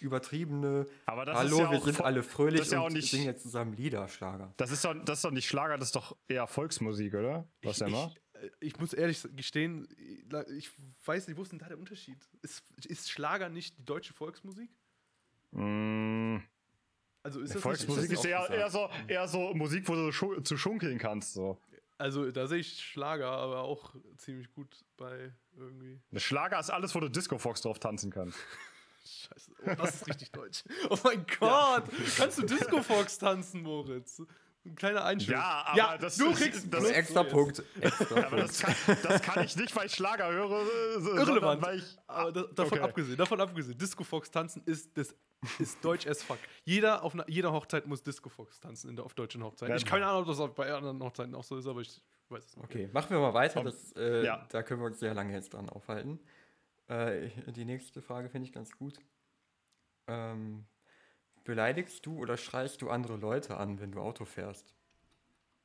übertriebene 0.00 0.86
Aber 1.06 1.24
das 1.24 1.36
Hallo, 1.36 1.56
ist 1.56 1.58
ja 1.62 1.70
wir 1.72 1.78
auch 1.78 1.84
sind 1.84 2.00
alle 2.00 2.22
fröhlich 2.22 2.58
das 2.60 2.68
ist 2.68 2.72
ja 2.72 2.80
auch 2.80 2.86
und 2.86 2.92
nicht- 2.94 3.10
singen 3.10 3.24
jetzt 3.26 3.42
zusammen 3.42 3.74
Lieder, 3.74 4.06
Schlager. 4.08 4.52
Das 4.56 4.70
ist, 4.70 4.84
doch, 4.84 4.94
das 5.04 5.18
ist 5.18 5.24
doch 5.24 5.30
nicht 5.30 5.46
Schlager, 5.48 5.76
das 5.78 5.88
ist 5.88 5.96
doch 5.96 6.16
eher 6.28 6.46
Volksmusik, 6.46 7.14
oder? 7.14 7.48
Was? 7.62 7.80
Ich, 7.80 7.92
äh, 7.92 8.08
ich 8.60 8.78
muss 8.78 8.92
ehrlich 8.92 9.22
gestehen, 9.36 9.88
ich 10.56 10.70
weiß 11.04 11.28
nicht, 11.28 11.36
wo 11.36 11.42
ist 11.42 11.52
denn 11.52 11.58
da 11.58 11.66
der 11.68 11.78
Unterschied? 11.78 12.16
Ist, 12.42 12.62
ist 12.86 13.10
Schlager 13.10 13.48
nicht 13.48 13.76
die 13.78 13.84
deutsche 13.84 14.12
Volksmusik? 14.14 14.70
Mm, 15.50 16.38
Also 17.24 17.40
ist 17.40 17.54
das 17.54 17.62
Volksmusik 17.62 18.02
nicht, 18.10 18.12
ist 18.12 18.18
das 18.24 18.24
eher, 18.30 18.40
auch 18.40 18.50
eher, 18.50 18.70
so, 18.70 18.88
eher 19.06 19.28
so 19.28 19.52
Musik, 19.54 19.88
wo 19.88 19.94
du 19.94 20.10
schu 20.12 20.40
zu 20.40 20.56
schunkeln 20.56 20.98
kannst. 20.98 21.34
So. 21.34 21.58
Also 22.02 22.32
da 22.32 22.48
sehe 22.48 22.58
ich 22.58 22.80
Schlager 22.82 23.30
aber 23.30 23.62
auch 23.62 23.94
ziemlich 24.16 24.52
gut 24.52 24.84
bei 24.96 25.32
irgendwie. 25.56 26.00
Der 26.10 26.18
Schlager 26.18 26.58
ist 26.58 26.68
alles, 26.68 26.96
wo 26.96 27.00
du 27.00 27.08
Disco 27.08 27.38
Fox 27.38 27.60
drauf 27.60 27.78
tanzen 27.78 28.10
kannst. 28.10 28.36
Scheiße, 29.04 29.52
oh, 29.64 29.74
das 29.76 29.94
ist 29.94 30.08
richtig 30.08 30.32
deutsch. 30.32 30.64
Oh 30.90 30.98
mein 31.04 31.24
Gott, 31.38 31.84
kannst 32.16 32.38
du 32.38 32.42
Disco 32.42 32.82
Fox 32.82 33.18
tanzen, 33.18 33.62
Moritz? 33.62 34.20
Ein 34.64 34.76
kleiner 34.76 35.04
Einschub. 35.04 35.30
Ja, 35.34 35.64
aber 35.74 35.98
das 35.98 36.16
du 36.16 36.30
ist- 36.30 36.38
kriegst 36.40 36.62
einen 36.62 36.70
das 36.70 36.82
Das 36.84 36.90
extra. 36.92 37.24
Punkt. 37.24 37.62
Extra 37.80 38.22
Aber 38.26 38.36
das 38.36 38.60
kann, 38.60 38.74
das 39.02 39.22
kann 39.22 39.44
ich 39.44 39.56
nicht, 39.56 39.74
weil 39.74 39.86
ich 39.86 39.92
Schlager 39.94 40.30
höre, 40.32 40.64
Irrelevant. 41.18 41.60
weil 41.62 41.78
ich. 41.78 41.96
Aber 42.06 42.30
da, 42.30 42.42
davon 42.54 42.78
okay. 42.78 42.80
abgesehen, 42.88 43.16
davon 43.16 43.40
abgesehen, 43.40 43.76
Disco 43.76 44.04
Fox 44.04 44.30
tanzen 44.30 44.62
ist, 44.64 44.96
das, 44.96 45.14
ist 45.58 45.84
deutsch 45.84 46.06
as 46.06 46.22
fuck. 46.22 46.38
Jeder 46.64 47.02
auf 47.02 47.14
einer, 47.14 47.28
jeder 47.28 47.52
Hochzeit 47.52 47.86
muss 47.86 48.02
Disco 48.04 48.28
Fox 48.28 48.60
tanzen 48.60 48.90
in 48.90 48.94
der, 48.96 49.04
auf 49.04 49.14
deutschen 49.14 49.42
Hochzeiten. 49.42 49.70
Ja, 49.72 49.76
ich 49.76 49.84
keine 49.84 50.06
Ahnung, 50.06 50.22
ob 50.22 50.28
das 50.28 50.38
auch 50.38 50.50
bei 50.50 50.72
anderen 50.72 51.02
Hochzeiten 51.02 51.34
auch 51.34 51.42
so 51.42 51.56
ist, 51.56 51.66
aber 51.66 51.80
ich 51.80 52.00
weiß 52.28 52.44
es 52.46 52.56
nicht. 52.56 52.64
Okay, 52.64 52.88
machen 52.92 53.10
wir 53.10 53.18
mal 53.18 53.34
weiter. 53.34 53.64
Das, 53.64 53.90
äh, 53.96 54.24
Ja. 54.24 54.46
Da 54.50 54.62
können 54.62 54.80
wir 54.80 54.86
uns 54.86 55.00
sehr 55.00 55.12
lange 55.14 55.32
jetzt 55.34 55.52
dran 55.54 55.68
aufhalten. 55.68 56.20
Äh, 56.86 57.30
die 57.50 57.64
nächste 57.64 58.00
Frage 58.00 58.28
finde 58.28 58.46
ich 58.46 58.52
ganz 58.52 58.70
gut. 58.76 58.94
Ähm, 60.06 60.64
beleidigst 61.44 62.04
du 62.06 62.18
oder 62.18 62.36
schreist 62.36 62.82
du 62.82 62.90
andere 62.90 63.16
Leute 63.16 63.56
an, 63.56 63.80
wenn 63.80 63.92
du 63.92 64.00
Auto 64.00 64.24
fährst? 64.24 64.74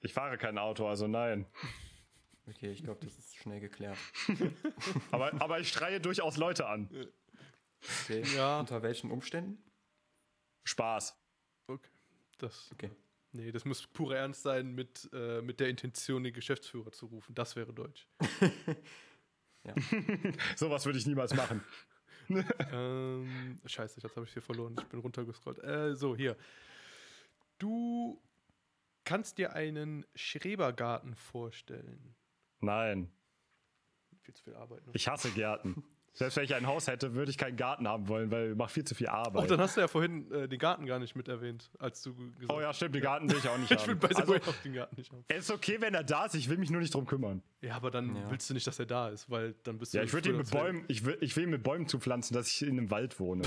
Ich 0.02 0.14
fahre 0.14 0.38
kein 0.38 0.58
Auto, 0.58 0.88
also 0.88 1.08
nein. 1.08 1.46
Okay, 2.48 2.72
ich 2.72 2.84
glaube, 2.84 3.04
das 3.04 3.18
ist 3.18 3.36
schnell 3.36 3.60
geklärt. 3.60 3.98
Aber, 5.12 5.34
aber 5.42 5.60
ich 5.60 5.70
schreie 5.70 6.00
durchaus 6.00 6.38
Leute 6.38 6.68
an. 6.68 6.90
Okay. 8.04 8.24
Ja. 8.36 8.60
Unter 8.60 8.82
welchen 8.84 9.12
Umständen? 9.12 9.62
Spaß. 10.64 11.18
Okay. 11.68 11.90
Das, 12.38 12.70
Okay. 12.74 12.92
nee, 13.34 13.52
das 13.52 13.66
muss 13.66 13.86
pure 13.88 14.16
Ernst 14.16 14.44
sein 14.44 14.74
mit, 14.74 15.10
äh, 15.12 15.42
mit 15.42 15.60
der 15.60 15.70
Intention, 15.70 16.24
den 16.24 16.34
Geschäftsführer 16.34 16.92
zu 16.92 17.08
rufen. 17.08 17.36
Das 17.36 17.56
wäre 17.56 17.74
deutsch. 17.74 18.08
Sowas 20.56 20.86
würde 20.86 21.00
ich 21.00 21.06
niemals 21.06 21.34
machen. 21.34 21.62
ähm, 22.72 23.60
scheiße, 23.66 24.02
jetzt 24.02 24.16
habe 24.16 24.26
ich 24.26 24.34
hier 24.34 24.42
verloren. 24.42 24.76
Ich 24.80 24.86
bin 24.86 25.00
runtergescrollt. 25.00 25.64
Äh, 25.64 25.96
so, 25.96 26.16
hier. 26.16 26.36
Du 27.58 28.22
kannst 29.04 29.38
dir 29.38 29.54
einen 29.54 30.06
Schrebergarten 30.16 31.16
vorstellen. 31.16 32.16
Nein. 32.60 33.12
Viel 34.22 34.34
zu 34.34 34.44
viel 34.44 34.56
Arbeit. 34.56 34.86
Ne? 34.86 34.92
Ich 34.94 35.08
hasse 35.08 35.32
Gärten. 35.32 35.84
Selbst 36.18 36.36
wenn 36.36 36.46
ich 36.46 36.56
ein 36.56 36.66
Haus 36.66 36.88
hätte, 36.88 37.14
würde 37.14 37.30
ich 37.30 37.38
keinen 37.38 37.58
Garten 37.58 37.88
haben 37.88 38.08
wollen, 38.08 38.32
weil 38.32 38.56
macht 38.56 38.72
viel 38.72 38.84
zu 38.84 38.96
viel 38.96 39.06
Oh, 39.06 39.12
Arbeit. 39.12 39.52
dann 39.52 39.62
hast 39.62 39.78
du 39.78 39.82
ja 39.82 39.88
vorhin 39.88 40.32
äh, 40.32 40.48
den 40.50 40.58
Garten 40.58 40.88
gar 40.88 40.98
nicht 40.98 41.16
mit 41.16 41.28
erwähnt, 41.28 41.70
als 41.78 42.02
du 42.02 42.16
gesagt 42.16 42.52
oh 42.52 42.60
ja, 42.60 42.74
stimmt, 42.74 42.96
den 42.96 43.04
Garten 43.04 43.30
will 43.30 43.38
ich 43.38 43.48
auch 43.48 43.58
nicht 43.60 43.70
Ich 43.72 43.86
will 43.86 43.94
haben. 43.94 44.00
bei 44.00 44.08
Also, 44.16 44.34
auch 44.36 44.62
den 44.64 44.74
Garten 44.74 44.96
nicht 44.96 45.12
haben. 45.12 45.24
es 45.28 45.38
ist 45.46 45.52
okay, 45.52 45.78
wenn 45.80 45.94
er 45.94 46.04
da 46.04 46.26
ist, 46.26 46.34
ich 46.34 46.50
will 46.50 46.58
mich 46.58 46.72
nur 46.72 46.82
nicht 46.82 46.92
drum 46.92 47.06
kümmern. 47.06 47.44
Ja, 47.62 47.76
aber 47.76 47.92
dann 47.92 48.16
Ja. 48.16 48.32
willst 48.32 48.50
du 48.50 48.56
nicht, 48.56 48.66
dass 48.66 48.80
er 48.80 48.88
da 48.88 49.10
ist, 49.10 49.30
weil 49.30 49.54
dann 49.62 49.78
bist 49.78 49.94
du. 49.94 50.00
Ja, 50.00 50.04
ich 50.04 50.12
würde 50.12 50.30
ihn 50.30 50.38
mit 50.38 50.50
Bäumen, 50.50 50.86
ich 50.90 51.06
will, 51.06 51.20
ich 51.22 51.36
will 51.36 51.44
ihn 51.44 51.52
mit 51.52 51.62
Bäumen 51.62 51.88
zupflanzen, 51.88 52.34
dass 52.34 52.48
ich 52.48 52.64
in 52.64 52.70
einem 52.80 52.90
Wald 52.90 53.20
wohne. 53.20 53.44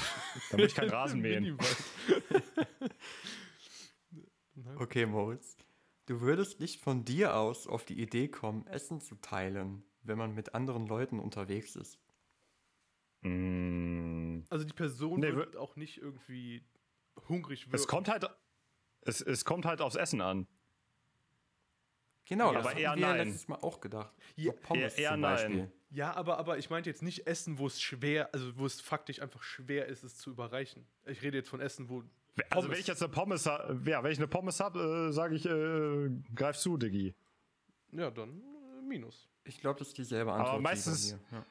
Damit 0.53 0.66
ich 0.66 0.75
keinen 0.77 0.91
Rasen 0.95 1.21
mähen. 1.21 1.43
Miniwald. 1.43 1.77
Okay, 4.77 5.07
Moritz. 5.07 5.57
Du 6.07 6.21
würdest 6.21 6.61
nicht 6.61 6.81
von 6.81 7.05
dir 7.05 7.37
aus 7.37 7.66
auf 7.66 7.85
die 7.85 8.01
Idee 8.01 8.29
kommen, 8.29 8.66
Essen 8.66 9.01
zu 9.01 9.14
teilen, 9.16 9.83
wenn 10.03 10.18
man 10.18 10.35
mit 10.35 10.55
anderen 10.55 10.87
Leuten 10.87 11.18
unterwegs 11.21 11.77
ist. 11.77 11.99
Mm. 13.23 14.43
Also 14.49 14.64
die 14.64 14.73
Person 14.75 15.21
Nee, 15.21 15.35
wird 15.35 15.57
auch 15.57 15.77
nicht 15.77 15.99
irgendwie 15.99 16.64
hungrig 17.29 17.66
Es 17.66 17.73
wirken. 17.73 17.87
kommt 17.89 18.09
halt, 18.09 18.27
es, 19.03 19.21
es 19.21 19.45
kommt 19.45 19.64
halt 19.66 19.81
aufs 19.81 19.97
Essen 19.97 20.21
an. 20.21 20.47
Genau, 22.27 22.49
Ja, 22.53 22.59
das 22.59 22.66
aber 22.66 22.71
haben 22.75 22.81
eher 22.81 22.95
wir 22.97 23.07
nein. 23.07 23.29
letztes 23.29 23.49
Mal 23.49 23.57
auch 23.57 23.81
gedacht. 23.81 24.12
Ja, 24.37 24.53
Pommes 24.53 24.95
eher 24.95 25.12
zum 25.12 25.21
nein. 25.21 25.35
Beispiel. 25.37 25.73
Ja, 25.91 26.14
aber, 26.14 26.39
aber 26.39 26.59
ich 26.59 26.71
meinte 26.71 26.89
jetzt 26.89 27.03
nicht 27.03 27.27
Essen, 27.27 27.59
wo 27.59 27.66
es 27.66 27.81
schwer, 27.81 28.33
also 28.33 28.57
wo 28.57 28.64
es 28.66 28.81
faktisch 28.81 29.21
einfach 29.21 29.43
schwer 29.43 29.87
ist, 29.87 30.05
es 30.05 30.16
zu 30.16 30.31
überreichen. 30.31 30.87
Ich 31.07 31.21
rede 31.23 31.39
jetzt 31.39 31.49
von 31.49 31.61
Essen, 31.61 31.89
wo. 31.89 31.99
Also 32.49 32.49
Pommes. 32.49 32.71
wenn 32.71 32.79
ich 32.81 32.87
jetzt 32.87 33.03
eine 33.03 33.11
Pommes 33.12 33.47
habe, 33.47 33.81
ja, 33.91 34.03
wenn 34.05 34.12
ich 34.12 34.18
eine 34.18 34.29
Pommes 34.29 34.61
habe, 34.61 35.09
äh, 35.09 35.12
sage 35.12 35.35
ich, 35.35 35.45
äh, 35.47 36.11
greif 36.35 36.57
zu, 36.57 36.77
Diggi. 36.77 37.14
Ja, 37.91 38.11
dann 38.11 38.41
äh, 38.41 38.83
Minus. 38.87 39.29
Ich 39.45 39.59
glaube, 39.61 39.81
das 39.81 39.89
ist 39.89 39.99
dieselbe 39.99 40.33
Antwort. 40.33 40.53
wie 40.53 40.62
bei 40.62 40.71
meistens- 40.71 41.12
mir. 41.12 41.21
Ja. 41.33 41.45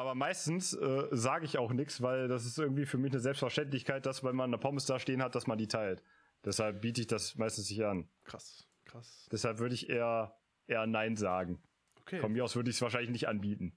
Aber 0.00 0.14
meistens 0.14 0.72
äh, 0.72 1.08
sage 1.10 1.44
ich 1.44 1.58
auch 1.58 1.72
nichts, 1.72 2.00
weil 2.00 2.26
das 2.26 2.46
ist 2.46 2.58
irgendwie 2.58 2.86
für 2.86 2.96
mich 2.96 3.12
eine 3.12 3.20
Selbstverständlichkeit, 3.20 4.06
dass 4.06 4.24
wenn 4.24 4.34
man 4.34 4.48
eine 4.48 4.56
Pommes 4.56 4.86
da 4.86 4.98
stehen 4.98 5.22
hat, 5.22 5.34
dass 5.34 5.46
man 5.46 5.58
die 5.58 5.68
teilt. 5.68 6.02
Deshalb 6.42 6.80
biete 6.80 7.02
ich 7.02 7.06
das 7.06 7.36
meistens 7.36 7.68
nicht 7.68 7.84
an. 7.84 8.08
Krass, 8.24 8.66
krass. 8.86 9.28
Deshalb 9.30 9.58
würde 9.58 9.74
ich 9.74 9.90
eher, 9.90 10.34
eher 10.66 10.86
Nein 10.86 11.16
sagen. 11.16 11.62
Okay. 12.00 12.18
Von 12.18 12.32
mir 12.32 12.44
aus 12.44 12.56
würde 12.56 12.70
ich 12.70 12.76
es 12.76 12.82
wahrscheinlich 12.82 13.10
nicht 13.10 13.28
anbieten. 13.28 13.76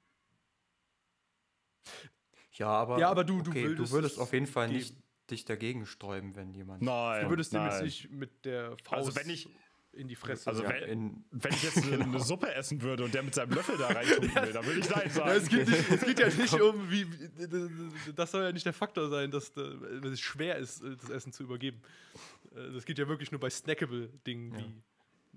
ja, 2.54 2.68
aber, 2.68 3.00
Ja, 3.00 3.10
aber 3.10 3.26
du- 3.26 3.42
du 3.42 3.52
okay, 3.52 3.66
würdest 3.68 3.92
du 3.92 3.96
würdest 3.96 4.14
es 4.16 4.20
auf 4.22 4.32
jeden 4.32 4.48
Fall 4.48 4.70
nicht 4.70 4.96
dich 5.30 5.44
dagegen 5.44 5.86
sträuben, 5.86 6.36
wenn 6.38 6.54
jemand. 6.54 6.82
Nein. 6.84 7.26
Du 7.26 7.32
würdest 7.32 7.54
dem 7.54 7.64
jetzt 7.66 7.82
nicht 7.82 8.10
mit 8.12 8.46
der 8.46 8.78
Faust 8.84 9.08
Also 9.08 9.16
wenn 9.18 9.30
ich- 9.30 9.50
in 9.94 10.08
die 10.08 10.16
Fresse. 10.16 10.50
Also 10.50 10.64
ja, 10.64 10.70
wenn- 10.70 10.90
in, 10.90 11.24
Wenn 11.32 11.54
ich 11.54 11.64
jetzt 11.64 11.78
eine, 11.84 12.04
eine 12.04 12.20
Suppe 12.20 12.54
essen 12.54 12.82
würde 12.82 13.04
und 13.04 13.14
der 13.14 13.24
mit 13.24 13.34
seinem 13.36 13.52
Löffel 13.54 13.78
da 13.78 13.88
reintun 13.88 14.24
will, 14.36 14.54
dann 14.54 14.66
würde 14.66 14.80
ich 14.80 14.90
Nein 14.90 15.10
sagen. 15.10 15.28
ja, 15.30 15.34
es, 15.36 15.48
geht 15.50 15.68
nicht, 15.70 15.92
es 15.92 16.02
geht 16.02 16.20
ja 16.20 16.28
nicht 16.42 16.54
um, 16.60 16.90
wie, 16.92 17.06
wie. 17.12 18.14
Das 18.16 18.32
soll 18.32 18.44
ja 18.44 18.52
nicht 18.52 18.66
der 18.66 18.74
Faktor 18.74 19.10
sein, 19.10 19.30
dass, 19.32 19.50
äh, 19.58 20.02
dass 20.02 20.12
es 20.12 20.20
schwer 20.22 20.58
ist, 20.58 20.82
äh, 20.84 20.96
das 21.00 21.10
Essen 21.10 21.32
zu 21.34 21.44
übergeben. 21.44 21.82
Äh, 22.56 22.72
Das 22.74 22.86
geht 22.86 22.98
ja 22.98 23.08
wirklich 23.08 23.32
nur 23.32 23.40
bei 23.40 23.50
snackable-Dingen 23.50 24.54
Ja. 24.54 24.60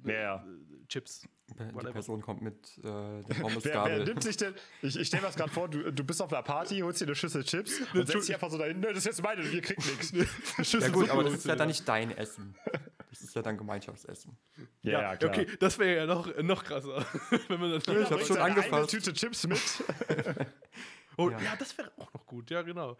wie 0.04 0.10
äh, 0.10 0.14
Ja, 0.14 0.20
ja. 0.20 0.36
äh, 0.36 0.86
Chips. 0.88 1.26
die. 1.48 1.92
Person 1.92 2.20
kommt 2.22 2.42
mit 2.42 2.54
äh, 2.78 2.82
der 2.82 2.92
Wer, 2.92 3.22
wer 3.28 3.36
Pommesgabel. 3.40 4.04
nimmt 4.04 4.22
sich 4.22 4.36
denn? 4.36 4.54
Ich, 4.82 4.96
ich 4.98 5.06
stelle 5.08 5.22
mir 5.22 5.28
das 5.28 5.36
gerade 5.36 5.50
vor, 5.50 5.68
du, 5.68 5.92
du 5.92 6.04
bist 6.04 6.20
auf 6.22 6.32
einer 6.32 6.42
Party, 6.42 6.78
holst 6.80 7.00
dir 7.00 7.06
eine 7.06 7.14
Schüssel 7.14 7.44
Chips 7.44 7.80
und 7.94 8.06
setzt 8.06 8.28
dich 8.28 8.34
einfach 8.34 8.50
so 8.50 8.58
dahin, 8.58 8.80
"Nö, 8.80 8.88
das 8.88 8.98
ist 8.98 9.04
jetzt 9.06 9.22
meine, 9.22 9.42
ihr 9.42 9.62
kriegt 9.62 9.84
nichts. 9.84 10.72
Ja 10.72 10.88
gut, 10.90 11.08
aber 11.10 11.24
das 11.24 11.34
ist 11.34 11.46
ja 11.46 11.56
dann 11.56 11.68
nicht 11.68 11.88
dein 11.88 12.10
Essen. 12.16 12.54
Das 13.10 13.20
ist 13.22 13.34
ja 13.34 13.42
dann 13.42 13.56
Gemeinschaftsessen. 13.56 14.36
Ja, 14.82 15.00
ja, 15.00 15.16
klar. 15.16 15.30
Okay, 15.30 15.46
das 15.58 15.78
wäre 15.78 15.96
ja 15.96 16.06
noch, 16.06 16.34
noch 16.42 16.64
krasser. 16.64 17.04
Wenn 17.48 17.60
man 17.60 17.70
dann 17.70 17.80
ich 17.80 17.86
hab 17.88 18.08
Bringt 18.10 18.26
schon 18.26 18.38
angefasst. 18.38 18.90
Tüte 18.90 19.12
Chips 19.12 19.46
mit. 19.46 19.58
oh, 21.16 21.30
Ja. 21.30 21.40
ja. 21.40 21.56
das 21.56 21.76
wäre 21.78 21.92
auch 21.98 22.12
noch 22.12 22.26
gut, 22.26 22.50
ja, 22.50 22.62
genau. 22.62 22.96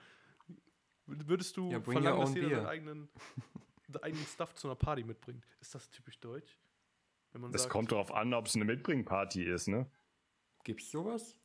Würdest 1.07 1.57
du 1.57 1.70
Ja, 1.70 1.78
bring 1.78 1.98
your 1.98 2.02
verlangen, 2.02 2.20
dass 2.20 2.30
own 2.30 2.36
jeder 2.36 2.57
seinen 2.57 2.66
eigenen, 2.66 3.09
seinen 3.86 4.02
eigenen 4.02 4.26
Stuff 4.26 4.54
zu 4.54 4.68
einer 4.68 4.74
Party 4.76 5.04
mitbringt? 5.04 5.44
Ist 5.61 5.74
das 5.74 5.88
typisch 5.90 6.18
deutsch? 6.18 6.59
Wenn 7.32 7.42
man 7.42 7.52
Das 7.52 7.62
sagt, 7.62 7.72
kommt 7.72 7.92
darauf 7.92 8.12
an, 8.12 8.32
ob 8.34 8.46
es 8.46 8.57
eine 8.57 8.64
Mitbringparty 8.64 9.44
ist, 9.44 9.68
ne? 9.68 9.90
Gibt's 10.64 10.90
sowas? 10.90 11.36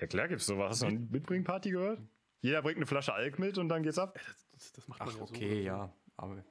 Ja 0.00 0.06
klar 0.06 0.28
gibt's 0.28 0.46
sowas. 0.46 0.70
Hast 0.70 0.82
du 0.82 0.86
eine 0.86 0.98
Mitbringparty 0.98 1.70
gehört? 1.70 2.00
Jeder 2.40 2.62
bringt 2.62 2.76
eine 2.76 2.86
Flasche 2.86 3.12
Alk 3.14 3.38
mit 3.38 3.58
und 3.58 3.68
dann 3.68 3.82
geht's 3.82 3.98
ab. 3.98 4.16
Ja, 4.16 4.22
das, 4.52 4.72
das, 4.72 4.88
macht 4.88 5.00
man 5.00 5.08
Ach, 5.08 5.12
ja 5.12 5.26
so. 5.26 5.34
okay, 5.34 5.62
ja. 5.62 5.92
Aber 6.16 6.44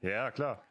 Ja, 0.00 0.30
klar. 0.30 0.62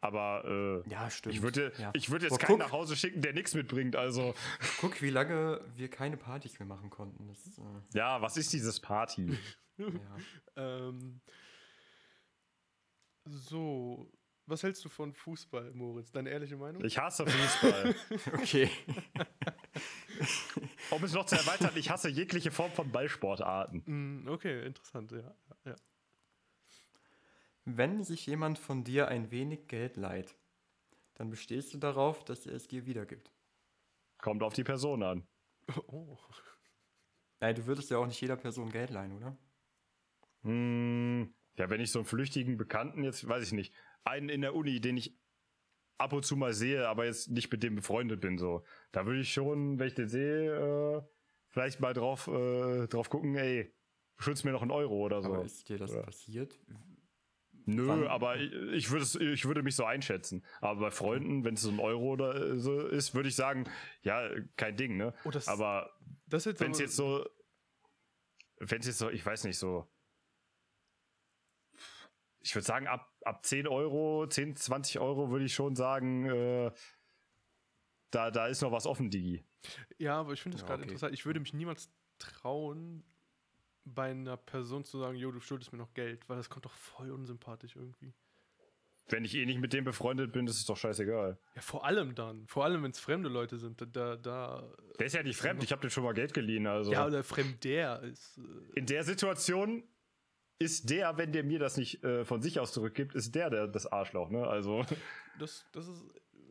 Aber 0.00 0.82
äh, 0.86 0.90
ja, 0.90 1.10
stimmt. 1.10 1.34
ich 1.34 1.42
würde 1.42 1.72
ja. 1.78 1.90
ich 1.94 2.10
würde 2.10 2.26
jetzt 2.26 2.34
Aber 2.34 2.44
keinen 2.44 2.58
guck, 2.58 2.66
nach 2.66 2.72
Hause 2.72 2.96
schicken, 2.96 3.22
der 3.22 3.32
nichts 3.32 3.54
mitbringt. 3.54 3.96
Also, 3.96 4.34
guck, 4.80 5.00
wie 5.02 5.10
lange 5.10 5.60
wir 5.74 5.88
keine 5.88 6.16
Partys 6.16 6.58
mehr 6.58 6.68
machen 6.68 6.90
konnten. 6.90 7.26
Das, 7.28 7.58
äh, 7.58 7.98
ja, 7.98 8.20
was 8.20 8.36
ist 8.36 8.52
dieses 8.52 8.80
Party? 8.80 9.38
ja. 9.78 9.86
Ähm, 10.58 11.20
so, 13.26 14.10
was 14.46 14.62
hältst 14.62 14.82
du 14.84 14.88
von 14.88 15.12
Fußball, 15.12 15.72
Moritz? 15.72 16.12
Deine 16.12 16.30
ehrliche 16.30 16.56
Meinung? 16.56 16.82
Ich 16.84 16.96
hasse 16.96 17.26
Fußball. 17.26 17.94
Okay. 18.34 18.70
um 20.90 21.04
es 21.04 21.12
noch 21.12 21.26
zu 21.26 21.34
erweitern, 21.34 21.72
ich 21.74 21.90
hasse 21.90 22.08
jegliche 22.08 22.50
Form 22.50 22.70
von 22.70 22.90
Ballsportarten. 22.90 23.82
Mm, 23.84 24.28
okay, 24.28 24.64
interessant, 24.64 25.12
ja. 25.12 25.34
Wenn 27.68 28.04
sich 28.04 28.26
jemand 28.26 28.60
von 28.60 28.84
dir 28.84 29.08
ein 29.08 29.32
wenig 29.32 29.66
Geld 29.66 29.96
leiht, 29.96 30.36
dann 31.14 31.30
bestehst 31.30 31.74
du 31.74 31.78
darauf, 31.78 32.24
dass 32.24 32.46
er 32.46 32.54
es 32.54 32.68
dir 32.68 32.86
wiedergibt. 32.86 33.32
Kommt 34.18 34.44
auf 34.44 34.54
die 34.54 34.62
Person 34.62 35.02
an. 35.02 35.26
Oh. 35.88 36.16
Nein, 37.40 37.56
du 37.56 37.66
würdest 37.66 37.90
ja 37.90 37.98
auch 37.98 38.06
nicht 38.06 38.20
jeder 38.20 38.36
Person 38.36 38.70
Geld 38.70 38.90
leihen, 38.90 39.16
oder? 39.16 39.36
Hm, 40.42 41.34
ja, 41.58 41.68
wenn 41.70 41.80
ich 41.80 41.90
so 41.90 41.98
einen 41.98 42.06
flüchtigen 42.06 42.56
Bekannten 42.56 43.02
jetzt, 43.02 43.28
weiß 43.28 43.42
ich 43.42 43.52
nicht, 43.52 43.74
einen 44.04 44.28
in 44.28 44.42
der 44.42 44.54
Uni, 44.54 44.80
den 44.80 44.96
ich 44.96 45.18
ab 45.98 46.12
und 46.12 46.24
zu 46.24 46.36
mal 46.36 46.52
sehe, 46.52 46.88
aber 46.88 47.04
jetzt 47.04 47.30
nicht 47.30 47.50
mit 47.50 47.64
dem 47.64 47.74
befreundet 47.74 48.20
bin, 48.20 48.38
so, 48.38 48.64
da 48.92 49.06
würde 49.06 49.20
ich 49.20 49.32
schon, 49.32 49.78
wenn 49.80 49.88
ich 49.88 49.94
den 49.94 50.08
sehe, 50.08 50.98
äh, 50.98 51.02
vielleicht 51.48 51.80
mal 51.80 51.94
drauf, 51.94 52.28
äh, 52.28 52.86
drauf 52.86 53.10
gucken, 53.10 53.34
ey, 53.34 53.74
schuldest 54.18 54.44
mir 54.44 54.52
noch 54.52 54.62
einen 54.62 54.70
Euro 54.70 55.04
oder 55.04 55.20
so. 55.20 55.34
Aber 55.34 55.44
ist 55.44 55.68
dir 55.68 55.78
das 55.78 55.92
Ja. 55.92 56.02
passiert? 56.02 56.58
Nö, 57.68 57.88
wann- 57.88 58.06
aber 58.06 58.36
ich, 58.36 58.52
ich 58.52 58.90
würde 58.90 59.32
ich 59.32 59.44
würde 59.44 59.62
mich 59.62 59.74
so 59.76 59.84
einschätzen. 59.84 60.44
Aber 60.60 60.80
bei 60.80 60.90
Freunden, 60.90 61.44
wenn 61.44 61.54
es 61.54 61.62
so 61.62 61.70
ein 61.70 61.80
Euro 61.80 62.12
oder 62.12 62.34
äh, 62.52 62.58
so 62.58 62.80
ist, 62.86 63.14
würde 63.14 63.28
ich 63.28 63.34
sagen, 63.36 63.68
ja, 64.02 64.28
kein 64.56 64.76
Ding, 64.76 64.96
ne? 64.96 65.12
Oh, 65.24 65.30
das- 65.30 65.48
aber 65.48 65.98
wenn 66.26 66.70
es 66.70 66.78
jetzt 66.78 66.96
so, 66.96 67.26
wenn 68.58 68.80
es 68.80 68.86
jetzt 68.86 68.98
so, 68.98 69.10
ich 69.10 69.24
weiß 69.26 69.44
nicht, 69.44 69.58
so, 69.58 69.86
ich 72.40 72.54
würde 72.54 72.64
sagen, 72.66 72.86
ab, 72.86 73.12
ab 73.24 73.44
10 73.44 73.66
Euro, 73.66 74.26
10, 74.28 74.54
20 74.54 75.00
Euro 75.00 75.30
würde 75.30 75.44
ich 75.44 75.54
schon 75.54 75.74
sagen, 75.74 76.26
äh, 76.26 76.70
da, 78.12 78.30
da 78.30 78.46
ist 78.46 78.62
noch 78.62 78.70
was 78.70 78.86
offen, 78.86 79.10
Digi. 79.10 79.44
Ja, 79.98 80.20
aber 80.20 80.32
ich 80.32 80.40
finde 80.42 80.54
das 80.56 80.62
Ja, 80.62 80.68
gerade 80.68 80.82
okay. 80.82 80.90
interessant. 80.92 81.12
Ich 81.14 81.26
würde 81.26 81.40
mich 81.40 81.52
niemals 81.52 81.90
trauen, 82.18 83.04
bei 83.86 84.10
einer 84.10 84.36
Person 84.36 84.84
zu 84.84 84.98
sagen, 84.98 85.16
jo, 85.16 85.30
du 85.30 85.40
schuldest 85.40 85.72
mir 85.72 85.78
noch 85.78 85.94
Geld, 85.94 86.28
weil 86.28 86.36
das 86.36 86.50
kommt 86.50 86.64
doch 86.64 86.74
voll 86.74 87.10
unsympathisch 87.10 87.76
irgendwie. 87.76 88.12
Wenn 89.08 89.24
ich 89.24 89.36
eh 89.36 89.46
nicht 89.46 89.60
mit 89.60 89.72
dem 89.72 89.84
befreundet 89.84 90.32
bin, 90.32 90.48
ist 90.48 90.58
es 90.58 90.66
doch 90.66 90.76
scheißegal. 90.76 91.38
Ja, 91.54 91.60
vor 91.62 91.84
allem 91.84 92.16
dann. 92.16 92.44
Vor 92.48 92.64
allem, 92.64 92.82
wenn 92.82 92.90
es 92.90 92.98
fremde 92.98 93.28
Leute 93.28 93.56
sind. 93.56 93.80
Da, 93.80 94.16
da, 94.16 94.68
Der 94.98 95.06
ist 95.06 95.14
ja 95.14 95.22
nicht 95.22 95.36
fremd, 95.36 95.62
ich 95.62 95.70
habe 95.70 95.80
den 95.80 95.90
schon 95.90 96.02
mal 96.02 96.12
Geld 96.12 96.34
geliehen, 96.34 96.66
also. 96.66 96.90
Ja, 96.90 97.06
oder 97.06 97.22
fremder 97.22 98.02
ist. 98.02 98.38
Äh, 98.38 98.80
In 98.80 98.86
der 98.86 99.04
Situation 99.04 99.84
ist 100.58 100.90
der, 100.90 101.16
wenn 101.18 101.32
der 101.32 101.44
mir 101.44 101.60
das 101.60 101.76
nicht 101.76 102.02
äh, 102.02 102.24
von 102.24 102.42
sich 102.42 102.58
aus 102.58 102.72
zurückgibt, 102.72 103.14
ist 103.14 103.34
der, 103.34 103.50
der 103.50 103.68
das 103.68 103.86
Arschloch, 103.86 104.30
ne? 104.30 104.44
Also 104.46 104.84
das, 105.38 105.66
das 105.70 105.86
ist 105.86 106.04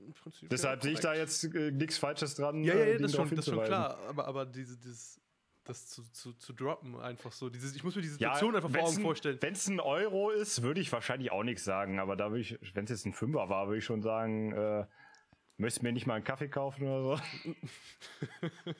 im 0.06 0.14
Prinzip. 0.14 0.50
deshalb 0.50 0.80
ja, 0.80 0.84
sehe 0.84 0.94
ich 0.94 1.00
da 1.00 1.14
jetzt 1.14 1.44
äh, 1.44 1.72
nichts 1.72 1.98
Falsches 1.98 2.36
dran. 2.36 2.64
Ja, 2.64 2.76
ja, 2.76 2.80
äh, 2.82 2.92
ja 2.94 2.98
das, 3.00 3.12
schon, 3.14 3.30
das 3.30 3.40
ist 3.40 3.54
schon 3.54 3.64
klar. 3.64 3.98
Aber, 4.08 4.28
aber 4.28 4.46
diese, 4.46 4.78
dieses, 4.78 5.20
das 5.66 5.88
zu, 5.88 6.04
zu, 6.12 6.34
zu 6.34 6.54
droppen, 6.54 7.00
einfach 7.00 7.32
so. 7.32 7.50
Dieses, 7.50 7.76
ich 7.76 7.84
muss 7.84 7.96
mir 7.96 8.02
die 8.02 8.08
Ja, 8.08 8.14
Situation 8.14 8.56
einfach 8.56 8.70
vor 8.70 8.84
Augen 8.84 9.02
vorstellen. 9.02 9.38
Wenn 9.42 9.54
es 9.54 9.68
ein 9.68 9.80
Euro 9.80 10.30
ist, 10.32 10.62
würde 10.62 10.80
ich 10.80 10.92
wahrscheinlich 10.92 11.32
auch 11.32 11.44
nichts 11.44 11.64
sagen. 11.64 12.00
Aber 12.00 12.16
da 12.16 12.30
würde 12.32 12.42
ich, 12.42 12.58
wenn 12.76 12.86
es 12.86 12.92
jetzt 12.92 13.06
ein 13.06 13.14
Fünfer 13.14 13.50
war, 13.50 13.68
würde 13.68 13.80
ich 13.80 13.86
schon 13.86 14.02
sagen, 14.02 14.52
äh, 14.54 14.86
möchtest 15.58 15.82
du 15.82 15.88
mir 15.88 15.94
nicht 15.94 16.06
mal 16.08 16.16
einen 16.16 16.24
Kaffee 16.24 16.48
kaufen 16.50 16.88
oder 16.88 17.18
so? 17.18 17.24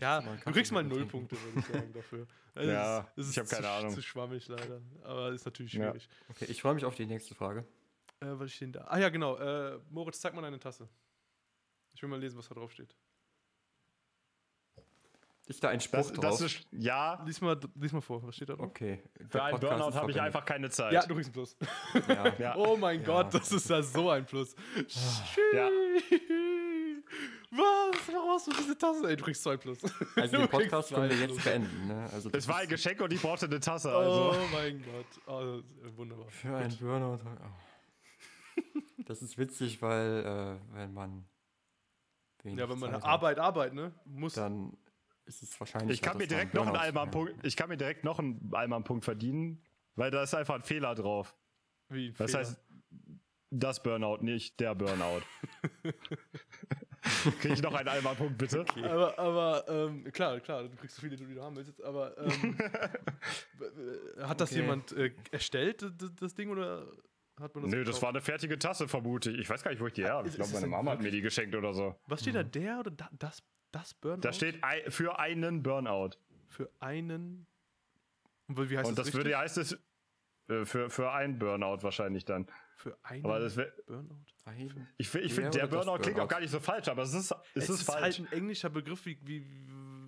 Ja, 0.00 0.20
du 0.20 0.52
kriegst 0.52 0.70
mal 0.72 0.84
null? 0.84 1.06
Punkte, 1.06 1.36
würde 1.42 1.58
ich 1.58 1.66
sagen, 1.66 1.92
dafür. 1.92 2.26
Also 2.54 2.70
Ja, 2.70 3.12
es 3.16 3.26
ist- 3.28 3.32
ich 3.32 3.38
hab 3.38 3.44
es 3.46 3.52
ist 3.52 3.58
keine 3.58 3.66
zu, 3.68 3.72
Ahnung. 3.78 3.94
Zu 3.94 4.02
schwammig 4.02 4.48
leider. 4.48 4.80
Aber 5.04 5.30
ist 5.30 5.44
natürlich 5.44 5.72
Ja. 5.72 5.90
schwierig. 5.90 6.08
Okay, 6.28 6.46
ich 6.48 6.60
freue 6.60 6.74
mich 6.74 6.84
auf 6.84 6.96
die 6.96 7.06
nächste 7.06 7.34
Frage. 7.34 7.60
Äh, 8.20 8.26
was 8.38 8.50
steht 8.52 8.62
denn 8.66 8.72
da? 8.72 8.84
Ah 8.88 8.98
ja, 8.98 9.08
genau. 9.08 9.36
Äh, 9.36 9.78
Moritz, 9.90 10.20
zeig 10.20 10.34
mal 10.34 10.42
deine 10.42 10.58
Tasse. 10.58 10.88
Ich 11.92 12.02
will 12.02 12.08
mal 12.08 12.18
lesen, 12.18 12.38
was 12.38 12.48
da 12.48 12.54
drauf 12.56 12.72
steht. 12.72 12.96
Ist 15.50 15.64
da 15.64 15.68
ein 15.70 15.80
Spruch 15.80 15.98
Das, 15.98 16.12
drauf? 16.12 16.24
das 16.38 16.40
ist, 16.42 16.66
ja, 16.70 17.20
Lies 17.26 17.40
mal, 17.40 17.58
lies 17.74 17.92
mal 17.92 18.00
vor, 18.00 18.22
was 18.22 18.36
steht 18.36 18.48
da 18.50 18.54
drauf? 18.54 18.68
okay. 18.68 19.02
für 19.28 19.42
einen 19.42 19.58
Burnout 19.58 19.92
habe 19.94 20.10
ich 20.12 20.20
einfach 20.20 20.44
keine 20.44 20.70
Zeit. 20.70 20.92
Ja, 20.92 21.04
du 21.04 21.14
kriegst 21.16 21.28
einen 21.28 21.32
Plus. 21.34 21.56
Ja. 22.08 22.32
Ja. 22.38 22.56
Oh 22.56 22.76
mein 22.76 23.00
Ja. 23.00 23.06
Gott, 23.06 23.34
das 23.34 23.50
ist 23.50 23.68
ja 23.68 23.82
so 23.82 24.10
ein 24.10 24.24
Plus. 24.24 24.54
Ja. 25.52 25.68
Was? 27.50 27.60
Warum 28.12 28.28
brauchst 28.28 28.46
du 28.46 28.52
diese 28.52 28.78
Tasse? 28.78 29.08
Ey, 29.10 29.16
du 29.16 29.24
kriegst 29.24 29.42
2 29.42 29.56
plus. 29.56 29.78
Also 30.14 30.36
den 30.36 30.48
Podcast 30.48 30.94
können 30.94 31.10
wir 31.10 31.16
zwei 31.16 31.24
jetzt 31.34 31.42
beenden. 31.44 31.88
Ne? 31.88 32.08
Also 32.12 32.30
Es 32.32 32.46
war 32.46 32.58
ein 32.58 32.68
Geschenk 32.68 33.00
und 33.00 33.12
ich 33.12 33.20
brauchte 33.20 33.46
eine 33.46 33.58
Tasse. 33.58 33.88
Oh 33.92 33.98
Also. 33.98 34.36
mein 34.52 34.80
Gott. 34.84 35.06
Oh, 35.26 35.96
wunderbar. 35.96 36.28
Für 36.28 36.56
einen 36.56 36.76
Burnout. 36.78 37.18
Oh. 37.24 38.80
Das 38.98 39.20
ist 39.22 39.36
witzig, 39.36 39.82
weil 39.82 40.58
äh, 40.72 40.74
wenn 40.76 40.94
man 40.94 41.26
wenig 42.44 42.60
Ja, 42.60 42.68
wenn 42.68 42.78
man 42.78 42.92
Zeit 42.92 43.02
Arbeit, 43.04 43.38
Arbeit, 43.40 43.74
ne? 43.74 43.92
Muss. 44.04 44.36
hat, 44.36 44.44
dann 44.44 44.76
ist 45.30 45.42
es 45.42 45.58
wahrscheinlich. 45.60 45.94
Ich 45.94 46.02
kann 46.02 46.18
mir 46.18 46.26
direkt 46.26 46.54
noch 46.54 46.66
einen 46.66 46.76
Alman-Punkt, 46.76 47.44
ich 47.46 47.56
kann 47.56 47.68
mir 47.68 47.76
direkt 47.76 48.04
noch 48.04 48.18
einen 48.18 48.50
Alman-Punkt 48.52 49.04
verdienen, 49.04 49.62
weil 49.94 50.10
da 50.10 50.22
ist 50.22 50.34
einfach 50.34 50.56
ein 50.56 50.62
Fehler 50.62 50.94
drauf. 50.94 51.34
Wie 51.88 52.08
ein 52.08 52.14
Das 52.18 52.30
Fehler. 52.32 52.44
heißt, 52.44 52.60
das 53.52 53.82
Burnout, 53.82 54.18
nicht 54.22 54.60
der 54.60 54.74
Burnout. 54.74 55.22
Kriege 57.40 57.54
ich 57.54 57.62
noch 57.62 57.74
einen 57.74 57.88
Alman-Punkt, 57.88 58.36
bitte? 58.38 58.64
Aber, 58.84 59.18
aber 59.18 59.64
ähm, 59.68 60.04
klar, 60.12 60.38
klar, 60.40 60.64
du 60.64 60.76
kriegst 60.76 60.96
so 60.96 61.02
viele, 61.02 61.18
wie 61.28 61.34
du 61.34 61.42
haben 61.42 61.56
willst. 61.56 61.70
jetzt, 61.70 61.82
Aber 61.82 62.16
ähm, 62.18 62.58
hat 64.22 64.40
das 64.40 64.50
Okay. 64.52 64.60
jemand 64.60 64.92
äh, 64.92 65.10
erstellt, 65.30 65.84
das 66.20 66.34
Ding, 66.34 66.50
oder 66.50 66.86
hat 67.40 67.54
man 67.54 67.64
das 67.64 67.72
Nö, 67.72 67.78
das 67.78 67.86
gekauft? 67.86 68.02
war 68.02 68.08
eine 68.10 68.20
fertige 68.20 68.58
Tasse, 68.58 68.86
vermute 68.86 69.30
ich. 69.30 69.38
Ich 69.40 69.50
weiß 69.50 69.62
gar 69.62 69.70
nicht, 69.70 69.80
wo 69.80 69.86
ich 69.86 69.94
die 69.94 70.02
her 70.04 70.12
habe. 70.14 70.28
Ich 70.28 70.34
glaube, 70.34 70.50
meine 70.52 70.62
das 70.66 70.70
Mama 70.70 70.90
hat 70.92 71.02
mir 71.02 71.10
die 71.10 71.22
geschenkt 71.22 71.54
oder 71.54 71.72
so. 71.72 71.96
Was 72.06 72.20
steht 72.20 72.34
da, 72.34 72.42
der 72.42 72.80
oder 72.80 72.90
da, 72.90 73.08
das, 73.18 73.42
das 73.72 73.94
Burnout? 73.94 74.20
Da 74.22 74.32
steht 74.32 74.60
für 74.88 75.18
einen 75.18 75.62
Burnout. 75.62 76.10
Für 76.48 76.70
einen. 76.80 77.46
Und 78.48 78.70
wie 78.70 78.76
heißt 78.78 78.88
Und 78.88 78.98
das, 78.98 79.06
das 79.06 79.14
würde 79.14 79.36
heißt 79.38 79.58
es 79.58 79.78
äh, 80.48 80.64
für, 80.64 80.90
für 80.90 81.12
einen 81.12 81.38
Burnout 81.38 81.82
wahrscheinlich 81.82 82.24
dann. 82.24 82.46
Für 82.76 82.98
einen 83.02 83.24
Aber 83.24 83.38
das 83.38 83.56
wär, 83.56 83.72
Burnout? 83.86 84.16
Ein, 84.46 84.88
ich, 84.96 85.06
ich 85.06 85.12
Der 85.12 85.30
finde, 85.30 85.50
der 85.50 85.66
das 85.68 85.70
Burnout 85.70 85.98
klingt 86.02 86.16
auch 86.18 86.22
Burnout? 86.22 86.28
gar 86.28 86.40
nicht 86.40 86.50
so 86.50 86.58
falsch, 86.60 86.88
aber 86.88 87.02
es 87.02 87.14
ist, 87.14 87.32
es 87.54 87.64
ist, 87.64 87.70
ist 87.70 87.82
falsch. 87.84 88.00
halt 88.02 88.18
ein 88.20 88.32
englischer 88.32 88.70
Begriff. 88.70 89.04
Wie, 89.06 89.18
wie, 89.22 89.46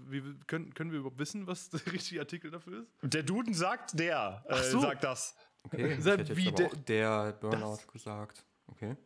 wie, 0.08 0.38
können, 0.46 0.72
können 0.74 0.90
wir 0.90 0.98
überhaupt 1.00 1.18
wissen, 1.18 1.46
was 1.46 1.68
der 1.70 1.80
richtige 1.92 2.20
Artikel 2.20 2.50
dafür 2.50 2.82
ist? 2.82 2.90
Der 3.02 3.22
Duden 3.22 3.54
sagt 3.54 3.98
der, 3.98 4.42
äh, 4.48 4.52
Ach 4.54 4.62
so. 4.62 4.80
sagt 4.80 5.04
das. 5.04 5.36
okay, 5.64 5.94
ich 5.98 6.04
hätte 6.04 6.36
wie 6.36 6.46
jetzt 6.46 6.60
aber 6.60 6.76
der- 6.76 7.10
auch 7.10 7.22
der 7.26 7.32
Burnout 7.34 7.78
gesagt. 7.92 8.44
Okay. 8.66 8.96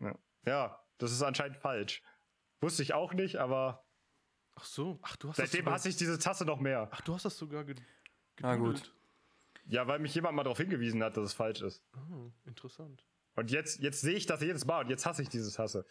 Ja, 0.47 0.81
das 0.99 1.11
ist 1.13 1.23
anscheinend 1.23 1.57
falsch. 1.59 2.03
Wusste 2.61 2.83
ich 2.83 2.95
auch 2.95 3.13
nicht, 3.13 3.37
aber 3.37 3.85
Ach 4.57 4.65
so. 4.65 4.99
Ach, 5.03 5.17
du 5.17 5.29
hast 5.29 5.37
seitdem 5.37 5.59
das 5.59 5.65
sogar, 5.65 5.75
hasse 5.75 5.89
ich 5.91 5.97
diese 5.97 6.19
Tasse 6.19 6.45
noch 6.45 6.59
mehr. 6.59 6.89
Ach, 6.91 7.01
du 7.03 7.15
hast 7.15 7.25
das 7.25 7.37
sogar 7.37 7.65
ge 7.65 7.77
Na 8.41 8.57
gut. 8.57 8.75
gedudelt. 8.75 8.93
Ja, 9.69 9.87
weil 9.87 9.99
mich 9.99 10.15
jemand 10.15 10.37
mal 10.37 10.45
darauf 10.45 10.59
hingewiesen 10.59 11.03
hat, 11.03 11.17
dass 11.17 11.25
es 11.25 11.35
falsch 11.35 11.61
ist. 11.61 11.83
Ah, 11.93 12.31
interessant. 12.47 13.05
Und 13.35 13.51
jetzt, 13.51 13.81
jetzt 13.81 14.01
sehe 14.01 14.15
ich 14.15 14.27
das 14.27 14.41
jedes 14.41 14.65
Mal 14.65 14.85
und 14.85 14.91
jetzt 14.91 15.05
hasse 15.05 15.23
ich 15.23 15.29
diese 15.29 15.53
Tasse. 15.53 15.85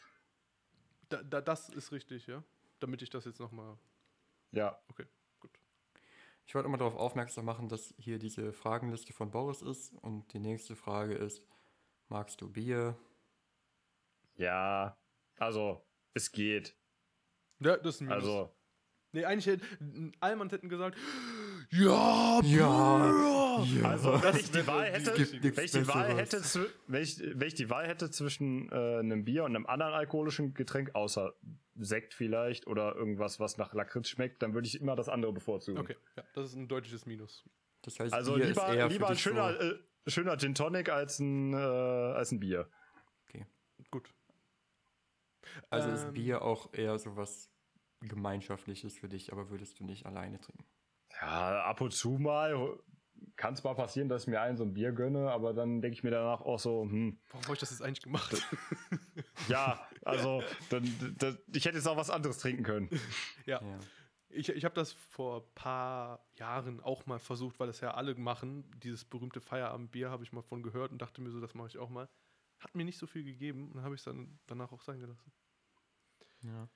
Da, 1.09 1.21
da, 1.21 1.41
das 1.41 1.69
ist 1.69 1.91
richtig, 1.91 2.25
ja? 2.25 2.43
Damit 2.79 3.01
ich 3.01 3.09
das 3.09 3.25
jetzt 3.25 3.39
nochmal. 3.39 3.77
Ja. 4.51 4.79
Okay, 4.87 5.05
gut. 5.39 5.51
Ich 6.47 6.55
wollte 6.55 6.67
immer 6.67 6.77
darauf 6.77 6.95
aufmerksam 6.95 7.45
machen, 7.45 7.69
dass 7.69 7.93
hier 7.97 8.17
diese 8.17 8.51
Fragenliste 8.53 9.13
von 9.13 9.29
Boris 9.29 9.61
ist 9.61 9.93
und 10.01 10.33
die 10.33 10.39
nächste 10.39 10.75
Frage 10.75 11.13
ist: 11.13 11.43
Magst 12.07 12.41
du 12.41 12.49
Bier? 12.49 12.97
Ja. 14.37 14.97
Also, 15.37 15.85
es 16.13 16.31
geht. 16.31 16.75
Ja, 17.59 17.77
das 17.77 17.95
ist 17.95 18.01
ein 18.01 18.07
Minus. 18.07 18.23
Also, 18.23 18.54
Nee, 19.15 19.23
eigentlich 19.23 19.47
hätte. 19.47 19.65
Allmann 20.19 20.49
hätten 20.49 20.67
gesagt. 20.67 20.97
Ja, 21.71 22.41
Ja, 22.43 23.63
Bier! 23.63 23.85
also 23.85 24.21
wenn 24.21 24.35
ich 24.35 24.51
die 24.51 24.67
Wahl 24.67 24.83
hätte, 24.91 25.17
wenn 25.17 25.63
ich 25.63 25.71
die 25.71 25.87
Wahl 25.87 26.17
hätte, 26.17 26.41
wenn 26.87 27.01
ich, 27.01 27.21
wenn 27.23 27.47
ich 27.47 27.53
die 27.53 27.69
Wahl 27.69 27.87
hätte 27.87 28.11
zwischen 28.11 28.69
äh, 28.73 28.99
einem 28.99 29.23
Bier 29.23 29.45
und 29.45 29.55
einem 29.55 29.65
anderen 29.67 29.93
alkoholischen 29.93 30.53
Getränk, 30.53 30.93
außer 30.95 31.33
Sekt 31.75 32.13
vielleicht 32.13 32.67
oder 32.67 32.93
irgendwas, 32.93 33.39
was 33.39 33.57
nach 33.57 33.73
Lakritz 33.73 34.09
schmeckt, 34.09 34.43
dann 34.43 34.53
würde 34.53 34.67
ich 34.67 34.81
immer 34.81 34.97
das 34.97 35.07
andere 35.07 35.31
bevorzugen. 35.31 35.79
Okay, 35.79 35.95
ja, 36.17 36.23
das 36.33 36.47
ist 36.47 36.55
ein 36.55 36.67
deutliches 36.67 37.05
Minus. 37.05 37.45
Das 37.83 37.97
heißt, 37.97 38.13
Also 38.13 38.33
Bier 38.35 38.47
lieber, 38.47 38.67
ist 38.67 38.75
eher 38.75 38.89
lieber 38.89 39.09
ein 39.09 39.17
schöner, 39.17 39.53
So, 39.53 39.59
äh, 39.61 39.79
schöner 40.07 40.37
Gin 40.37 40.55
Tonic 40.55 40.89
als 40.89 41.19
ein, 41.19 41.53
äh, 41.53 41.57
als 41.57 42.33
ein 42.33 42.41
Bier. 42.41 42.69
Gut. 43.91 44.13
also 45.69 45.89
ist 45.89 46.03
ähm, 46.03 46.13
Bier 46.13 46.41
auch 46.41 46.73
eher 46.73 46.97
so 46.99 47.15
was 48.05 48.15
Gemeinschaftliches 48.15 48.97
für 48.97 49.09
dich, 49.09 49.31
aber 49.31 49.49
würdest 49.49 49.79
du 49.79 49.85
nicht 49.85 50.05
alleine 50.05 50.39
trinken? 50.39 50.65
Ja, 51.21 51.63
ab 51.63 51.81
und 51.81 51.91
zu 51.93 52.11
mal 52.11 52.77
kann 53.37 53.53
es 53.53 53.63
mal 53.63 53.73
passieren, 53.75 54.09
dass 54.09 54.23
ich 54.23 54.27
mir 54.27 54.41
einen 54.41 54.57
so 54.57 54.63
ein 54.63 54.73
Bier 54.73 54.91
gönne, 54.91 55.31
aber 55.31 55.53
dann 55.53 55.81
denke 55.81 55.95
ich 55.95 56.03
mir 56.03 56.11
danach 56.11 56.41
auch 56.41 56.59
so, 56.59 56.83
hm, 56.83 57.19
Warum 57.29 57.43
habe 57.43 57.53
ich 57.53 57.59
das 57.59 57.71
jetzt 57.71 57.81
eigentlich 57.81 58.01
gemacht? 58.01 58.35
ja, 59.47 59.87
also 60.03 60.43
dann, 60.69 61.15
dann, 61.17 61.37
ich 61.53 61.65
hätte 61.65 61.77
jetzt 61.77 61.87
auch 61.87 61.97
was 61.97 62.09
anderes 62.09 62.37
trinken 62.39 62.63
können. 62.63 62.89
ja. 63.45 63.61
Ja. 63.61 63.79
Ich, 64.29 64.49
ich 64.49 64.65
habe 64.65 64.75
das 64.75 64.91
vor 64.91 65.43
ein 65.43 65.53
paar 65.53 66.27
Jahren 66.37 66.81
auch 66.81 67.05
mal 67.05 67.19
versucht, 67.19 67.57
weil 67.59 67.67
das 67.67 67.79
ja 67.79 67.93
alle 67.93 68.15
machen. 68.15 68.69
Dieses 68.83 69.05
berühmte 69.05 69.39
Feierabendbier 69.39 70.09
habe 70.09 70.23
ich 70.23 70.33
mal 70.33 70.41
von 70.41 70.61
gehört 70.61 70.91
und 70.91 71.01
dachte 71.01 71.21
mir 71.21 71.31
so, 71.31 71.39
das 71.39 71.53
mache 71.53 71.69
ich 71.69 71.77
auch 71.77 71.89
mal. 71.89 72.09
Hat 72.59 72.75
mir 72.75 72.83
nicht 72.83 72.97
so 72.97 73.07
viel 73.07 73.23
gegeben 73.23 73.71
und 73.71 73.81
habe 73.81 73.95
ich 73.95 74.01
es 74.01 74.05
dann 74.05 74.39
danach 74.45 74.73
auch 74.73 74.81
sein 74.81 74.99
gelassen. 74.99 75.31
ja. 76.41 76.67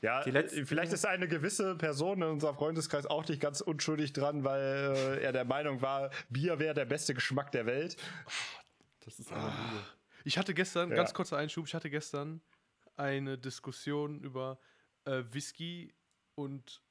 Ja, 0.00 0.22
Die 0.22 0.30
letzte- 0.30 0.64
vielleicht 0.64 0.92
ist 0.92 1.04
eine 1.06 1.26
gewisse 1.26 1.74
Person 1.74 2.22
in 2.22 2.28
unserem 2.28 2.54
Freundeskreis 2.54 3.04
auch 3.06 3.26
nicht 3.26 3.40
ganz 3.40 3.60
unschuldig 3.60 4.12
dran, 4.12 4.44
weil 4.44 4.60
äh, 4.94 5.22
er 5.22 5.32
der 5.32 5.44
Meinung 5.44 5.82
war, 5.82 6.10
Bier 6.30 6.58
wäre 6.60 6.74
der 6.74 6.84
beste 6.84 7.14
Geschmack 7.14 7.50
der 7.50 7.66
Welt. 7.66 7.96
Das 9.04 9.18
ist 9.18 9.32
eine 9.32 9.42
Lüge. 9.46 9.84
Ich 10.24 10.38
hatte 10.38 10.54
gestern, 10.54 10.90
Ja. 10.90 10.96
ganz 10.96 11.14
kurzer 11.14 11.36
Einschub, 11.36 11.66
ich 11.66 11.74
hatte 11.74 11.90
gestern 11.90 12.40
eine 12.96 13.38
Diskussion 13.38 14.20
über 14.20 14.58
äh, 15.04 15.24
Whisky 15.32 15.92
und 16.36 16.82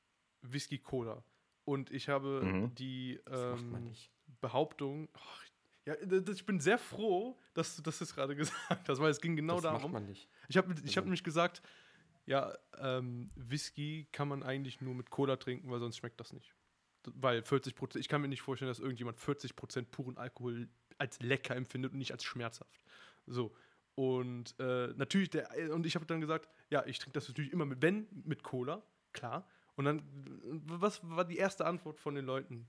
Whisky 0.41 0.79
Cola. 0.79 1.23
Und 1.65 1.91
ich 1.91 2.09
habe 2.09 2.41
Mhm. 2.43 2.75
die 2.75 3.19
macht 3.29 3.61
ähm. 3.61 3.93
Behauptung. 4.41 5.07
ach, 5.13 5.43
ja, 5.85 5.95
ich 6.33 6.45
bin 6.45 6.59
sehr 6.59 6.77
froh, 6.77 7.37
dass 7.53 7.75
du 7.77 7.81
das 7.81 7.99
jetzt 8.01 8.15
gerade 8.15 8.35
gesagt 8.35 8.89
hast, 8.89 8.99
weil 8.99 9.11
es 9.11 9.21
ging 9.21 9.35
genau 9.37 9.55
das 9.55 9.63
macht 9.65 9.75
darum. 9.77 9.91
man 9.93 10.05
nicht. 10.07 10.27
Ich 10.49 10.57
habe 10.57 10.73
ich 10.73 10.77
hab 10.77 10.87
Also- 10.87 11.01
nämlich 11.01 11.23
gesagt, 11.23 11.61
ja, 12.27 12.53
ähm, 12.77 13.31
Whisky 13.35 14.07
kann 14.11 14.27
man 14.27 14.43
eigentlich 14.43 14.81
nur 14.81 14.93
mit 14.93 15.09
Cola 15.09 15.37
trinken, 15.37 15.71
weil 15.71 15.79
sonst 15.79 15.97
schmeckt 15.97 16.19
das 16.19 16.33
nicht. 16.33 16.53
Weil 17.05 17.41
40 17.41 17.73
Prozent, 17.73 18.01
ich 18.01 18.09
kann 18.09 18.21
mir 18.21 18.27
nicht 18.27 18.41
vorstellen, 18.41 18.69
dass 18.69 18.79
irgendjemand 18.79 19.17
40 19.17 19.55
Prozent 19.55 19.91
puren 19.91 20.17
Alkohol 20.17 20.67
als 20.97 21.19
lecker 21.21 21.55
empfindet 21.55 21.93
und 21.93 21.99
nicht 21.99 22.11
als 22.11 22.25
schmerzhaft. 22.25 22.83
So. 23.25 23.55
Und 23.95 24.59
äh, 24.59 24.89
natürlich, 24.95 25.29
der, 25.29 25.73
und 25.73 25.85
ich 25.85 25.95
habe 25.95 26.05
dann 26.05 26.19
gesagt, 26.19 26.49
ja, 26.69 26.85
ich 26.85 26.99
trinke 26.99 27.13
das 27.13 27.29
natürlich 27.29 27.53
immer 27.53 27.65
mit, 27.65 27.81
wenn, 27.81 28.07
mit 28.25 28.43
Cola, 28.43 28.83
klar. 29.13 29.47
Und 29.75 29.85
dann, 29.85 29.99
äh, 29.99 30.01
was 30.65 30.99
war 31.09 31.23
die 31.23 31.37
erste 31.37 31.65
Antwort 31.65 32.01
von 32.01 32.13
den 32.13 32.25
Leuten? 32.25 32.67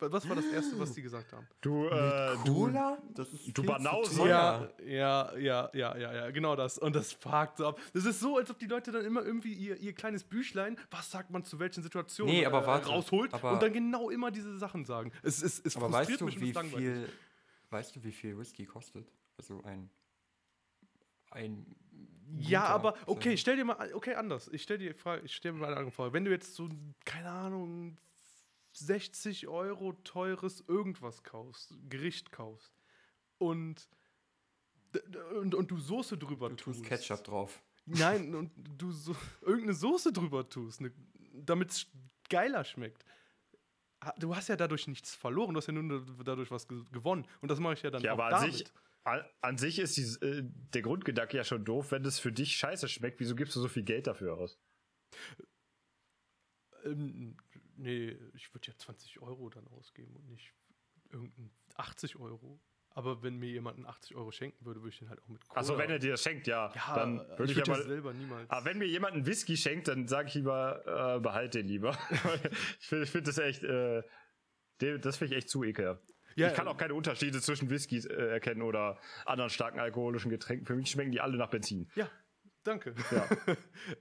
Wa- 0.00 0.10
Was 0.12 0.28
war 0.28 0.36
das 0.36 0.46
erste, 0.46 0.78
was 0.78 0.92
die 0.92 1.02
gesagt 1.02 1.32
haben? 1.32 1.46
Du, 1.60 1.86
äh, 1.86 2.36
du, 2.44 2.54
Cola? 2.54 2.98
Das 3.14 3.32
ist 3.32 3.46
du 3.48 3.52
zu 3.52 3.62
Banause. 3.62 4.28
Ja, 4.28 4.68
ja, 4.84 5.36
ja, 5.36 5.70
ja, 5.72 5.96
ja, 5.96 6.14
ja, 6.14 6.30
genau 6.30 6.56
das. 6.56 6.78
Und 6.78 6.94
das 6.96 7.12
fragt 7.12 7.58
so 7.58 7.68
ab. 7.68 7.80
Das 7.92 8.04
ist 8.04 8.20
so, 8.20 8.36
als 8.36 8.50
ob 8.50 8.58
die 8.58 8.66
Leute 8.66 8.92
dann 8.92 9.04
immer 9.04 9.22
irgendwie 9.22 9.52
ihr, 9.52 9.76
ihr 9.78 9.92
kleines 9.92 10.24
Büchlein, 10.24 10.78
was 10.90 11.10
sagt 11.10 11.30
man 11.30 11.44
zu 11.44 11.58
welchen 11.58 11.82
Situationen, 11.82 12.34
Nee, 12.34 12.46
aber 12.46 12.66
warte, 12.66 12.88
rausholt 12.88 13.32
aber- 13.34 13.52
und 13.52 13.62
dann 13.62 13.72
genau 13.72 14.10
immer 14.10 14.30
diese 14.30 14.56
Sachen 14.58 14.84
sagen. 14.84 15.12
Es, 15.22 15.42
es, 15.42 15.58
es 15.60 15.76
Aber 15.76 15.86
frustriert 15.90 16.08
weißt 16.10 16.20
du, 16.20 16.24
mich 16.26 16.40
wie 16.40 16.52
viel, 16.52 17.08
weißt 17.70 17.96
du, 17.96 18.04
wie 18.04 18.12
viel 18.12 18.38
Whisky 18.38 18.64
kostet? 18.66 19.06
Also 19.38 19.62
ein, 19.64 19.90
ein 21.30 21.66
Ja, 22.38 22.64
aber 22.64 22.94
okay, 23.06 23.36
stell 23.36 23.56
dir 23.56 23.64
mal, 23.64 23.92
okay, 23.94 24.14
anders. 24.14 24.48
Ich 24.52 24.62
stell 24.62 24.78
dir 24.78 24.92
die 24.92 24.98
Frage, 24.98 25.22
ich 25.24 25.34
stell 25.34 25.52
mir 25.52 25.58
mal 25.60 25.66
eine 25.68 25.76
andere 25.76 25.90
Frage. 25.92 26.12
Wenn 26.12 26.24
du 26.24 26.30
jetzt 26.30 26.54
so, 26.54 26.68
keine 27.04 27.30
Ahnung, 27.30 27.96
60 28.80 29.48
Euro 29.48 29.92
teures 30.04 30.62
irgendwas 30.66 31.22
kaufst, 31.22 31.76
Gericht 31.88 32.32
kaufst 32.32 32.72
und, 33.38 33.88
und, 35.40 35.54
und 35.54 35.70
du 35.70 35.78
Soße 35.78 36.18
drüber 36.18 36.48
Du 36.50 36.56
tust 36.56 36.80
tust. 36.80 36.84
Ketchup 36.88 37.24
drauf. 37.24 37.62
Nein, 37.86 38.34
und 38.34 38.52
du 38.56 38.92
so 38.92 39.16
irgendeine 39.40 39.74
Soße 39.74 40.12
drüber 40.12 40.48
tust, 40.48 40.80
ne, 40.80 40.92
damit 41.32 41.70
es 41.70 41.86
geiler 42.28 42.64
schmeckt. 42.64 43.04
Du 44.18 44.34
hast 44.34 44.48
ja 44.48 44.56
dadurch 44.56 44.86
nichts 44.88 45.14
verloren, 45.14 45.54
du 45.54 45.58
hast 45.58 45.66
ja 45.66 45.72
nur 45.74 46.04
dadurch 46.24 46.50
was 46.50 46.66
ge 46.68 46.82
gewonnen. 46.90 47.26
Und 47.40 47.50
das 47.50 47.58
mache 47.60 47.74
ich 47.74 47.82
ja 47.82 47.90
dann 47.90 48.02
Ja, 48.02 48.12
auch 48.12 48.14
aber 48.14 48.26
an 48.26 48.32
damit. 48.32 48.54
sich, 48.56 48.66
an, 49.04 49.22
an 49.42 49.58
sich 49.58 49.78
ist 49.78 49.96
die, 49.96 50.02
äh, 50.24 50.42
der 50.44 50.82
Grundgedanke 50.82 51.36
ja 51.36 51.44
schon 51.44 51.64
doof, 51.64 51.90
wenn 51.92 52.04
es 52.04 52.18
für 52.18 52.32
dich 52.32 52.56
scheiße 52.56 52.88
schmeckt, 52.88 53.20
wieso 53.20 53.34
gibst 53.34 53.56
du 53.56 53.60
so 53.60 53.68
viel 53.68 53.82
Geld 53.82 54.06
dafür 54.06 54.36
aus? 54.38 54.58
Ähm, 56.84 57.36
nee, 57.80 58.16
ich 58.34 58.52
würde 58.54 58.68
ja 58.68 58.76
20 58.76 59.20
Euro 59.20 59.48
dann 59.50 59.66
ausgeben 59.68 60.14
und 60.16 60.28
nicht 60.28 60.52
irgendein 61.10 61.50
80 61.76 62.16
Euro. 62.16 62.60
Aber 62.92 63.22
wenn 63.22 63.38
mir 63.38 63.48
jemand 63.48 63.76
einen 63.76 63.86
80 63.86 64.16
Euro 64.16 64.32
schenken 64.32 64.64
würde, 64.66 64.80
würde 64.80 64.90
ich 64.90 64.98
den 64.98 65.08
halt 65.08 65.22
auch 65.22 65.28
mit 65.28 65.46
Cola. 65.46 65.60
Achso, 65.60 65.78
wenn 65.78 65.90
er 65.90 66.00
dir 66.00 66.12
das 66.12 66.22
schenkt, 66.22 66.48
ja, 66.48 66.72
ja, 66.74 66.94
dann 66.94 67.20
ich 67.20 67.38
würde 67.38 67.52
ich 67.52 67.56
würde 67.56 67.70
ja 67.70 67.76
ja 67.76 67.80
mal. 67.80 67.86
selber 67.86 68.12
niemals. 68.12 68.50
Aber 68.50 68.66
wenn 68.66 68.78
mir 68.78 68.86
jemand 68.86 69.14
einen 69.14 69.26
Whisky 69.26 69.56
schenkt, 69.56 69.86
dann 69.88 70.08
sage 70.08 70.28
ich 70.28 70.34
lieber, 70.34 71.16
äh, 71.16 71.20
behalt 71.20 71.54
den 71.54 71.66
lieber. 71.66 71.96
ich 72.80 72.86
finde 72.86 73.04
ich 73.04 73.10
find 73.10 73.28
das 73.28 73.38
echt, 73.38 73.62
äh, 73.62 74.02
das 74.78 75.18
finde 75.18 75.34
ich 75.34 75.38
echt 75.38 75.48
zu 75.48 75.62
ekelhaft. 75.62 76.02
Ja, 76.36 76.48
ich 76.48 76.54
kann 76.54 76.68
auch 76.68 76.76
keine 76.76 76.94
Unterschiede 76.94 77.40
zwischen 77.40 77.70
Whiskys 77.70 78.06
äh, 78.06 78.14
erkennen 78.14 78.62
oder 78.62 78.98
anderen 79.24 79.50
starken 79.50 79.78
alkoholischen 79.78 80.30
Getränken. 80.30 80.66
Für 80.66 80.74
mich 80.74 80.90
schmecken 80.90 81.12
die 81.12 81.20
alle 81.20 81.36
nach 81.36 81.50
Benzin. 81.50 81.88
Ja, 81.94 82.08
Danke. 82.64 82.94
Ja. 83.10 83.26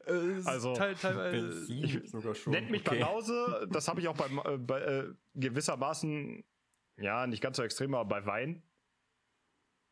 Äh, 0.08 0.38
ist 0.40 0.48
Also, 0.48 0.74
teil, 0.74 0.94
teilweise. 0.96 1.48
Benzin 1.48 1.84
ich- 1.84 2.10
sogar 2.12 2.36
schon. 2.36 2.52
Nennt 2.54 2.70
mich 2.70 2.86
okay. 2.86 3.00
Banause, 3.00 3.68
das 3.72 3.88
habe 3.88 4.02
ich 4.02 4.08
auch 4.08 4.16
beim, 4.18 4.40
äh, 4.44 4.58
bei 4.58 4.82
äh, 4.82 5.14
gewissermaßen, 5.36 6.44
ja, 6.98 7.26
nicht 7.28 7.42
ganz 7.42 7.58
so 7.58 7.64
extrem, 7.64 7.94
aber 7.96 8.08
bei 8.10 8.26
Wein. 8.26 8.64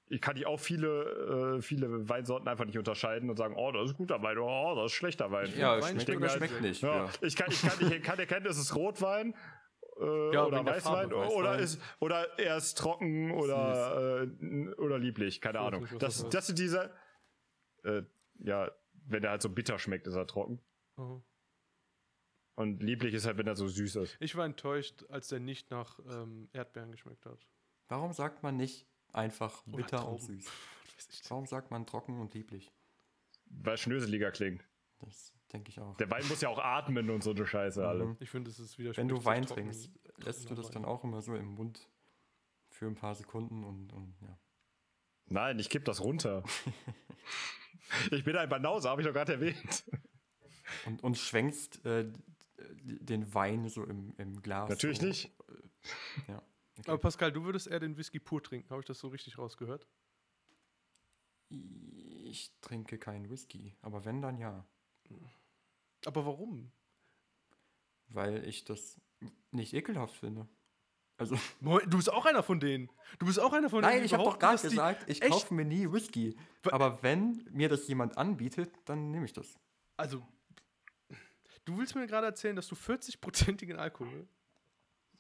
Ich 0.10 0.22
kann 0.22 0.36
die 0.36 0.46
auch 0.46 0.60
viele, 0.60 1.58
äh, 1.58 1.62
viele 1.62 2.08
Weinsorten 2.10 2.48
einfach 2.48 2.66
nicht 2.66 2.78
unterscheiden 2.78 3.30
und 3.30 3.36
sagen, 3.38 3.56
oh, 3.58 3.72
das 3.72 3.90
ist 3.92 3.98
guter 3.98 4.22
Wein, 4.22 4.38
oh, 4.38 4.74
das 4.76 4.86
ist 4.92 4.98
schlechter 4.98 5.32
Wein. 5.32 5.52
Ja, 5.58 5.82
Wein 5.82 5.96
schmeckt 6.00 6.10
oder 6.10 6.20
mir 6.20 6.30
schmeckt 6.30 6.54
halt- 6.54 6.62
nicht. 6.62 6.82
Ja, 6.82 7.06
Ja. 7.06 7.10
Ich, 7.22 7.36
kann, 7.36 7.52
ich, 7.52 7.62
kann, 7.62 7.92
ich 7.92 8.02
kann 8.04 8.20
erkennen, 8.20 8.46
ist 8.46 8.58
es 8.58 8.76
Rotwein 8.76 9.34
äh, 10.00 10.34
Ja, 10.34 10.46
oder 10.46 10.66
Weißwein, 10.66 11.10
Farbe, 11.10 11.16
oder 11.34 11.50
Weißwein. 11.52 11.60
ist 11.64 11.82
oder 12.00 12.40
er 12.40 12.58
ist 12.58 12.78
trocken 12.78 13.32
oder 13.32 14.24
äh, 14.24 14.74
oder 14.76 14.98
lieblich, 15.00 15.42
keine 15.42 15.60
Ich 15.60 15.64
Ahnung. 15.66 15.88
Das, 16.00 16.28
das 16.30 16.48
sind 16.48 16.60
diese 16.60 16.94
äh, 17.84 18.04
ja, 18.40 18.72
wenn 19.06 19.24
er 19.24 19.32
halt 19.32 19.42
so 19.42 19.50
bitter 19.50 19.80
schmeckt, 19.80 20.08
ist 20.08 20.16
er 20.16 20.28
trocken 20.28 20.60
Oh. 20.98 21.22
und 22.56 22.82
lieblich 22.82 23.14
ist 23.14 23.26
halt, 23.26 23.38
wenn 23.38 23.48
er 23.48 23.56
so 23.56 23.68
süß 23.68 23.98
ist. 23.98 24.18
Ich 24.20 24.36
war 24.36 24.46
enttäuscht, 24.46 25.04
als 25.10 25.28
der 25.28 25.40
nicht 25.40 25.70
nach 25.72 26.00
ähm, 26.10 26.50
Erdbeeren 26.54 26.92
geschmeckt 26.92 27.26
hat. 27.26 27.46
Warum 27.88 28.14
sagt 28.14 28.42
man 28.44 28.58
nicht 28.58 28.88
einfach 29.14 29.64
bitter 29.66 30.08
und 30.08 30.22
süß? 30.22 30.46
Warum 31.30 31.46
sagt 31.46 31.70
man 31.72 31.86
trocken 31.86 32.20
und 32.20 32.34
lieblich? 32.34 32.72
Weil 33.46 33.78
schnöseliger 33.78 34.32
klingt. 34.32 34.68
Das 35.00 35.32
denke 35.54 35.70
ich 35.70 35.80
auch. 35.80 35.96
Der 35.98 36.10
Wein 36.10 36.28
muss 36.28 36.42
ja 36.42 36.50
auch 36.50 36.58
atmen 36.60 37.10
und 37.12 37.24
so 37.24 37.30
eine 37.32 37.46
Scheiße 37.46 37.88
alle. 37.88 38.06
Mhm. 38.08 38.18
Ich 38.20 38.30
finde, 38.32 38.50
es 38.50 38.58
ist 38.60 38.78
wieder 38.80 38.98
Wenn 38.98 39.08
du 39.08 39.24
Wein 39.24 39.44
trocken- 39.46 39.62
trinkst, 39.72 39.92
lässt 40.18 40.50
du 40.50 40.56
das 40.56 40.72
dann 40.72 40.84
auch 40.84 41.04
immer 41.04 41.22
so 41.22 41.36
im 41.36 41.46
Mund 41.54 41.88
für 42.70 42.88
ein 42.88 42.96
paar 42.96 43.14
Sekunden 43.16 43.64
und, 43.64 43.94
und 43.94 44.20
ja. 44.22 44.38
Nein, 45.28 45.60
ich 45.60 45.70
kipp 45.70 45.86
das 45.86 46.02
runter. 46.04 46.44
ich 48.12 48.24
bin 48.24 48.36
ein 48.36 48.50
Banause, 48.50 48.90
habe 48.90 49.02
ich 49.02 49.08
doch 49.08 49.14
gerade 49.14 49.34
erwähnt. 49.34 49.84
Und, 50.86 51.04
und 51.04 51.18
schwenkst 51.18 51.86
äh, 51.86 52.12
den 52.84 53.34
Wein 53.34 53.70
so 53.70 53.84
im, 53.84 54.14
im 54.18 54.42
Glas. 54.42 54.70
Natürlich 54.70 55.00
so, 55.00 55.06
nicht. 55.08 55.32
äh, 55.48 56.32
Ja. 56.32 56.44
Okay. 56.80 56.92
Aber 56.92 57.00
Pascal, 57.00 57.32
du 57.32 57.44
würdest 57.44 57.68
eher 57.68 57.80
den 57.80 57.98
Whisky 57.98 58.20
pur 58.20 58.44
trinken. 58.44 58.70
Habe 58.70 58.82
ich 58.82 58.86
das 58.86 59.00
so 59.00 59.08
richtig 59.08 59.38
rausgehört? 59.38 59.88
Ich 61.50 62.52
trinke 62.62 63.00
keinen 63.00 63.30
Whisky, 63.30 63.76
aber 63.82 64.06
wenn, 64.06 64.22
dann 64.22 64.38
ja. 64.38 64.68
Aber 66.06 66.26
warum? 66.26 66.72
Weil 68.10 68.46
ich 68.48 68.66
das 68.66 69.00
nicht 69.52 69.74
ekelhaft 69.74 70.16
finde. 70.16 70.48
Also, 71.18 71.38
Moment, 71.60 71.92
du 71.92 71.98
bist 71.98 72.12
auch 72.12 72.26
einer 72.26 72.44
von 72.44 72.60
denen. 72.60 72.90
Du 73.20 73.26
bist 73.26 73.40
auch 73.40 73.52
einer 73.54 73.70
von 73.70 73.82
denen. 73.82 73.94
nein, 73.96 74.04
ich 74.04 74.14
habe 74.14 74.24
doch 74.24 74.38
die- 74.38 74.68
gesagt, 74.70 75.10
ich 75.10 75.22
kaufe 75.22 75.54
mir 75.54 75.66
nie 75.66 75.92
Whisky. 75.92 76.36
Aber 76.72 77.02
wenn 77.02 77.48
mir 77.52 77.70
das 77.70 77.88
jemand 77.88 78.18
anbietet, 78.18 78.72
dann 78.86 79.12
nehme 79.12 79.26
ich 79.26 79.34
das. 79.34 79.58
Also, 79.96 80.22
du 81.66 81.78
willst 81.78 81.96
mir 81.96 82.06
gerade 82.08 82.28
erzählen, 82.28 82.56
dass 82.56 82.68
du 82.68 82.76
40-prozentigen 82.76 83.76
Alkohol 83.78 84.28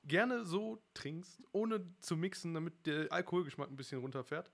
gerne 0.04 0.46
so 0.46 0.82
trinkst, 0.94 1.42
ohne 1.52 1.86
zu 2.00 2.16
mixen, 2.16 2.54
damit 2.54 2.86
der 2.86 3.12
Alkoholgeschmack 3.12 3.70
ein 3.70 3.76
bisschen 3.76 4.00
runterfährt? 4.00 4.52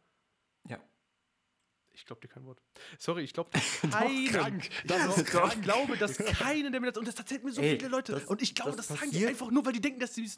Ich 1.96 2.06
glaube 2.06 2.22
dir 2.22 2.28
kein 2.28 2.44
Wort. 2.46 2.60
Sorry, 2.98 3.24
ich 3.24 3.34
glaube 3.34 3.52
keinen. 3.92 4.28
krank. 4.28 4.70
Das 4.86 4.98
Ja, 4.98 5.14
ist 5.14 5.26
krank. 5.28 5.54
Ich 5.56 5.62
glaube, 5.62 5.96
dass 5.98 6.18
keiner, 6.40 6.72
der 6.72 6.82
mir 6.82 6.88
das. 6.92 6.98
Und 6.98 7.08
das 7.08 7.16
erzählt 7.16 7.44
mir 7.44 7.52
so 7.52 7.62
Ey, 7.62 7.78
viele 7.78 7.88
Leute. 7.90 8.14
das- 8.14 8.26
und 8.26 8.42
ich 8.42 8.56
glaube, 8.56 8.76
das, 8.76 8.88
das 8.88 9.00
sagen 9.00 9.12
die 9.12 9.26
einfach 9.28 9.52
nur, 9.52 9.66
weil 9.66 9.74
die 9.74 9.82
denken, 9.82 10.00
dass 10.00 10.16
sie 10.16 10.26
es 10.26 10.38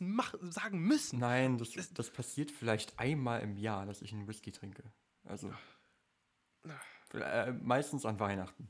sagen 0.53 0.79
müssen. 0.79 1.19
Nein, 1.19 1.57
das, 1.57 1.71
das 1.93 2.09
passiert 2.09 2.51
vielleicht 2.51 2.99
einmal 2.99 3.41
im 3.41 3.55
Jahr, 3.57 3.85
dass 3.85 4.01
ich 4.01 4.11
einen 4.13 4.27
Whisky 4.27 4.51
trinke. 4.51 4.83
Also. 5.23 5.51
Äh, 7.13 7.51
meistens 7.53 8.05
an 8.05 8.19
Weihnachten. 8.19 8.69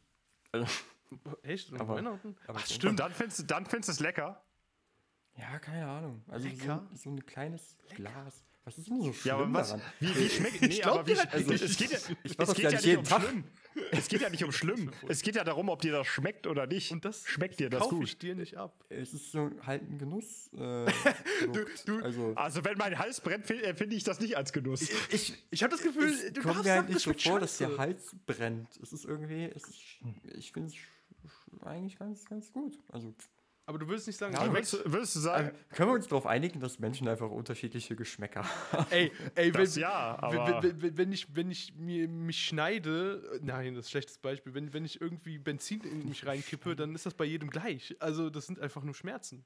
Also, 0.52 0.68
Echt? 1.44 1.72
Und 1.72 1.82
Aber- 1.82 1.96
Weihnachten? 1.96 2.36
aber 2.48 2.60
Ach, 2.60 2.66
so- 2.66 2.74
Und 2.74 2.82
stimmt. 2.82 3.00
dann 3.00 3.12
findest 3.14 3.40
du 3.40 3.44
dann 3.44 3.66
findest 3.66 3.90
es 3.90 4.00
lecker. 4.00 4.44
ja, 5.38 5.58
keine 5.60 5.88
Ahnung. 5.88 6.24
Also 6.28 6.48
Lecker? 6.48 6.86
so, 6.92 6.96
so 6.98 7.10
ein 7.10 7.26
kleines 7.26 7.78
Glas. 7.96 8.44
Was 8.66 8.78
ist 8.80 8.90
denn 8.90 9.00
so 9.02 9.14
schlimm 9.14 9.30
Ja, 9.30 9.36
aber 9.38 9.54
was? 9.54 9.70
daran? 9.70 9.82
Wie, 10.00 10.16
wie 10.16 10.30
schmeckt 10.30 10.62
Nee, 10.62 10.68
glaub 10.80 11.00
aber 11.00 11.08
wie, 11.08 11.18
also, 11.20 11.54
es 11.54 11.78
geht 11.78 11.92
ja, 11.92 11.98
Ich 12.24 12.38
es 12.40 12.54
geht 12.56 12.64
ja 12.64 12.72
nicht 12.82 12.98
um 12.98 13.04
Tag. 13.04 13.22
schlimm. 13.22 13.44
Es 13.92 14.08
geht 14.08 14.22
ja 14.22 14.30
nicht 14.30 14.44
um 14.44 14.52
schlimm. 14.52 14.92
Es 15.08 15.22
geht 15.22 15.36
ja 15.36 15.44
darum, 15.44 15.70
ob 15.70 15.82
dir 15.82 15.92
das 15.92 16.08
schmeckt 16.08 16.48
oder 16.48 16.66
nicht. 16.66 16.92
Und 16.92 17.06
das 17.06 17.26
schmeckt 17.28 17.60
dir 17.60 17.70
das 17.70 17.82
kaufe 17.82 17.96
gut. 17.96 18.06
ich 18.06 18.18
dir 18.18 18.34
nicht 18.34 18.58
ab. 18.58 18.74
Es 18.90 19.14
ist 19.14 19.32
so 19.32 19.52
halt 19.66 19.84
ein 19.84 20.00
Genuss. 20.00 20.50
Äh, 20.54 20.86
Produkt. 21.46 21.88
du- 21.88 22.00
also, 22.02 22.34
Also 22.36 22.66
wenn 22.66 22.78
mein 22.78 22.98
Hals 22.98 23.22
brennt, 23.22 23.46
fi- 23.46 23.62
empfinde 23.62 23.96
ich 23.96 24.04
das 24.04 24.20
nicht 24.20 24.36
als 24.36 24.52
Genuss. 24.52 24.90
ich, 25.12 25.34
Ich 25.52 25.62
habe 25.62 25.72
das 25.72 25.82
Gefühl, 25.84 26.10
es 26.10 26.34
du 26.34 26.42
kommt 26.42 26.64
mir 26.64 26.72
halt 26.74 26.90
nicht 26.90 27.02
so 27.02 27.14
vor, 27.14 27.40
dass 27.40 27.58
der. 27.60 27.78
Hals 27.78 28.16
brennt. 28.26 28.70
Es 28.82 28.94
ist 28.94 29.06
irgendwie, 29.06 29.44
es 29.54 29.64
ist, 29.66 29.80
ich 30.38 30.52
finde 30.54 30.70
es 30.70 31.62
eigentlich 31.64 32.00
ganz, 32.00 32.26
ganz 32.26 32.52
gut. 32.52 32.80
Also 32.92 33.14
Aber 33.68 33.80
du 33.80 33.88
willst 33.88 34.06
nicht 34.06 34.18
sagen, 34.18 34.36
Ja, 34.36 34.52
würdest, 34.54 34.74
du- 34.74 34.92
würdest 34.92 35.16
du 35.16 35.20
äh, 35.20 35.24
sagen, 35.24 35.52
können 35.70 35.90
wir 35.90 35.96
uns 35.96 36.08
darauf 36.08 36.28
einigen, 36.28 36.60
dass 36.60 36.78
Menschen 36.78 37.08
einfach 37.08 37.32
unterschiedliche 37.32 37.96
Geschmäcker 37.96 38.44
haben? 38.72 38.86
Ey, 38.92 39.12
ey, 39.34 39.52
Das 39.52 39.76
wenn, 39.76 39.82
ja, 39.82 40.18
wenn- 40.32 40.40
aber- 40.40 40.64
wenn, 40.64 40.82
wenn, 40.84 40.98
wenn 40.98 41.12
ich, 41.12 41.36
wenn 41.36 41.50
ich 41.50 41.74
mir, 41.76 42.08
mich 42.08 42.46
schneide, 42.46 43.40
nein, 43.42 43.74
das 43.74 43.86
ist 43.86 43.88
ein 43.88 43.92
schlechtes 43.92 44.18
Beispiel, 44.20 44.54
wenn, 44.54 44.72
wenn 44.74 44.86
ich 44.86 45.02
irgendwie 45.02 45.40
Benzin 45.40 45.82
in 45.82 46.08
mich 46.08 46.26
reinkippe, 46.28 46.76
dann 46.76 46.94
ist 46.94 47.08
das 47.08 47.16
bei 47.16 47.26
jedem 47.26 47.50
gleich. 47.50 47.96
Also 48.00 48.30
das 48.30 48.46
sind 48.46 48.60
einfach 48.60 48.84
nur 48.84 48.94
Schmerzen. 48.94 49.44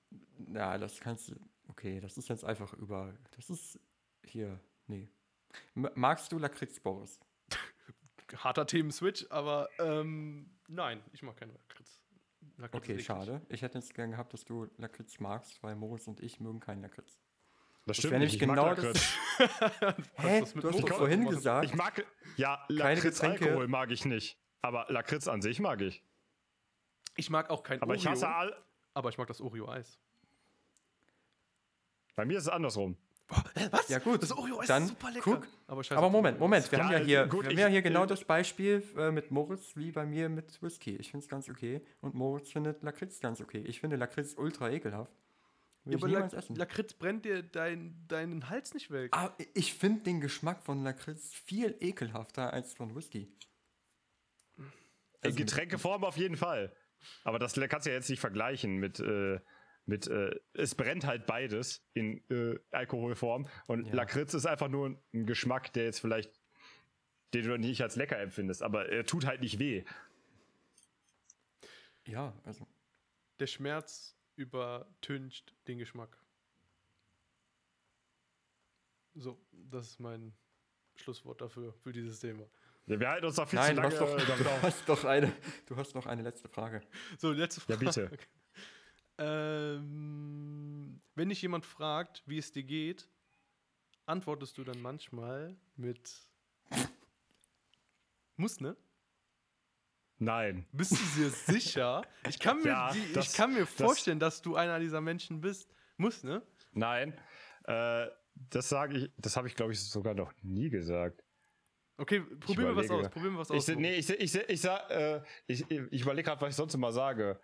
Ja, 0.54 0.78
das 0.78 1.00
kannst 1.00 1.30
du. 1.30 1.36
Okay, 1.70 2.02
das 2.02 2.18
ist 2.18 2.28
jetzt 2.28 2.44
einfach 2.44 2.74
über. 2.74 3.14
Das 3.38 3.50
ist 3.50 3.80
hier. 4.26 4.60
Nee. 4.88 5.08
Magst 5.76 6.32
du 6.34 6.40
Lakritz, 6.40 6.80
Boris? 6.80 7.20
Harter 8.36 8.66
Themenswitch, 8.68 9.26
aber 9.30 9.70
ähm, 9.80 10.50
nein, 10.68 11.02
ich 11.14 11.24
mag 11.24 11.38
keine 11.38 11.54
Lakritz. 11.54 11.99
Lakritz 12.60 12.84
Okay, 12.84 13.00
schade. 13.00 13.42
Ich 13.48 13.62
hätte 13.62 13.78
jetzt 13.78 13.94
gern 13.94 14.12
gehabt, 14.12 14.34
dass 14.34 14.44
du 14.44 14.68
Lakritz 14.78 15.20
magst, 15.20 15.64
weil 15.64 15.76
Moritz 15.76 16.08
und 16.08 16.20
ich 16.20 16.40
mögen 16.40 16.60
keinen 16.60 16.82
Lakritz. 16.82 17.20
das 17.86 18.04
wär 18.04 18.12
nämlich 18.12 18.36
ich 18.36 18.46
mag 18.46 18.58
genau 18.58 18.68
Lakritz. 18.68 19.18
Hä? 20.16 20.42
das 20.42 20.56
mit 20.56 20.64
Du 20.66 20.70
hast 20.70 20.82
doch 20.82 20.98
vorhin 20.98 21.26
gesagt. 21.26 21.66
Ich 21.66 21.74
mag, 21.74 22.06
ja, 22.36 22.64
Lakritz. 22.68 23.22
Alkohol 23.22 23.68
mag 23.68 23.92
ich 23.92 24.04
nicht. 24.06 24.38
Aber 24.62 24.86
Lakritz 24.90 25.28
an 25.28 25.42
sich 25.42 25.60
mag 25.60 25.82
ich. 25.82 26.04
Ich 27.16 27.30
mag 27.30 27.50
auch 27.50 27.64
kein 27.64 27.82
Aber 27.82 27.92
Oreo, 27.92 28.00
ich 28.00 28.08
hasse 28.08 28.28
all, 28.28 28.56
aber 28.94 29.10
ich 29.10 29.18
mag 29.18 29.28
das 29.28 29.42
Oreo-Eis. 29.42 30.00
bei 32.16 32.26
mir 32.26 32.38
ist 32.38 32.44
es 32.44 32.50
andersrum. 32.50 32.98
Was? 33.72 33.90
Ja, 33.90 34.00
gut, 34.00 34.24
Das 34.24 34.30
dann 34.68 34.84
ist 34.84 34.90
super 34.90 35.12
lecker. 35.12 35.22
guck. 35.36 35.48
Aber, 35.68 35.82
Aber 35.92 36.10
Moment, 36.10 36.36
Oreo. 36.38 36.48
Moment. 36.48 36.72
Wir 36.72 36.80
haben 36.84 36.92
Ja, 36.92 36.98
ja 37.00 37.06
hier, 37.06 37.28
gut, 37.28 37.44
wir 37.44 37.52
ich- 37.52 37.58
haben 37.58 37.62
ja 37.62 37.68
hier 37.68 37.82
genau 37.84 38.04
äh, 38.04 38.08
das 38.08 38.24
Beispiel 38.24 38.84
äh, 38.98 39.12
mit 39.12 39.30
Moritz 39.30 39.76
wie 39.76 39.92
bei 39.92 40.06
mir 40.06 40.30
mit 40.30 40.62
Whisky. 40.64 40.96
Ich 40.96 41.12
finde 41.12 41.24
es 41.26 41.30
ganz 41.30 41.48
okay. 41.50 41.82
Und 42.02 42.16
Moritz 42.16 42.52
findet 42.52 42.82
Lakritz 42.82 43.20
ganz 43.20 43.40
okay. 43.40 43.60
Ich 43.68 43.80
finde 43.80 43.98
Lakritz 43.98 44.34
ultra 44.36 44.72
ekelhaft. 44.72 45.12
Will 45.86 45.94
Ja, 45.94 45.98
ich 45.98 46.04
aber 46.04 46.20
Lak 46.22 46.34
essen. 46.34 46.56
Lakritz 46.56 46.94
brennt 46.94 47.24
dir 47.26 47.44
dein, 47.44 47.96
deinen 48.08 48.50
Hals 48.50 48.74
nicht 48.74 48.90
weg. 48.92 49.12
Ah, 49.16 49.32
ich 49.54 49.74
finde 49.76 50.02
den 50.04 50.22
Geschmack 50.22 50.64
von 50.64 50.84
Lakritz 50.84 51.32
viel 51.34 51.76
ekelhafter 51.80 52.52
als 52.52 52.74
von 52.74 52.96
Whisky. 52.96 53.32
In 54.58 54.66
Also- 55.24 55.38
Getränkeform 55.38 56.04
auf 56.04 56.18
jeden 56.18 56.36
Fall. 56.38 56.74
Aber 57.24 57.40
das 57.40 57.54
kannst 57.54 57.86
du 57.86 57.92
ja 57.92 57.96
jetzt 57.96 58.10
nicht 58.10 58.20
vergleichen 58.20 58.78
mit, 58.78 59.00
äh, 59.00 59.40
mit 59.86 60.08
äh, 60.08 60.36
es 60.54 60.76
brennt 60.76 61.06
halt 61.06 61.26
beides 61.26 61.84
in 61.94 62.24
äh, 62.30 62.60
Alkoholform. 62.72 63.48
Und 63.68 63.88
Ja. 63.88 63.94
Lakritz 63.96 64.34
ist 64.34 64.46
einfach 64.46 64.68
nur 64.68 65.00
ein 65.14 65.26
Geschmack, 65.26 65.74
der 65.74 65.86
jetzt 65.86 66.00
vielleicht, 66.00 66.32
den 67.34 67.46
du 67.46 67.58
nicht 67.58 67.82
als 67.82 67.96
lecker 67.96 68.20
empfindest, 68.20 68.62
aber 68.64 68.90
er 68.90 69.06
tut 69.06 69.26
halt 69.26 69.42
nicht 69.42 69.60
weh. 69.60 69.84
Ja, 72.08 72.34
also. 72.44 72.68
Der 73.40 73.48
Schmerz 73.48 74.18
übertüncht 74.36 75.56
den 75.68 75.78
Geschmack. 75.78 76.18
So, 79.16 79.40
das 79.52 79.88
ist 79.88 80.00
mein 80.00 80.34
Schlusswort 80.96 81.42
dafür, 81.42 81.74
für 81.74 81.92
dieses 81.92 82.20
Thema. 82.20 82.46
Ja, 82.86 83.00
wir 83.00 83.10
halten 83.10 83.26
uns 83.26 83.36
doch 83.36 83.48
viel 83.48 83.60
Nein, 83.60 83.76
zu 83.76 83.82
du 83.82 83.88
lange 83.88 84.00
hast, 84.00 84.30
doch, 84.30 84.38
du, 84.38 84.62
hast 84.62 84.90
doch 84.90 85.04
eine, 85.06 85.34
du 85.68 85.76
hast 85.76 85.96
noch 85.96 86.06
eine 86.06 86.22
letzte 86.24 86.48
Frage. 86.50 86.82
So, 87.18 87.32
letzte 87.32 87.62
Ja, 87.72 87.78
Frage. 87.78 87.86
bitte. 88.10 88.18
Ähm, 89.20 91.02
wenn 91.16 91.30
dich 91.30 91.42
jemand 91.42 91.66
fragt, 91.66 92.24
wie 92.26 92.38
es 92.38 92.52
dir 92.52 92.64
geht, 92.64 93.08
antwortest 94.06 94.58
du 94.58 94.64
dann 94.64 94.82
manchmal 94.82 95.56
mit 95.76 96.28
Muss, 98.38 98.60
ne? 98.62 98.76
Nein. 100.18 100.66
Bist 100.72 100.92
du 100.94 101.22
dir 101.22 101.30
sicher? 101.30 102.04
Ich 102.28 102.40
kann 102.40 102.60
mir, 102.60 102.68
Ja, 102.70 102.92
die, 102.92 103.00
ich 103.00 103.14
das- 103.14 103.34
kann 103.34 103.54
mir 103.54 103.62
das- 103.62 103.74
vorstellen, 103.74 104.20
dass 104.20 104.42
du 104.42 104.56
einer 104.56 104.80
dieser 104.80 105.02
Menschen 105.02 105.42
bist. 105.42 105.70
Muss, 105.98 106.24
ne? 106.24 106.42
Nein. 106.72 107.14
Äh, 107.66 108.08
das 108.36 108.70
sage 108.70 108.98
ich, 108.98 109.12
das 109.18 109.36
habe 109.36 109.48
ich, 109.48 109.56
glaube 109.56 109.74
ich, 109.74 109.82
sogar 109.84 110.14
noch 110.14 110.32
nie 110.42 110.70
gesagt. 110.70 111.24
Okay, 111.98 112.22
probieren 112.22 112.70
wir 112.70 112.76
was 112.78 112.90
aus. 112.90 113.10
Probieren 113.10 113.34
wir 113.34 113.40
was 113.40 113.50
Ich, 113.50 113.58
aus. 113.58 113.68
nee, 113.76 113.96
ich, 113.98 114.10
ich, 114.10 114.32
se- 114.32 114.44
ich, 114.44 114.62
sag, 114.62 114.90
äh, 114.90 115.22
ich, 115.48 115.70
ich 115.70 116.02
überlege 116.02 116.28
gerade, 116.28 116.40
was 116.42 116.52
ich 116.52 116.56
sonst 116.56 116.74
immer 116.74 116.94
sage. 116.94 117.42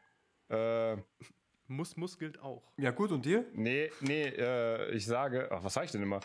Äh, 0.47 0.95
muss, 1.67 1.97
muss 1.97 2.17
gilt 2.17 2.39
auch. 2.39 2.71
Ja, 2.77 2.91
gut, 2.91 3.11
und 3.11 3.25
dir? 3.25 3.45
Nee, 3.53 3.91
nee, 4.01 4.23
äh, 4.23 4.91
ich 4.91 5.05
sage, 5.05 5.49
ach, 5.51 5.63
was 5.63 5.73
sage 5.73 5.85
ich 5.85 5.91
denn 5.91 6.03
immer? 6.03 6.19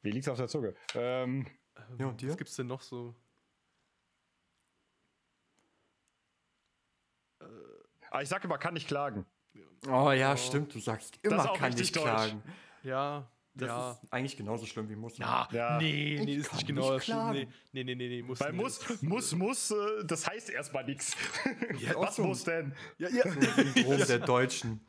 Wie 0.00 0.10
liegt's 0.10 0.28
auf 0.28 0.38
der 0.38 0.48
Zunge? 0.48 0.74
Ähm, 0.94 1.46
ähm, 1.76 1.96
ja, 1.98 2.06
und 2.06 2.20
dir? 2.20 2.30
Was 2.30 2.36
gibt's 2.38 2.56
denn 2.56 2.66
noch 2.66 2.80
so? 2.80 3.14
Äh, 7.40 7.44
ah, 8.10 8.22
ich 8.22 8.28
sage 8.28 8.44
immer, 8.44 8.58
kann 8.58 8.74
nicht 8.74 8.88
klagen. 8.88 9.26
Oh 9.86 10.12
ja, 10.12 10.32
oh. 10.32 10.36
stimmt, 10.36 10.74
du 10.74 10.80
sagst 10.80 11.18
immer, 11.22 11.52
kann 11.52 11.74
nicht 11.74 11.94
klagen. 11.94 12.42
Ja. 12.82 13.30
Das 13.54 13.68
ja. 13.68 13.90
ist 13.92 14.12
eigentlich 14.12 14.36
genauso 14.36 14.64
schlimm 14.64 14.88
wie 14.88 14.96
muss. 14.96 15.18
Ja, 15.18 15.46
Ja. 15.52 15.78
nee, 15.78 16.18
nee, 16.24 16.32
Ich 16.32 16.38
ist 16.38 16.52
nicht 16.54 16.66
genau 16.66 16.82
nicht 16.82 16.94
das 16.96 17.04
Schlimme. 17.04 17.32
Nee, 17.32 17.48
nee, 17.72 17.84
nee, 17.84 17.94
nee, 17.94 18.08
nee, 18.08 18.22
muss 18.22 18.38
Bei 18.38 18.50
nicht. 18.50 18.62
muss, 18.62 19.02
muss, 19.02 19.34
muss, 19.34 19.70
äh, 19.70 20.04
das 20.04 20.26
heißt 20.26 20.48
erstmal 20.50 20.84
nichts. 20.84 21.14
auch 21.96 22.02
Was 22.06 22.16
so. 22.16 22.24
muss 22.24 22.44
denn? 22.44 22.74
Ja, 22.98 23.08
ja. 23.10 23.30
Syndrom 23.30 23.98
der 24.08 24.18
Deutschen. 24.20 24.80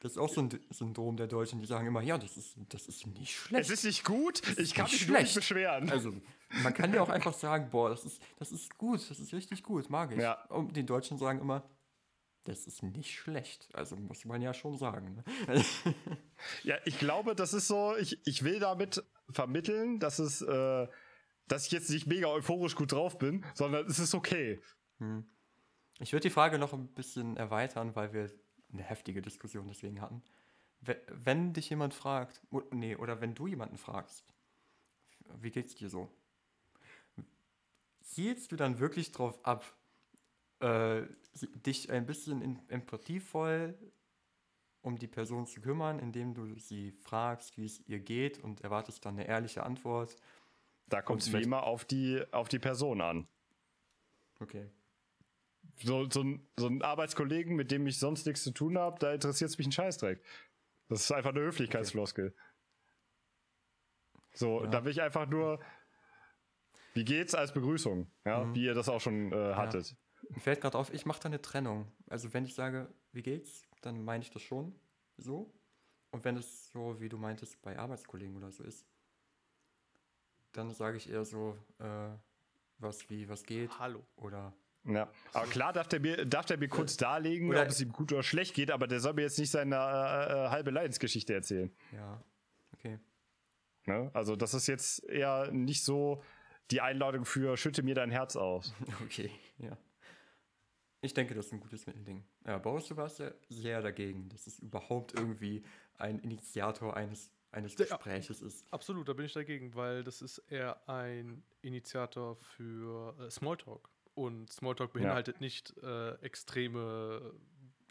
Das 0.00 0.12
ist 0.12 0.18
auch 0.18 0.28
so 0.28 0.42
ein 0.42 0.50
Syndrom 0.70 1.16
der 1.16 1.28
Deutschen, 1.28 1.60
die 1.60 1.66
sagen 1.66 1.86
immer, 1.86 2.02
ja, 2.02 2.18
das 2.18 2.36
ist, 2.36 2.56
das 2.68 2.86
ist 2.88 3.06
nicht 3.06 3.34
schlecht. 3.36 3.64
Es 3.66 3.70
ist 3.70 3.84
nicht 3.84 4.04
gut, 4.04 4.42
ich 4.58 4.74
kann 4.74 4.90
mich 4.90 5.06
nur 5.06 5.18
nicht 5.18 5.30
schlecht. 5.30 5.34
beschweren. 5.36 5.88
Also, 5.90 6.12
man 6.64 6.74
kann 6.74 6.92
ja 6.92 7.00
auch 7.02 7.08
einfach 7.08 7.32
sagen, 7.32 7.68
boah, 7.70 7.88
das 7.90 8.04
ist, 8.04 8.20
das 8.36 8.50
ist 8.52 8.76
gut, 8.76 8.98
das 9.08 9.20
ist 9.20 9.32
richtig 9.32 9.62
gut, 9.62 9.88
mag 9.88 10.10
ich. 10.12 10.18
Ja. 10.18 10.42
Und 10.48 10.76
die 10.76 10.84
Deutschen 10.84 11.18
sagen 11.18 11.38
immer, 11.40 11.62
das 12.44 12.66
ist 12.66 12.82
nicht 12.82 13.12
schlecht. 13.14 13.68
Also 13.72 13.96
muss 13.96 14.24
man 14.24 14.42
ja 14.42 14.52
schon 14.54 14.76
sagen. 14.76 15.22
Ne? 15.46 15.64
Ja, 16.64 16.76
ich 16.84 16.98
glaube, 16.98 17.36
das 17.36 17.54
ist 17.54 17.68
so, 17.68 17.96
ich, 17.96 18.26
ich 18.26 18.42
will 18.42 18.58
damit 18.58 19.04
vermitteln, 19.30 20.00
dass 20.00 20.18
es, 20.18 20.42
äh, 20.42 20.88
dass 21.46 21.66
ich 21.66 21.72
jetzt 21.72 21.88
nicht 21.90 22.06
mega 22.08 22.26
euphorisch 22.26 22.74
gut 22.74 22.90
drauf 22.92 23.16
bin, 23.18 23.44
sondern 23.54 23.86
es 23.86 24.00
ist 24.00 24.12
okay. 24.14 24.60
Ich 26.00 26.12
würde 26.12 26.22
die 26.22 26.30
Frage 26.30 26.58
noch 26.58 26.72
ein 26.72 26.88
bisschen 26.94 27.36
erweitern, 27.36 27.94
weil 27.94 28.12
wir 28.12 28.28
eine 28.72 28.82
heftige 28.82 29.22
Diskussion 29.22 29.68
deswegen 29.68 30.00
hatten. 30.00 30.22
We- 30.80 31.00
Wenn 31.08 31.52
dich 31.52 31.70
jemand 31.70 31.94
fragt, 31.94 32.40
nee, 32.72 32.96
oder 32.96 33.20
wenn 33.20 33.34
du 33.34 33.46
jemanden 33.46 33.78
fragst, 33.78 34.24
wie 35.40 35.50
geht's 35.52 35.76
dir 35.76 35.88
so? 35.88 36.10
Zielst 38.00 38.50
du 38.50 38.56
dann 38.56 38.80
wirklich 38.80 39.12
drauf 39.12 39.38
ab, 39.44 39.64
äh, 40.60 41.02
dich 41.66 41.90
ein 41.90 42.06
bisschen 42.06 42.42
in, 42.42 42.68
empathievoll 42.68 43.76
um 44.82 44.98
die 44.98 45.06
Person 45.06 45.46
zu 45.46 45.60
kümmern, 45.60 46.00
indem 46.00 46.34
du 46.34 46.56
sie 46.58 46.90
fragst, 46.90 47.56
wie 47.56 47.66
es 47.66 47.80
ihr 47.86 48.00
geht 48.00 48.38
und 48.40 48.62
erwartest 48.62 49.04
dann 49.04 49.14
eine 49.14 49.28
ehrliche 49.28 49.62
Antwort? 49.62 50.16
Da 50.88 51.00
kommt 51.02 51.22
es 51.22 51.32
wie 51.32 51.40
immer 51.42 51.62
auf 51.62 51.84
die, 51.84 52.20
auf 52.32 52.48
die 52.48 52.58
Person 52.58 53.00
an. 53.00 53.28
Okay. 54.40 54.68
So, 55.76 56.10
so, 56.10 56.22
ein, 56.22 56.46
so 56.58 56.66
ein 56.66 56.82
Arbeitskollegen, 56.82 57.54
mit 57.54 57.70
dem 57.70 57.86
ich 57.86 57.98
sonst 57.98 58.26
nichts 58.26 58.42
zu 58.42 58.50
tun 58.50 58.76
habe, 58.76 58.98
da 58.98 59.12
interessiert 59.12 59.50
es 59.50 59.56
mich 59.58 59.68
ein 59.68 59.72
Scheißdreck. 59.72 60.20
Das 60.88 61.00
ist 61.02 61.12
einfach 61.12 61.30
eine 61.30 61.40
Höflichkeitsfloskel. 61.40 62.34
So, 64.34 64.64
Ja. 64.64 64.66
da 64.70 64.84
will 64.84 64.90
ich 64.90 65.00
einfach 65.00 65.26
nur, 65.28 65.60
wie 66.94 67.04
geht's 67.04 67.34
als 67.34 67.52
Begrüßung, 67.54 68.10
ja, 68.24 68.44
Mhm. 68.44 68.54
wie 68.54 68.64
ihr 68.64 68.74
das 68.74 68.88
auch 68.88 69.00
schon 69.00 69.32
äh, 69.32 69.54
hattet. 69.54 69.96
Mir 70.28 70.40
fällt 70.40 70.60
gerade 70.60 70.78
auf, 70.78 70.92
ich 70.92 71.04
mache 71.06 71.20
da 71.20 71.26
eine 71.26 71.42
Trennung. 71.42 71.90
Also 72.08 72.32
wenn 72.32 72.44
ich 72.44 72.54
sage, 72.54 72.88
wie 73.12 73.22
geht's, 73.22 73.62
dann 73.82 74.04
meine 74.04 74.22
ich 74.22 74.30
das 74.30 74.42
schon 74.42 74.74
so. 75.16 75.52
Und 76.10 76.24
wenn 76.24 76.36
es 76.36 76.70
so, 76.70 77.00
wie 77.00 77.08
du 77.08 77.18
meintest, 77.18 77.60
bei 77.62 77.78
Arbeitskollegen 77.78 78.36
oder 78.36 78.50
so 78.50 78.62
ist, 78.64 78.86
dann 80.52 80.70
sage 80.70 80.96
ich 80.98 81.10
eher 81.10 81.24
so, 81.24 81.56
äh, 81.78 82.10
was 82.78 83.08
wie, 83.08 83.28
was 83.28 83.44
geht 83.44 83.78
Hallo. 83.78 84.04
oder 84.16 84.52
Ja. 84.84 85.08
Aber 85.32 85.46
klar 85.46 85.72
darf 85.72 85.88
der 85.88 86.00
mir, 86.00 86.26
darf 86.26 86.46
der 86.46 86.58
mir 86.58 86.68
kurz 86.68 86.96
darlegen, 86.96 87.48
oder- 87.48 87.62
ob 87.62 87.68
es 87.68 87.80
ihm 87.80 87.92
gut 87.92 88.12
oder 88.12 88.22
schlecht 88.22 88.54
geht, 88.54 88.70
aber 88.70 88.86
der 88.86 89.00
soll 89.00 89.14
mir 89.14 89.22
jetzt 89.22 89.38
nicht 89.38 89.50
seine 89.50 89.76
äh, 89.76 89.78
äh, 89.78 90.48
halbe 90.50 90.70
Leidensgeschichte 90.70 91.32
erzählen. 91.34 91.74
ja, 91.92 92.22
okay. 92.74 92.98
Ne? 93.86 94.10
Also 94.14 94.36
das 94.36 94.54
ist 94.54 94.66
jetzt 94.68 95.02
eher 95.04 95.50
nicht 95.50 95.84
so 95.84 96.22
die 96.70 96.80
Einladung 96.80 97.24
für 97.24 97.56
schütte 97.56 97.82
mir 97.82 97.94
dein 97.94 98.10
Herz 98.10 98.36
aus. 98.36 98.74
Okay, 99.04 99.30
ja. 99.58 99.76
Ich 101.04 101.14
denke, 101.14 101.34
das 101.34 101.46
ist 101.46 101.52
ein 101.52 101.60
gutes 101.60 101.84
Mittelding. 101.86 102.24
Ja, 102.46 102.58
Boris, 102.58 102.86
du 102.86 102.96
warst 102.96 103.18
ja 103.18 103.32
sehr 103.48 103.82
dagegen, 103.82 104.28
dass 104.28 104.46
es 104.46 104.60
überhaupt 104.60 105.14
irgendwie 105.14 105.64
ein 105.98 106.20
Initiator 106.20 106.96
eines, 106.96 107.32
eines 107.50 107.72
Ja. 107.72 107.86
Gespräches 107.86 108.40
ist. 108.40 108.72
Absolut, 108.72 109.08
da 109.08 109.12
bin 109.12 109.26
ich 109.26 109.32
dagegen, 109.32 109.74
weil 109.74 110.04
das 110.04 110.22
ist 110.22 110.38
eher 110.48 110.88
ein 110.88 111.42
Initiator 111.60 112.36
für 112.36 113.16
äh, 113.18 113.30
Smalltalk. 113.30 113.90
Und 114.14 114.52
Smalltalk 114.52 114.92
beinhaltet 114.92 115.40
nicht 115.40 115.76
äh, 115.82 116.12
extreme, 116.20 117.34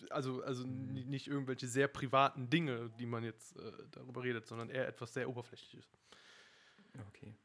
also, 0.09 0.41
also 0.43 0.65
Mhm. 0.65 0.93
ni- 0.93 1.05
nicht 1.05 1.27
irgendwelche 1.27 1.67
sehr 1.67 1.89
privaten 1.89 2.49
Dinge, 2.49 2.91
die 2.97 3.05
man 3.05 3.25
jetzt 3.25 3.57
äh, 3.57 3.71
darüber 3.91 4.23
redet, 4.23 4.47
sondern 4.47 4.69
eher 4.69 4.87
etwas 4.87 5.13
sehr 5.13 5.27
Oberflächliches. 5.29 5.91
Ja, 6.95 7.01
Okay. 7.09 7.35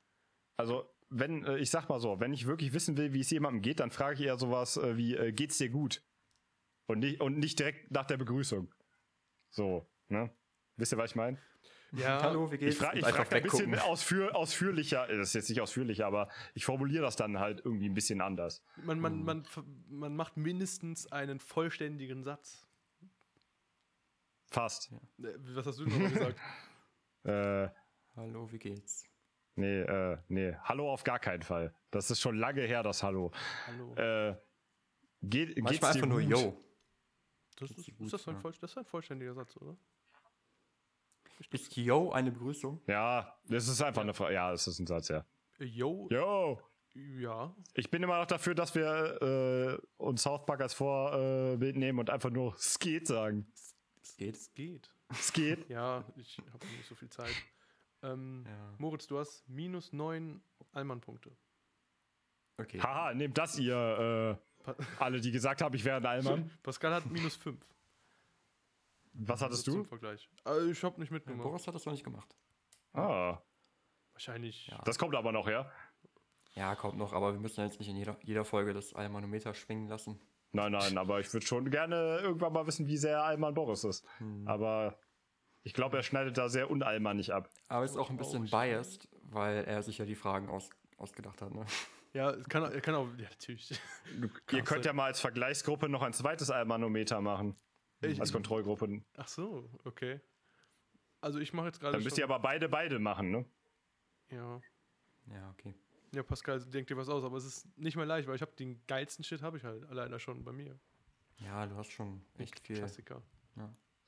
Also 0.58 0.88
wenn, 1.08 1.44
äh, 1.44 1.58
ich 1.58 1.70
sag 1.70 1.88
mal 1.88 2.00
so, 2.00 2.20
wenn 2.20 2.32
ich 2.32 2.46
wirklich 2.46 2.72
wissen 2.72 2.96
will, 2.96 3.12
wie 3.12 3.20
es 3.20 3.30
jemandem 3.30 3.62
geht, 3.62 3.80
dann 3.80 3.90
frage 3.90 4.14
ich 4.14 4.26
eher 4.26 4.38
sowas 4.38 4.76
äh, 4.76 4.96
wie, 4.96 5.14
äh, 5.14 5.32
geht's 5.32 5.58
dir 5.58 5.68
gut? 5.70 6.02
Und 6.86 7.00
nicht, 7.00 7.20
und 7.20 7.38
nicht 7.38 7.58
direkt 7.58 7.90
nach 7.90 8.06
der 8.06 8.16
Begrüßung. 8.16 8.72
So, 9.50 9.88
ne? 10.08 10.30
Wisst 10.76 10.92
ihr, 10.92 10.98
was 10.98 11.10
ich 11.10 11.16
meine? 11.16 11.38
Ja, 11.92 12.20
Hallo, 12.22 12.50
wie 12.52 12.58
geht's? 12.58 12.74
Ich, 12.74 12.78
fra 12.80 12.90
Und 12.90 12.98
ich 12.98 13.04
frage 13.06 13.36
ein 13.36 13.42
bisschen 13.42 13.78
ausführ 13.78 14.34
ausführlicher, 14.36 15.08
äh, 15.08 15.16
das 15.16 15.28
ist 15.28 15.34
jetzt 15.34 15.48
nicht 15.48 15.60
ausführlicher, 15.60 16.06
aber 16.06 16.28
ich 16.54 16.64
formuliere 16.64 17.02
das 17.02 17.16
dann 17.16 17.38
halt 17.38 17.62
irgendwie 17.64 17.88
ein 17.88 17.94
bisschen 17.94 18.20
anders. 18.20 18.62
Man, 18.76 18.98
Mhm. 18.98 19.02
man, 19.02 19.24
man, 19.24 19.46
man 19.88 20.16
macht 20.16 20.36
mindestens 20.36 21.10
einen 21.10 21.40
vollständigen 21.40 22.22
Satz. 22.24 22.66
Fast. 24.50 24.92
Äh, 25.18 25.34
Was 25.54 25.66
hast 25.66 25.78
du 25.78 25.84
denn 25.84 25.92
nochmal 25.94 26.10
gesagt? 26.10 26.40
Äh, 27.24 27.68
Hallo, 28.14 28.52
wie 28.52 28.58
geht's? 28.60 29.04
Nee, 29.56 29.80
äh, 29.80 30.18
nee. 30.28 30.54
Hallo 30.62 30.92
auf 30.92 31.04
gar 31.04 31.18
keinen 31.18 31.42
Fall. 31.42 31.74
Das 31.90 32.10
ist 32.10 32.20
schon 32.20 32.38
lange 32.38 32.62
her, 32.62 32.82
das 32.82 33.02
Hallo. 33.02 33.30
Hallo. 33.66 33.94
Äh, 33.96 34.36
geht, 35.22 35.54
geht's 35.54 35.62
Manchmal 35.62 35.92
dir 35.92 35.96
einfach 35.96 36.08
nur 36.08 36.20
gut? 36.22 36.30
Yo. 36.30 36.62
das 37.56 37.70
ist, 37.70 37.88
ist, 37.88 38.12
das 38.12 38.28
ein 38.28 38.42
das 38.42 38.70
ist 38.70 38.78
ein 38.78 38.84
vollständiger 38.84 39.34
Satz, 39.34 39.56
oder? 39.56 39.76
Ist 41.50 41.76
Yo 41.76 42.10
eine 42.12 42.30
Begrüßung? 42.30 42.80
Ja, 42.86 43.36
das 43.48 43.68
ist 43.68 43.82
einfach 43.82 44.02
eine 44.02 44.14
Frage. 44.14 44.34
Ja, 44.34 44.50
das 44.50 44.66
ist 44.66 44.78
ein 44.78 44.86
Satz, 44.86 45.08
ja. 45.08 45.24
Äh, 45.58 45.64
Yo, 45.64 46.08
Yo! 46.10 46.60
ja. 46.94 47.54
Ich 47.74 47.90
bin 47.90 48.02
immer 48.02 48.18
noch 48.18 48.26
dafür, 48.26 48.54
dass 48.54 48.74
wir 48.74 49.20
äh, 49.20 50.02
uns 50.02 50.22
South 50.22 50.46
Park 50.46 50.62
als 50.62 50.74
Vorbild 50.74 51.76
nehmen 51.76 51.98
und 51.98 52.10
einfach 52.10 52.30
nur 52.30 52.56
Skeet 52.58 53.06
sagen. 53.06 53.46
Es 54.02 54.16
geht. 54.16 54.36
Es 54.36 54.54
geht. 54.54 54.90
Skeet. 55.12 55.68
Ja, 55.68 56.04
ich 56.16 56.38
habe 56.52 56.66
nicht 56.66 56.86
so 56.88 56.94
viel 56.94 57.10
Zeit. 57.10 57.34
Ähm, 58.02 58.44
Ja. 58.46 58.74
Moritz, 58.78 59.06
du 59.06 59.18
hast 59.18 59.48
minus 59.48 59.92
neun 59.92 60.42
Allmann-Punkte. 60.72 61.30
Okay. 62.58 62.80
Haha, 62.80 63.14
nehmt 63.14 63.36
das 63.36 63.58
ihr, 63.58 64.38
äh, 64.66 64.66
alle, 64.98 65.20
die 65.20 65.30
gesagt 65.30 65.62
haben, 65.62 65.74
ich 65.74 65.84
wäre 65.84 65.96
ein 65.98 66.06
Allmann. 66.06 66.50
Pascal 66.62 66.94
hat 66.94 67.06
minus 67.06 67.36
fünf. 67.36 67.60
Was 69.12 69.40
hattest 69.40 69.66
Also 69.66 69.70
du? 69.72 69.76
Zum 69.82 69.86
Vergleich. 69.86 70.28
Äh, 70.46 70.70
ich 70.70 70.82
habe 70.84 71.00
nicht 71.00 71.10
Ja, 71.10 71.14
mitgemacht. 71.14 71.42
Boris 71.42 71.66
hat 71.66 71.74
das 71.74 71.84
noch 71.86 71.92
nicht 71.92 72.04
gemacht. 72.04 72.34
Ah, 72.92 73.38
Wahrscheinlich. 74.12 74.66
Ja. 74.68 74.80
das 74.84 74.98
kommt 74.98 75.14
aber 75.14 75.30
noch, 75.32 75.46
ja? 75.48 75.70
Ja, 76.54 76.74
kommt 76.74 76.96
noch, 76.96 77.12
aber 77.12 77.34
wir 77.34 77.40
müssen 77.40 77.62
jetzt 77.64 77.78
nicht 77.78 77.88
in 77.90 77.96
jeder, 77.96 78.16
jeder 78.22 78.44
Folge 78.46 78.72
das 78.72 78.94
Almanometer 78.94 79.52
schwingen 79.52 79.88
lassen. 79.88 80.18
Nein, 80.52 80.72
nein, 80.72 80.96
aber 80.96 81.20
ich 81.20 81.30
würde 81.34 81.44
schon 81.44 81.70
gerne 81.70 82.20
irgendwann 82.22 82.54
mal 82.54 82.66
wissen, 82.66 82.86
wie 82.86 82.96
sehr 82.96 83.22
Allmann 83.22 83.52
Boris 83.52 83.84
ist. 83.84 84.06
Hm. 84.18 84.48
Aber 84.48 84.98
ich 85.66 85.74
glaube, 85.74 85.96
er 85.96 86.04
schneidet 86.04 86.38
da 86.38 86.48
sehr 86.48 86.70
unallmannig 86.70 87.34
ab. 87.34 87.50
Aber 87.66 87.84
ist 87.84 87.96
auch 87.96 88.08
ein 88.08 88.16
bisschen 88.16 88.46
Traurig. 88.46 88.70
biased, 88.70 89.08
weil 89.22 89.64
er 89.64 89.82
sich 89.82 89.98
ja 89.98 90.04
die 90.04 90.14
Fragen 90.14 90.48
aus, 90.48 90.70
ausgedacht 90.96 91.42
hat. 91.42 91.52
Ne? 91.52 91.66
Ja, 92.12 92.36
kann, 92.48 92.62
er 92.62 92.80
kann 92.80 92.94
auch. 92.94 93.08
Ja, 93.18 93.28
natürlich. 93.28 93.78
Ihr 94.52 94.62
könnt 94.62 94.84
ja 94.84 94.92
mal 94.92 95.06
als 95.06 95.20
Vergleichsgruppe 95.20 95.88
noch 95.88 96.02
ein 96.02 96.12
zweites 96.12 96.50
Allmanometer 96.50 97.20
machen. 97.20 97.56
Ich- 98.00 98.20
Als 98.20 98.32
Kontrollgruppe. 98.32 99.02
Ach 99.16 99.26
so, 99.26 99.68
okay. 99.84 100.20
Also 101.20 101.40
ich 101.40 101.52
mache 101.52 101.66
jetzt 101.66 101.80
gerade. 101.80 101.94
Dann 101.94 102.04
müsst 102.04 102.16
ihr 102.16 102.24
aber 102.24 102.38
beide, 102.38 102.68
beide 102.68 103.00
machen, 103.00 103.32
ne? 103.32 103.44
Ja. 104.30 104.60
Ja, 105.32 105.50
okay. 105.50 105.74
Ja, 106.14 106.22
Pascal, 106.22 106.60
denk 106.64 106.86
dir 106.86 106.96
was 106.96 107.08
aus, 107.08 107.24
aber 107.24 107.36
es 107.38 107.44
ist 107.44 107.76
nicht 107.76 107.96
mehr 107.96 108.06
leicht, 108.06 108.28
weil 108.28 108.36
ich 108.36 108.42
habe 108.42 108.52
den 108.52 108.86
geilsten 108.86 109.24
Shit 109.24 109.42
habe 109.42 109.56
ich 109.56 109.64
halt 109.64 109.84
alleine 109.86 110.20
schon 110.20 110.44
bei 110.44 110.52
mir. 110.52 110.78
Ja, 111.38 111.66
du 111.66 111.74
hast 111.74 111.90
schon 111.90 112.24
echt 112.38 112.60
viel. 112.60 112.76
Klassiker. 112.76 113.20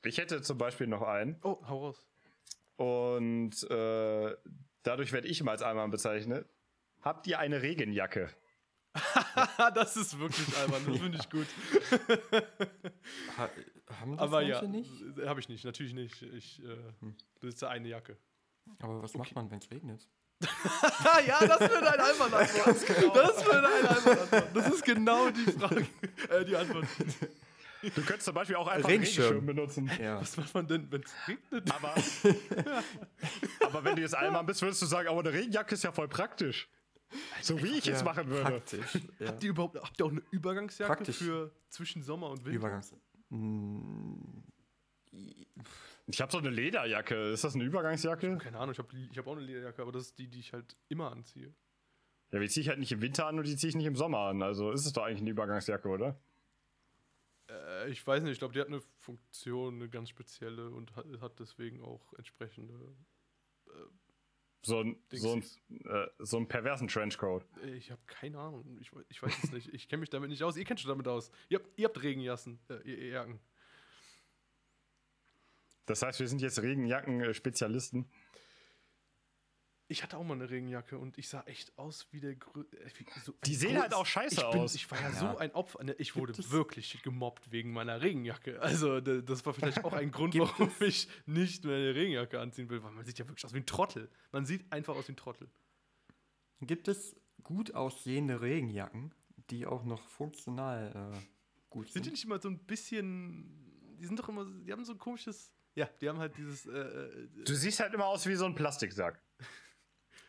Ich 0.03 0.17
hätte 0.17 0.41
zum 0.41 0.57
Beispiel 0.57 0.87
noch 0.87 1.01
einen. 1.01 1.37
Oh, 1.43 1.57
hau 1.67 1.85
raus. 1.87 2.03
Und 2.77 3.51
äh, 3.69 4.35
dadurch 4.83 5.11
werde 5.11 5.27
ich 5.27 5.41
immer 5.41 5.51
als 5.51 5.61
Allmann 5.61 5.91
bezeichnet. 5.91 6.47
Habt 7.01 7.27
ihr 7.27 7.39
eine 7.39 7.61
Regenjacke? 7.61 8.29
das 9.75 9.95
ist 9.97 10.17
wirklich 10.19 10.55
albern, 10.57 10.83
das 10.87 10.97
finde 10.97 11.17
ich 11.19 11.29
gut. 11.29 11.47
Ha, 13.37 13.49
haben 13.99 14.17
das 14.17 14.21
aber 14.21 14.41
ja, 14.41 14.61
nicht? 14.61 14.89
habe 15.25 15.39
ich 15.39 15.49
nicht, 15.49 15.63
natürlich 15.65 15.93
nicht. 15.93 16.21
Ich 16.21 16.61
äh, 16.63 16.75
Hm. 16.99 17.15
besitze 17.39 17.69
eine 17.69 17.87
Jacke. 17.87 18.17
Aber 18.81 19.01
was 19.01 19.13
macht 19.15 19.33
man, 19.35 19.49
wenn 19.51 19.59
es 19.59 19.69
regnet? 19.71 20.07
Ja, 21.27 21.45
das 21.45 21.59
wird 21.59 21.83
ein 21.83 21.99
albern 21.99 22.33
Antwort. 22.33 22.85
genau. 22.87 23.13
Das 23.13 23.45
wird 23.45 23.55
ein 23.55 23.65
albern 23.65 24.19
Antwort. 24.19 24.55
Das 24.55 24.67
ist 24.73 24.85
genau 24.85 25.29
die 25.31 25.51
Frage, 25.51 25.87
äh, 26.29 26.45
die 26.45 26.55
Antwort. 26.55 26.85
Du 27.81 27.89
könntest 28.01 28.23
zum 28.23 28.33
Beispiel 28.33 28.55
auch 28.57 28.67
einfach 28.67 28.89
Regenschirm. 28.89 29.25
einen 29.47 29.49
Regenschirm 29.49 29.85
benutzen. 29.87 29.91
Ja. 30.03 30.19
Was 30.21 30.35
macht 30.37 30.53
man 30.53 30.67
denn, 30.67 30.91
wenn 30.91 31.01
es 31.03 31.13
regnet? 31.27 31.71
Aber, 31.73 31.95
aber 33.65 33.83
wenn 33.83 33.95
du 33.95 34.01
jetzt 34.01 34.15
Allmann 34.15 34.45
bist, 34.45 34.61
würdest 34.61 34.81
du 34.81 34.85
sagen, 34.85 35.07
aber 35.07 35.19
eine 35.21 35.31
Regenjacke 35.33 35.75
ist 35.75 35.83
ja 35.83 35.91
voll 35.91 36.07
praktisch. 36.07 36.69
So 37.41 37.61
wie 37.63 37.77
ich 37.77 37.87
es 37.87 37.99
Ja, 37.99 38.05
machen 38.05 38.27
würde. 38.27 38.43
Praktisch. 38.51 38.99
Ja. 39.19 39.27
Habt 39.29 39.43
ihr 39.43 39.49
überhaupt 39.51 39.77
habt 39.81 39.99
ihr 39.99 40.05
auch 40.05 40.11
eine 40.11 40.21
Übergangsjacke 40.31 40.93
Praktisch. 40.93 41.17
für 41.17 41.51
zwischen 41.69 42.03
Sommer 42.03 42.29
und 42.29 42.45
Winter? 42.45 42.57
Übergangs. 42.57 42.93
Mm, 43.29 44.43
Ich 46.07 46.21
habe 46.21 46.31
so 46.31 46.37
eine 46.37 46.49
Lederjacke. 46.49 47.31
Ist 47.31 47.43
das 47.43 47.55
eine 47.55 47.63
Übergangsjacke? 47.63 48.37
Keine 48.37 48.57
Ahnung, 48.59 48.73
ich 48.73 48.79
habe 48.79 48.89
ich 49.11 49.17
hab 49.17 49.25
auch 49.27 49.31
eine 49.37 49.41
Lederjacke, 49.45 49.81
aber 49.81 49.91
das 49.91 50.03
ist 50.03 50.19
die, 50.19 50.27
die 50.27 50.39
ich 50.39 50.53
halt 50.53 50.75
immer 50.87 51.11
anziehe. 51.11 51.53
Ja, 52.31 52.39
die 52.39 52.47
ziehe 52.47 52.61
ich 52.61 52.69
halt 52.69 52.77
nicht 52.79 52.91
im 52.91 53.01
Winter 53.01 53.25
an 53.25 53.39
und 53.39 53.47
die 53.47 53.55
ziehe 53.55 53.69
ich 53.69 53.75
nicht 53.75 53.85
im 53.87 53.95
Sommer 53.95 54.19
an. 54.19 54.43
Also 54.43 54.71
ist 54.71 54.85
es 54.85 54.93
doch 54.93 55.03
eigentlich 55.03 55.21
eine 55.21 55.31
Übergangsjacke, 55.31 55.87
oder? 55.87 56.19
Äh, 57.49 57.89
ich 57.89 58.05
weiß 58.05 58.23
nicht, 58.23 58.33
ich 58.33 58.39
glaube, 58.39 58.53
die 58.53 58.59
hat 58.59 58.67
eine 58.67 58.81
Funktion, 58.99 59.75
eine 59.75 59.89
ganz 59.89 60.09
spezielle 60.09 60.69
und 60.69 60.95
hat, 60.95 61.05
hat 61.21 61.39
deswegen 61.39 61.81
auch 61.81 62.13
entsprechende. 62.13 62.95
So 64.61 64.81
ein, 64.81 65.01
so 65.09 65.33
ein, 65.35 65.43
äh, 65.85 66.07
so 66.19 66.37
ein 66.37 66.47
perversen 66.47 66.87
Trenchcoat. 66.87 67.45
Äh, 67.63 67.75
Ich 67.75 67.91
habe 67.91 68.01
keine 68.07 68.39
Ahnung, 68.39 68.77
ich, 68.81 68.91
ich 69.07 69.21
weiß 69.23 69.43
es 69.43 69.51
nicht. 69.51 69.73
Ich 69.73 69.87
kenne 69.87 70.01
mich 70.01 70.09
damit 70.09 70.29
nicht 70.29 70.43
aus. 70.43 70.57
Ihr 70.57 70.65
kennt 70.65 70.81
schon 70.81 70.89
damit 70.89 71.07
aus. 71.07 71.31
Ihr 71.47 71.59
habt, 71.59 71.69
ihr 71.77 71.85
habt 71.85 72.03
Regenjassen, 72.03 72.59
äh, 72.69 73.09
Jacken. 73.09 73.39
Das 75.85 76.01
heißt, 76.01 76.19
wir 76.19 76.27
sind 76.27 76.41
jetzt 76.41 76.61
Regenjacken-Spezialisten. 76.61 78.11
Ich 79.91 80.03
hatte 80.03 80.17
auch 80.17 80.23
mal 80.23 80.35
eine 80.35 80.47
Regenjacke 80.51 80.99
und 80.99 81.17
ich 81.17 81.27
sah 81.27 81.41
echt 81.47 81.75
aus 81.79 82.07
wie 82.11 82.19
der 82.19 82.35
Grö 82.35 82.61
äh, 82.61 82.89
wie, 82.99 83.05
so 83.25 83.33
Die 83.43 83.55
sehen 83.55 83.75
groß- 83.75 83.81
halt 83.81 83.93
auch 83.95 84.05
scheiße 84.05 84.35
ich 84.35 84.51
bin, 84.51 84.59
aus. 84.61 84.75
Ich 84.75 84.89
war 84.91 85.01
ja, 85.01 85.09
Ja. 85.09 85.15
so 85.15 85.37
ein 85.37 85.51
Opfer. 85.55 85.83
Ne, 85.83 85.95
Ich 85.97 86.15
wurde 86.15 86.31
es- 86.33 86.51
wirklich 86.51 87.01
gemobbt 87.01 87.51
wegen 87.51 87.73
meiner 87.73 87.99
Regenjacke. 87.99 88.61
Also, 88.61 89.01
das 89.01 89.45
war 89.47 89.53
vielleicht 89.55 89.83
auch 89.83 89.93
ein 89.93 90.11
Grund, 90.11 90.33
Gibt 90.33 90.45
warum 90.47 90.71
ich 90.79 91.07
nicht 91.25 91.65
mehr 91.65 91.75
eine 91.75 91.95
Regenjacke 91.95 92.39
anziehen 92.39 92.69
will, 92.69 92.83
weil 92.83 92.91
man 92.91 93.03
sieht 93.03 93.17
ja 93.17 93.27
wirklich 93.27 93.43
aus 93.45 93.53
wie 93.53 93.57
ein 93.57 93.65
Trottel. 93.65 94.09
Man 94.31 94.45
sieht 94.45 94.71
einfach 94.71 94.95
aus 94.95 95.07
wie 95.07 95.13
ein 95.13 95.17
Trottel. 95.17 95.49
Gibt 96.61 96.87
es 96.87 97.15
gut 97.41 97.73
aussehende 97.73 98.41
Regenjacken, 98.41 99.11
die 99.49 99.65
auch 99.65 99.83
noch 99.85 100.07
funktional 100.09 100.91
äh, 101.15 101.17
gut 101.71 101.85
Sind 101.87 101.93
sind? 101.93 102.05
die 102.05 102.11
nicht 102.11 102.25
immer 102.25 102.39
so 102.39 102.49
ein 102.49 102.59
bisschen. 102.59 103.95
Die 103.99 104.05
sind 104.05 104.19
doch 104.19 104.29
immer. 104.29 104.45
Die 104.45 104.71
haben 104.71 104.85
so 104.85 104.91
ein 104.93 104.99
komisches. 104.99 105.51
Ja, 105.73 105.89
die 105.99 106.09
haben 106.09 106.19
halt 106.19 106.37
dieses. 106.37 106.67
Äh, 106.67 106.77
äh, 106.77 107.27
Du 107.45 107.55
siehst 107.55 107.79
halt 107.79 107.93
immer 107.93 108.05
aus 108.05 108.27
wie 108.27 108.35
so 108.35 108.45
ein 108.45 108.53
Plastiksack. 108.53 109.19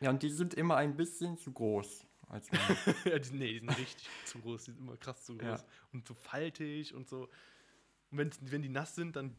Ja, 0.00 0.10
und 0.10 0.22
die 0.22 0.30
sind 0.30 0.54
immer 0.54 0.76
ein 0.76 0.96
bisschen 0.96 1.36
zu 1.38 1.52
groß. 1.52 2.06
Als 2.28 2.50
man, 2.52 2.60
ja, 3.04 3.18
die, 3.18 3.34
nee, 3.36 3.52
die 3.54 3.58
sind 3.60 3.78
richtig 3.78 4.08
zu 4.24 4.38
groß. 4.38 4.64
Die 4.64 4.70
sind 4.72 4.80
immer 4.80 4.96
krass 4.96 5.24
zu 5.24 5.36
groß. 5.36 5.60
Ja. 5.60 5.64
Und 5.92 6.06
so 6.06 6.14
faltig 6.14 6.94
und 6.94 7.08
so. 7.08 7.28
Und 8.10 8.18
wenn, 8.18 8.30
wenn 8.42 8.62
die 8.62 8.68
nass 8.68 8.94
sind, 8.94 9.16
dann 9.16 9.36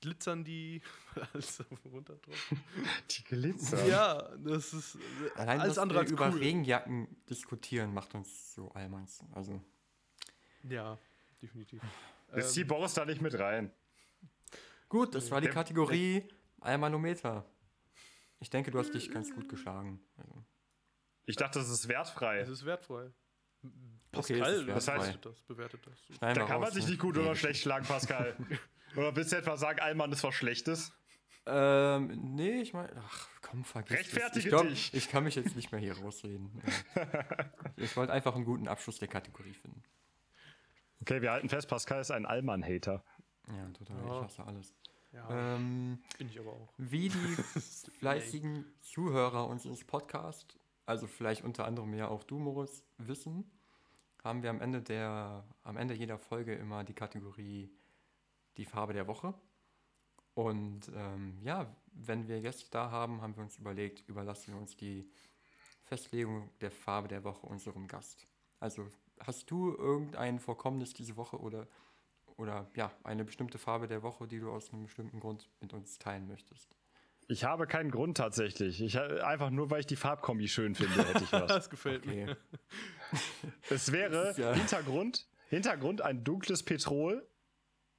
glitzern 0.00 0.42
die. 0.44 0.82
weil 1.14 1.28
alles 1.32 1.56
so 1.56 1.64
runtertropft. 1.84 2.52
Die 3.10 3.24
glitzern. 3.24 3.88
Ja, 3.88 4.36
das 4.36 4.74
ist. 4.74 4.98
allein, 5.36 5.60
alles 5.60 5.74
dass 5.76 5.82
andere 5.82 5.98
wir 5.98 6.02
als 6.02 6.10
über 6.10 6.28
cool. 6.30 6.38
Regenjacken 6.38 7.16
diskutieren, 7.30 7.94
macht 7.94 8.14
uns 8.14 8.54
so 8.54 8.70
allmanns. 8.72 9.24
Also, 9.32 9.60
Ja, 10.64 10.98
definitiv. 11.40 11.80
Jetzt 12.34 12.46
Ähm, 12.48 12.52
zieht 12.52 12.68
Boris 12.68 12.94
da 12.94 13.04
nicht 13.04 13.20
mit 13.20 13.38
rein. 13.38 13.70
gut, 14.88 15.14
das 15.14 15.30
war 15.30 15.40
die 15.40 15.48
Kategorie 15.48 16.28
Almanometer. 16.60 17.44
Ich 18.42 18.50
denke, 18.50 18.70
du 18.72 18.78
hast 18.80 18.92
dich 18.92 19.10
ganz 19.10 19.32
gut 19.32 19.48
geschlagen. 19.48 20.00
Also, 20.16 20.44
Ich 21.26 21.36
dachte, 21.36 21.60
das 21.60 21.68
ist 21.70 21.86
wertfrei. 21.88 22.40
es 22.40 22.48
ist 22.48 22.64
wertfrei. 22.64 23.12
Okay, 24.14 24.40
Pascal 24.40 24.52
es 24.52 24.58
ist 24.58 24.66
wertfrei. 24.66 24.94
bewertet 24.98 25.26
das, 25.26 25.40
bewertet 25.42 25.86
das. 25.86 25.98
schneiden 26.16 26.34
Da 26.40 26.46
kann 26.46 26.60
man 26.60 26.64
raus, 26.64 26.74
sich 26.74 26.84
ne? 26.84 26.90
nicht 26.90 27.00
gut 27.00 27.14
Nee, 27.14 27.20
oder 27.22 27.30
das- 27.30 27.38
schlecht 27.38 27.60
schlagen, 27.62 27.86
Pascal. 27.86 28.36
oder 28.96 29.14
willst 29.14 29.30
du 29.32 29.36
etwa 29.36 29.56
sagen, 29.56 29.78
Allmann 29.80 30.10
ist 30.12 30.24
was 30.24 30.34
Schlechtes? 30.34 30.92
Ähm, 31.46 32.34
nee, 32.34 32.60
ich 32.60 32.72
meine, 32.72 32.92
ach 32.96 33.28
komm, 33.42 33.64
vergiss 33.64 33.92
es. 33.92 33.98
Rechtfertige 34.06 34.38
ich 34.40 34.48
glaub, 34.48 34.68
dich. 34.68 34.92
Ich 34.94 35.08
kann 35.08 35.22
mich 35.24 35.34
jetzt 35.36 35.54
nicht 35.56 35.70
mehr 35.72 35.80
hier 35.80 35.96
rausreden. 35.98 36.60
Ich 37.76 37.96
wollte 37.96 38.12
einfach 38.12 38.34
einen 38.36 38.44
guten 38.44 38.68
Abschluss 38.68 38.98
der 38.98 39.08
Kategorie 39.08 39.54
finden. 39.54 39.82
Okay, 41.00 41.20
wir 41.22 41.32
halten 41.32 41.48
fest, 41.48 41.68
Pascal 41.68 42.00
ist 42.00 42.10
ein 42.12 42.26
Allmann-Hater. 42.26 43.02
Ja, 43.48 43.68
total, 43.70 43.96
Ja. 43.98 44.04
ich 44.18 44.24
hasse 44.24 44.44
alles. 44.44 44.74
Ja, 45.12 45.56
Ähm, 45.56 45.98
bin 46.18 46.28
ich 46.28 46.38
aber 46.38 46.52
auch. 46.52 46.72
wie 46.78 47.08
die 47.08 47.18
fleißigen 47.98 48.64
Zuhörer 48.80 49.46
unseres 49.46 49.84
Podcasts, 49.84 50.58
also 50.86 51.06
vielleicht 51.06 51.44
unter 51.44 51.66
anderem 51.66 51.94
ja 51.94 52.08
auch 52.08 52.24
du, 52.24 52.38
Moritz, 52.38 52.82
wissen, 52.98 53.50
haben 54.22 54.42
wir 54.42 54.50
am 54.50 54.60
Ende, 54.60 54.82
der, 54.82 55.44
am 55.64 55.76
Ende 55.76 55.94
jeder 55.94 56.18
Folge 56.18 56.54
immer 56.54 56.84
die 56.84 56.94
Kategorie 56.94 57.70
die 58.56 58.64
Farbe 58.64 58.92
der 58.92 59.06
Woche. 59.06 59.34
Und 60.34 60.90
ähm, 60.94 61.38
ja, 61.42 61.74
wenn 61.92 62.28
wir 62.28 62.40
Gäste 62.40 62.70
da 62.70 62.90
haben, 62.90 63.20
haben 63.20 63.36
wir 63.36 63.42
uns 63.42 63.58
überlegt, 63.58 64.08
überlassen 64.08 64.54
wir 64.54 64.60
uns 64.60 64.76
die 64.76 65.10
Festlegung 65.84 66.50
der 66.60 66.70
Farbe 66.70 67.08
der 67.08 67.24
Woche 67.24 67.46
unserem 67.46 67.86
Gast. 67.86 68.26
Also 68.60 68.86
hast 69.20 69.50
du 69.50 69.74
irgendein 69.74 70.38
Vorkommnis 70.38 70.94
diese 70.94 71.16
Woche 71.16 71.38
oder, 71.38 71.68
oder 72.42 72.70
ja, 72.76 72.92
eine 73.04 73.24
bestimmte 73.24 73.58
Farbe 73.58 73.86
der 73.88 74.02
Woche, 74.02 74.26
die 74.28 74.38
du 74.40 74.50
aus 74.50 74.72
einem 74.72 74.84
bestimmten 74.84 75.20
Grund 75.20 75.48
mit 75.60 75.72
uns 75.72 75.98
teilen 75.98 76.26
möchtest? 76.26 76.68
Ich 77.28 77.44
habe 77.44 77.66
keinen 77.66 77.90
Grund 77.90 78.16
tatsächlich. 78.16 78.82
Ich, 78.82 78.98
einfach 78.98 79.50
nur, 79.50 79.70
weil 79.70 79.80
ich 79.80 79.86
die 79.86 79.96
Farbkombi 79.96 80.48
schön 80.48 80.74
finde, 80.74 81.06
hätte 81.06 81.24
ich 81.24 81.32
was. 81.32 81.46
Das 81.48 81.70
gefällt 81.70 82.04
mir. 82.04 82.36
Okay. 83.12 83.52
es 83.70 83.92
wäre 83.92 84.30
ist 84.30 84.38
ja- 84.38 84.52
Hintergrund, 84.52 85.28
Hintergrund 85.48 86.02
ein 86.02 86.24
dunkles 86.24 86.62
Petrol 86.62 87.26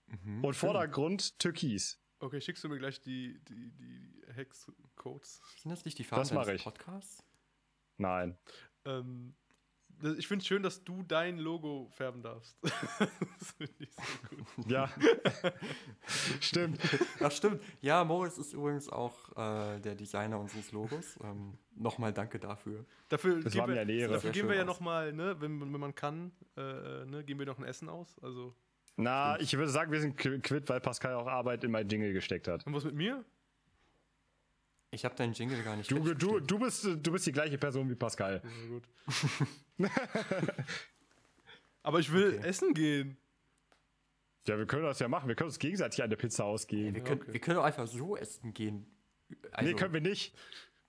Mhm, 0.08 0.44
und 0.44 0.54
Vordergrund 0.54 1.40
Türkis. 1.40 2.00
Okay, 2.20 2.40
schickst 2.42 2.64
du 2.64 2.70
mir 2.70 2.78
gleich 2.78 3.00
die, 3.02 3.40
die, 3.46 3.72
die 3.72 4.22
Hex-Codes? 4.36 5.42
Sind 5.62 5.72
das 5.72 5.86
nicht 5.86 5.98
die 5.98 6.04
Farben 6.04 6.22
Das 6.22 6.34
mache 6.34 6.48
deines 6.48 6.60
ich. 6.62 6.66
Podcasts? 6.66 7.24
Nein. 7.98 8.38
Ähm, 8.86 9.34
ich 10.18 10.28
finde 10.28 10.42
es 10.42 10.48
schön, 10.48 10.64
dass 10.64 10.84
du 10.84 11.04
dein 11.04 11.38
Logo 11.38 11.88
färben 11.92 12.22
darfst. 12.22 12.58
das 12.64 13.52
finde 13.58 13.74
ich 13.80 13.90
so 13.96 14.36
gut. 14.36 14.72
Ja. 14.72 14.90
Stimmt. 16.40 16.80
Ach 17.22 17.32
stimmt. 17.32 17.62
Ja, 17.82 18.04
Moritz 18.04 18.38
ist 18.38 18.54
übrigens 18.54 18.90
auch 18.90 19.16
äh, 19.38 19.80
der 19.80 19.96
Designer 19.96 20.40
unseres 20.40 20.72
Logos. 20.72 21.18
Ähm, 21.24 21.58
Nochmal 21.76 22.14
danke 22.14 22.40
dafür. 22.40 22.86
Dafür 23.10 23.40
Das 23.42 23.54
geben 23.54 23.62
war 23.62 23.68
mir 23.68 23.74
wir, 23.76 23.82
eine 23.82 23.92
Ehre. 23.94 24.14
Dafür 24.14 24.32
geben 24.32 24.50
wir 24.50 24.56
ja 24.56 24.64
nochmal, 24.66 25.12
ne, 25.14 25.36
wenn, 25.40 25.60
wenn 25.60 25.80
man 25.80 25.96
kann, 25.96 26.32
äh, 26.56 27.06
ne, 27.06 27.24
geben 27.26 27.40
wir 27.40 27.48
noch 27.48 27.58
ein 27.58 27.64
Essen 27.66 27.90
aus. 27.90 28.20
Also, 28.22 28.56
Na, 28.96 29.40
ich 29.40 29.54
würde 29.58 29.72
sagen, 29.72 29.92
wir 29.92 30.00
sind 30.00 30.20
qu- 30.20 30.40
quitt, 30.42 30.70
weil 30.70 30.80
Pascal 30.82 31.16
auch 31.16 31.26
Arbeit 31.28 31.64
in 31.64 31.72
mein 31.72 31.88
Jingle 31.90 32.14
gesteckt 32.14 32.48
hat. 32.48 32.66
und 32.68 32.74
was 32.74 32.84
mit 32.84 32.94
mir? 32.96 33.24
Ich 34.94 35.04
habe 35.06 35.16
deinen 35.16 35.34
Jingle 35.34 35.62
gar 35.64 35.76
nicht 35.76 35.90
Du, 35.90 36.14
du, 36.14 36.40
du, 36.40 36.60
bist, 36.60 36.84
du 36.86 37.12
bist 37.12 37.26
die 37.26 37.32
gleiche 37.32 37.58
Person 37.58 37.90
wie 37.90 37.96
Pascal. 37.96 38.42
Ja, 38.44 38.68
gut. 38.70 38.84
Aber 41.84 42.00
ich 42.00 42.12
will 42.12 42.38
Okay. 42.38 42.48
essen 42.48 42.74
gehen. 42.74 43.18
Ja, 44.48 44.58
wir 44.58 44.66
können 44.66 44.84
das 44.84 45.00
ja 45.00 45.08
machen. 45.08 45.28
Wir 45.28 45.36
können 45.36 45.50
uns 45.50 45.60
gegenseitig 45.60 46.04
eine 46.04 46.16
Pizza 46.18 46.46
ausgeben. 46.46 46.96
Wir 46.96 47.04
können, 47.04 47.22
okay. 47.22 47.34
wir 47.34 47.40
können 47.40 47.58
doch 47.58 47.64
einfach 47.64 47.88
so 47.88 48.16
essen 48.18 48.54
gehen. 48.54 48.86
Also, 49.52 49.70
nee, 49.72 49.76
können 49.76 49.94
wir 49.94 50.02
nicht. 50.02 50.36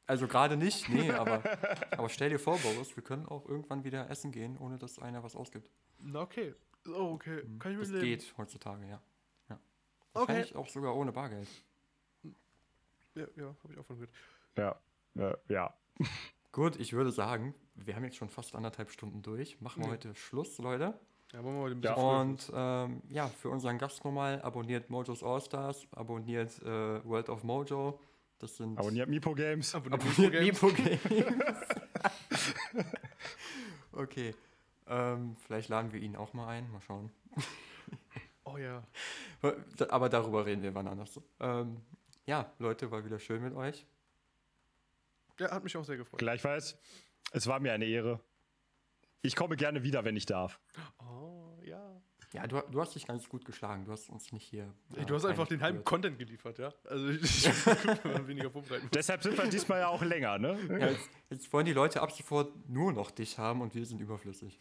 also 0.07 0.27
gerade 0.29 0.57
nicht, 0.57 0.89
nee, 0.89 1.11
aber, 1.11 1.43
aber 1.93 2.09
stell 2.09 2.31
dir 2.31 2.39
vor, 2.39 2.59
Boris, 2.59 2.95
wir 2.97 3.03
können 3.03 3.27
auch 3.27 3.49
irgendwann 3.49 3.85
wieder 3.85 4.11
essen 4.11 4.33
gehen, 4.33 4.59
ohne 4.59 4.77
dass 4.77 4.99
einer 4.99 5.23
was 5.23 5.35
ausgibt. 5.35 5.71
Na, 5.99 6.21
okay. 6.21 6.55
Oh, 6.89 7.13
okay. 7.15 7.43
Kann 7.59 7.73
ich 7.73 7.79
Das 7.79 7.89
mit 7.89 8.03
leben. 8.03 8.21
geht 8.21 8.35
heutzutage, 8.37 8.87
ja. 8.87 9.01
ja. 9.49 9.59
Okay. 10.13 10.29
Wahrscheinlich 10.29 10.57
auch 10.57 10.69
sogar 10.69 10.95
ohne 10.95 11.13
Bargeld. 11.13 11.49
Ja, 13.15 13.27
ja 13.37 13.55
habe 13.63 13.73
ich 13.73 13.79
auch 13.79 13.87
von 13.87 13.97
gehört. 13.99 14.13
Ja. 14.57 14.81
Äh, 15.17 15.37
ja. 15.49 15.75
Gut, 16.53 16.77
ich 16.77 16.93
würde 16.93 17.11
sagen, 17.13 17.55
wir 17.75 17.97
haben 17.97 18.05
jetzt 18.05 18.17
schon 18.17 18.29
fast 18.29 18.55
anderthalb 18.55 18.91
Stunden 18.91 19.23
durch. 19.23 19.61
Machen 19.61 19.83
wir 19.83 19.87
Ja. 19.87 19.93
heute 19.93 20.15
Schluss, 20.15 20.59
Leute. 20.59 20.99
Ja, 21.33 21.43
machen 21.43 21.61
wir 21.61 21.69
den 21.71 21.83
Ja. 21.83 21.95
bisschen 21.95 22.05
Und 22.05 22.53
ähm, 22.55 23.03
ja, 23.09 23.27
für 23.29 23.51
unseren 23.51 23.79
Gast 23.79 24.05
nochmal, 24.05 24.41
abonniert 24.43 24.89
Mojo's 24.91 25.23
All-Stars, 25.23 25.87
abonniert 25.93 26.61
äh, 26.63 27.05
World 27.05 27.29
of 27.29 27.43
Mojo. 27.43 28.01
Das 28.39 28.57
sind 28.57 28.79
Abonniert 28.79 29.09
Mipo 29.09 29.35
Games. 29.35 29.75
abonniert 29.75 30.33
Mipo 30.33 30.69
Games. 30.69 31.01
okay. 33.93 34.35
Ähm, 34.87 35.37
vielleicht 35.47 35.69
laden 35.69 35.93
wir 35.93 36.01
ihn 36.01 36.15
auch 36.17 36.33
mal 36.35 36.49
ein. 36.49 36.71
Mal 36.71 36.81
schauen. 36.83 37.11
Oh 38.45 38.59
ja. 38.59 38.83
Aber 39.89 40.09
darüber 40.09 40.45
reden 40.45 40.63
wir 40.63 40.75
wann 40.75 40.87
anders. 40.89 41.19
Ähm, 41.41 41.81
ja, 42.27 42.53
Leute, 42.59 42.91
war 42.91 43.05
wieder 43.05 43.19
schön 43.19 43.43
mit 43.43 43.55
euch. 43.55 43.87
Ja, 45.39 45.51
hat 45.51 45.65
mich 45.65 45.77
auch 45.77 45.85
sehr 45.85 45.97
gefreut. 45.97 46.19
Gleichfalls. 46.19 46.79
Es 47.33 47.47
war 47.47 47.61
mir 47.61 47.73
eine 47.73 47.87
Ehre. 47.87 48.21
Ich 49.23 49.35
komme 49.35 49.57
gerne 49.57 49.83
wieder, 49.83 50.05
wenn 50.05 50.17
ich 50.17 50.27
darf. 50.27 50.61
Oh, 50.99 51.59
ja. 51.63 52.01
Ja, 52.33 52.47
du, 52.49 52.61
du 52.71 52.81
hast 52.81 52.95
dich 52.95 53.07
ganz 53.07 53.29
gut 53.29 53.45
geschlagen. 53.45 53.85
Du 53.85 53.93
hast 53.93 54.11
uns 54.11 54.33
nicht 54.33 54.45
hier. 54.45 54.75
Ey, 54.95 55.03
äh, 55.03 55.07
du 55.07 55.15
hast 55.15 55.25
einfach 55.25 55.45
peinlich 55.45 55.59
den 55.61 55.63
halben. 55.63 55.85
Content 55.85 56.19
geliefert, 56.19 56.59
ja? 56.59 56.73
Also 56.85 57.09
ich, 57.11 57.47
ich 57.47 58.27
weniger 58.27 58.51
vorbereiten 58.51 58.85
muss. 58.85 58.91
Deshalb 58.93 59.23
sind 59.23 59.39
wir 59.39 59.47
diesmal 59.47 59.81
ja 59.81 59.89
auch 59.89 60.03
länger, 60.03 60.39
ne? 60.39 60.59
Ja, 60.69 60.89
jetzt, 60.89 61.11
jetzt 61.31 61.53
wollen 61.53 61.65
die 61.65 61.73
Leute 61.73 62.03
ab 62.03 62.11
sofort 62.11 62.53
nur 62.69 62.93
noch 62.93 63.13
dich 63.13 63.39
haben 63.39 63.61
und 63.61 63.75
wir 63.75 63.87
sind 63.87 64.01
überflüssig. 64.01 64.59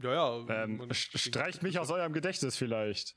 Ja, 0.00 0.12
ja. 0.12 0.64
Ähm, 0.64 0.86
streicht 0.92 1.62
mich 1.62 1.78
aus 1.78 1.90
eurem 1.90 2.12
Gedächtnis 2.12 2.56
vielleicht. 2.56 3.16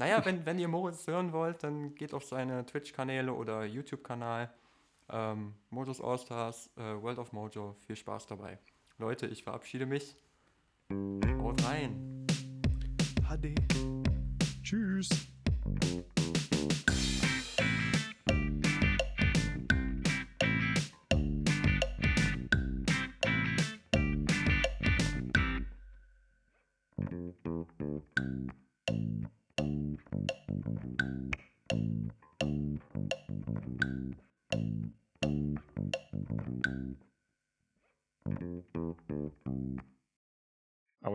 Naja, 0.00 0.24
wenn, 0.24 0.46
wenn 0.46 0.58
ihr 0.58 0.66
Moritz 0.66 1.06
hören 1.06 1.30
wollt, 1.34 1.62
dann 1.62 1.94
geht 1.94 2.14
auf 2.14 2.24
seine 2.24 2.64
Twitch-Kanäle 2.64 3.34
oder 3.34 3.66
YouTube-Kanal. 3.66 4.50
Ähm, 5.10 5.52
Modus 5.68 6.00
Allstars, 6.00 6.70
äh, 6.78 6.80
World 7.02 7.18
of 7.18 7.34
Mojo. 7.34 7.76
Viel 7.86 7.96
Spaß 7.96 8.26
dabei. 8.26 8.58
Leute, 8.96 9.26
ich 9.26 9.44
verabschiede 9.44 9.84
mich. 9.84 10.16
Haut 10.90 11.62
rein. 11.64 12.26
HD. 13.28 13.54
Tschüss. 14.62 15.10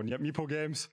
Abonniert 0.06 0.22
Mipo 0.22 0.46
Games. 0.46 0.90